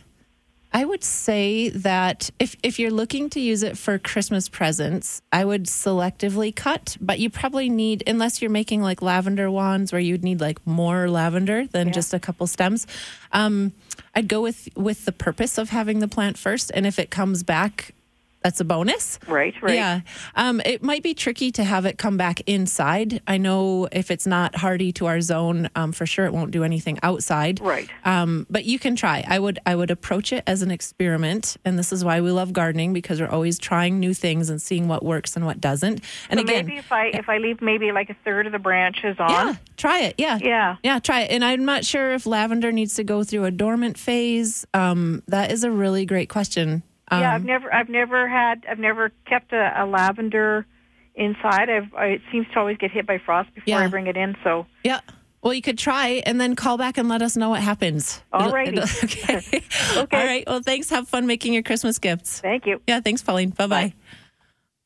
I 0.74 0.86
would 0.86 1.04
say 1.04 1.70
that 1.70 2.30
if, 2.40 2.56
if 2.64 2.80
you're 2.80 2.92
looking 2.92 3.30
to 3.32 3.42
use 3.42 3.62
it 3.62 3.78
for 3.78 4.00
Christmas 4.00 4.48
presents, 4.48 5.22
I 5.32 5.44
would 5.44 5.66
selectively 5.66 6.56
cut, 6.56 6.96
but 7.02 7.20
you 7.20 7.30
probably 7.30 7.70
need, 7.70 8.04
unless 8.08 8.42
you're 8.42 8.52
making 8.52 8.82
like 8.82 9.02
lavender 9.02 9.52
wands 9.52 9.92
where 9.92 10.00
you'd 10.00 10.24
need 10.24 10.40
like 10.40 10.66
more 10.66 11.10
lavender 11.10 11.68
than 11.68 11.92
just 11.92 12.14
a 12.14 12.20
couple 12.20 12.48
stems. 12.48 12.88
Um, 13.34 13.74
I'd 14.16 14.30
go 14.30 14.42
with 14.42 14.70
with 14.76 15.06
the 15.06 15.12
purpose 15.12 15.58
of 15.58 15.70
having 15.70 16.00
the 16.00 16.08
plant 16.08 16.38
first, 16.38 16.72
and 16.74 16.86
if 16.86 17.00
it 17.00 17.10
comes 17.10 17.44
back, 17.44 17.94
that's 18.42 18.60
a 18.60 18.66
bonus. 18.66 19.20
Right, 19.28 19.54
right. 19.62 19.76
Yeah. 19.76 20.02
Um, 20.36 20.62
it 20.66 20.82
might 20.84 21.04
be 21.04 21.14
tricky 21.14 21.52
to 21.54 21.64
have 21.64 21.86
it 21.86 21.98
come 21.98 22.18
back 22.18 22.42
inside. 22.48 23.22
I 23.28 23.38
know 23.38 23.88
if 23.92 24.10
it's 24.10 24.26
not 24.26 24.56
hardy 24.56 24.92
to 24.94 25.06
our 25.06 25.22
zone, 25.22 25.70
um, 25.76 25.92
for 25.92 26.06
sure 26.06 26.26
it 26.26 26.34
won't 26.34 26.52
do 26.52 26.64
anything 26.64 27.00
outside. 27.04 27.60
Right. 27.60 27.90
Um, 28.04 28.48
but 28.50 28.66
you 28.66 28.80
can 28.80 28.96
try. 28.96 29.24
I 29.28 29.38
would 29.38 29.60
I 29.66 29.76
would 29.76 29.92
approach 29.92 30.34
it 30.34 30.44
as 30.48 30.62
an 30.62 30.72
experiment, 30.72 31.58
and 31.66 31.78
this 31.78 31.94
is 31.94 32.04
why 32.04 32.22
we 32.22 32.32
love 32.32 32.52
gardening 32.54 32.94
because 32.94 33.22
we're 33.22 33.30
always 33.30 33.60
trying 33.60 34.00
new 34.00 34.14
things 34.14 34.50
and 34.50 34.62
seeing 34.62 34.88
what 34.88 35.04
works 35.04 35.36
and 35.36 35.46
what 35.46 35.62
doesn't. 35.62 36.02
And 36.30 36.40
so 36.40 36.44
again, 36.44 36.66
maybe 36.66 36.78
if 36.78 36.92
I 36.92 37.08
if 37.08 37.30
I 37.30 37.38
leave 37.38 37.62
maybe 37.62 37.92
like 37.92 38.10
a 38.10 38.16
third 38.26 38.48
of 38.48 38.52
the 38.52 38.60
branches 38.60 39.18
on. 39.20 39.30
yeah, 39.30 39.56
try 39.78 40.02
it. 40.02 40.16
Yeah. 40.18 40.40
Yeah. 40.42 40.78
Yeah, 40.84 41.00
try 41.00 41.22
it. 41.22 41.32
And 41.32 41.46
I'm 41.46 41.66
not 41.66 41.86
sure 41.86 42.14
if 42.14 42.26
lavender 42.26 42.72
needs 42.72 42.96
to 42.96 43.04
go 43.04 43.24
through 43.24 43.46
a 43.46 43.52
dormant 43.52 43.98
phase. 43.98 44.66
Um, 44.74 45.22
that 45.28 45.52
is 45.52 45.64
a 45.64 45.72
really 45.72 46.06
great 46.06 46.30
question. 46.30 46.84
Um, 47.12 47.22
yeah, 47.22 47.36
I've 47.36 47.44
never, 47.44 47.74
I've 47.74 47.90
never 47.90 48.28
had, 48.28 48.66
I've 48.70 48.80
never 48.80 49.12
kept 49.26 49.52
a, 49.54 49.74
a 49.84 49.86
lavender 49.86 50.66
inside. 51.14 51.70
I've, 51.70 51.94
I, 51.94 52.06
it 52.06 52.22
seems 52.32 52.48
to 52.54 52.60
always 52.60 52.78
get 52.78 52.90
hit 52.92 53.06
by 53.06 53.18
frost 53.18 53.54
before 53.54 53.66
Yeah. 53.68 53.80
I 53.80 53.88
bring 53.88 54.08
it 54.08 54.16
in. 54.18 54.36
So 54.44 54.66
Yeah. 54.84 55.02
Well, 55.44 55.54
you 55.54 55.62
could 55.62 55.78
try 55.80 56.22
and 56.26 56.40
then 56.40 56.56
call 56.56 56.78
back 56.78 56.98
and 57.00 57.10
let 57.10 57.22
us 57.24 57.36
know 57.36 57.50
what 57.50 57.62
happens. 57.62 58.22
Alrighty. 58.32 58.78
It'll- 58.78 60.00
okay. 60.04 60.18
All 60.22 60.26
right. 60.26 60.44
Well, 60.48 60.62
thanks. 60.64 60.90
Have 60.92 61.08
fun 61.10 61.26
making 61.26 61.54
your 61.54 61.64
Christmas 61.64 61.98
gifts. 62.00 62.40
Thank 62.40 62.66
you. 62.68 62.80
Yeah. 62.88 63.02
Thanks, 63.02 63.24
Pauline. 63.24 63.50
Bye 63.50 63.68
bye. 63.68 63.94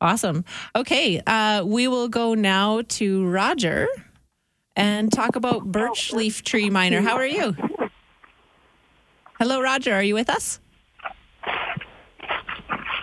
Awesome. 0.02 0.46
Okay. 0.76 1.22
Uh, 1.28 1.64
we 1.66 1.88
will 1.90 2.08
go 2.08 2.34
now 2.36 2.82
to 2.88 3.28
Roger 3.28 3.88
and 4.78 5.12
talk 5.12 5.36
about 5.36 5.66
birch 5.66 6.12
leaf 6.14 6.42
tree 6.44 6.70
miner. 6.70 7.02
How 7.02 7.16
are 7.16 7.26
you? 7.26 7.56
Hello, 9.40 9.62
Roger. 9.62 9.94
Are 9.94 10.04
you 10.04 10.14
with 10.14 10.30
us? 10.30 10.60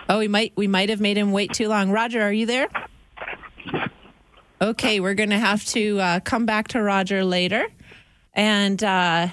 Oh, 0.09 0.19
we 0.19 0.27
might 0.27 0.53
we 0.55 0.67
might 0.67 0.89
have 0.89 0.99
made 0.99 1.17
him 1.17 1.31
wait 1.31 1.53
too 1.53 1.67
long. 1.67 1.91
Roger, 1.91 2.21
are 2.21 2.33
you 2.33 2.45
there? 2.45 2.67
Okay, 4.61 4.99
we're 4.99 5.13
going 5.13 5.31
to 5.31 5.39
have 5.39 5.65
to 5.67 5.99
uh, 5.99 6.19
come 6.21 6.45
back 6.45 6.69
to 6.69 6.81
Roger 6.81 7.25
later. 7.25 7.67
And 8.33 8.81
uh, 8.81 9.27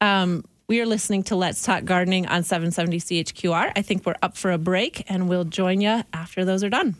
um, 0.00 0.44
we 0.68 0.80
are 0.80 0.86
listening 0.86 1.24
to 1.24 1.36
Let's 1.36 1.62
Talk 1.62 1.84
Gardening 1.84 2.26
on 2.26 2.44
770 2.44 2.98
CHQR. 2.98 3.72
I 3.74 3.82
think 3.82 4.06
we're 4.06 4.14
up 4.22 4.36
for 4.36 4.52
a 4.52 4.58
break, 4.58 5.04
and 5.10 5.28
we'll 5.28 5.44
join 5.44 5.80
you 5.80 6.04
after 6.12 6.44
those 6.44 6.62
are 6.62 6.70
done. 6.70 6.94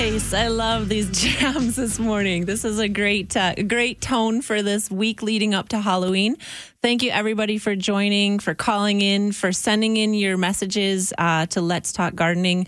Nice. 0.00 0.32
I 0.32 0.48
love 0.48 0.88
these 0.88 1.10
jams 1.12 1.76
this 1.76 1.98
morning. 1.98 2.46
This 2.46 2.64
is 2.64 2.78
a 2.78 2.88
great, 2.88 3.36
uh, 3.36 3.54
great 3.54 4.00
tone 4.00 4.40
for 4.40 4.62
this 4.62 4.90
week 4.90 5.22
leading 5.22 5.52
up 5.52 5.68
to 5.68 5.78
Halloween. 5.78 6.38
Thank 6.80 7.02
you, 7.02 7.10
everybody, 7.10 7.58
for 7.58 7.76
joining, 7.76 8.38
for 8.38 8.54
calling 8.54 9.02
in, 9.02 9.32
for 9.32 9.52
sending 9.52 9.98
in 9.98 10.14
your 10.14 10.38
messages 10.38 11.12
uh, 11.18 11.44
to 11.48 11.60
Let's 11.60 11.92
Talk 11.92 12.14
Gardening. 12.14 12.66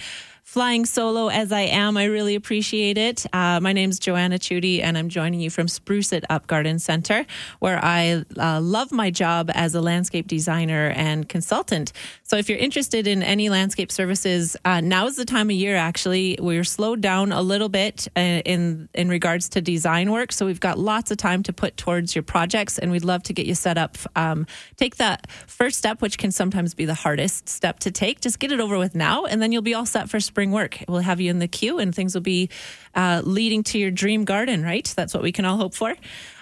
Flying 0.53 0.85
solo 0.85 1.29
as 1.29 1.51
I 1.51 1.63
am, 1.63 1.97
I 1.97 2.05
really 2.05 2.35
appreciate 2.35 2.99
it. 2.99 3.25
Uh, 3.33 3.59
my 3.59 3.73
name's 3.73 3.99
Joanna 3.99 4.39
Chudy, 4.39 4.83
and 4.83 4.99
I'm 4.99 5.09
joining 5.09 5.41
you 5.41 5.49
from 5.49 5.67
Spruce 5.67 6.13
It 6.13 6.27
Up 6.29 6.47
Garden 6.47 6.79
Center, 6.79 7.25
where 7.61 7.83
I 7.83 8.23
uh, 8.39 8.61
love 8.61 8.93
my 8.93 9.11
job 9.11 9.51
as 9.55 9.75
a 9.75 9.81
landscape 9.81 10.29
designer 10.29 10.93
and 10.95 11.27
consultant. 11.27 11.93
So, 12.23 12.37
if 12.37 12.51
you're 12.51 12.59
interested 12.59 13.07
in 13.07 13.23
any 13.23 13.49
landscape 13.49 13.91
services, 13.91 14.55
uh, 14.67 14.83
now 14.83 15.07
is 15.07 15.17
the 15.17 15.25
time 15.25 15.49
of 15.49 15.57
year. 15.57 15.75
Actually, 15.75 16.37
we're 16.39 16.65
slowed 16.65 17.01
down 17.01 17.33
a 17.33 17.41
little 17.41 17.71
bit 17.71 18.09
uh, 18.15 18.21
in 18.21 18.91
in 18.93 19.09
regards 19.09 19.49
to 19.51 19.63
design 19.63 20.13
work, 20.13 20.33
so 20.33 20.45
we've 20.45 20.61
got 20.61 20.79
lots 20.79 21.11
of 21.11 21.17
time 21.17 21.43
to 21.45 21.55
put 21.55 21.79
towards 21.79 22.15
your 22.15 22.25
projects, 22.25 22.79
and 22.79 22.93
we'd 22.93 23.05
love 23.05 23.23
to 23.23 23.33
get 23.33 23.47
you 23.47 23.55
set 23.55 23.79
up. 23.79 23.97
Um, 24.17 24.47
take 24.77 24.97
that 24.97 25.31
first 25.47 25.79
step, 25.79 26.03
which 26.03 26.19
can 26.19 26.31
sometimes 26.31 26.75
be 26.75 26.85
the 26.85 26.93
hardest 26.93 27.49
step 27.49 27.79
to 27.79 27.91
take. 27.91 28.21
Just 28.21 28.39
get 28.39 28.53
it 28.53 28.61
over 28.61 28.77
with 28.77 28.95
now, 28.95 29.25
and 29.25 29.41
then 29.41 29.51
you'll 29.51 29.63
be 29.63 29.73
all 29.73 29.87
set 29.87 30.11
for 30.11 30.21
spring 30.21 30.42
work. 30.51 30.83
We'll 30.89 31.01
have 31.01 31.21
you 31.21 31.31
in 31.31 31.39
the 31.39 31.49
queue, 31.49 31.79
and 31.79 31.95
things 31.95 32.15
will 32.15 32.23
be 32.23 32.51
uh, 32.95 33.23
leading 33.25 33.63
to 33.65 33.79
your 33.79 33.91
dream 33.91 34.25
garden. 34.25 34.63
Right? 34.63 34.93
That's 34.97 35.15
what 35.15 35.23
we 35.23 35.33
can 35.33 35.45
all 35.45 35.57
hope 35.57 35.75
for. 35.75 35.95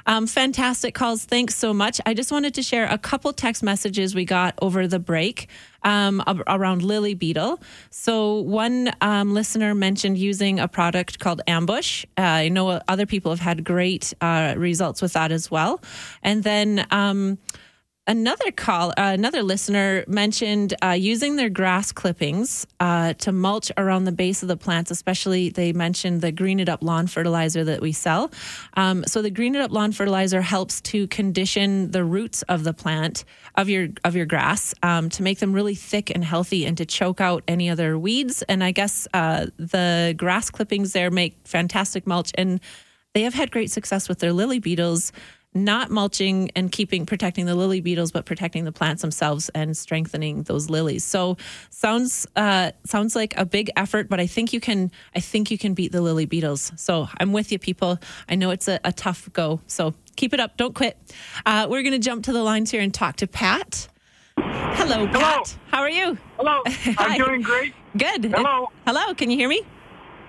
Um, 0.06 0.26
fantastic 0.26 0.94
calls. 0.94 1.24
Thanks 1.24 1.54
so 1.54 1.74
much. 1.74 2.00
I 2.06 2.14
just 2.14 2.32
wanted 2.32 2.54
to 2.54 2.62
share 2.62 2.86
a 2.86 2.98
couple 2.98 3.32
text 3.32 3.62
messages 3.62 4.14
we 4.14 4.24
got 4.24 4.54
over 4.60 4.86
the 4.86 4.98
break 4.98 5.48
um, 5.82 6.22
around 6.46 6.82
lily 6.82 7.14
beetle. 7.14 7.60
So, 7.90 8.40
one 8.40 8.90
um, 9.00 9.32
listener 9.34 9.74
mentioned 9.74 10.18
using 10.18 10.58
a 10.58 10.68
product 10.68 11.18
called 11.18 11.42
Ambush. 11.46 12.04
Uh, 12.18 12.22
I 12.22 12.48
know 12.48 12.80
other 12.88 13.06
people 13.06 13.30
have 13.30 13.40
had 13.40 13.64
great 13.64 14.12
uh, 14.20 14.54
results 14.56 15.02
with 15.02 15.12
that 15.14 15.32
as 15.32 15.50
well. 15.50 15.80
And 16.22 16.42
then, 16.42 16.86
um, 16.90 17.38
Another 18.10 18.50
call, 18.50 18.90
uh, 18.90 19.12
another 19.14 19.44
listener 19.44 20.04
mentioned 20.08 20.74
uh, 20.82 20.88
using 20.98 21.36
their 21.36 21.48
grass 21.48 21.92
clippings 21.92 22.66
uh, 22.80 23.12
to 23.12 23.30
mulch 23.30 23.70
around 23.76 24.02
the 24.02 24.10
base 24.10 24.42
of 24.42 24.48
the 24.48 24.56
plants. 24.56 24.90
Especially, 24.90 25.50
they 25.50 25.72
mentioned 25.72 26.20
the 26.20 26.32
Green 26.32 26.58
It 26.58 26.68
Up 26.68 26.82
lawn 26.82 27.06
fertilizer 27.06 27.62
that 27.62 27.80
we 27.80 27.92
sell. 27.92 28.32
Um, 28.74 29.04
so, 29.06 29.22
the 29.22 29.30
Green 29.30 29.54
It 29.54 29.60
Up 29.60 29.70
lawn 29.70 29.92
fertilizer 29.92 30.40
helps 30.40 30.80
to 30.80 31.06
condition 31.06 31.92
the 31.92 32.02
roots 32.02 32.42
of 32.48 32.64
the 32.64 32.74
plant 32.74 33.24
of 33.54 33.68
your 33.68 33.90
of 34.02 34.16
your 34.16 34.26
grass 34.26 34.74
um, 34.82 35.08
to 35.10 35.22
make 35.22 35.38
them 35.38 35.52
really 35.52 35.76
thick 35.76 36.10
and 36.10 36.24
healthy, 36.24 36.66
and 36.66 36.76
to 36.78 36.84
choke 36.84 37.20
out 37.20 37.44
any 37.46 37.70
other 37.70 37.96
weeds. 37.96 38.42
And 38.48 38.64
I 38.64 38.72
guess 38.72 39.06
uh, 39.14 39.46
the 39.56 40.16
grass 40.18 40.50
clippings 40.50 40.94
there 40.94 41.12
make 41.12 41.36
fantastic 41.44 42.08
mulch, 42.08 42.32
and 42.34 42.58
they 43.14 43.22
have 43.22 43.34
had 43.34 43.52
great 43.52 43.70
success 43.70 44.08
with 44.08 44.18
their 44.18 44.32
lily 44.32 44.58
beetles 44.58 45.12
not 45.52 45.90
mulching 45.90 46.50
and 46.54 46.70
keeping 46.70 47.06
protecting 47.06 47.46
the 47.46 47.54
lily 47.54 47.80
beetles, 47.80 48.12
but 48.12 48.24
protecting 48.24 48.64
the 48.64 48.72
plants 48.72 49.02
themselves 49.02 49.48
and 49.50 49.76
strengthening 49.76 50.44
those 50.44 50.70
lilies. 50.70 51.04
So 51.04 51.36
sounds 51.70 52.26
uh, 52.36 52.72
sounds 52.84 53.16
like 53.16 53.36
a 53.36 53.44
big 53.44 53.70
effort, 53.76 54.08
but 54.08 54.20
I 54.20 54.26
think 54.26 54.52
you 54.52 54.60
can. 54.60 54.90
I 55.14 55.20
think 55.20 55.50
you 55.50 55.58
can 55.58 55.74
beat 55.74 55.92
the 55.92 56.00
lily 56.00 56.26
beetles. 56.26 56.72
So 56.76 57.08
I'm 57.18 57.32
with 57.32 57.50
you, 57.50 57.58
people. 57.58 57.98
I 58.28 58.36
know 58.36 58.50
it's 58.50 58.68
a, 58.68 58.78
a 58.84 58.92
tough 58.92 59.28
go. 59.32 59.60
So 59.66 59.94
keep 60.16 60.32
it 60.32 60.40
up. 60.40 60.56
Don't 60.56 60.74
quit. 60.74 60.96
Uh, 61.44 61.66
we're 61.68 61.82
going 61.82 61.92
to 61.92 61.98
jump 61.98 62.24
to 62.24 62.32
the 62.32 62.42
lines 62.42 62.70
here 62.70 62.80
and 62.80 62.92
talk 62.92 63.16
to 63.16 63.26
Pat. 63.26 63.88
Hello, 64.36 65.06
Pat. 65.08 65.56
How 65.70 65.80
are 65.80 65.90
you? 65.90 66.16
Hello. 66.36 66.62
Hi. 66.66 67.14
I'm 67.14 67.18
doing 67.18 67.42
great. 67.42 67.74
Good. 67.96 68.24
Hello. 68.26 68.70
Hello. 68.86 69.14
Can 69.14 69.30
you 69.30 69.36
hear 69.36 69.48
me? 69.48 69.62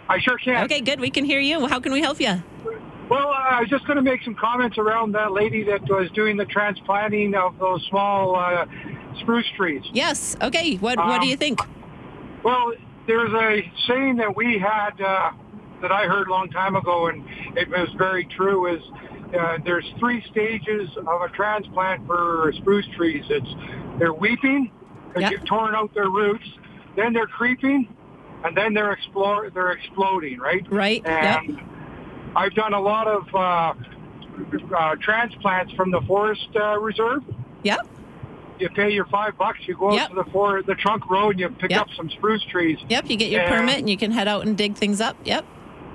I 0.09 0.19
sure 0.19 0.37
can. 0.37 0.65
Okay, 0.65 0.81
good. 0.81 0.99
We 0.99 1.09
can 1.09 1.25
hear 1.25 1.39
you. 1.39 1.67
How 1.67 1.79
can 1.79 1.93
we 1.93 2.01
help 2.01 2.19
you? 2.19 2.41
Well, 3.11 3.27
uh, 3.27 3.33
I 3.33 3.59
was 3.59 3.69
just 3.69 3.85
going 3.85 3.97
to 3.97 4.01
make 4.01 4.23
some 4.23 4.35
comments 4.35 4.77
around 4.77 5.11
that 5.15 5.33
lady 5.33 5.65
that 5.65 5.81
was 5.89 6.09
doing 6.11 6.37
the 6.37 6.45
transplanting 6.45 7.35
of 7.35 7.59
those 7.59 7.85
small 7.89 8.37
uh, 8.37 8.65
spruce 9.19 9.49
trees. 9.57 9.81
Yes. 9.91 10.37
Okay. 10.41 10.77
What 10.77 10.97
What 10.97 11.19
do 11.19 11.23
Um, 11.23 11.29
you 11.29 11.35
think? 11.35 11.59
Well, 12.41 12.71
there's 13.07 13.33
a 13.33 13.69
saying 13.85 14.15
that 14.15 14.33
we 14.37 14.57
had 14.57 15.01
uh, 15.01 15.31
that 15.81 15.91
I 15.91 16.05
heard 16.05 16.29
a 16.29 16.31
long 16.31 16.49
time 16.51 16.77
ago, 16.77 17.07
and 17.07 17.25
it 17.57 17.67
was 17.67 17.89
very 17.97 18.23
true. 18.23 18.73
Is 18.73 18.81
uh, 19.37 19.57
there's 19.65 19.91
three 19.99 20.23
stages 20.31 20.89
of 20.95 21.21
a 21.21 21.27
transplant 21.35 22.07
for 22.07 22.53
spruce 22.59 22.87
trees. 22.95 23.25
It's 23.29 23.53
they're 23.99 24.13
weeping, 24.13 24.71
because 25.13 25.29
you've 25.31 25.43
torn 25.45 25.75
out 25.75 25.93
their 25.93 26.09
roots. 26.09 26.47
Then 26.95 27.11
they're 27.11 27.27
creeping, 27.27 27.93
and 28.45 28.55
then 28.55 28.73
they're 28.73 28.93
explore 28.93 29.49
they're 29.49 29.73
exploding. 29.73 30.39
Right. 30.39 30.65
Right. 30.71 31.05
And 31.05 31.59
I've 32.35 32.53
done 32.53 32.73
a 32.73 32.79
lot 32.79 33.07
of 33.07 33.23
uh, 33.35 33.73
uh, 34.75 34.95
transplants 35.01 35.73
from 35.73 35.91
the 35.91 36.01
forest 36.01 36.47
uh, 36.55 36.79
reserve. 36.79 37.23
Yep. 37.63 37.87
You 38.59 38.69
pay 38.69 38.91
your 38.91 39.05
five 39.05 39.37
bucks. 39.37 39.59
You 39.65 39.75
go 39.75 39.91
Yep. 39.93 40.01
out 40.01 40.09
to 40.09 40.23
the 40.23 40.31
for 40.31 40.61
the 40.63 40.75
trunk 40.75 41.09
road 41.09 41.31
and 41.31 41.39
you 41.39 41.49
pick 41.49 41.71
Yep. 41.71 41.81
up 41.81 41.87
some 41.95 42.09
spruce 42.11 42.43
trees. 42.51 42.77
Yep. 42.89 43.09
You 43.09 43.17
get 43.17 43.29
your 43.29 43.41
And- 43.41 43.49
permit 43.55 43.79
and 43.79 43.89
you 43.89 43.97
can 43.97 44.11
head 44.11 44.27
out 44.27 44.45
and 44.45 44.55
dig 44.57 44.75
things 44.75 45.01
up. 45.01 45.17
Yep. 45.23 45.45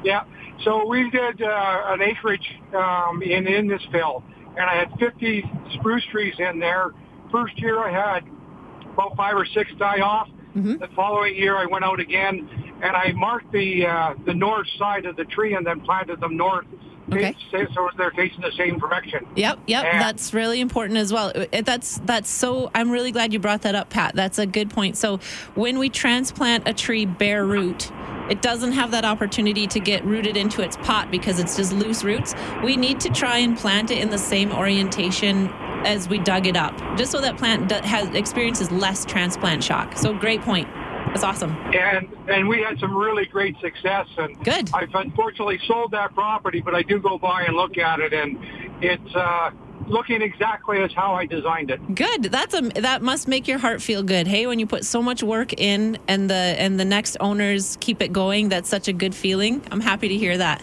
Yeah. 0.04 0.24
So 0.64 0.86
we 0.86 1.08
did 1.10 1.42
uh, 1.42 1.82
an 1.86 2.02
acreage 2.02 2.54
um, 2.74 3.22
in 3.22 3.44
Innisfail, 3.44 4.22
and 4.56 4.60
I 4.68 4.74
had 4.74 4.90
50 4.98 5.48
spruce 5.74 6.04
trees 6.10 6.34
in 6.38 6.58
there. 6.58 6.92
First 7.30 7.58
year 7.58 7.78
I 7.78 7.90
had 7.90 8.24
about 8.94 9.16
five 9.16 9.36
or 9.36 9.44
six 9.46 9.70
die 9.78 10.00
off. 10.00 10.28
Mm-hmm. 10.56 10.78
The 10.78 10.88
following 10.96 11.34
year 11.36 11.56
I 11.56 11.66
went 11.66 11.84
out 11.84 12.00
again, 12.00 12.48
and 12.82 12.96
I 12.96 13.12
marked 13.12 13.50
the 13.52 13.86
uh, 13.86 14.14
the 14.24 14.34
north 14.34 14.66
side 14.78 15.06
of 15.06 15.16
the 15.16 15.24
tree 15.24 15.54
and 15.54 15.66
then 15.66 15.80
planted 15.80 16.20
them 16.20 16.36
north, 16.36 16.66
Okay. 17.12 17.34
so 17.50 17.88
they're 17.96 18.10
facing 18.12 18.40
the 18.40 18.52
same 18.56 18.78
direction. 18.78 19.26
Yep, 19.36 19.60
yep, 19.66 19.84
And- 19.84 20.00
that's 20.00 20.34
really 20.34 20.60
important 20.60 20.98
as 20.98 21.12
well. 21.12 21.32
That's 21.52 21.98
that's 22.04 22.28
so. 22.28 22.70
I'm 22.74 22.90
really 22.90 23.12
glad 23.12 23.32
you 23.32 23.38
brought 23.38 23.62
that 23.62 23.74
up, 23.74 23.90
Pat. 23.90 24.14
That's 24.14 24.38
a 24.38 24.46
good 24.46 24.70
point. 24.70 24.96
So 24.96 25.18
when 25.54 25.78
we 25.78 25.88
transplant 25.88 26.66
a 26.68 26.72
tree 26.74 27.06
bare 27.06 27.44
root, 27.46 27.90
it 28.28 28.42
doesn't 28.42 28.72
have 28.72 28.90
that 28.90 29.04
opportunity 29.04 29.66
to 29.68 29.78
get 29.78 30.04
rooted 30.04 30.36
into 30.36 30.62
its 30.62 30.76
pot 30.78 31.10
because 31.12 31.38
it's 31.38 31.56
just 31.56 31.72
loose 31.72 32.02
roots. 32.02 32.34
We 32.64 32.76
need 32.76 32.98
to 33.00 33.08
try 33.10 33.38
and 33.38 33.56
plant 33.56 33.90
it 33.92 33.98
in 33.98 34.10
the 34.10 34.18
same 34.18 34.50
orientation 34.52 35.48
as 35.84 36.08
we 36.08 36.18
dug 36.18 36.48
it 36.48 36.56
up, 36.56 36.76
just 36.96 37.12
so 37.12 37.20
that 37.20 37.36
plant 37.36 37.70
has 37.70 38.08
experiences 38.16 38.72
less 38.72 39.04
transplant 39.04 39.62
shock. 39.62 39.96
So 39.96 40.12
great 40.12 40.42
point. 40.42 40.66
That's 41.06 41.24
awesome. 41.24 41.52
and 41.74 42.08
and 42.28 42.48
we 42.48 42.60
had 42.60 42.78
some 42.78 42.96
really 42.96 43.26
great 43.26 43.58
success. 43.60 44.06
And 44.18 44.42
Good. 44.44 44.70
I've 44.74 44.94
unfortunately 44.94 45.58
sold 45.66 45.92
that 45.92 46.14
property, 46.14 46.60
but 46.60 46.74
I 46.74 46.82
do 46.82 46.98
go 46.98 47.18
by 47.18 47.42
and 47.44 47.56
look 47.56 47.78
at 47.78 48.00
it, 48.00 48.12
and 48.12 48.38
it's 48.82 49.14
uh, 49.14 49.50
looking 49.88 50.20
exactly 50.20 50.82
as 50.82 50.92
how 50.92 51.14
I 51.14 51.26
designed 51.26 51.70
it. 51.70 51.94
Good. 51.94 52.24
That's 52.24 52.54
a 52.54 52.60
that 52.80 53.02
must 53.02 53.28
make 53.28 53.48
your 53.48 53.58
heart 53.58 53.80
feel 53.80 54.02
good. 54.02 54.26
Hey, 54.26 54.46
when 54.46 54.58
you 54.58 54.66
put 54.66 54.84
so 54.84 55.02
much 55.02 55.22
work 55.22 55.52
in 55.54 55.98
and 56.08 56.28
the 56.28 56.34
and 56.34 56.78
the 56.78 56.84
next 56.84 57.16
owners 57.20 57.76
keep 57.80 58.02
it 58.02 58.12
going, 58.12 58.48
that's 58.48 58.68
such 58.68 58.88
a 58.88 58.92
good 58.92 59.14
feeling. 59.14 59.62
I'm 59.70 59.80
happy 59.80 60.08
to 60.08 60.16
hear 60.16 60.36
that. 60.36 60.62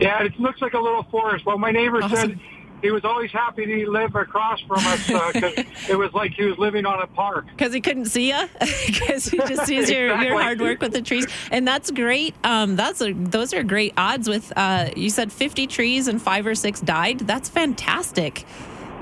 Yeah, 0.00 0.22
it 0.22 0.38
looks 0.38 0.62
like 0.62 0.74
a 0.74 0.78
little 0.80 1.04
forest. 1.10 1.44
Well, 1.44 1.58
my 1.58 1.70
neighbor 1.70 2.00
said 2.08 2.38
he 2.82 2.90
was 2.90 3.04
always 3.04 3.30
happy 3.30 3.66
to 3.66 3.90
live 3.90 4.14
across 4.14 4.60
from 4.62 4.78
us 4.78 5.06
because 5.06 5.54
it 5.88 5.98
was 5.98 6.12
like 6.12 6.32
he 6.32 6.44
was 6.44 6.58
living 6.58 6.86
on 6.86 7.00
a 7.00 7.06
park. 7.06 7.46
Because 7.48 7.72
he 7.72 7.80
couldn't 7.80 8.06
see 8.06 8.30
you, 8.30 8.48
because 8.86 9.28
he 9.28 9.38
just 9.38 9.66
sees 9.66 9.90
your, 9.90 10.14
your 10.22 10.40
hard 10.40 10.60
work 10.60 10.80
with 10.80 10.92
the 10.92 11.02
trees, 11.02 11.26
and 11.50 11.66
that's 11.66 11.90
great. 11.90 12.34
Um, 12.44 12.76
that's 12.76 13.00
a, 13.00 13.12
those 13.12 13.52
are 13.52 13.62
great 13.62 13.94
odds. 13.96 14.28
With 14.28 14.52
uh, 14.56 14.90
you 14.96 15.10
said 15.10 15.32
50 15.32 15.66
trees 15.66 16.08
and 16.08 16.20
five 16.20 16.46
or 16.46 16.54
six 16.54 16.80
died. 16.80 17.20
That's 17.20 17.48
fantastic. 17.48 18.44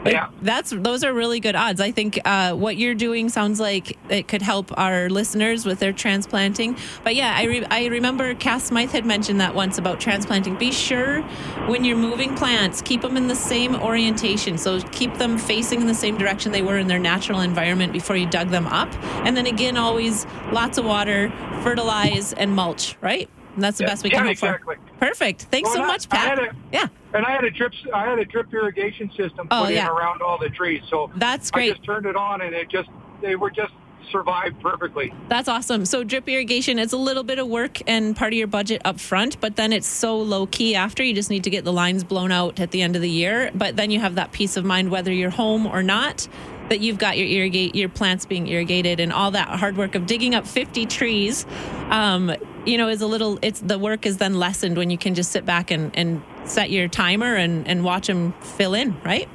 Yeah. 0.06 0.28
that's 0.42 0.70
those 0.70 1.04
are 1.04 1.12
really 1.12 1.40
good 1.40 1.56
odds. 1.56 1.80
I 1.80 1.90
think 1.90 2.18
uh, 2.24 2.54
what 2.54 2.76
you're 2.76 2.94
doing 2.94 3.28
sounds 3.28 3.60
like 3.60 3.98
it 4.08 4.28
could 4.28 4.42
help 4.42 4.76
our 4.78 5.10
listeners 5.10 5.66
with 5.66 5.80
their 5.80 5.92
transplanting. 5.92 6.76
But 7.04 7.14
yeah, 7.14 7.34
I 7.36 7.44
re- 7.44 7.66
I 7.70 7.86
remember 7.86 8.34
Cass 8.34 8.64
Smythe 8.64 8.90
had 8.90 9.04
mentioned 9.04 9.40
that 9.40 9.54
once 9.54 9.76
about 9.76 10.00
transplanting. 10.00 10.56
Be 10.56 10.72
sure 10.72 11.22
when 11.66 11.84
you're 11.84 11.96
moving 11.96 12.34
plants, 12.36 12.80
keep 12.80 13.02
them 13.02 13.16
in 13.16 13.28
the 13.28 13.34
same 13.34 13.74
orientation. 13.76 14.56
So 14.56 14.80
keep 14.80 15.14
them 15.18 15.36
facing 15.36 15.80
in 15.80 15.86
the 15.86 15.94
same 15.94 16.16
direction 16.16 16.52
they 16.52 16.62
were 16.62 16.78
in 16.78 16.86
their 16.86 16.98
natural 16.98 17.40
environment 17.40 17.92
before 17.92 18.16
you 18.16 18.26
dug 18.26 18.50
them 18.50 18.66
up. 18.66 18.88
And 19.26 19.36
then 19.36 19.46
again, 19.46 19.76
always 19.76 20.26
lots 20.52 20.78
of 20.78 20.84
water, 20.84 21.30
fertilize, 21.62 22.32
and 22.32 22.52
mulch. 22.52 22.96
Right. 23.00 23.28
And 23.58 23.64
that's 23.64 23.78
the 23.78 23.84
best 23.86 24.04
we 24.04 24.10
can 24.10 24.18
yeah, 24.20 24.22
hope 24.22 24.30
exactly. 24.30 24.76
for. 24.76 25.06
Perfect. 25.06 25.42
Thanks 25.50 25.66
Well, 25.70 25.78
so 25.78 25.82
I- 25.82 25.86
much, 25.88 26.06
I 26.12 26.16
Pat. 26.16 26.38
a- 26.38 26.52
yeah. 26.72 26.86
And 27.12 27.26
I 27.26 27.32
had 27.32 27.42
a 27.42 27.50
drip, 27.50 27.72
I 27.92 28.08
had 28.08 28.20
a 28.20 28.24
drip 28.24 28.54
irrigation 28.54 29.10
system 29.16 29.48
Oh, 29.50 29.64
put 29.64 29.74
yeah. 29.74 29.86
in 29.86 29.90
around 29.90 30.22
all 30.22 30.38
the 30.38 30.48
trees. 30.48 30.80
So 30.88 31.10
That's 31.16 31.50
I 31.52 31.56
great. 31.56 31.72
just 31.72 31.84
turned 31.84 32.06
it 32.06 32.14
on, 32.14 32.40
and 32.40 32.54
it 32.54 32.68
just 32.68 32.88
they 33.20 33.34
were 33.34 33.50
just 33.50 33.72
survived 34.12 34.60
perfectly. 34.62 35.12
That's 35.28 35.48
awesome. 35.48 35.84
So 35.86 36.04
drip 36.04 36.28
irrigation, 36.28 36.78
it's 36.78 36.92
a 36.92 36.96
little 36.96 37.24
bit 37.24 37.40
of 37.40 37.48
work 37.48 37.78
and 37.88 38.14
part 38.14 38.32
of 38.32 38.38
your 38.38 38.46
budget 38.46 38.80
up 38.84 39.00
front, 39.00 39.40
but 39.40 39.56
then 39.56 39.72
it's 39.72 39.88
so 39.88 40.16
low 40.18 40.46
key 40.46 40.76
after. 40.76 41.02
You 41.02 41.14
just 41.14 41.30
need 41.30 41.42
to 41.44 41.50
get 41.50 41.64
the 41.64 41.72
lines 41.72 42.04
blown 42.04 42.30
out 42.30 42.60
at 42.60 42.70
the 42.70 42.80
end 42.80 42.94
of 42.94 43.02
the 43.02 43.10
year. 43.10 43.50
But 43.56 43.74
then 43.74 43.90
you 43.90 43.98
have 43.98 44.14
that 44.14 44.30
peace 44.30 44.56
of 44.56 44.64
mind 44.64 44.92
whether 44.92 45.12
you're 45.12 45.30
home 45.30 45.66
or 45.66 45.82
not. 45.82 46.28
That 46.68 46.80
you've 46.80 46.98
got 46.98 47.16
your 47.16 47.26
irrigate 47.26 47.74
your 47.74 47.88
plants 47.88 48.26
being 48.26 48.46
irrigated 48.46 49.00
and 49.00 49.10
all 49.10 49.30
that 49.30 49.48
hard 49.48 49.78
work 49.78 49.94
of 49.94 50.04
digging 50.04 50.34
up 50.34 50.46
50 50.46 50.84
trees. 50.84 51.46
Um, 51.88 52.30
you 52.68 52.78
know, 52.78 52.88
is 52.88 53.00
a 53.00 53.06
little. 53.06 53.38
It's 53.42 53.60
the 53.60 53.78
work 53.78 54.06
is 54.06 54.18
then 54.18 54.34
lessened 54.34 54.76
when 54.76 54.90
you 54.90 54.98
can 54.98 55.14
just 55.14 55.30
sit 55.32 55.46
back 55.46 55.70
and 55.70 55.90
and 55.96 56.22
set 56.44 56.70
your 56.70 56.88
timer 56.88 57.34
and 57.34 57.66
and 57.66 57.82
watch 57.82 58.06
them 58.06 58.34
fill 58.40 58.74
in, 58.74 58.96
right? 59.02 59.28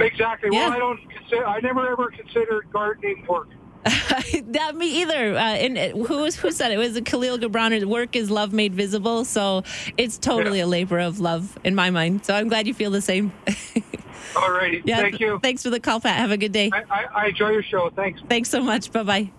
Exactly. 0.00 0.50
Yeah. 0.52 0.68
Well, 0.68 0.72
I 0.72 0.78
don't 0.78 1.10
consider. 1.10 1.46
I 1.46 1.60
never 1.60 1.88
ever 1.90 2.10
considered 2.10 2.66
gardening 2.72 3.24
work. 3.28 3.48
that 3.84 4.74
me 4.76 5.00
either. 5.00 5.34
Uh, 5.34 5.40
and 5.40 5.78
who 6.06 6.18
was 6.18 6.36
who 6.36 6.50
said 6.50 6.72
it? 6.72 6.76
Was 6.76 6.96
it 6.96 7.04
Kahlil 7.04 7.38
Gibran? 7.38 7.84
Work 7.84 8.16
is 8.16 8.30
love 8.30 8.52
made 8.52 8.74
visible. 8.74 9.24
So 9.24 9.62
it's 9.96 10.18
totally 10.18 10.60
a 10.60 10.66
labor 10.66 10.98
of 10.98 11.20
love 11.20 11.58
in 11.64 11.74
my 11.74 11.90
mind. 11.90 12.26
So 12.26 12.34
I'm 12.34 12.48
glad 12.48 12.66
you 12.66 12.74
feel 12.74 12.90
the 12.90 13.00
same. 13.00 13.32
All 14.36 14.52
righty. 14.52 14.82
Yeah, 14.84 14.98
Thank 14.98 15.20
you. 15.20 15.40
Thanks 15.42 15.62
for 15.62 15.70
the 15.70 15.80
call, 15.80 16.00
Pat. 16.00 16.16
Have 16.16 16.30
a 16.30 16.36
good 16.36 16.52
day. 16.52 16.70
I, 16.72 16.82
I, 16.90 17.04
I 17.14 17.26
enjoy 17.28 17.50
your 17.50 17.62
show. 17.62 17.90
Thanks. 17.90 18.20
Thanks 18.28 18.48
so 18.48 18.62
much. 18.62 18.92
Bye 18.92 19.02
bye. 19.02 19.30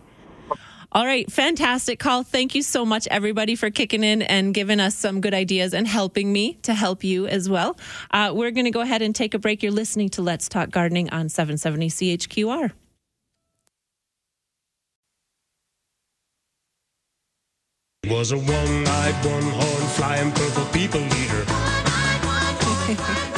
All 0.93 1.05
right, 1.05 1.31
fantastic 1.31 1.99
call. 1.99 2.23
Thank 2.23 2.53
you 2.53 2.61
so 2.61 2.85
much, 2.85 3.07
everybody, 3.09 3.55
for 3.55 3.69
kicking 3.69 4.03
in 4.03 4.21
and 4.21 4.53
giving 4.53 4.81
us 4.81 4.93
some 4.93 5.21
good 5.21 5.33
ideas 5.33 5.73
and 5.73 5.87
helping 5.87 6.33
me 6.33 6.55
to 6.63 6.73
help 6.73 7.05
you 7.05 7.27
as 7.27 7.47
well. 7.47 7.77
Uh, 8.11 8.33
we're 8.35 8.51
going 8.51 8.65
to 8.65 8.71
go 8.71 8.81
ahead 8.81 9.01
and 9.01 9.15
take 9.15 9.33
a 9.33 9.39
break. 9.39 9.63
You're 9.63 9.71
listening 9.71 10.09
to 10.09 10.21
Let's 10.21 10.49
Talk 10.49 10.69
Gardening 10.69 11.09
on 11.11 11.29
770 11.29 11.89
CHQR. 11.89 12.71
Was 18.09 18.33
a 18.33 18.37
one-eyed, 18.37 19.25
one-horn, 19.25 19.87
flying 19.91 20.31
purple 20.33 20.65
people 20.65 20.99
eater. 20.99 21.45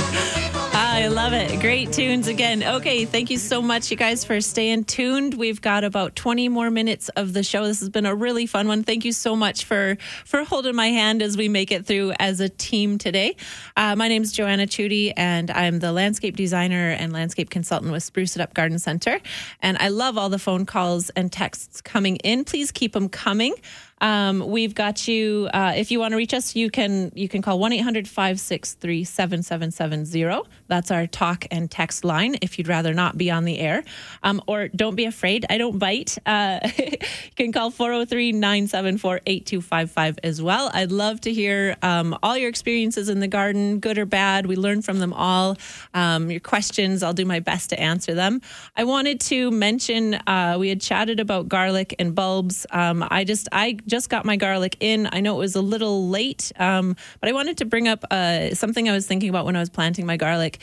I 1.03 1.07
love 1.07 1.33
it. 1.33 1.59
Great 1.59 1.91
tunes 1.91 2.29
again. 2.29 2.63
Okay, 2.63 3.03
thank 3.03 3.29
you 3.29 3.37
so 3.37 3.61
much, 3.61 3.91
you 3.91 3.97
guys, 3.97 4.23
for 4.23 4.39
staying 4.39 4.85
tuned. 4.85 5.33
We've 5.33 5.59
got 5.59 5.83
about 5.83 6.15
20 6.15 6.47
more 6.47 6.71
minutes 6.71 7.09
of 7.09 7.33
the 7.33 7.43
show. 7.43 7.65
This 7.65 7.81
has 7.81 7.89
been 7.89 8.05
a 8.05 8.15
really 8.15 8.45
fun 8.45 8.69
one. 8.69 8.83
Thank 8.83 9.03
you 9.03 9.11
so 9.11 9.35
much 9.35 9.65
for 9.65 9.97
for 10.23 10.45
holding 10.45 10.75
my 10.77 10.87
hand 10.87 11.21
as 11.21 11.35
we 11.35 11.49
make 11.49 11.73
it 11.73 11.85
through 11.85 12.13
as 12.19 12.39
a 12.39 12.47
team 12.47 12.97
today. 12.97 13.35
Uh, 13.75 13.97
my 13.97 14.07
name 14.07 14.23
is 14.23 14.31
Joanna 14.31 14.65
Chudy, 14.65 15.11
and 15.17 15.51
I'm 15.51 15.79
the 15.79 15.91
landscape 15.91 16.37
designer 16.37 16.91
and 16.91 17.11
landscape 17.11 17.49
consultant 17.49 17.91
with 17.91 18.03
Spruce 18.03 18.37
It 18.37 18.41
Up 18.41 18.53
Garden 18.53 18.79
Center. 18.79 19.19
And 19.61 19.77
I 19.79 19.89
love 19.89 20.17
all 20.17 20.29
the 20.29 20.39
phone 20.39 20.65
calls 20.65 21.09
and 21.17 21.29
texts 21.29 21.81
coming 21.81 22.15
in. 22.17 22.45
Please 22.45 22.71
keep 22.71 22.93
them 22.93 23.09
coming. 23.09 23.55
Um, 24.03 24.45
we've 24.45 24.75
got 24.75 25.07
you. 25.07 25.49
Uh, 25.53 25.73
if 25.77 25.89
you 25.89 25.97
want 25.97 26.11
to 26.11 26.17
reach 26.17 26.33
us, 26.33 26.57
you 26.57 26.69
can 26.69 27.13
you 27.15 27.29
can 27.29 27.41
call 27.41 27.57
one 27.57 27.71
563 27.71 29.05
7770 29.05 30.41
That's 30.67 30.91
our 30.91 31.07
talk 31.07 31.45
and 31.49 31.71
text 31.71 32.03
line. 32.03 32.35
If 32.41 32.57
you'd 32.57 32.67
rather 32.67 32.93
not 32.93 33.17
be 33.17 33.31
on 33.31 33.45
the 33.45 33.59
air, 33.59 33.85
um, 34.21 34.41
or 34.45 34.67
don't 34.67 34.95
be 34.95 35.05
afraid, 35.05 35.45
I 35.49 35.57
don't 35.57 35.79
bite. 35.79 36.17
Uh, 36.25 36.59
you 36.77 36.97
can 37.37 37.53
call 37.53 37.71
403-974-8255 37.71 40.19
as 40.21 40.41
well. 40.41 40.69
I'd 40.73 40.91
love 40.91 41.21
to 41.21 41.31
hear 41.31 41.77
um, 41.81 42.17
all 42.21 42.37
your 42.37 42.49
experiences 42.49 43.07
in 43.07 43.21
the 43.21 43.29
garden, 43.29 43.79
good 43.79 43.97
or 43.97 44.05
bad. 44.05 44.47
We 44.47 44.57
learn 44.57 44.81
from 44.81 44.99
them 44.99 45.13
all. 45.13 45.55
Um, 45.93 46.29
your 46.29 46.41
questions, 46.41 47.03
I'll 47.03 47.13
do 47.13 47.23
my 47.23 47.39
best 47.39 47.69
to 47.69 47.79
answer 47.79 48.13
them. 48.13 48.41
I 48.75 48.83
wanted 48.83 49.21
to 49.21 49.49
mention 49.49 50.15
uh, 50.15 50.57
we 50.59 50.67
had 50.67 50.81
chatted 50.81 51.21
about 51.21 51.47
garlic 51.47 51.95
and 51.99 52.13
bulbs. 52.13 52.65
Um, 52.71 53.07
I 53.09 53.23
just 53.23 53.47
I 53.53 53.77
just 53.93 54.09
got 54.09 54.25
my 54.25 54.37
garlic 54.37 54.75
in. 54.79 55.07
I 55.11 55.19
know 55.19 55.35
it 55.35 55.37
was 55.37 55.55
a 55.55 55.61
little 55.61 56.09
late, 56.09 56.51
um, 56.57 56.95
but 57.21 57.29
I 57.29 57.31
wanted 57.31 57.57
to 57.57 57.65
bring 57.65 57.87
up 57.87 58.03
uh, 58.09 58.55
something 58.55 58.89
I 58.89 58.91
was 58.91 59.05
thinking 59.05 59.29
about 59.29 59.45
when 59.45 59.55
I 59.55 59.59
was 59.59 59.69
planting 59.69 60.07
my 60.07 60.17
garlic. 60.17 60.59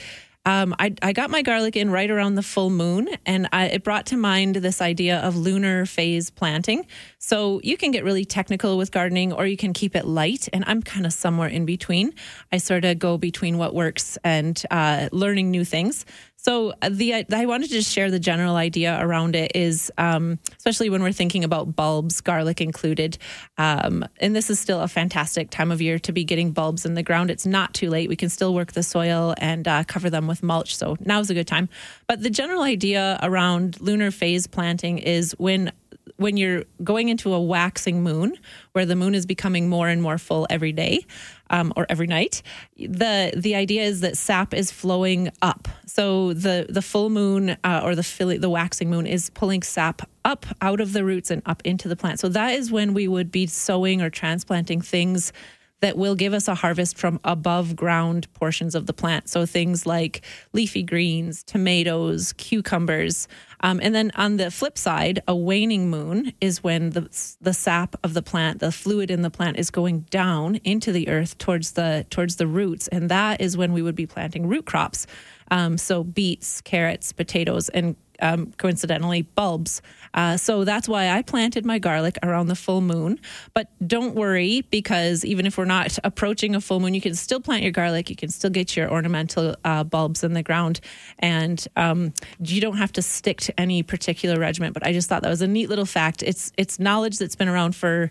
Um, 0.46 0.74
I, 0.80 0.94
I 1.00 1.12
got 1.12 1.30
my 1.30 1.42
garlic 1.42 1.76
in 1.76 1.90
right 1.90 2.10
around 2.10 2.34
the 2.34 2.42
full 2.42 2.70
moon, 2.70 3.08
and 3.26 3.46
I, 3.52 3.66
it 3.66 3.84
brought 3.84 4.06
to 4.06 4.16
mind 4.16 4.56
this 4.56 4.80
idea 4.80 5.20
of 5.20 5.36
lunar 5.36 5.86
phase 5.86 6.28
planting. 6.28 6.86
So 7.18 7.60
you 7.62 7.76
can 7.76 7.92
get 7.92 8.02
really 8.02 8.24
technical 8.24 8.76
with 8.76 8.90
gardening, 8.90 9.32
or 9.32 9.46
you 9.46 9.56
can 9.56 9.74
keep 9.74 9.94
it 9.94 10.06
light. 10.06 10.48
And 10.52 10.64
I'm 10.66 10.82
kind 10.82 11.06
of 11.06 11.12
somewhere 11.12 11.48
in 11.48 11.66
between. 11.66 12.14
I 12.50 12.56
sort 12.56 12.84
of 12.84 12.98
go 12.98 13.16
between 13.16 13.58
what 13.58 13.74
works 13.74 14.18
and 14.24 14.60
uh, 14.72 15.08
learning 15.12 15.52
new 15.52 15.64
things. 15.64 16.04
So 16.42 16.72
uh, 16.80 16.88
the 16.90 17.26
I 17.34 17.44
wanted 17.44 17.68
to 17.70 17.82
share 17.82 18.10
the 18.10 18.18
general 18.18 18.56
idea 18.56 18.98
around 18.98 19.36
it 19.36 19.52
is, 19.54 19.92
um, 19.98 20.38
especially 20.56 20.88
when 20.88 21.02
we're 21.02 21.12
thinking 21.12 21.44
about 21.44 21.76
bulbs, 21.76 22.22
garlic 22.22 22.62
included, 22.62 23.18
um, 23.58 24.06
and 24.20 24.34
this 24.34 24.48
is 24.48 24.58
still 24.58 24.80
a 24.80 24.88
fantastic 24.88 25.50
time 25.50 25.70
of 25.70 25.82
year 25.82 25.98
to 25.98 26.12
be 26.12 26.24
getting 26.24 26.52
bulbs 26.52 26.86
in 26.86 26.94
the 26.94 27.02
ground. 27.02 27.30
It's 27.30 27.44
not 27.44 27.74
too 27.74 27.90
late. 27.90 28.08
We 28.08 28.16
can 28.16 28.30
still 28.30 28.54
work 28.54 28.72
the 28.72 28.82
soil 28.82 29.34
and 29.36 29.68
uh, 29.68 29.84
cover 29.84 30.08
them 30.08 30.26
with 30.26 30.42
mulch. 30.42 30.74
So 30.74 30.96
now's 31.00 31.28
a 31.28 31.34
good 31.34 31.46
time. 31.46 31.68
But 32.06 32.22
the 32.22 32.30
general 32.30 32.62
idea 32.62 33.18
around 33.22 33.78
lunar 33.80 34.10
phase 34.10 34.46
planting 34.46 34.96
is 34.96 35.32
when 35.38 35.72
when 36.20 36.36
you're 36.36 36.64
going 36.84 37.08
into 37.08 37.32
a 37.32 37.40
waxing 37.40 38.02
moon, 38.02 38.34
where 38.72 38.84
the 38.84 38.94
moon 38.94 39.14
is 39.14 39.24
becoming 39.24 39.70
more 39.70 39.88
and 39.88 40.02
more 40.02 40.18
full 40.18 40.46
every 40.50 40.70
day 40.70 41.06
um, 41.48 41.72
or 41.76 41.86
every 41.88 42.06
night, 42.06 42.42
the 42.76 43.32
the 43.34 43.54
idea 43.54 43.84
is 43.84 44.02
that 44.02 44.18
sap 44.18 44.52
is 44.52 44.70
flowing 44.70 45.30
up. 45.40 45.66
So 45.86 46.34
the 46.34 46.66
the 46.68 46.82
full 46.82 47.08
moon 47.08 47.56
uh, 47.64 47.80
or 47.82 47.94
the 47.94 48.38
the 48.38 48.50
waxing 48.50 48.90
moon 48.90 49.06
is 49.06 49.30
pulling 49.30 49.62
sap 49.62 50.02
up 50.26 50.44
out 50.60 50.82
of 50.82 50.92
the 50.92 51.06
roots 51.06 51.30
and 51.30 51.40
up 51.46 51.62
into 51.64 51.88
the 51.88 51.96
plant. 51.96 52.20
So 52.20 52.28
that 52.28 52.50
is 52.50 52.70
when 52.70 52.92
we 52.92 53.08
would 53.08 53.32
be 53.32 53.46
sowing 53.46 54.02
or 54.02 54.10
transplanting 54.10 54.82
things 54.82 55.32
that 55.80 55.96
will 55.96 56.14
give 56.14 56.32
us 56.32 56.48
a 56.48 56.54
harvest 56.54 56.98
from 56.98 57.18
above 57.24 57.74
ground 57.74 58.32
portions 58.34 58.74
of 58.74 58.86
the 58.86 58.92
plant. 58.92 59.28
So 59.28 59.46
things 59.46 59.86
like 59.86 60.22
leafy 60.52 60.82
greens, 60.82 61.42
tomatoes, 61.42 62.34
cucumbers. 62.34 63.28
Um, 63.60 63.80
and 63.82 63.94
then 63.94 64.10
on 64.14 64.36
the 64.36 64.50
flip 64.50 64.78
side, 64.78 65.22
a 65.28 65.36
waning 65.36 65.90
moon 65.90 66.32
is 66.40 66.62
when 66.62 66.90
the 66.90 67.08
the 67.40 67.52
sap 67.52 67.96
of 68.02 68.14
the 68.14 68.22
plant, 68.22 68.60
the 68.60 68.72
fluid 68.72 69.10
in 69.10 69.22
the 69.22 69.30
plant, 69.30 69.58
is 69.58 69.70
going 69.70 70.00
down 70.10 70.56
into 70.56 70.92
the 70.92 71.08
earth 71.08 71.38
towards 71.38 71.72
the 71.72 72.06
towards 72.10 72.36
the 72.36 72.46
roots, 72.46 72.88
and 72.88 73.08
that 73.10 73.40
is 73.40 73.56
when 73.56 73.72
we 73.72 73.82
would 73.82 73.96
be 73.96 74.06
planting 74.06 74.46
root 74.48 74.66
crops. 74.66 75.06
Um, 75.50 75.78
so 75.78 76.04
beets, 76.04 76.60
carrots, 76.60 77.12
potatoes, 77.12 77.68
and 77.70 77.96
um, 78.20 78.52
coincidentally 78.56 79.22
bulbs. 79.22 79.82
Uh, 80.14 80.36
so 80.36 80.64
that's 80.64 80.88
why 80.88 81.10
I 81.10 81.22
planted 81.22 81.64
my 81.64 81.78
garlic 81.78 82.18
around 82.22 82.48
the 82.48 82.54
full 82.54 82.80
moon. 82.80 83.20
But 83.54 83.68
don't 83.86 84.14
worry 84.14 84.62
because 84.70 85.24
even 85.24 85.46
if 85.46 85.56
we're 85.56 85.64
not 85.64 85.98
approaching 86.04 86.54
a 86.54 86.60
full 86.60 86.80
moon, 86.80 86.94
you 86.94 87.00
can 87.00 87.14
still 87.14 87.40
plant 87.40 87.62
your 87.62 87.72
garlic. 87.72 88.10
You 88.10 88.16
can 88.16 88.28
still 88.28 88.50
get 88.50 88.76
your 88.76 88.90
ornamental 88.90 89.56
uh, 89.64 89.84
bulbs 89.84 90.24
in 90.24 90.32
the 90.32 90.42
ground, 90.42 90.80
and 91.18 91.64
um, 91.76 92.12
you 92.42 92.60
don't 92.60 92.76
have 92.76 92.92
to 92.92 93.02
stick 93.02 93.40
to 93.42 93.60
any 93.60 93.82
particular 93.82 94.38
regimen. 94.38 94.72
But 94.72 94.86
I 94.86 94.92
just 94.92 95.08
thought 95.08 95.22
that 95.22 95.30
was 95.30 95.42
a 95.42 95.48
neat 95.48 95.68
little 95.68 95.86
fact. 95.86 96.22
It's 96.22 96.52
it's 96.56 96.78
knowledge 96.78 97.18
that's 97.18 97.36
been 97.36 97.48
around 97.48 97.76
for 97.76 98.10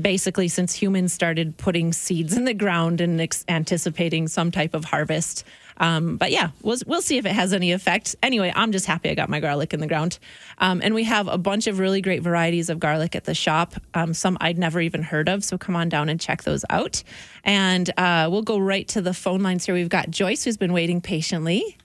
basically 0.00 0.48
since 0.48 0.74
humans 0.74 1.12
started 1.12 1.56
putting 1.56 1.92
seeds 1.92 2.36
in 2.36 2.44
the 2.44 2.54
ground 2.54 3.00
and 3.00 3.20
ex- 3.20 3.44
anticipating 3.48 4.28
some 4.28 4.50
type 4.50 4.74
of 4.74 4.84
harvest. 4.84 5.44
Um, 5.80 6.16
but 6.16 6.30
yeah, 6.30 6.50
we'll, 6.62 6.76
we'll 6.86 7.02
see 7.02 7.18
if 7.18 7.26
it 7.26 7.32
has 7.32 7.52
any 7.52 7.72
effect. 7.72 8.14
Anyway, 8.22 8.52
I'm 8.54 8.70
just 8.70 8.86
happy 8.86 9.10
I 9.10 9.14
got 9.14 9.28
my 9.28 9.40
garlic 9.40 9.74
in 9.74 9.80
the 9.80 9.88
ground. 9.88 10.18
Um, 10.58 10.80
and 10.84 10.94
we 10.94 11.04
have 11.04 11.26
a 11.26 11.38
bunch 11.38 11.66
of 11.66 11.80
really 11.80 12.00
great 12.00 12.22
varieties 12.22 12.70
of 12.70 12.78
garlic 12.78 13.16
at 13.16 13.24
the 13.24 13.34
shop, 13.34 13.74
um, 13.94 14.14
some 14.14 14.38
I'd 14.40 14.58
never 14.58 14.80
even 14.80 15.02
heard 15.02 15.28
of. 15.28 15.42
So 15.42 15.58
come 15.58 15.74
on 15.74 15.88
down 15.88 16.08
and 16.08 16.20
check 16.20 16.44
those 16.44 16.64
out. 16.70 17.02
And 17.42 17.90
uh, 17.96 18.28
we'll 18.30 18.42
go 18.42 18.58
right 18.58 18.86
to 18.88 19.00
the 19.00 19.14
phone 19.14 19.40
lines 19.40 19.66
here. 19.66 19.74
We've 19.74 19.88
got 19.88 20.10
Joyce, 20.10 20.44
who's 20.44 20.58
been 20.58 20.72
waiting 20.72 21.00
patiently. 21.00 21.76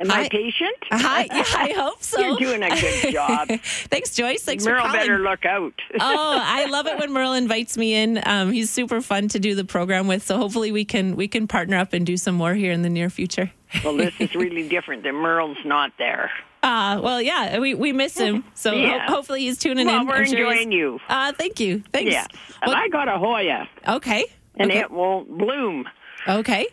Am 0.00 0.10
I 0.10 0.28
patient? 0.28 0.76
Hi, 0.90 1.22
yeah, 1.32 1.44
I 1.56 1.72
hope 1.76 2.02
so. 2.02 2.18
You're 2.20 2.36
doing 2.36 2.62
a 2.64 2.70
good 2.70 3.12
job. 3.12 3.48
Thanks, 3.62 4.14
Joyce. 4.14 4.42
Thanks 4.42 4.64
Merle 4.64 4.82
for 4.82 4.88
calling. 4.88 5.00
better 5.00 5.18
look 5.18 5.44
out. 5.46 5.72
oh, 6.00 6.40
I 6.42 6.66
love 6.66 6.86
it 6.86 6.98
when 6.98 7.12
Merle 7.12 7.34
invites 7.34 7.76
me 7.78 7.94
in. 7.94 8.20
Um, 8.26 8.50
he's 8.50 8.70
super 8.70 9.00
fun 9.00 9.28
to 9.28 9.38
do 9.38 9.54
the 9.54 9.64
program 9.64 10.08
with. 10.08 10.26
So 10.26 10.36
hopefully 10.36 10.72
we 10.72 10.84
can 10.84 11.14
we 11.14 11.28
can 11.28 11.46
partner 11.46 11.76
up 11.76 11.92
and 11.92 12.04
do 12.04 12.16
some 12.16 12.34
more 12.34 12.54
here 12.54 12.72
in 12.72 12.82
the 12.82 12.90
near 12.90 13.08
future. 13.08 13.52
well, 13.84 13.96
this 13.96 14.14
is 14.18 14.34
really 14.34 14.68
different. 14.68 15.04
That 15.04 15.12
Merle's 15.12 15.58
not 15.64 15.92
there. 15.96 16.32
Uh, 16.64 16.98
well, 17.02 17.20
yeah, 17.22 17.58
we, 17.58 17.74
we 17.74 17.92
miss 17.92 18.18
him. 18.18 18.42
So 18.54 18.70
ho- 18.72 18.98
hopefully 19.00 19.42
he's 19.42 19.58
tuning 19.58 19.86
Well, 19.86 20.00
in. 20.00 20.06
we're 20.08 20.14
I'm 20.16 20.24
sure 20.24 20.50
enjoying 20.50 20.72
you. 20.72 20.98
Uh, 21.08 21.32
thank 21.32 21.60
you. 21.60 21.84
Thanks. 21.92 22.10
Yeah. 22.10 22.26
And 22.62 22.74
I 22.74 22.88
got 22.88 23.06
a 23.06 23.18
Hoya. 23.18 23.68
Okay. 23.86 24.24
And 24.56 24.70
okay. 24.70 24.80
it 24.80 24.90
won't 24.90 25.28
bloom. 25.36 25.86
Okay. 26.26 26.66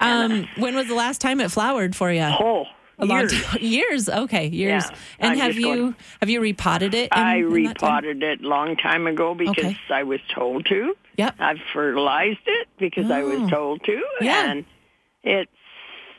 Um, 0.00 0.48
when 0.56 0.74
was 0.74 0.88
the 0.88 0.94
last 0.94 1.20
time 1.20 1.40
it 1.40 1.50
flowered 1.50 1.94
for 1.96 2.10
you? 2.12 2.22
Oh, 2.22 2.66
a 2.98 3.06
long 3.06 3.20
years. 3.20 3.42
time. 3.44 3.58
Years. 3.62 4.08
Okay, 4.08 4.46
years. 4.48 4.84
Yeah, 4.84 4.96
and 5.20 5.32
I'm 5.32 5.38
have 5.38 5.54
you 5.56 5.62
going- 5.62 5.96
have 6.20 6.30
you 6.30 6.40
repotted 6.40 6.94
it? 6.94 7.08
in- 7.12 7.18
I 7.18 7.38
repotted 7.38 8.22
it 8.22 8.40
long 8.42 8.76
time 8.76 9.06
ago 9.06 9.34
because 9.34 9.58
Okay. 9.64 9.76
I 9.90 10.02
was 10.04 10.20
told 10.32 10.66
to. 10.66 10.94
Yep. 11.16 11.34
I've 11.38 11.58
fertilized 11.72 12.38
it 12.46 12.68
because 12.78 13.10
I 13.10 13.22
Oh. 13.22 13.28
was 13.40 13.50
told 13.50 13.84
to. 13.84 14.02
Yeah. 14.20 14.50
And 14.50 14.64
it's 15.22 15.50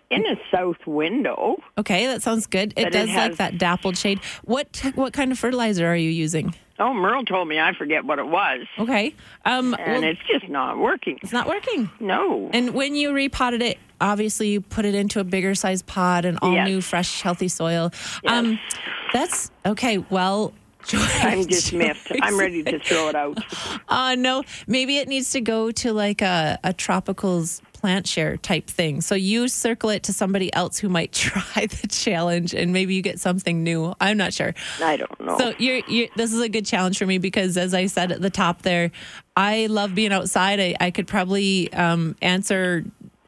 in 0.09 0.25
a 0.25 0.35
south 0.51 0.85
window. 0.85 1.61
Okay, 1.77 2.05
that 2.07 2.21
sounds 2.21 2.45
good. 2.47 2.73
It 2.77 2.83
But 2.83 2.87
it 2.87 2.91
does 3.07 3.09
like 3.15 3.35
that 3.37 3.57
dappled 3.57 3.97
shade. 3.97 4.19
What 4.43 4.81
what 4.95 5.13
kind 5.13 5.31
of 5.31 5.39
fertilizer 5.39 5.85
are 5.87 5.95
you 5.95 6.09
using? 6.09 6.53
Oh, 6.77 6.93
Merle 6.93 7.23
told 7.23 7.47
me 7.47 7.59
I 7.59 7.73
forget 7.73 8.03
what 8.03 8.19
it 8.19 8.27
was. 8.27 8.67
Okay. 8.77 9.15
Um, 9.45 9.73
And 9.79 10.01
well, 10.01 10.11
it's 10.11 10.19
just 10.29 10.49
not 10.49 10.77
working. 10.77 11.17
it's 11.23 11.31
not 11.31 11.47
working. 11.47 11.89
No. 11.99 12.49
And 12.53 12.73
when 12.73 12.95
you 12.95 13.13
repotted 13.13 13.61
it, 13.61 13.77
obviously 14.01 14.49
you 14.49 14.59
put 14.61 14.83
it 14.85 14.93
into 14.93 15.19
a 15.21 15.23
bigger 15.23 15.55
size 15.55 15.81
pot 15.81 16.25
and 16.25 16.37
all 16.41 16.53
Yes. 16.53 16.67
new, 16.67 16.81
fresh, 16.81 17.21
healthy 17.21 17.47
soil. 17.47 17.91
Um, 18.27 18.59
that's 19.13 19.51
okay. 19.65 19.99
Well, 20.09 20.53
I'm 20.93 21.45
dismissed. 21.45 22.11
I'm 22.21 22.37
ready 22.37 22.61
to 22.63 22.77
throw 22.79 23.07
it 23.09 23.15
out. 23.15 23.37
Uh, 23.87 24.15
no, 24.15 24.43
maybe 24.67 24.97
it 24.97 25.07
needs 25.07 25.29
to 25.31 25.39
go 25.41 25.71
to 25.71 25.93
like 25.93 26.21
a, 26.21 26.57
a 26.63 26.73
tropicals 26.73 27.61
plant 27.85 28.07
share 28.07 28.35
type 28.35 28.65
thing. 28.67 28.99
So 28.99 29.13
you 29.13 29.47
circle 29.47 29.91
it 29.91 30.01
to 30.03 30.13
somebody 30.13 30.51
else 30.55 30.79
who 30.79 30.89
might 30.89 31.11
try 31.11 31.67
the 31.67 31.87
challenge 31.87 32.55
and 32.55 32.73
maybe 32.73 32.95
you 32.95 33.03
get 33.03 33.19
something 33.19 33.63
new. 33.63 33.93
I'm 34.01 34.17
not 34.17 34.33
sure. 34.33 34.55
I 34.81 34.97
don't 34.97 35.19
know. 35.19 35.37
So 35.37 35.53
you're, 35.59 35.83
you're 35.87 36.07
this 36.15 36.33
is 36.33 36.41
a 36.41 36.49
good 36.49 36.65
challenge 36.65 36.97
for 36.97 37.05
me 37.05 37.19
because 37.19 37.57
as 37.57 37.75
I 37.75 37.85
said 37.85 38.11
at 38.11 38.23
the 38.23 38.31
top 38.31 38.63
there, 38.63 38.89
I 39.37 39.67
love 39.67 39.93
being 39.93 40.11
outside. 40.11 40.59
I, 40.59 40.75
I 40.79 40.89
could 40.89 41.05
probably 41.05 41.71
um, 41.73 42.15
answer 42.23 42.85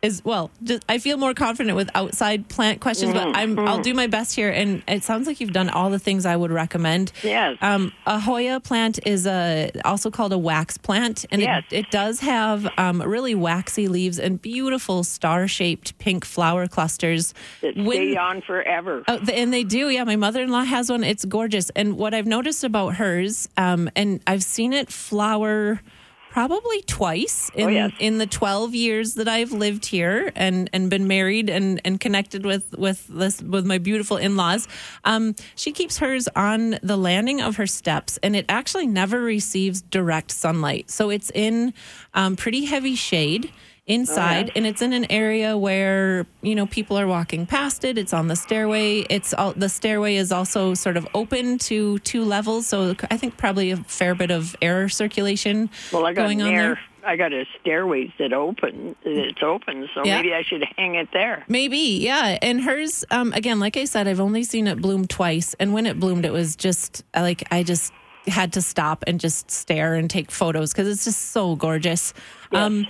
is 0.07 0.23
well 0.25 0.49
just, 0.63 0.83
i 0.89 0.97
feel 0.97 1.17
more 1.17 1.33
confident 1.33 1.75
with 1.75 1.89
outside 2.01 2.47
plant 2.49 2.79
questions 2.81 3.11
Mhm, 3.11 3.13
but 3.13 3.27
i'm 3.37 3.59
i'll 3.59 3.79
mhm. 3.79 3.83
do 3.83 3.93
my 3.93 4.07
best 4.07 4.35
here 4.35 4.49
and 4.49 4.81
it 4.87 5.03
sounds 5.03 5.27
like 5.27 5.39
you've 5.41 5.53
done 5.61 5.69
all 5.69 5.89
the 5.89 5.99
things 5.99 6.25
i 6.25 6.35
would 6.35 6.51
recommend 6.51 7.11
Yes. 7.23 7.57
um, 7.61 7.91
a 8.05 8.19
hoya 8.19 8.59
plant 8.59 8.99
is 9.05 9.27
a 9.27 9.71
also 9.85 10.09
called 10.09 10.33
a 10.33 10.37
wax 10.37 10.77
plant 10.77 11.25
and 11.31 11.41
Yes. 11.41 11.63
it, 11.71 11.85
it 11.85 11.91
does 11.91 12.19
have 12.21 12.67
um, 12.77 13.01
really 13.01 13.35
waxy 13.35 13.87
leaves 13.87 14.17
and 14.19 14.41
beautiful 14.41 15.03
star-shaped 15.03 15.97
pink 15.99 16.25
flower 16.25 16.67
clusters 16.67 17.33
That 17.61 17.73
stay 17.73 18.15
on 18.15 18.41
forever. 18.41 19.03
Oh, 19.07 19.19
and 19.33 19.53
they 19.53 19.63
do. 19.63 19.89
Yeah, 19.89 20.03
my 20.05 20.15
mother-in-law 20.15 20.63
has 20.63 20.89
one. 20.89 21.03
It's 21.03 21.25
gorgeous. 21.25 21.69
And 21.71 21.97
what 21.97 22.13
I've 22.13 22.25
noticed 22.27 22.63
about 22.63 22.95
hers, 22.95 23.47
um, 23.57 23.89
and 23.95 24.21
I've 24.25 24.43
seen 24.43 24.73
it 24.73 24.89
flower 24.91 25.81
probably 26.37 26.83
twice 26.83 27.49
in 27.55 27.65
Oh, 27.65 27.69
yes. 27.69 27.91
in 27.99 28.19
the 28.19 28.27
12 28.27 28.75
years 28.75 29.15
that 29.15 29.27
I've 29.27 29.51
lived 29.51 29.87
here 29.87 30.31
and 30.35 30.69
and 30.71 30.87
been 30.87 31.07
married 31.07 31.49
and 31.49 31.81
and 31.83 31.99
connected 31.99 32.45
with 32.45 32.77
with 32.77 33.07
this 33.07 33.41
with 33.41 33.65
my 33.65 33.79
beautiful 33.79 34.17
in-laws. 34.17 34.67
Um, 35.03 35.33
she 35.55 35.71
keeps 35.71 35.97
hers 35.97 36.27
on 36.35 36.77
the 36.83 36.95
landing 36.95 37.41
of 37.41 37.55
her 37.55 37.65
steps, 37.65 38.19
and 38.21 38.35
it 38.35 38.45
actually 38.49 38.85
never 38.85 39.19
receives 39.19 39.81
direct 39.81 40.29
sunlight. 40.29 40.91
So 40.91 41.09
it's 41.09 41.31
in 41.33 41.73
um, 42.13 42.35
pretty 42.35 42.65
heavy 42.65 42.93
shade 42.93 43.51
inside 43.87 44.47
yes. 44.47 44.51
and 44.55 44.67
it's 44.67 44.81
in 44.81 44.91
an 44.91 45.09
area 45.09 45.57
where 45.57 46.25
you 46.41 46.53
know 46.53 46.65
people 46.67 46.99
are 46.99 47.07
walking 47.07 47.45
past 47.45 47.85
it 47.85 47.97
it's 47.97 48.13
on 48.13 48.27
the 48.27 48.35
stairway 48.35 48.99
it's 49.09 49.33
all 49.33 49.53
the 49.53 49.69
stairway 49.69 50.15
is 50.17 50.31
also 50.31 50.73
sort 50.73 50.97
of 50.97 51.07
open 51.13 51.57
to 51.57 51.97
two 51.99 52.23
levels 52.23 52.67
so 52.67 52.93
i 53.09 53.15
think 53.15 53.37
probably 53.37 53.71
a 53.71 53.77
fair 53.77 54.13
bit 54.13 54.29
of 54.29 54.57
air 54.61 54.89
circulation 54.89 55.69
Well, 55.93 56.05
I 56.05 56.11
got 56.13 56.23
going 56.23 56.41
on 56.41 56.53
there 56.53 56.79
I 57.05 57.15
got 57.15 57.31
a 57.31 57.45
stairways 57.61 58.11
that 58.19 58.33
open. 58.33 58.93
It's 59.05 59.41
open, 59.41 59.87
so 59.95 60.03
Yeah. 60.03 60.17
maybe 60.17 60.33
I 60.33 60.41
should 60.41 60.65
hang 60.75 60.95
it 60.95 61.07
there. 61.13 61.45
Maybe, 61.47 61.99
yeah. 62.01 62.37
And 62.41 62.61
hers, 62.61 63.05
um, 63.11 63.31
again, 63.31 63.61
like 63.61 63.77
I 63.77 63.85
said, 63.85 64.09
I've 64.09 64.19
only 64.19 64.43
seen 64.43 64.67
it 64.67 64.81
bloom 64.81 65.07
twice. 65.07 65.55
And 65.57 65.73
when 65.73 65.85
it 65.85 66.01
bloomed, 66.01 66.25
it 66.25 66.33
was 66.33 66.57
just 66.57 67.05
like 67.15 67.47
I 67.49 67.63
just 67.63 67.93
had 68.27 68.51
to 68.53 68.61
stop 68.61 69.05
and 69.07 69.21
just 69.21 69.49
stare 69.49 69.95
and 69.95 70.09
take 70.09 70.31
photos 70.31 70.73
because 70.73 70.87
it's 70.89 71.05
just 71.05 71.31
so 71.31 71.55
gorgeous. 71.55 72.13
Um, 72.51 72.87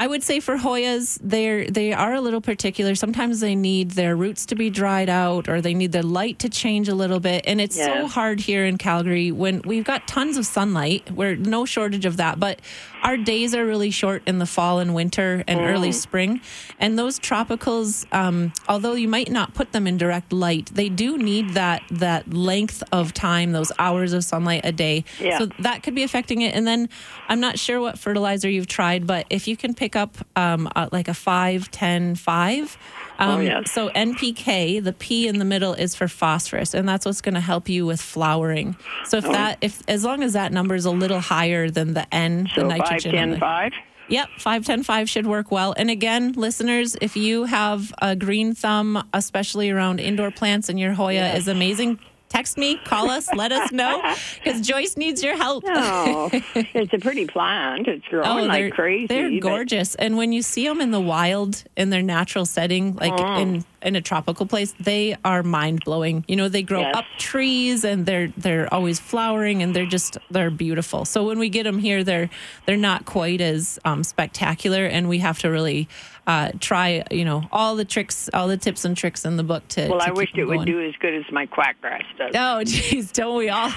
I 0.00 0.06
would 0.06 0.22
say 0.22 0.40
for 0.40 0.56
Hoyas, 0.56 1.18
they're 1.22 1.66
they 1.66 1.92
are 1.92 2.14
a 2.14 2.22
little 2.22 2.40
particular. 2.40 2.94
Sometimes 2.94 3.40
they 3.40 3.54
need 3.54 3.90
their 3.90 4.16
roots 4.16 4.46
to 4.46 4.54
be 4.54 4.70
dried 4.70 5.10
out, 5.10 5.46
or 5.46 5.60
they 5.60 5.74
need 5.74 5.92
the 5.92 6.02
light 6.02 6.38
to 6.38 6.48
change 6.48 6.88
a 6.88 6.94
little 6.94 7.20
bit. 7.20 7.44
And 7.46 7.60
it's 7.60 7.76
so 7.76 8.06
hard 8.06 8.40
here 8.40 8.64
in 8.64 8.78
Calgary 8.78 9.30
when 9.30 9.60
we've 9.60 9.84
got 9.84 10.08
tons 10.08 10.38
of 10.38 10.46
sunlight. 10.46 11.10
We're 11.10 11.36
no 11.36 11.66
shortage 11.66 12.06
of 12.06 12.16
that, 12.16 12.40
but 12.40 12.62
our 13.02 13.16
days 13.16 13.54
are 13.54 13.64
really 13.64 13.90
short 13.90 14.22
in 14.26 14.38
the 14.38 14.46
fall 14.46 14.78
and 14.78 14.94
winter 14.94 15.42
and 15.48 15.60
early 15.60 15.90
Mm. 15.90 15.94
spring. 15.94 16.40
And 16.78 16.98
those 16.98 17.18
tropicals, 17.18 18.06
um, 18.14 18.52
although 18.68 18.94
you 18.94 19.08
might 19.08 19.30
not 19.30 19.54
put 19.54 19.72
them 19.72 19.86
in 19.86 19.96
direct 19.96 20.32
light, 20.32 20.70
they 20.74 20.88
do 20.88 21.16
need 21.18 21.50
that 21.50 21.82
that 21.90 22.32
length 22.32 22.82
of 22.92 23.12
time, 23.14 23.52
those 23.52 23.72
hours 23.78 24.12
of 24.12 24.24
sunlight 24.24 24.62
a 24.64 24.72
day. 24.72 25.04
Yeah. 25.18 25.38
So 25.38 25.46
that 25.60 25.82
could 25.82 25.94
be 25.94 26.02
affecting 26.02 26.42
it. 26.42 26.54
And 26.54 26.66
then 26.66 26.88
I'm 27.28 27.40
not 27.40 27.58
sure 27.58 27.80
what 27.80 27.98
fertilizer 27.98 28.48
you've 28.48 28.66
tried, 28.68 29.06
but 29.06 29.26
if 29.30 29.48
you 29.48 29.56
can 29.56 29.74
pick 29.74 29.96
up 29.96 30.16
um, 30.36 30.68
uh, 30.76 30.88
like 30.92 31.08
a 31.08 31.14
5, 31.14 31.70
10, 31.70 32.14
5. 32.16 32.76
Oh, 33.20 33.32
Um, 33.32 33.42
yes. 33.42 33.70
So 33.70 33.90
NPK, 33.90 34.82
the 34.82 34.92
P 34.92 35.28
in 35.28 35.38
the 35.38 35.44
middle 35.44 35.74
is 35.74 35.94
for 35.94 36.08
phosphorus, 36.08 36.74
and 36.74 36.88
that's 36.88 37.04
what's 37.06 37.20
going 37.20 37.34
to 37.34 37.40
help 37.40 37.68
you 37.68 37.84
with 37.86 38.00
flowering. 38.00 38.76
So 39.04 39.18
if 39.18 39.26
Oh. 39.26 39.32
that, 39.32 39.58
if 39.60 39.82
as 39.88 40.04
long 40.04 40.22
as 40.22 40.32
that 40.32 40.52
number 40.52 40.74
is 40.74 40.84
a 40.86 40.90
little 40.90 41.20
higher 41.20 41.70
than 41.70 41.94
the 41.94 42.12
N, 42.14 42.48
So 42.54 42.62
the 42.62 42.68
nitrogen, 42.68 43.10
on 43.10 43.16
ten, 43.18 43.30
the- 43.30 43.38
five. 43.38 43.72
Yep, 44.08 44.28
five 44.38 44.64
ten 44.64 44.82
five 44.82 45.08
should 45.08 45.26
work 45.26 45.52
well. 45.52 45.72
And 45.76 45.88
again, 45.88 46.32
listeners, 46.32 46.96
if 47.00 47.16
you 47.16 47.44
have 47.44 47.94
a 48.02 48.16
green 48.16 48.54
thumb, 48.56 49.04
especially 49.14 49.70
around 49.70 50.00
indoor 50.00 50.32
plants, 50.32 50.68
and 50.68 50.80
your 50.80 50.94
Hoya 50.94 51.14
Yes. 51.14 51.38
is 51.42 51.48
amazing, 51.48 52.00
text 52.30 52.56
me, 52.56 52.78
call 52.84 53.10
us, 53.10 53.28
let 53.34 53.52
us 53.52 53.70
know, 53.72 54.00
because 54.42 54.62
Joyce 54.62 54.96
needs 54.96 55.22
your 55.22 55.36
help. 55.36 55.64
Oh, 55.66 56.30
it's 56.54 56.94
a 56.94 56.98
pretty 56.98 57.26
plant. 57.26 57.86
It's 57.86 58.06
growing 58.08 58.48
they're, 58.48 58.64
like 58.64 58.72
crazy. 58.72 59.06
They're 59.06 59.30
but- 59.30 59.40
gorgeous, 59.40 59.94
and 59.96 60.16
when 60.16 60.32
you 60.32 60.40
see 60.40 60.66
them 60.66 60.80
in 60.80 60.90
the 60.92 61.00
wild, 61.00 61.62
in 61.76 61.90
their 61.90 62.02
natural 62.02 62.46
setting, 62.46 62.96
like 62.96 63.12
Mm. 63.12 63.40
in 63.42 63.64
in 63.82 63.96
a 63.96 64.00
tropical 64.02 64.44
place, 64.46 64.74
they 64.78 65.16
are 65.24 65.42
mind 65.42 65.82
blowing. 65.86 66.22
You 66.28 66.36
know, 66.36 66.48
they 66.50 66.62
grow 66.62 66.80
Yes. 66.80 66.96
up 66.96 67.04
trees, 67.18 67.82
and 67.84 68.06
they're 68.06 68.28
they're 68.36 68.72
always 68.72 69.00
flowering, 69.00 69.62
and 69.62 69.74
they're 69.74 69.86
just 69.86 70.16
they're 70.30 70.50
beautiful. 70.50 71.04
So 71.04 71.24
when 71.26 71.38
we 71.38 71.48
get 71.48 71.64
them 71.64 71.78
here, 71.78 72.04
they're 72.04 72.30
they're 72.66 72.76
not 72.76 73.04
quite 73.06 73.40
as 73.40 73.78
um, 73.84 74.04
spectacular, 74.04 74.84
and 74.86 75.08
we 75.08 75.18
have 75.18 75.38
to 75.40 75.48
really 75.50 75.88
uh, 76.26 76.52
try, 76.60 77.04
you 77.10 77.24
know, 77.24 77.42
all 77.50 77.76
the 77.76 77.84
tricks, 77.84 78.28
all 78.32 78.48
the 78.48 78.56
tips 78.56 78.84
and 78.84 78.96
tricks 78.96 79.24
in 79.24 79.36
the 79.36 79.42
book 79.42 79.66
to. 79.68 79.88
Well, 79.88 79.98
to 80.00 80.04
I 80.04 80.10
them 80.10 80.26
it 80.34 80.44
would 80.46 80.66
do 80.66 80.80
as 80.86 80.94
good 81.00 81.14
as 81.14 81.24
my 81.32 81.46
quackgrass 81.46 82.04
does. 82.18 82.32
Oh, 82.34 82.62
geez, 82.64 83.12
don't 83.12 83.36
we 83.36 83.48
all? 83.48 83.72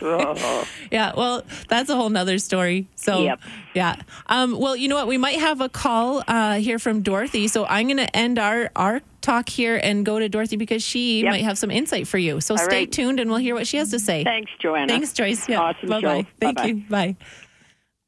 Oh. 0.00 0.68
yeah, 0.90 1.12
well, 1.16 1.42
that's 1.68 1.90
a 1.90 1.96
whole 1.96 2.10
nother 2.10 2.38
story. 2.38 2.86
So, 2.96 3.22
Yep. 3.22 3.40
yeah. 3.74 3.96
Um, 4.26 4.58
well, 4.58 4.74
you 4.76 4.88
know 4.88 4.96
what? 4.96 5.06
We 5.06 5.18
might 5.18 5.38
have 5.38 5.60
a 5.60 5.68
call 5.68 6.22
uh, 6.26 6.54
here 6.54 6.78
from 6.78 7.02
Dorothy. 7.02 7.48
So 7.48 7.66
I'm 7.66 7.86
going 7.86 7.96
to 7.98 8.16
end 8.16 8.38
our 8.38 8.70
our 8.74 9.00
talk 9.20 9.48
here 9.48 9.78
and 9.80 10.04
go 10.04 10.18
to 10.18 10.28
Dorothy 10.28 10.56
because 10.56 10.82
she 10.82 11.22
Yep. 11.22 11.30
might 11.30 11.42
have 11.44 11.56
some 11.56 11.70
insight 11.70 12.08
for 12.08 12.18
you. 12.18 12.40
So 12.40 12.54
All 12.54 12.58
stay 12.58 12.78
right. 12.80 12.92
tuned 12.92 13.20
and 13.20 13.30
we'll 13.30 13.38
hear 13.38 13.54
what 13.54 13.66
she 13.68 13.76
has 13.76 13.90
to 13.90 14.00
say. 14.00 14.24
Thanks, 14.24 14.50
Joanna. 14.60 14.88
Thanks, 14.88 15.12
Joyce. 15.12 15.48
Yeah. 15.48 15.60
Awesome 15.60 15.88
bye 15.88 16.00
show. 16.00 16.06
bye. 16.22 16.26
Thank 16.40 16.56
Bye-bye. 16.56 16.66
you. 16.68 16.74
Bye. 16.88 17.16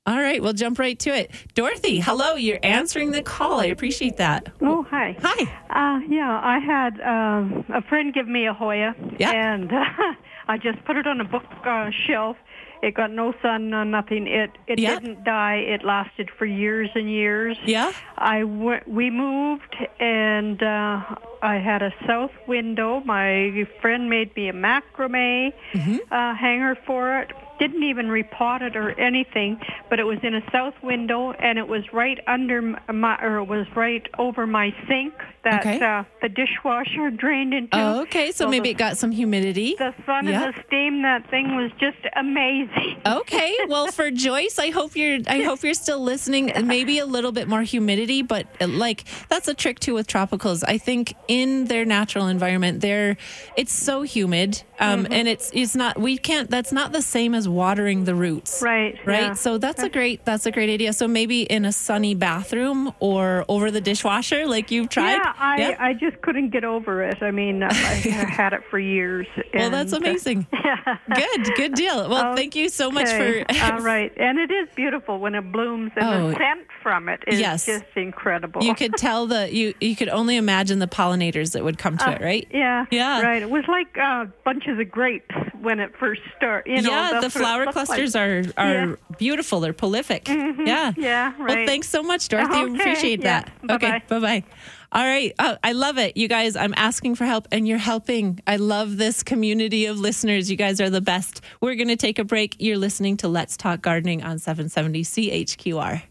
All 0.06 0.18
right, 0.20 0.43
we'll 0.43 0.52
jump 0.52 0.78
right 0.78 0.98
to 0.98 1.10
it. 1.16 1.31
Dorothy, 1.55 1.98
hello. 1.98 2.35
You're 2.35 2.59
answering 2.62 3.12
the 3.12 3.22
call. 3.22 3.60
I 3.60 3.66
appreciate 3.66 4.18
that. 4.18 4.52
Oh, 4.60 4.82
hi. 4.90 5.16
Hi. 5.22 5.44
Uh, 5.70 6.01
yeah, 6.10 6.40
I 6.43 6.59
had 6.59 7.01
um, 7.01 7.64
a 7.72 7.81
friend 7.81 8.12
give 8.12 8.28
me 8.28 8.47
a 8.47 8.52
Hoya, 8.52 8.94
Yeah. 9.18 9.31
and 9.32 9.70
I 10.48 10.59
just 10.59 10.85
put 10.85 10.97
it 10.98 11.06
on 11.06 11.22
a 11.22 11.24
book 11.24 11.44
uh, 11.64 11.89
shelf. 12.06 12.36
It 12.82 12.93
got 12.94 13.12
no 13.12 13.32
sun, 13.40 13.70
no 13.70 13.82
nothing. 13.82 14.26
It 14.26 14.51
it 14.66 14.78
Yeah. 14.78 14.98
didn't 14.98 15.24
die. 15.24 15.55
It 15.56 15.82
lasted 15.86 16.28
for 16.36 16.44
years 16.44 16.90
and 16.94 17.10
years. 17.10 17.56
Yeah. 17.64 17.90
I 18.18 18.40
w- 18.40 18.81
we 18.86 19.09
moved, 19.09 19.74
and 20.01 20.62
uh, 20.62 21.01
I 21.43 21.55
had 21.64 21.81
a 21.81 21.93
south 22.06 22.32
window. 22.47 23.01
My 23.06 23.66
friend 23.81 24.10
made 24.10 24.36
me 24.36 24.51
a 24.51 24.52
macrame 24.52 25.55
Mm-hmm. 25.72 25.97
uh, 26.12 26.35
hanger 26.35 26.76
for 26.86 27.20
it. 27.20 27.31
Didn't 27.59 27.85
even 27.85 28.06
repot 28.06 28.62
it 28.62 28.74
or 28.76 28.90
anything, 28.98 29.60
but 29.89 30.01
it 30.01 30.05
was 30.05 30.18
in 30.22 30.35
a 30.35 30.43
south 30.51 30.74
window, 30.82 31.32
and 31.32 31.59
it 31.59 31.68
was 31.68 31.85
right 31.93 32.18
under 32.26 32.60
my, 32.93 33.16
or 33.22 33.36
it 33.39 33.44
was 33.44 33.66
right 33.76 34.05
over 34.18 34.47
my 34.47 34.74
sink 34.89 35.14
that 35.44 35.60
Okay. 35.60 35.78
uh, 35.81 36.02
the 36.20 36.28
dishwasher 36.28 37.10
drained 37.16 37.55
into. 37.55 37.76
Oh, 37.76 38.01
okay. 38.02 38.32
So 38.32 38.44
Well, 38.47 38.51
maybe 38.51 38.70
the- 38.70 38.70
it 38.70 38.78
got 38.78 38.97
some 38.97 39.12
humidity. 39.12 39.76
The 39.78 39.94
sun 40.05 40.26
Yeah. 40.26 40.44
and 40.47 40.55
the 40.55 40.62
steam, 40.66 41.02
that 41.02 41.31
thing 41.31 41.55
was 41.55 41.70
just 41.78 41.98
amazing. 42.16 43.01
Okay. 43.06 43.56
Well, 43.68 43.89
for 43.89 44.10
Joyce, 44.10 44.59
I 44.59 44.70
hope 44.70 44.97
you're 44.97 45.18
I 45.26 45.43
hope 45.43 45.62
you're 45.62 45.74
still 45.74 46.01
listening. 46.01 46.51
Maybe 46.64 46.98
a 46.98 47.06
little 47.06 47.32
bit 47.32 47.48
more 47.48 47.62
humidity, 47.62 48.22
but 48.22 48.47
uh, 48.60 48.66
like 48.66 49.05
that's 49.28 49.47
a 49.47 49.55
trick 49.55 49.78
too 49.78 49.94
with 49.94 50.06
tropicals. 50.06 50.64
I 50.66 50.78
think 50.78 51.14
in 51.28 51.66
their 51.66 51.85
natural 51.85 52.26
environment, 52.28 52.81
they're 52.81 53.16
it's 53.56 53.72
so 53.72 54.02
humid, 54.02 54.62
um, 54.81 55.05
Mm-hmm. 55.05 55.12
and 55.12 55.28
it's 55.28 55.51
it's 55.55 55.74
not 55.76 55.98
we 56.01 56.16
can't. 56.18 56.48
That's 56.51 56.72
not 56.72 56.93
the 56.93 57.02
same 57.02 57.35
as 57.35 57.43
watering 57.48 58.04
the 58.04 58.14
roots. 58.14 58.62
Right. 58.62 58.96
Right. 59.04 59.22
yeah. 59.22 59.32
So 59.34 59.58
that's 59.58 59.82
a 59.82 59.88
great 59.88 60.24
that's 60.24 60.46
a 60.46 60.50
great 60.50 60.70
idea. 60.70 60.92
So 60.92 61.06
maybe 61.08 61.42
in 61.42 61.64
a 61.64 61.72
sunny 61.72 62.14
bathroom 62.14 62.92
or 63.00 63.44
over 63.48 63.70
the 63.70 63.80
dishwasher, 63.80 64.46
like 64.46 64.70
you've 64.70 64.88
tried. 64.88 65.14
Yeah, 65.14 65.34
I, 65.38 65.76
I 65.90 65.92
just 65.94 66.20
couldn't 66.22 66.50
get 66.50 66.64
over 66.64 67.02
it. 67.02 67.22
I 67.22 67.30
mean, 67.30 67.62
I 67.62 67.72
had 67.72 68.52
it 68.52 68.62
for 68.70 68.78
years. 68.78 69.26
Well, 69.52 69.70
that's 69.70 69.92
and, 69.92 70.04
uh, 70.04 70.08
amazing. 70.08 70.46
Good, 71.14 71.54
good 71.56 71.74
deal. 71.74 72.08
Well, 72.08 72.34
thank 72.36 72.56
you 72.56 72.68
so 72.68 72.90
much 72.90 73.08
for 73.08 73.44
All 73.62 73.80
right, 73.80 74.12
and 74.18 74.38
it 74.38 74.50
is 74.50 74.68
beautiful 74.74 75.18
when 75.18 75.34
it 75.34 75.50
blooms, 75.52 75.92
and 75.96 76.04
Oh, 76.04 76.28
the 76.30 76.36
scent 76.36 76.66
from 76.82 77.08
it 77.08 77.20
is 77.26 77.38
yes. 77.40 77.66
just 77.66 77.84
incredible. 77.96 78.62
You 78.62 78.74
could 78.74 78.94
tell 78.94 79.26
the 79.26 79.52
you 79.54 79.74
you 79.80 79.96
could 79.96 80.08
only 80.08 80.36
imagine 80.36 80.78
the 80.78 80.86
pollinators 80.86 81.52
that 81.52 81.64
would 81.64 81.78
come 81.78 81.96
to 81.98 82.10
it, 82.12 82.20
right? 82.22 82.46
Uh, 82.52 82.56
Yeah, 82.56 82.86
Yeah. 82.90 83.20
right. 83.22 83.42
It 83.42 83.50
was 83.50 83.64
like 83.68 83.96
uh, 83.98 84.26
bunches 84.44 84.78
of 84.78 84.90
grapes 84.90 85.34
when 85.60 85.80
it 85.80 85.92
first 85.98 86.20
started. 86.36 86.70
You 86.76 86.82
know, 86.82 86.90
yeah, 86.90 87.20
the 87.20 87.26
it 87.26 87.32
flower 87.43 87.65
looked 87.65 87.77
like. 87.77 87.86
clusters 87.86 88.16
are 88.16 88.43
are 88.56 88.73
Yeah. 88.74 88.94
beautiful. 89.19 89.61
They're 89.61 89.73
prolific. 89.73 90.24
Mhm. 90.24 90.66
Yeah. 90.66 90.93
Yeah, 90.97 91.32
Well, 91.39 91.66
thanks 91.66 91.89
so 91.89 92.02
much, 92.02 92.28
Dorothy. 92.28 92.55
Okay, 92.56 92.74
Appreciate 92.74 93.20
yeah. 93.23 93.44
that. 93.66 93.70
Okay. 93.77 94.02
Bye 94.09 94.19
bye. 94.20 94.44
All 94.93 95.02
right. 95.05 95.32
Oh, 95.40 95.56
I 95.65 95.73
love 95.73 95.98
it. 95.98 96.16
You 96.16 96.28
guys, 96.28 96.55
I'm 96.55 96.73
asking 96.77 97.16
for 97.16 97.24
help 97.24 97.48
and 97.51 97.66
you're 97.66 97.78
helping. 97.78 98.39
I 98.47 98.56
love 98.56 98.97
this 98.97 99.24
community 99.24 99.86
of 99.86 99.98
listeners. 99.98 100.48
You 100.48 100.56
guys 100.56 100.81
are 100.81 100.89
the 100.89 101.01
best. 101.01 101.40
We're 101.61 101.74
going 101.74 101.89
to 101.89 101.97
take 101.97 102.20
a 102.20 102.24
break. 102.24 102.55
You're 102.61 102.78
listening 102.78 103.16
to 103.16 103.28
Let's 103.28 103.56
Talk 103.56 103.82
Gardening 103.82 104.23
on 104.23 104.39
770 104.39 105.02
CHQR. 105.02 106.02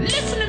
Listen 0.00 0.45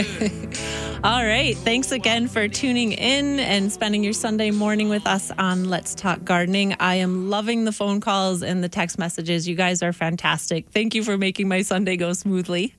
All 1.04 1.24
right. 1.24 1.56
Thanks 1.58 1.92
again 1.92 2.26
for 2.26 2.48
tuning 2.48 2.92
in 2.92 3.38
and 3.38 3.70
spending 3.70 4.02
your 4.02 4.14
Sunday 4.14 4.50
morning 4.50 4.88
with 4.88 5.06
us 5.06 5.30
on 5.32 5.68
Let's 5.68 5.94
Talk 5.94 6.24
Gardening. 6.24 6.74
I 6.80 6.96
am 6.96 7.28
loving 7.28 7.64
the 7.64 7.72
phone 7.72 8.00
calls 8.00 8.42
and 8.42 8.64
the 8.64 8.68
text 8.68 8.98
messages. 8.98 9.46
You 9.46 9.56
guys 9.56 9.82
are 9.82 9.92
fantastic. 9.92 10.70
Thank 10.70 10.94
you 10.94 11.02
for 11.02 11.18
making 11.18 11.48
my 11.48 11.62
Sunday 11.62 11.96
go 11.96 12.14
smoothly. 12.14 12.74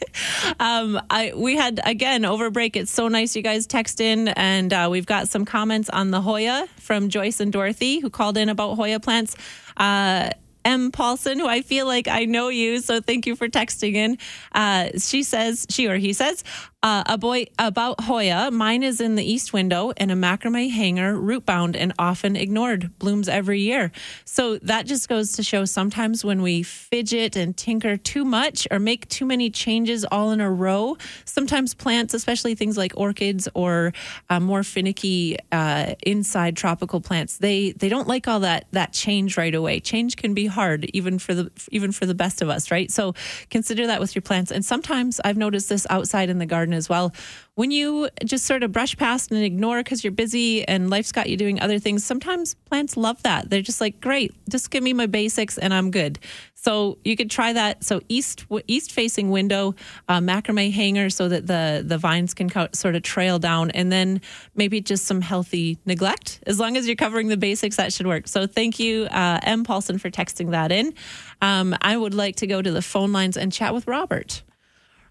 um, 0.60 1.00
I 1.08 1.32
we 1.34 1.56
had 1.56 1.80
again 1.84 2.24
over 2.24 2.50
break. 2.50 2.76
It's 2.76 2.92
so 2.92 3.08
nice 3.08 3.34
you 3.34 3.42
guys 3.42 3.66
text 3.66 4.00
in, 4.00 4.28
and 4.28 4.72
uh, 4.72 4.88
we've 4.90 5.06
got 5.06 5.28
some 5.28 5.44
comments 5.44 5.88
on 5.88 6.10
the 6.10 6.20
Hoya 6.20 6.66
from 6.76 7.08
Joyce 7.08 7.40
and 7.40 7.52
Dorothy 7.52 8.00
who 8.00 8.10
called 8.10 8.36
in 8.36 8.48
about 8.48 8.74
Hoya 8.74 9.00
plants. 9.00 9.36
Uh, 9.76 10.30
M. 10.68 10.92
Paulson, 10.92 11.38
who 11.38 11.46
I 11.48 11.62
feel 11.62 11.86
like 11.86 12.08
I 12.08 12.26
know 12.26 12.48
you, 12.48 12.80
so 12.80 13.00
thank 13.00 13.26
you 13.26 13.34
for 13.34 13.48
texting 13.48 13.94
in. 13.94 14.18
Uh, 14.52 14.90
she 14.98 15.22
says, 15.22 15.66
she 15.70 15.86
or 15.86 15.96
he 15.96 16.12
says, 16.12 16.44
uh, 16.82 17.02
a 17.06 17.18
boy 17.18 17.44
about 17.58 18.02
Hoya. 18.02 18.50
Mine 18.52 18.84
is 18.84 19.00
in 19.00 19.16
the 19.16 19.24
east 19.24 19.52
window 19.52 19.90
in 19.90 20.10
a 20.10 20.14
macrame 20.14 20.70
hanger, 20.70 21.18
root 21.18 21.44
bound 21.44 21.74
and 21.74 21.92
often 21.98 22.36
ignored. 22.36 22.96
Blooms 23.00 23.28
every 23.28 23.60
year. 23.60 23.90
So 24.24 24.58
that 24.58 24.86
just 24.86 25.08
goes 25.08 25.32
to 25.32 25.42
show 25.42 25.64
sometimes 25.64 26.24
when 26.24 26.40
we 26.40 26.62
fidget 26.62 27.34
and 27.34 27.56
tinker 27.56 27.96
too 27.96 28.24
much 28.24 28.68
or 28.70 28.78
make 28.78 29.08
too 29.08 29.26
many 29.26 29.50
changes 29.50 30.04
all 30.04 30.30
in 30.30 30.40
a 30.40 30.50
row, 30.50 30.96
sometimes 31.24 31.74
plants, 31.74 32.14
especially 32.14 32.54
things 32.54 32.78
like 32.78 32.92
orchids 32.96 33.48
or 33.54 33.92
uh, 34.30 34.38
more 34.38 34.62
finicky 34.62 35.36
uh, 35.50 35.94
inside 36.02 36.56
tropical 36.56 37.00
plants, 37.00 37.38
they 37.38 37.72
they 37.72 37.88
don't 37.88 38.06
like 38.06 38.28
all 38.28 38.40
that 38.40 38.66
that 38.70 38.92
change 38.92 39.36
right 39.36 39.54
away. 39.54 39.80
Change 39.80 40.16
can 40.16 40.32
be 40.32 40.46
hard, 40.46 40.84
even 40.94 41.18
for 41.18 41.34
the 41.34 41.50
even 41.72 41.90
for 41.90 42.06
the 42.06 42.14
best 42.14 42.40
of 42.40 42.48
us, 42.48 42.70
right? 42.70 42.88
So 42.92 43.14
consider 43.50 43.88
that 43.88 44.00
with 44.00 44.14
your 44.14 44.22
plants. 44.22 44.52
And 44.52 44.64
sometimes 44.64 45.20
I've 45.24 45.36
noticed 45.36 45.68
this 45.68 45.84
outside 45.90 46.30
in 46.30 46.38
the 46.38 46.46
garden 46.46 46.67
as 46.72 46.88
well. 46.88 47.12
When 47.54 47.70
you 47.70 48.08
just 48.24 48.44
sort 48.44 48.62
of 48.62 48.70
brush 48.70 48.96
past 48.96 49.32
and 49.32 49.42
ignore 49.42 49.82
because 49.82 50.04
you're 50.04 50.12
busy 50.12 50.66
and 50.66 50.90
life's 50.90 51.10
got 51.10 51.28
you 51.28 51.36
doing 51.36 51.60
other 51.60 51.78
things, 51.78 52.04
sometimes 52.04 52.54
plants 52.54 52.96
love 52.96 53.22
that. 53.24 53.50
They're 53.50 53.62
just 53.62 53.80
like, 53.80 54.00
great, 54.00 54.32
just 54.48 54.70
give 54.70 54.82
me 54.82 54.92
my 54.92 55.06
basics 55.06 55.58
and 55.58 55.74
I'm 55.74 55.90
good. 55.90 56.20
So 56.60 56.98
you 57.04 57.16
could 57.16 57.30
try 57.30 57.52
that. 57.52 57.84
So 57.84 58.00
east 58.08 58.44
east 58.66 58.90
facing 58.90 59.30
window, 59.30 59.76
uh, 60.08 60.18
macrame 60.18 60.72
hanger, 60.72 61.08
so 61.08 61.28
that 61.28 61.46
the 61.46 61.84
the 61.86 61.98
vines 61.98 62.34
can 62.34 62.50
co- 62.50 62.68
sort 62.72 62.96
of 62.96 63.02
trail 63.02 63.38
down, 63.38 63.70
and 63.70 63.92
then 63.92 64.20
maybe 64.56 64.80
just 64.80 65.04
some 65.04 65.20
healthy 65.20 65.78
neglect. 65.86 66.40
As 66.46 66.58
long 66.58 66.76
as 66.76 66.86
you're 66.86 66.96
covering 66.96 67.28
the 67.28 67.36
basics, 67.36 67.76
that 67.76 67.92
should 67.92 68.08
work. 68.08 68.26
So 68.26 68.48
thank 68.48 68.80
you, 68.80 69.04
uh, 69.04 69.38
M. 69.44 69.62
Paulson, 69.62 69.98
for 69.98 70.10
texting 70.10 70.50
that 70.50 70.72
in. 70.72 70.94
Um, 71.40 71.76
I 71.80 71.96
would 71.96 72.14
like 72.14 72.36
to 72.36 72.46
go 72.48 72.60
to 72.60 72.72
the 72.72 72.82
phone 72.82 73.12
lines 73.12 73.36
and 73.36 73.52
chat 73.52 73.72
with 73.72 73.86
Robert. 73.86 74.42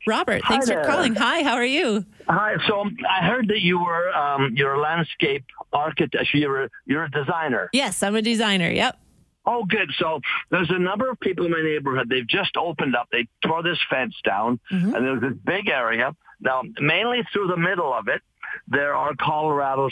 Robert, 0.08 0.42
Hi 0.44 0.50
thanks 0.56 0.68
for 0.68 0.76
there. 0.76 0.86
calling. 0.86 1.16
Hi, 1.16 1.44
how 1.44 1.54
are 1.56 1.66
you? 1.66 2.06
Hi. 2.28 2.56
So 2.68 2.86
I 3.10 3.26
heard 3.26 3.48
that 3.50 3.62
you 3.62 3.80
were 3.80 4.10
um, 4.16 4.54
you're 4.56 4.74
a 4.74 4.80
landscape 4.80 5.44
architect. 5.74 6.28
You're 6.34 6.64
a, 6.64 6.70
you're 6.86 7.04
a 7.04 7.12
designer. 7.12 7.70
Yes, 7.74 8.02
I'm 8.02 8.16
a 8.16 8.22
designer. 8.22 8.70
Yep. 8.70 8.98
Oh, 9.46 9.64
good. 9.66 9.90
So 9.98 10.20
there's 10.50 10.70
a 10.70 10.80
number 10.80 11.10
of 11.10 11.20
people 11.20 11.46
in 11.46 11.52
my 11.52 11.62
neighborhood. 11.62 12.10
They've 12.10 12.28
just 12.28 12.58
opened 12.58 12.96
up. 12.96 13.08
They 13.12 13.28
tore 13.46 13.64
this 13.64 13.80
fence 13.90 14.16
down, 14.26 14.60
Mm-hmm. 14.72 14.94
and 14.94 15.06
there's 15.06 15.22
this 15.22 15.40
big 15.46 15.70
area. 15.70 16.16
Now, 16.42 16.64
mainly 16.80 17.20
through 17.32 17.48
the 17.48 17.58
middle 17.58 17.94
of 17.94 18.08
it, 18.08 18.22
there 18.68 18.94
are 18.94 19.14
Colorado 19.20 19.90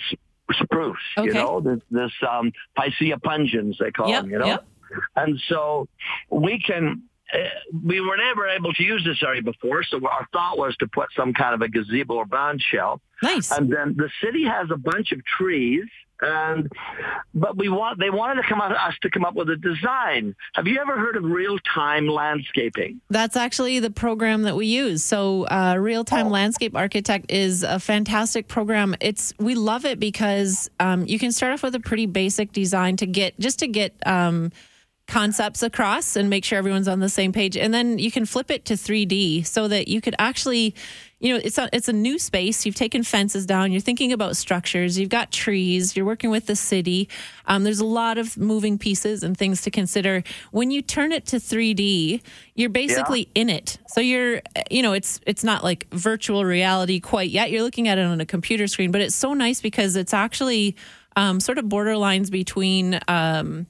spruce. 0.52 0.98
You 1.18 1.34
know, 1.34 1.60
this, 1.62 1.80
this 1.90 2.12
um, 2.30 2.52
Picea 2.78 3.18
pungens 3.22 3.78
they 3.80 3.92
call 3.92 4.10
Yep, 4.10 4.24
them. 4.24 4.32
You 4.32 4.40
know, 4.40 4.46
yep. 4.46 4.66
and 5.16 5.40
so 5.50 5.88
we 6.30 6.60
can. 6.60 7.04
Uh, 7.34 7.38
we 7.84 8.00
were 8.02 8.18
never 8.18 8.48
able 8.48 8.72
to 8.74 8.84
use 8.84 9.04
this 9.04 9.22
area 9.24 9.42
before, 9.42 9.84
so 9.84 10.00
our 10.08 10.28
thought 10.32 10.58
was 10.58 10.76
to 10.78 10.88
put 10.88 11.10
some 11.18 11.34
kind 11.34 11.56
of 11.56 11.62
a 11.62 11.68
gazebo 11.68 12.16
or 12.16 12.26
band 12.26 12.62
shell. 12.62 13.02
Nice. 13.24 13.52
And 13.52 13.72
then 13.72 13.96
the 13.98 14.10
city 14.24 14.44
has 14.44 14.70
a 14.72 14.78
bunch 14.78 15.12
of 15.12 15.24
trees, 15.26 15.86
and 16.22 16.72
but 17.34 17.58
we 17.58 17.68
want 17.68 18.00
they 18.00 18.10
wanted 18.12 18.42
to 18.44 18.48
come 18.48 18.62
out 18.62 18.72
us 18.72 18.94
to 19.02 19.10
come 19.10 19.26
up 19.26 19.34
with 19.34 19.50
a 19.50 19.56
design. 19.56 20.36
Have 20.54 20.68
you 20.68 20.80
ever 20.80 20.98
heard 20.98 21.18
of 21.18 21.24
real 21.24 21.58
time 21.74 22.08
landscaping? 22.08 23.02
That's 23.10 23.36
actually 23.36 23.80
the 23.80 23.90
program 23.90 24.44
that 24.44 24.56
we 24.56 24.68
use. 24.68 25.04
So, 25.04 25.46
uh, 25.48 25.78
Real 25.80 26.02
Oh. 26.02 26.04
Time 26.04 26.30
Landscape 26.30 26.76
Architect 26.76 27.32
is 27.32 27.64
a 27.64 27.80
fantastic 27.80 28.48
program. 28.48 28.96
It's 29.02 29.34
we 29.40 29.56
love 29.56 29.84
it 29.84 30.00
because 30.00 30.70
um, 30.80 31.06
you 31.08 31.18
can 31.18 31.32
start 31.32 31.54
off 31.54 31.64
with 31.64 31.74
a 31.76 31.80
pretty 31.80 32.06
basic 32.06 32.52
design 32.52 32.98
to 32.98 33.06
get 33.08 33.38
just 33.40 33.60
to 33.60 33.68
get 33.68 33.94
um, 34.06 34.52
concepts 35.08 35.62
across 35.62 36.16
and 36.16 36.30
make 36.30 36.44
sure 36.44 36.58
everyone's 36.58 36.88
on 36.88 37.00
the 37.00 37.10
same 37.10 37.32
page, 37.32 37.56
and 37.56 37.74
then 37.74 38.00
you 38.00 38.12
can 38.12 38.26
flip 38.26 38.50
it 38.50 38.66
to 38.66 38.74
3D 38.74 39.46
so 39.46 39.68
that 39.68 39.88
you 39.88 40.02
could 40.02 40.16
actually. 40.20 40.76
You 41.18 41.34
know, 41.34 41.42
it's 41.44 41.58
a, 41.58 41.70
it's 41.72 41.88
a 41.88 41.94
new 41.94 42.20
space. 42.20 42.66
You've 42.66 42.76
taken 42.76 43.02
fences 43.02 43.46
down. 43.46 43.72
You're 43.72 43.82
thinking 43.82 44.12
about 44.12 44.36
structures. 44.36 45.00
You've 45.00 45.10
got 45.10 45.32
trees. 45.32 45.96
You're 45.96 46.06
working 46.06 46.30
with 46.30 46.46
the 46.46 46.58
city. 46.58 47.10
Um, 47.48 47.64
there's 47.64 47.80
a 47.80 47.86
lot 47.86 48.18
of 48.18 48.38
moving 48.38 48.78
pieces 48.78 49.24
and 49.24 49.36
things 49.36 49.62
to 49.62 49.72
consider. 49.72 50.24
When 50.52 50.72
you 50.72 50.82
turn 50.82 51.14
it 51.14 51.26
to 51.28 51.38
3D, 51.38 52.22
you're 52.54 52.70
basically 52.70 53.30
in 53.34 53.50
it. 53.50 53.78
So 53.88 54.02
you're, 54.02 54.42
you 54.70 54.84
know, 54.84 54.92
it's 54.92 55.22
it's 55.26 55.44
not 55.44 55.64
like 55.64 55.88
virtual 55.92 56.44
reality 56.44 57.00
quite 57.00 57.32
yet. 57.32 57.50
You're 57.50 57.64
looking 57.64 57.88
at 57.88 57.98
it 57.98 58.06
on 58.06 58.20
a 58.20 58.26
computer 58.26 58.68
screen, 58.68 58.92
but 58.92 59.02
it's 59.02 59.16
so 59.16 59.34
nice 59.34 59.62
because 59.62 59.96
it's 59.96 60.14
actually 60.14 60.76
um, 61.16 61.40
sort 61.40 61.58
of 61.58 61.66
borderlines 61.66 62.30
between. 62.30 63.00
Um, 63.08 63.68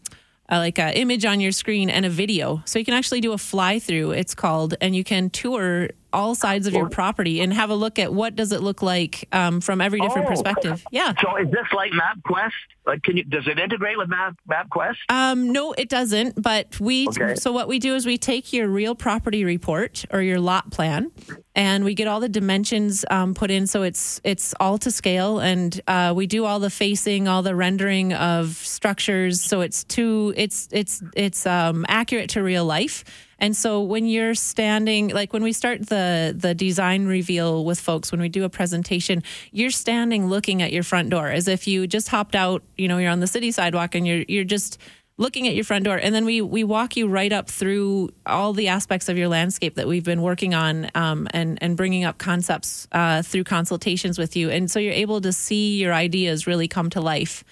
uh, 0.52 0.58
like 0.58 0.80
an 0.80 0.94
image 0.94 1.26
on 1.26 1.40
your 1.40 1.52
screen 1.52 1.90
and 1.90 2.06
a 2.06 2.10
video. 2.10 2.62
So 2.66 2.80
you 2.80 2.86
can 2.86 2.94
actually 2.94 3.22
do 3.22 3.34
a 3.34 3.38
fly 3.38 3.80
through, 3.80 4.12
it's 4.12 4.36
called, 4.36 4.76
and 4.82 4.96
you 4.96 5.04
can 5.04 5.30
tour 5.30 5.90
all 6.16 6.34
sides 6.34 6.66
of 6.66 6.74
your 6.74 6.90
property 6.90 7.42
and 7.42 7.54
have 7.54 7.70
a 7.70 7.76
look 7.76 8.00
at 8.00 8.14
what 8.14 8.36
does 8.36 8.52
it 8.52 8.62
look 8.62 8.82
like 8.82 9.28
um, 9.32 9.60
from 9.62 9.82
every 9.82 10.00
different 10.00 10.28
Oh. 10.28 10.32
perspective. 10.32 10.84
Yeah. 10.92 11.14
So 11.22 11.36
is 11.36 11.52
this 11.52 11.68
like 11.74 11.92
MapQuest? 11.92 12.52
Like, 12.88 13.02
can 13.04 13.18
you 13.18 13.24
does 13.24 13.48
it 13.48 13.58
integrate 13.60 13.98
with 13.98 14.10
Map 14.10 14.36
MapQuest? 14.50 14.96
Um, 15.10 15.52
no, 15.52 15.74
it 15.74 15.90
doesn't. 15.90 16.42
But 16.42 16.80
we 16.80 17.08
Okay. 17.10 17.36
so 17.36 17.52
what 17.52 17.68
we 17.68 17.80
do 17.80 17.96
is 17.96 18.06
we 18.06 18.18
take 18.18 18.54
your 18.54 18.68
real 18.68 18.96
property 18.96 19.44
report 19.44 20.06
or 20.12 20.22
your 20.22 20.40
lot 20.40 20.72
plan, 20.72 21.12
and 21.56 21.84
we 21.84 21.96
get 21.96 22.08
all 22.08 22.20
the 22.20 22.30
dimensions 22.30 23.04
um, 23.10 23.34
put 23.34 23.50
in 23.52 23.66
so 23.68 23.82
it's 23.84 24.22
it's 24.24 24.54
all 24.60 24.78
to 24.80 24.92
scale, 24.92 25.40
and 25.40 25.82
uh, 25.88 26.14
we 26.16 26.28
do 26.28 26.46
all 26.46 26.60
the 26.60 26.70
facing, 26.70 27.28
all 27.28 27.42
the 27.42 27.56
rendering 27.56 28.14
of 28.14 28.50
structures, 28.56 29.42
so 29.42 29.62
it's 29.62 29.84
too 29.84 30.34
it's 30.38 30.70
it's 30.72 31.02
it's 31.16 31.46
um, 31.48 31.86
accurate 31.90 32.30
to 32.32 32.42
real 32.44 32.66
life. 32.66 33.04
And 33.40 33.56
so 33.56 33.82
when 33.82 34.06
you're 34.06 34.36
standing, 34.36 35.10
like 35.10 35.34
when 35.34 35.44
we 35.44 35.53
start 35.53 35.88
the 35.88 36.34
the 36.36 36.56
design 36.56 37.06
reveal 37.06 37.66
with 37.66 37.80
folks, 37.80 38.12
when 38.12 38.22
we 38.22 38.30
do 38.30 38.44
a 38.44 38.49
presentation, 38.49 39.24
you're 39.52 39.72
standing 39.72 40.28
looking 40.28 40.62
at 40.62 40.72
your 40.72 40.84
front 40.84 41.10
door 41.10 41.28
as 41.28 41.48
if 41.48 41.68
you 41.68 41.88
just 41.88 42.10
hopped 42.10 42.36
out. 42.36 42.64
You 42.78 42.88
know, 42.88 42.98
you're 42.98 43.12
on 43.12 43.20
the 43.20 43.28
city 43.28 43.52
sidewalk 43.52 43.95
and 43.95 44.07
you're 44.07 44.24
you're 44.28 44.44
just 44.44 44.80
looking 45.18 45.48
at 45.48 45.56
your 45.56 45.64
front 45.64 45.86
door, 45.86 45.98
and 45.98 46.14
then 46.14 46.26
we 46.26 46.41
we 46.41 46.64
walk 46.64 46.98
you 46.98 47.07
right 47.07 47.32
up 47.32 47.49
through 47.49 48.10
all 48.26 48.53
the 48.53 48.68
aspects 48.68 49.10
of 49.10 49.18
your 49.18 49.28
landscape 49.28 49.76
that 49.76 49.88
we've 49.88 50.03
been 50.03 50.22
working 50.22 50.53
on, 50.53 50.90
um, 50.95 51.28
and 51.32 51.57
and 51.62 51.78
bringing 51.78 52.03
up 52.03 52.18
concepts 52.18 52.88
uh, 52.91 53.22
through 53.22 53.44
consultations 53.44 54.18
with 54.18 54.36
you, 54.36 54.49
and 54.49 54.70
so 54.70 54.80
you're 54.80 54.94
able 54.94 55.22
to 55.22 55.32
see 55.32 55.78
your 55.80 55.94
ideas 55.94 56.48
really 56.48 56.68
come 56.68 56.90
to 56.90 57.02
life. 57.02 57.44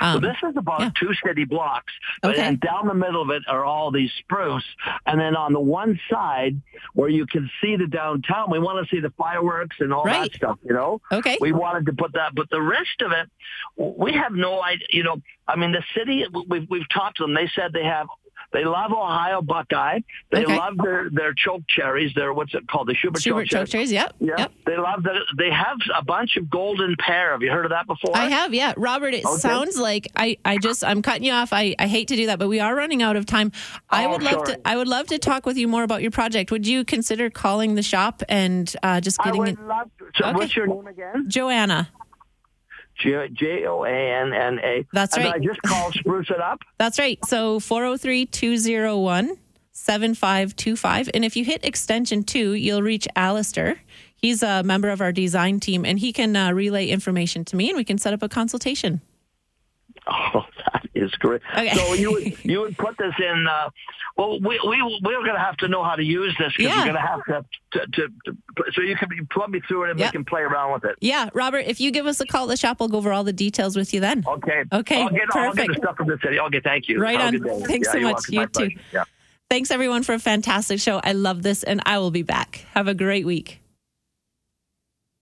So 0.00 0.06
Um, 0.06 0.20
this 0.20 0.36
is 0.42 0.56
about 0.56 0.94
two 0.94 1.12
city 1.24 1.44
blocks, 1.44 1.92
and 2.48 2.60
down 2.60 2.86
the 2.86 2.94
middle 2.94 3.22
of 3.22 3.30
it 3.30 3.42
are 3.48 3.64
all 3.64 3.90
these 3.90 4.10
spruce, 4.18 4.64
and 5.06 5.20
then 5.20 5.36
on 5.36 5.52
the 5.52 5.60
one 5.60 5.98
side 6.10 6.60
where 6.94 7.08
you 7.08 7.26
can 7.26 7.50
see 7.60 7.76
the 7.76 7.86
downtown, 7.86 8.50
we 8.50 8.58
want 8.58 8.86
to 8.86 8.94
see 8.94 9.00
the 9.00 9.10
fireworks 9.10 9.76
and 9.80 9.92
all 9.92 10.04
that 10.04 10.32
stuff. 10.36 10.58
You 10.64 10.74
know, 10.74 11.00
okay, 11.10 11.36
we 11.40 11.52
wanted 11.52 11.86
to 11.86 11.92
put 11.92 12.12
that, 12.14 12.34
but 12.34 12.48
the 12.50 12.60
rest 12.62 13.02
of 13.02 13.12
it, 13.12 13.28
we 13.76 14.12
have 14.14 14.32
no 14.32 14.62
idea. 14.62 14.86
You 14.90 15.02
know, 15.04 15.22
I 15.46 15.56
mean, 15.56 15.72
the 15.72 15.84
city 15.96 16.24
we've 16.48 16.68
we've 16.68 16.88
talked 16.88 17.18
to 17.18 17.24
them. 17.24 17.34
They 17.34 17.48
said 17.54 17.72
they 17.72 17.84
have. 17.84 18.06
They 18.52 18.64
love 18.64 18.92
Ohio 18.92 19.40
Buckeye. 19.42 20.00
They 20.30 20.44
Okay. 20.44 20.56
love 20.56 20.74
their, 20.82 21.08
their 21.10 21.32
choke 21.34 21.62
cherries. 21.68 22.12
Their 22.14 22.34
what's 22.34 22.52
it 22.54 22.68
called? 22.68 22.88
The 22.88 22.94
Schubert, 22.94 23.22
Schubert 23.22 23.48
choke 23.48 23.68
cherries, 23.68 23.90
yep, 23.90 24.14
Yeah. 24.20 24.34
yep. 24.38 24.52
They 24.66 24.76
love 24.76 25.02
that. 25.04 25.14
They 25.38 25.50
have 25.50 25.78
a 25.98 26.04
bunch 26.04 26.36
of 26.36 26.50
golden 26.50 26.94
pear. 26.98 27.32
Have 27.32 27.42
you 27.42 27.50
heard 27.50 27.64
of 27.64 27.70
that 27.70 27.86
before? 27.86 28.16
I 28.16 28.24
have, 28.26 28.52
yeah. 28.52 28.74
Robert, 28.76 29.14
it 29.14 29.24
Okay. 29.24 29.38
sounds 29.40 29.78
like 29.78 30.08
I, 30.16 30.36
I 30.44 30.58
just 30.58 30.84
I'm 30.84 31.00
cutting 31.02 31.24
you 31.24 31.32
off. 31.32 31.52
I, 31.52 31.74
I 31.78 31.86
hate 31.86 32.08
to 32.08 32.16
do 32.16 32.26
that, 32.26 32.38
but 32.38 32.48
we 32.48 32.60
are 32.60 32.74
running 32.74 33.02
out 33.02 33.16
of 33.16 33.24
time. 33.26 33.52
I 33.90 34.04
Oh, 34.04 34.10
would 34.10 34.22
love 34.22 34.46
sorry. 34.46 34.46
to 34.56 34.60
I 34.66 34.76
would 34.76 34.88
love 34.88 35.06
to 35.08 35.18
talk 35.18 35.46
with 35.46 35.56
you 35.56 35.66
more 35.68 35.82
about 35.82 36.02
your 36.02 36.10
project. 36.10 36.50
Would 36.50 36.66
you 36.66 36.84
consider 36.84 37.30
calling 37.30 37.74
the 37.74 37.82
shop 37.82 38.22
and 38.28 38.74
uh, 38.82 39.00
just 39.00 39.18
I 39.20 39.24
getting 39.24 39.40
would 39.40 39.48
it? 39.50 39.60
love 39.60 39.90
to. 39.98 40.04
So 40.16 40.24
Okay. 40.26 40.34
what's 40.36 40.54
your 40.56 40.66
name 40.66 40.86
again? 40.86 41.24
Joanna. 41.28 41.88
J 42.98 43.64
O 43.66 43.84
A 43.84 43.88
N 43.88 44.32
N 44.32 44.58
A. 44.62 44.86
That's 44.92 45.16
and 45.16 45.24
right. 45.24 45.34
I 45.34 45.38
just 45.38 45.62
call 45.62 45.92
Spruce 45.92 46.30
it 46.30 46.40
up. 46.40 46.60
That's 46.78 46.98
right. 46.98 47.18
So 47.26 47.60
403 47.60 48.26
201 48.26 49.36
7525. 49.72 51.10
And 51.14 51.24
if 51.24 51.36
you 51.36 51.44
hit 51.44 51.64
extension 51.64 52.22
two, 52.22 52.54
you'll 52.54 52.82
reach 52.82 53.08
Alistair. 53.16 53.80
He's 54.16 54.42
a 54.42 54.62
member 54.62 54.88
of 54.88 55.00
our 55.00 55.10
design 55.10 55.58
team 55.58 55.84
and 55.84 55.98
he 55.98 56.12
can 56.12 56.36
uh, 56.36 56.52
relay 56.52 56.86
information 56.86 57.44
to 57.46 57.56
me 57.56 57.68
and 57.68 57.76
we 57.76 57.84
can 57.84 57.98
set 57.98 58.12
up 58.12 58.22
a 58.22 58.28
consultation. 58.28 59.00
Oh, 60.34 60.44
that 60.72 60.82
is 60.94 61.12
great. 61.12 61.42
Okay. 61.52 61.74
So 61.76 61.94
you 61.94 62.10
would 62.12 62.44
you 62.44 62.60
would 62.60 62.76
put 62.76 62.98
this 62.98 63.14
in. 63.20 63.46
Uh, 63.48 63.70
well, 64.16 64.40
we 64.40 64.58
we 64.68 65.00
we're 65.02 65.20
going 65.22 65.34
to 65.34 65.38
have 65.38 65.56
to 65.58 65.68
know 65.68 65.84
how 65.84 65.94
to 65.94 66.02
use 66.02 66.34
this 66.40 66.52
because 66.56 66.72
Yeah. 66.72 66.78
we're 66.78 66.92
going 66.92 66.96
to 66.96 67.00
have 67.00 67.24
to, 67.26 67.44
to, 67.72 67.86
to, 68.08 68.72
so 68.72 68.80
you 68.82 68.96
can 68.96 69.08
plug 69.30 69.50
me 69.50 69.60
through 69.68 69.84
it 69.84 69.90
and 69.92 70.00
Yep. 70.00 70.08
we 70.08 70.12
can 70.18 70.24
play 70.24 70.40
around 70.42 70.72
with 70.72 70.84
it. 70.84 70.96
Yeah, 71.00 71.30
Robert, 71.34 71.64
if 71.68 71.80
you 71.80 71.92
give 71.92 72.06
us 72.06 72.20
a 72.20 72.26
call 72.26 72.44
at 72.44 72.48
the 72.48 72.56
shop, 72.56 72.80
we'll 72.80 72.88
go 72.88 72.98
over 72.98 73.12
all 73.12 73.22
the 73.24 73.32
details 73.32 73.76
with 73.76 73.94
you 73.94 74.00
then. 74.00 74.24
Okay. 74.26 74.64
Okay, 74.72 75.02
I'll 75.02 75.08
get, 75.08 75.20
I'll 75.34 75.52
get 75.54 75.68
perfect. 75.68 75.68
the 75.68 75.74
stuff 75.78 75.96
from 75.96 76.08
the 76.08 76.18
city. 76.22 76.40
Okay, 76.40 76.60
thank 76.60 76.88
you. 76.88 77.00
Right 77.00 77.20
Have 77.20 77.34
on. 77.34 77.60
Thanks 77.62 77.86
Yeah, 77.86 77.92
so 77.92 78.00
much. 78.00 78.28
You 78.28 78.46
too. 78.48 78.70
Yeah. 78.92 79.04
Thanks 79.48 79.70
everyone 79.70 80.02
for 80.02 80.14
a 80.14 80.18
fantastic 80.18 80.80
show. 80.80 81.00
I 81.04 81.12
love 81.12 81.42
this 81.44 81.62
and 81.62 81.80
I 81.86 81.98
will 81.98 82.10
be 82.10 82.22
back. 82.24 82.66
Have 82.74 82.88
a 82.88 82.94
great 82.94 83.24
week. 83.24 83.61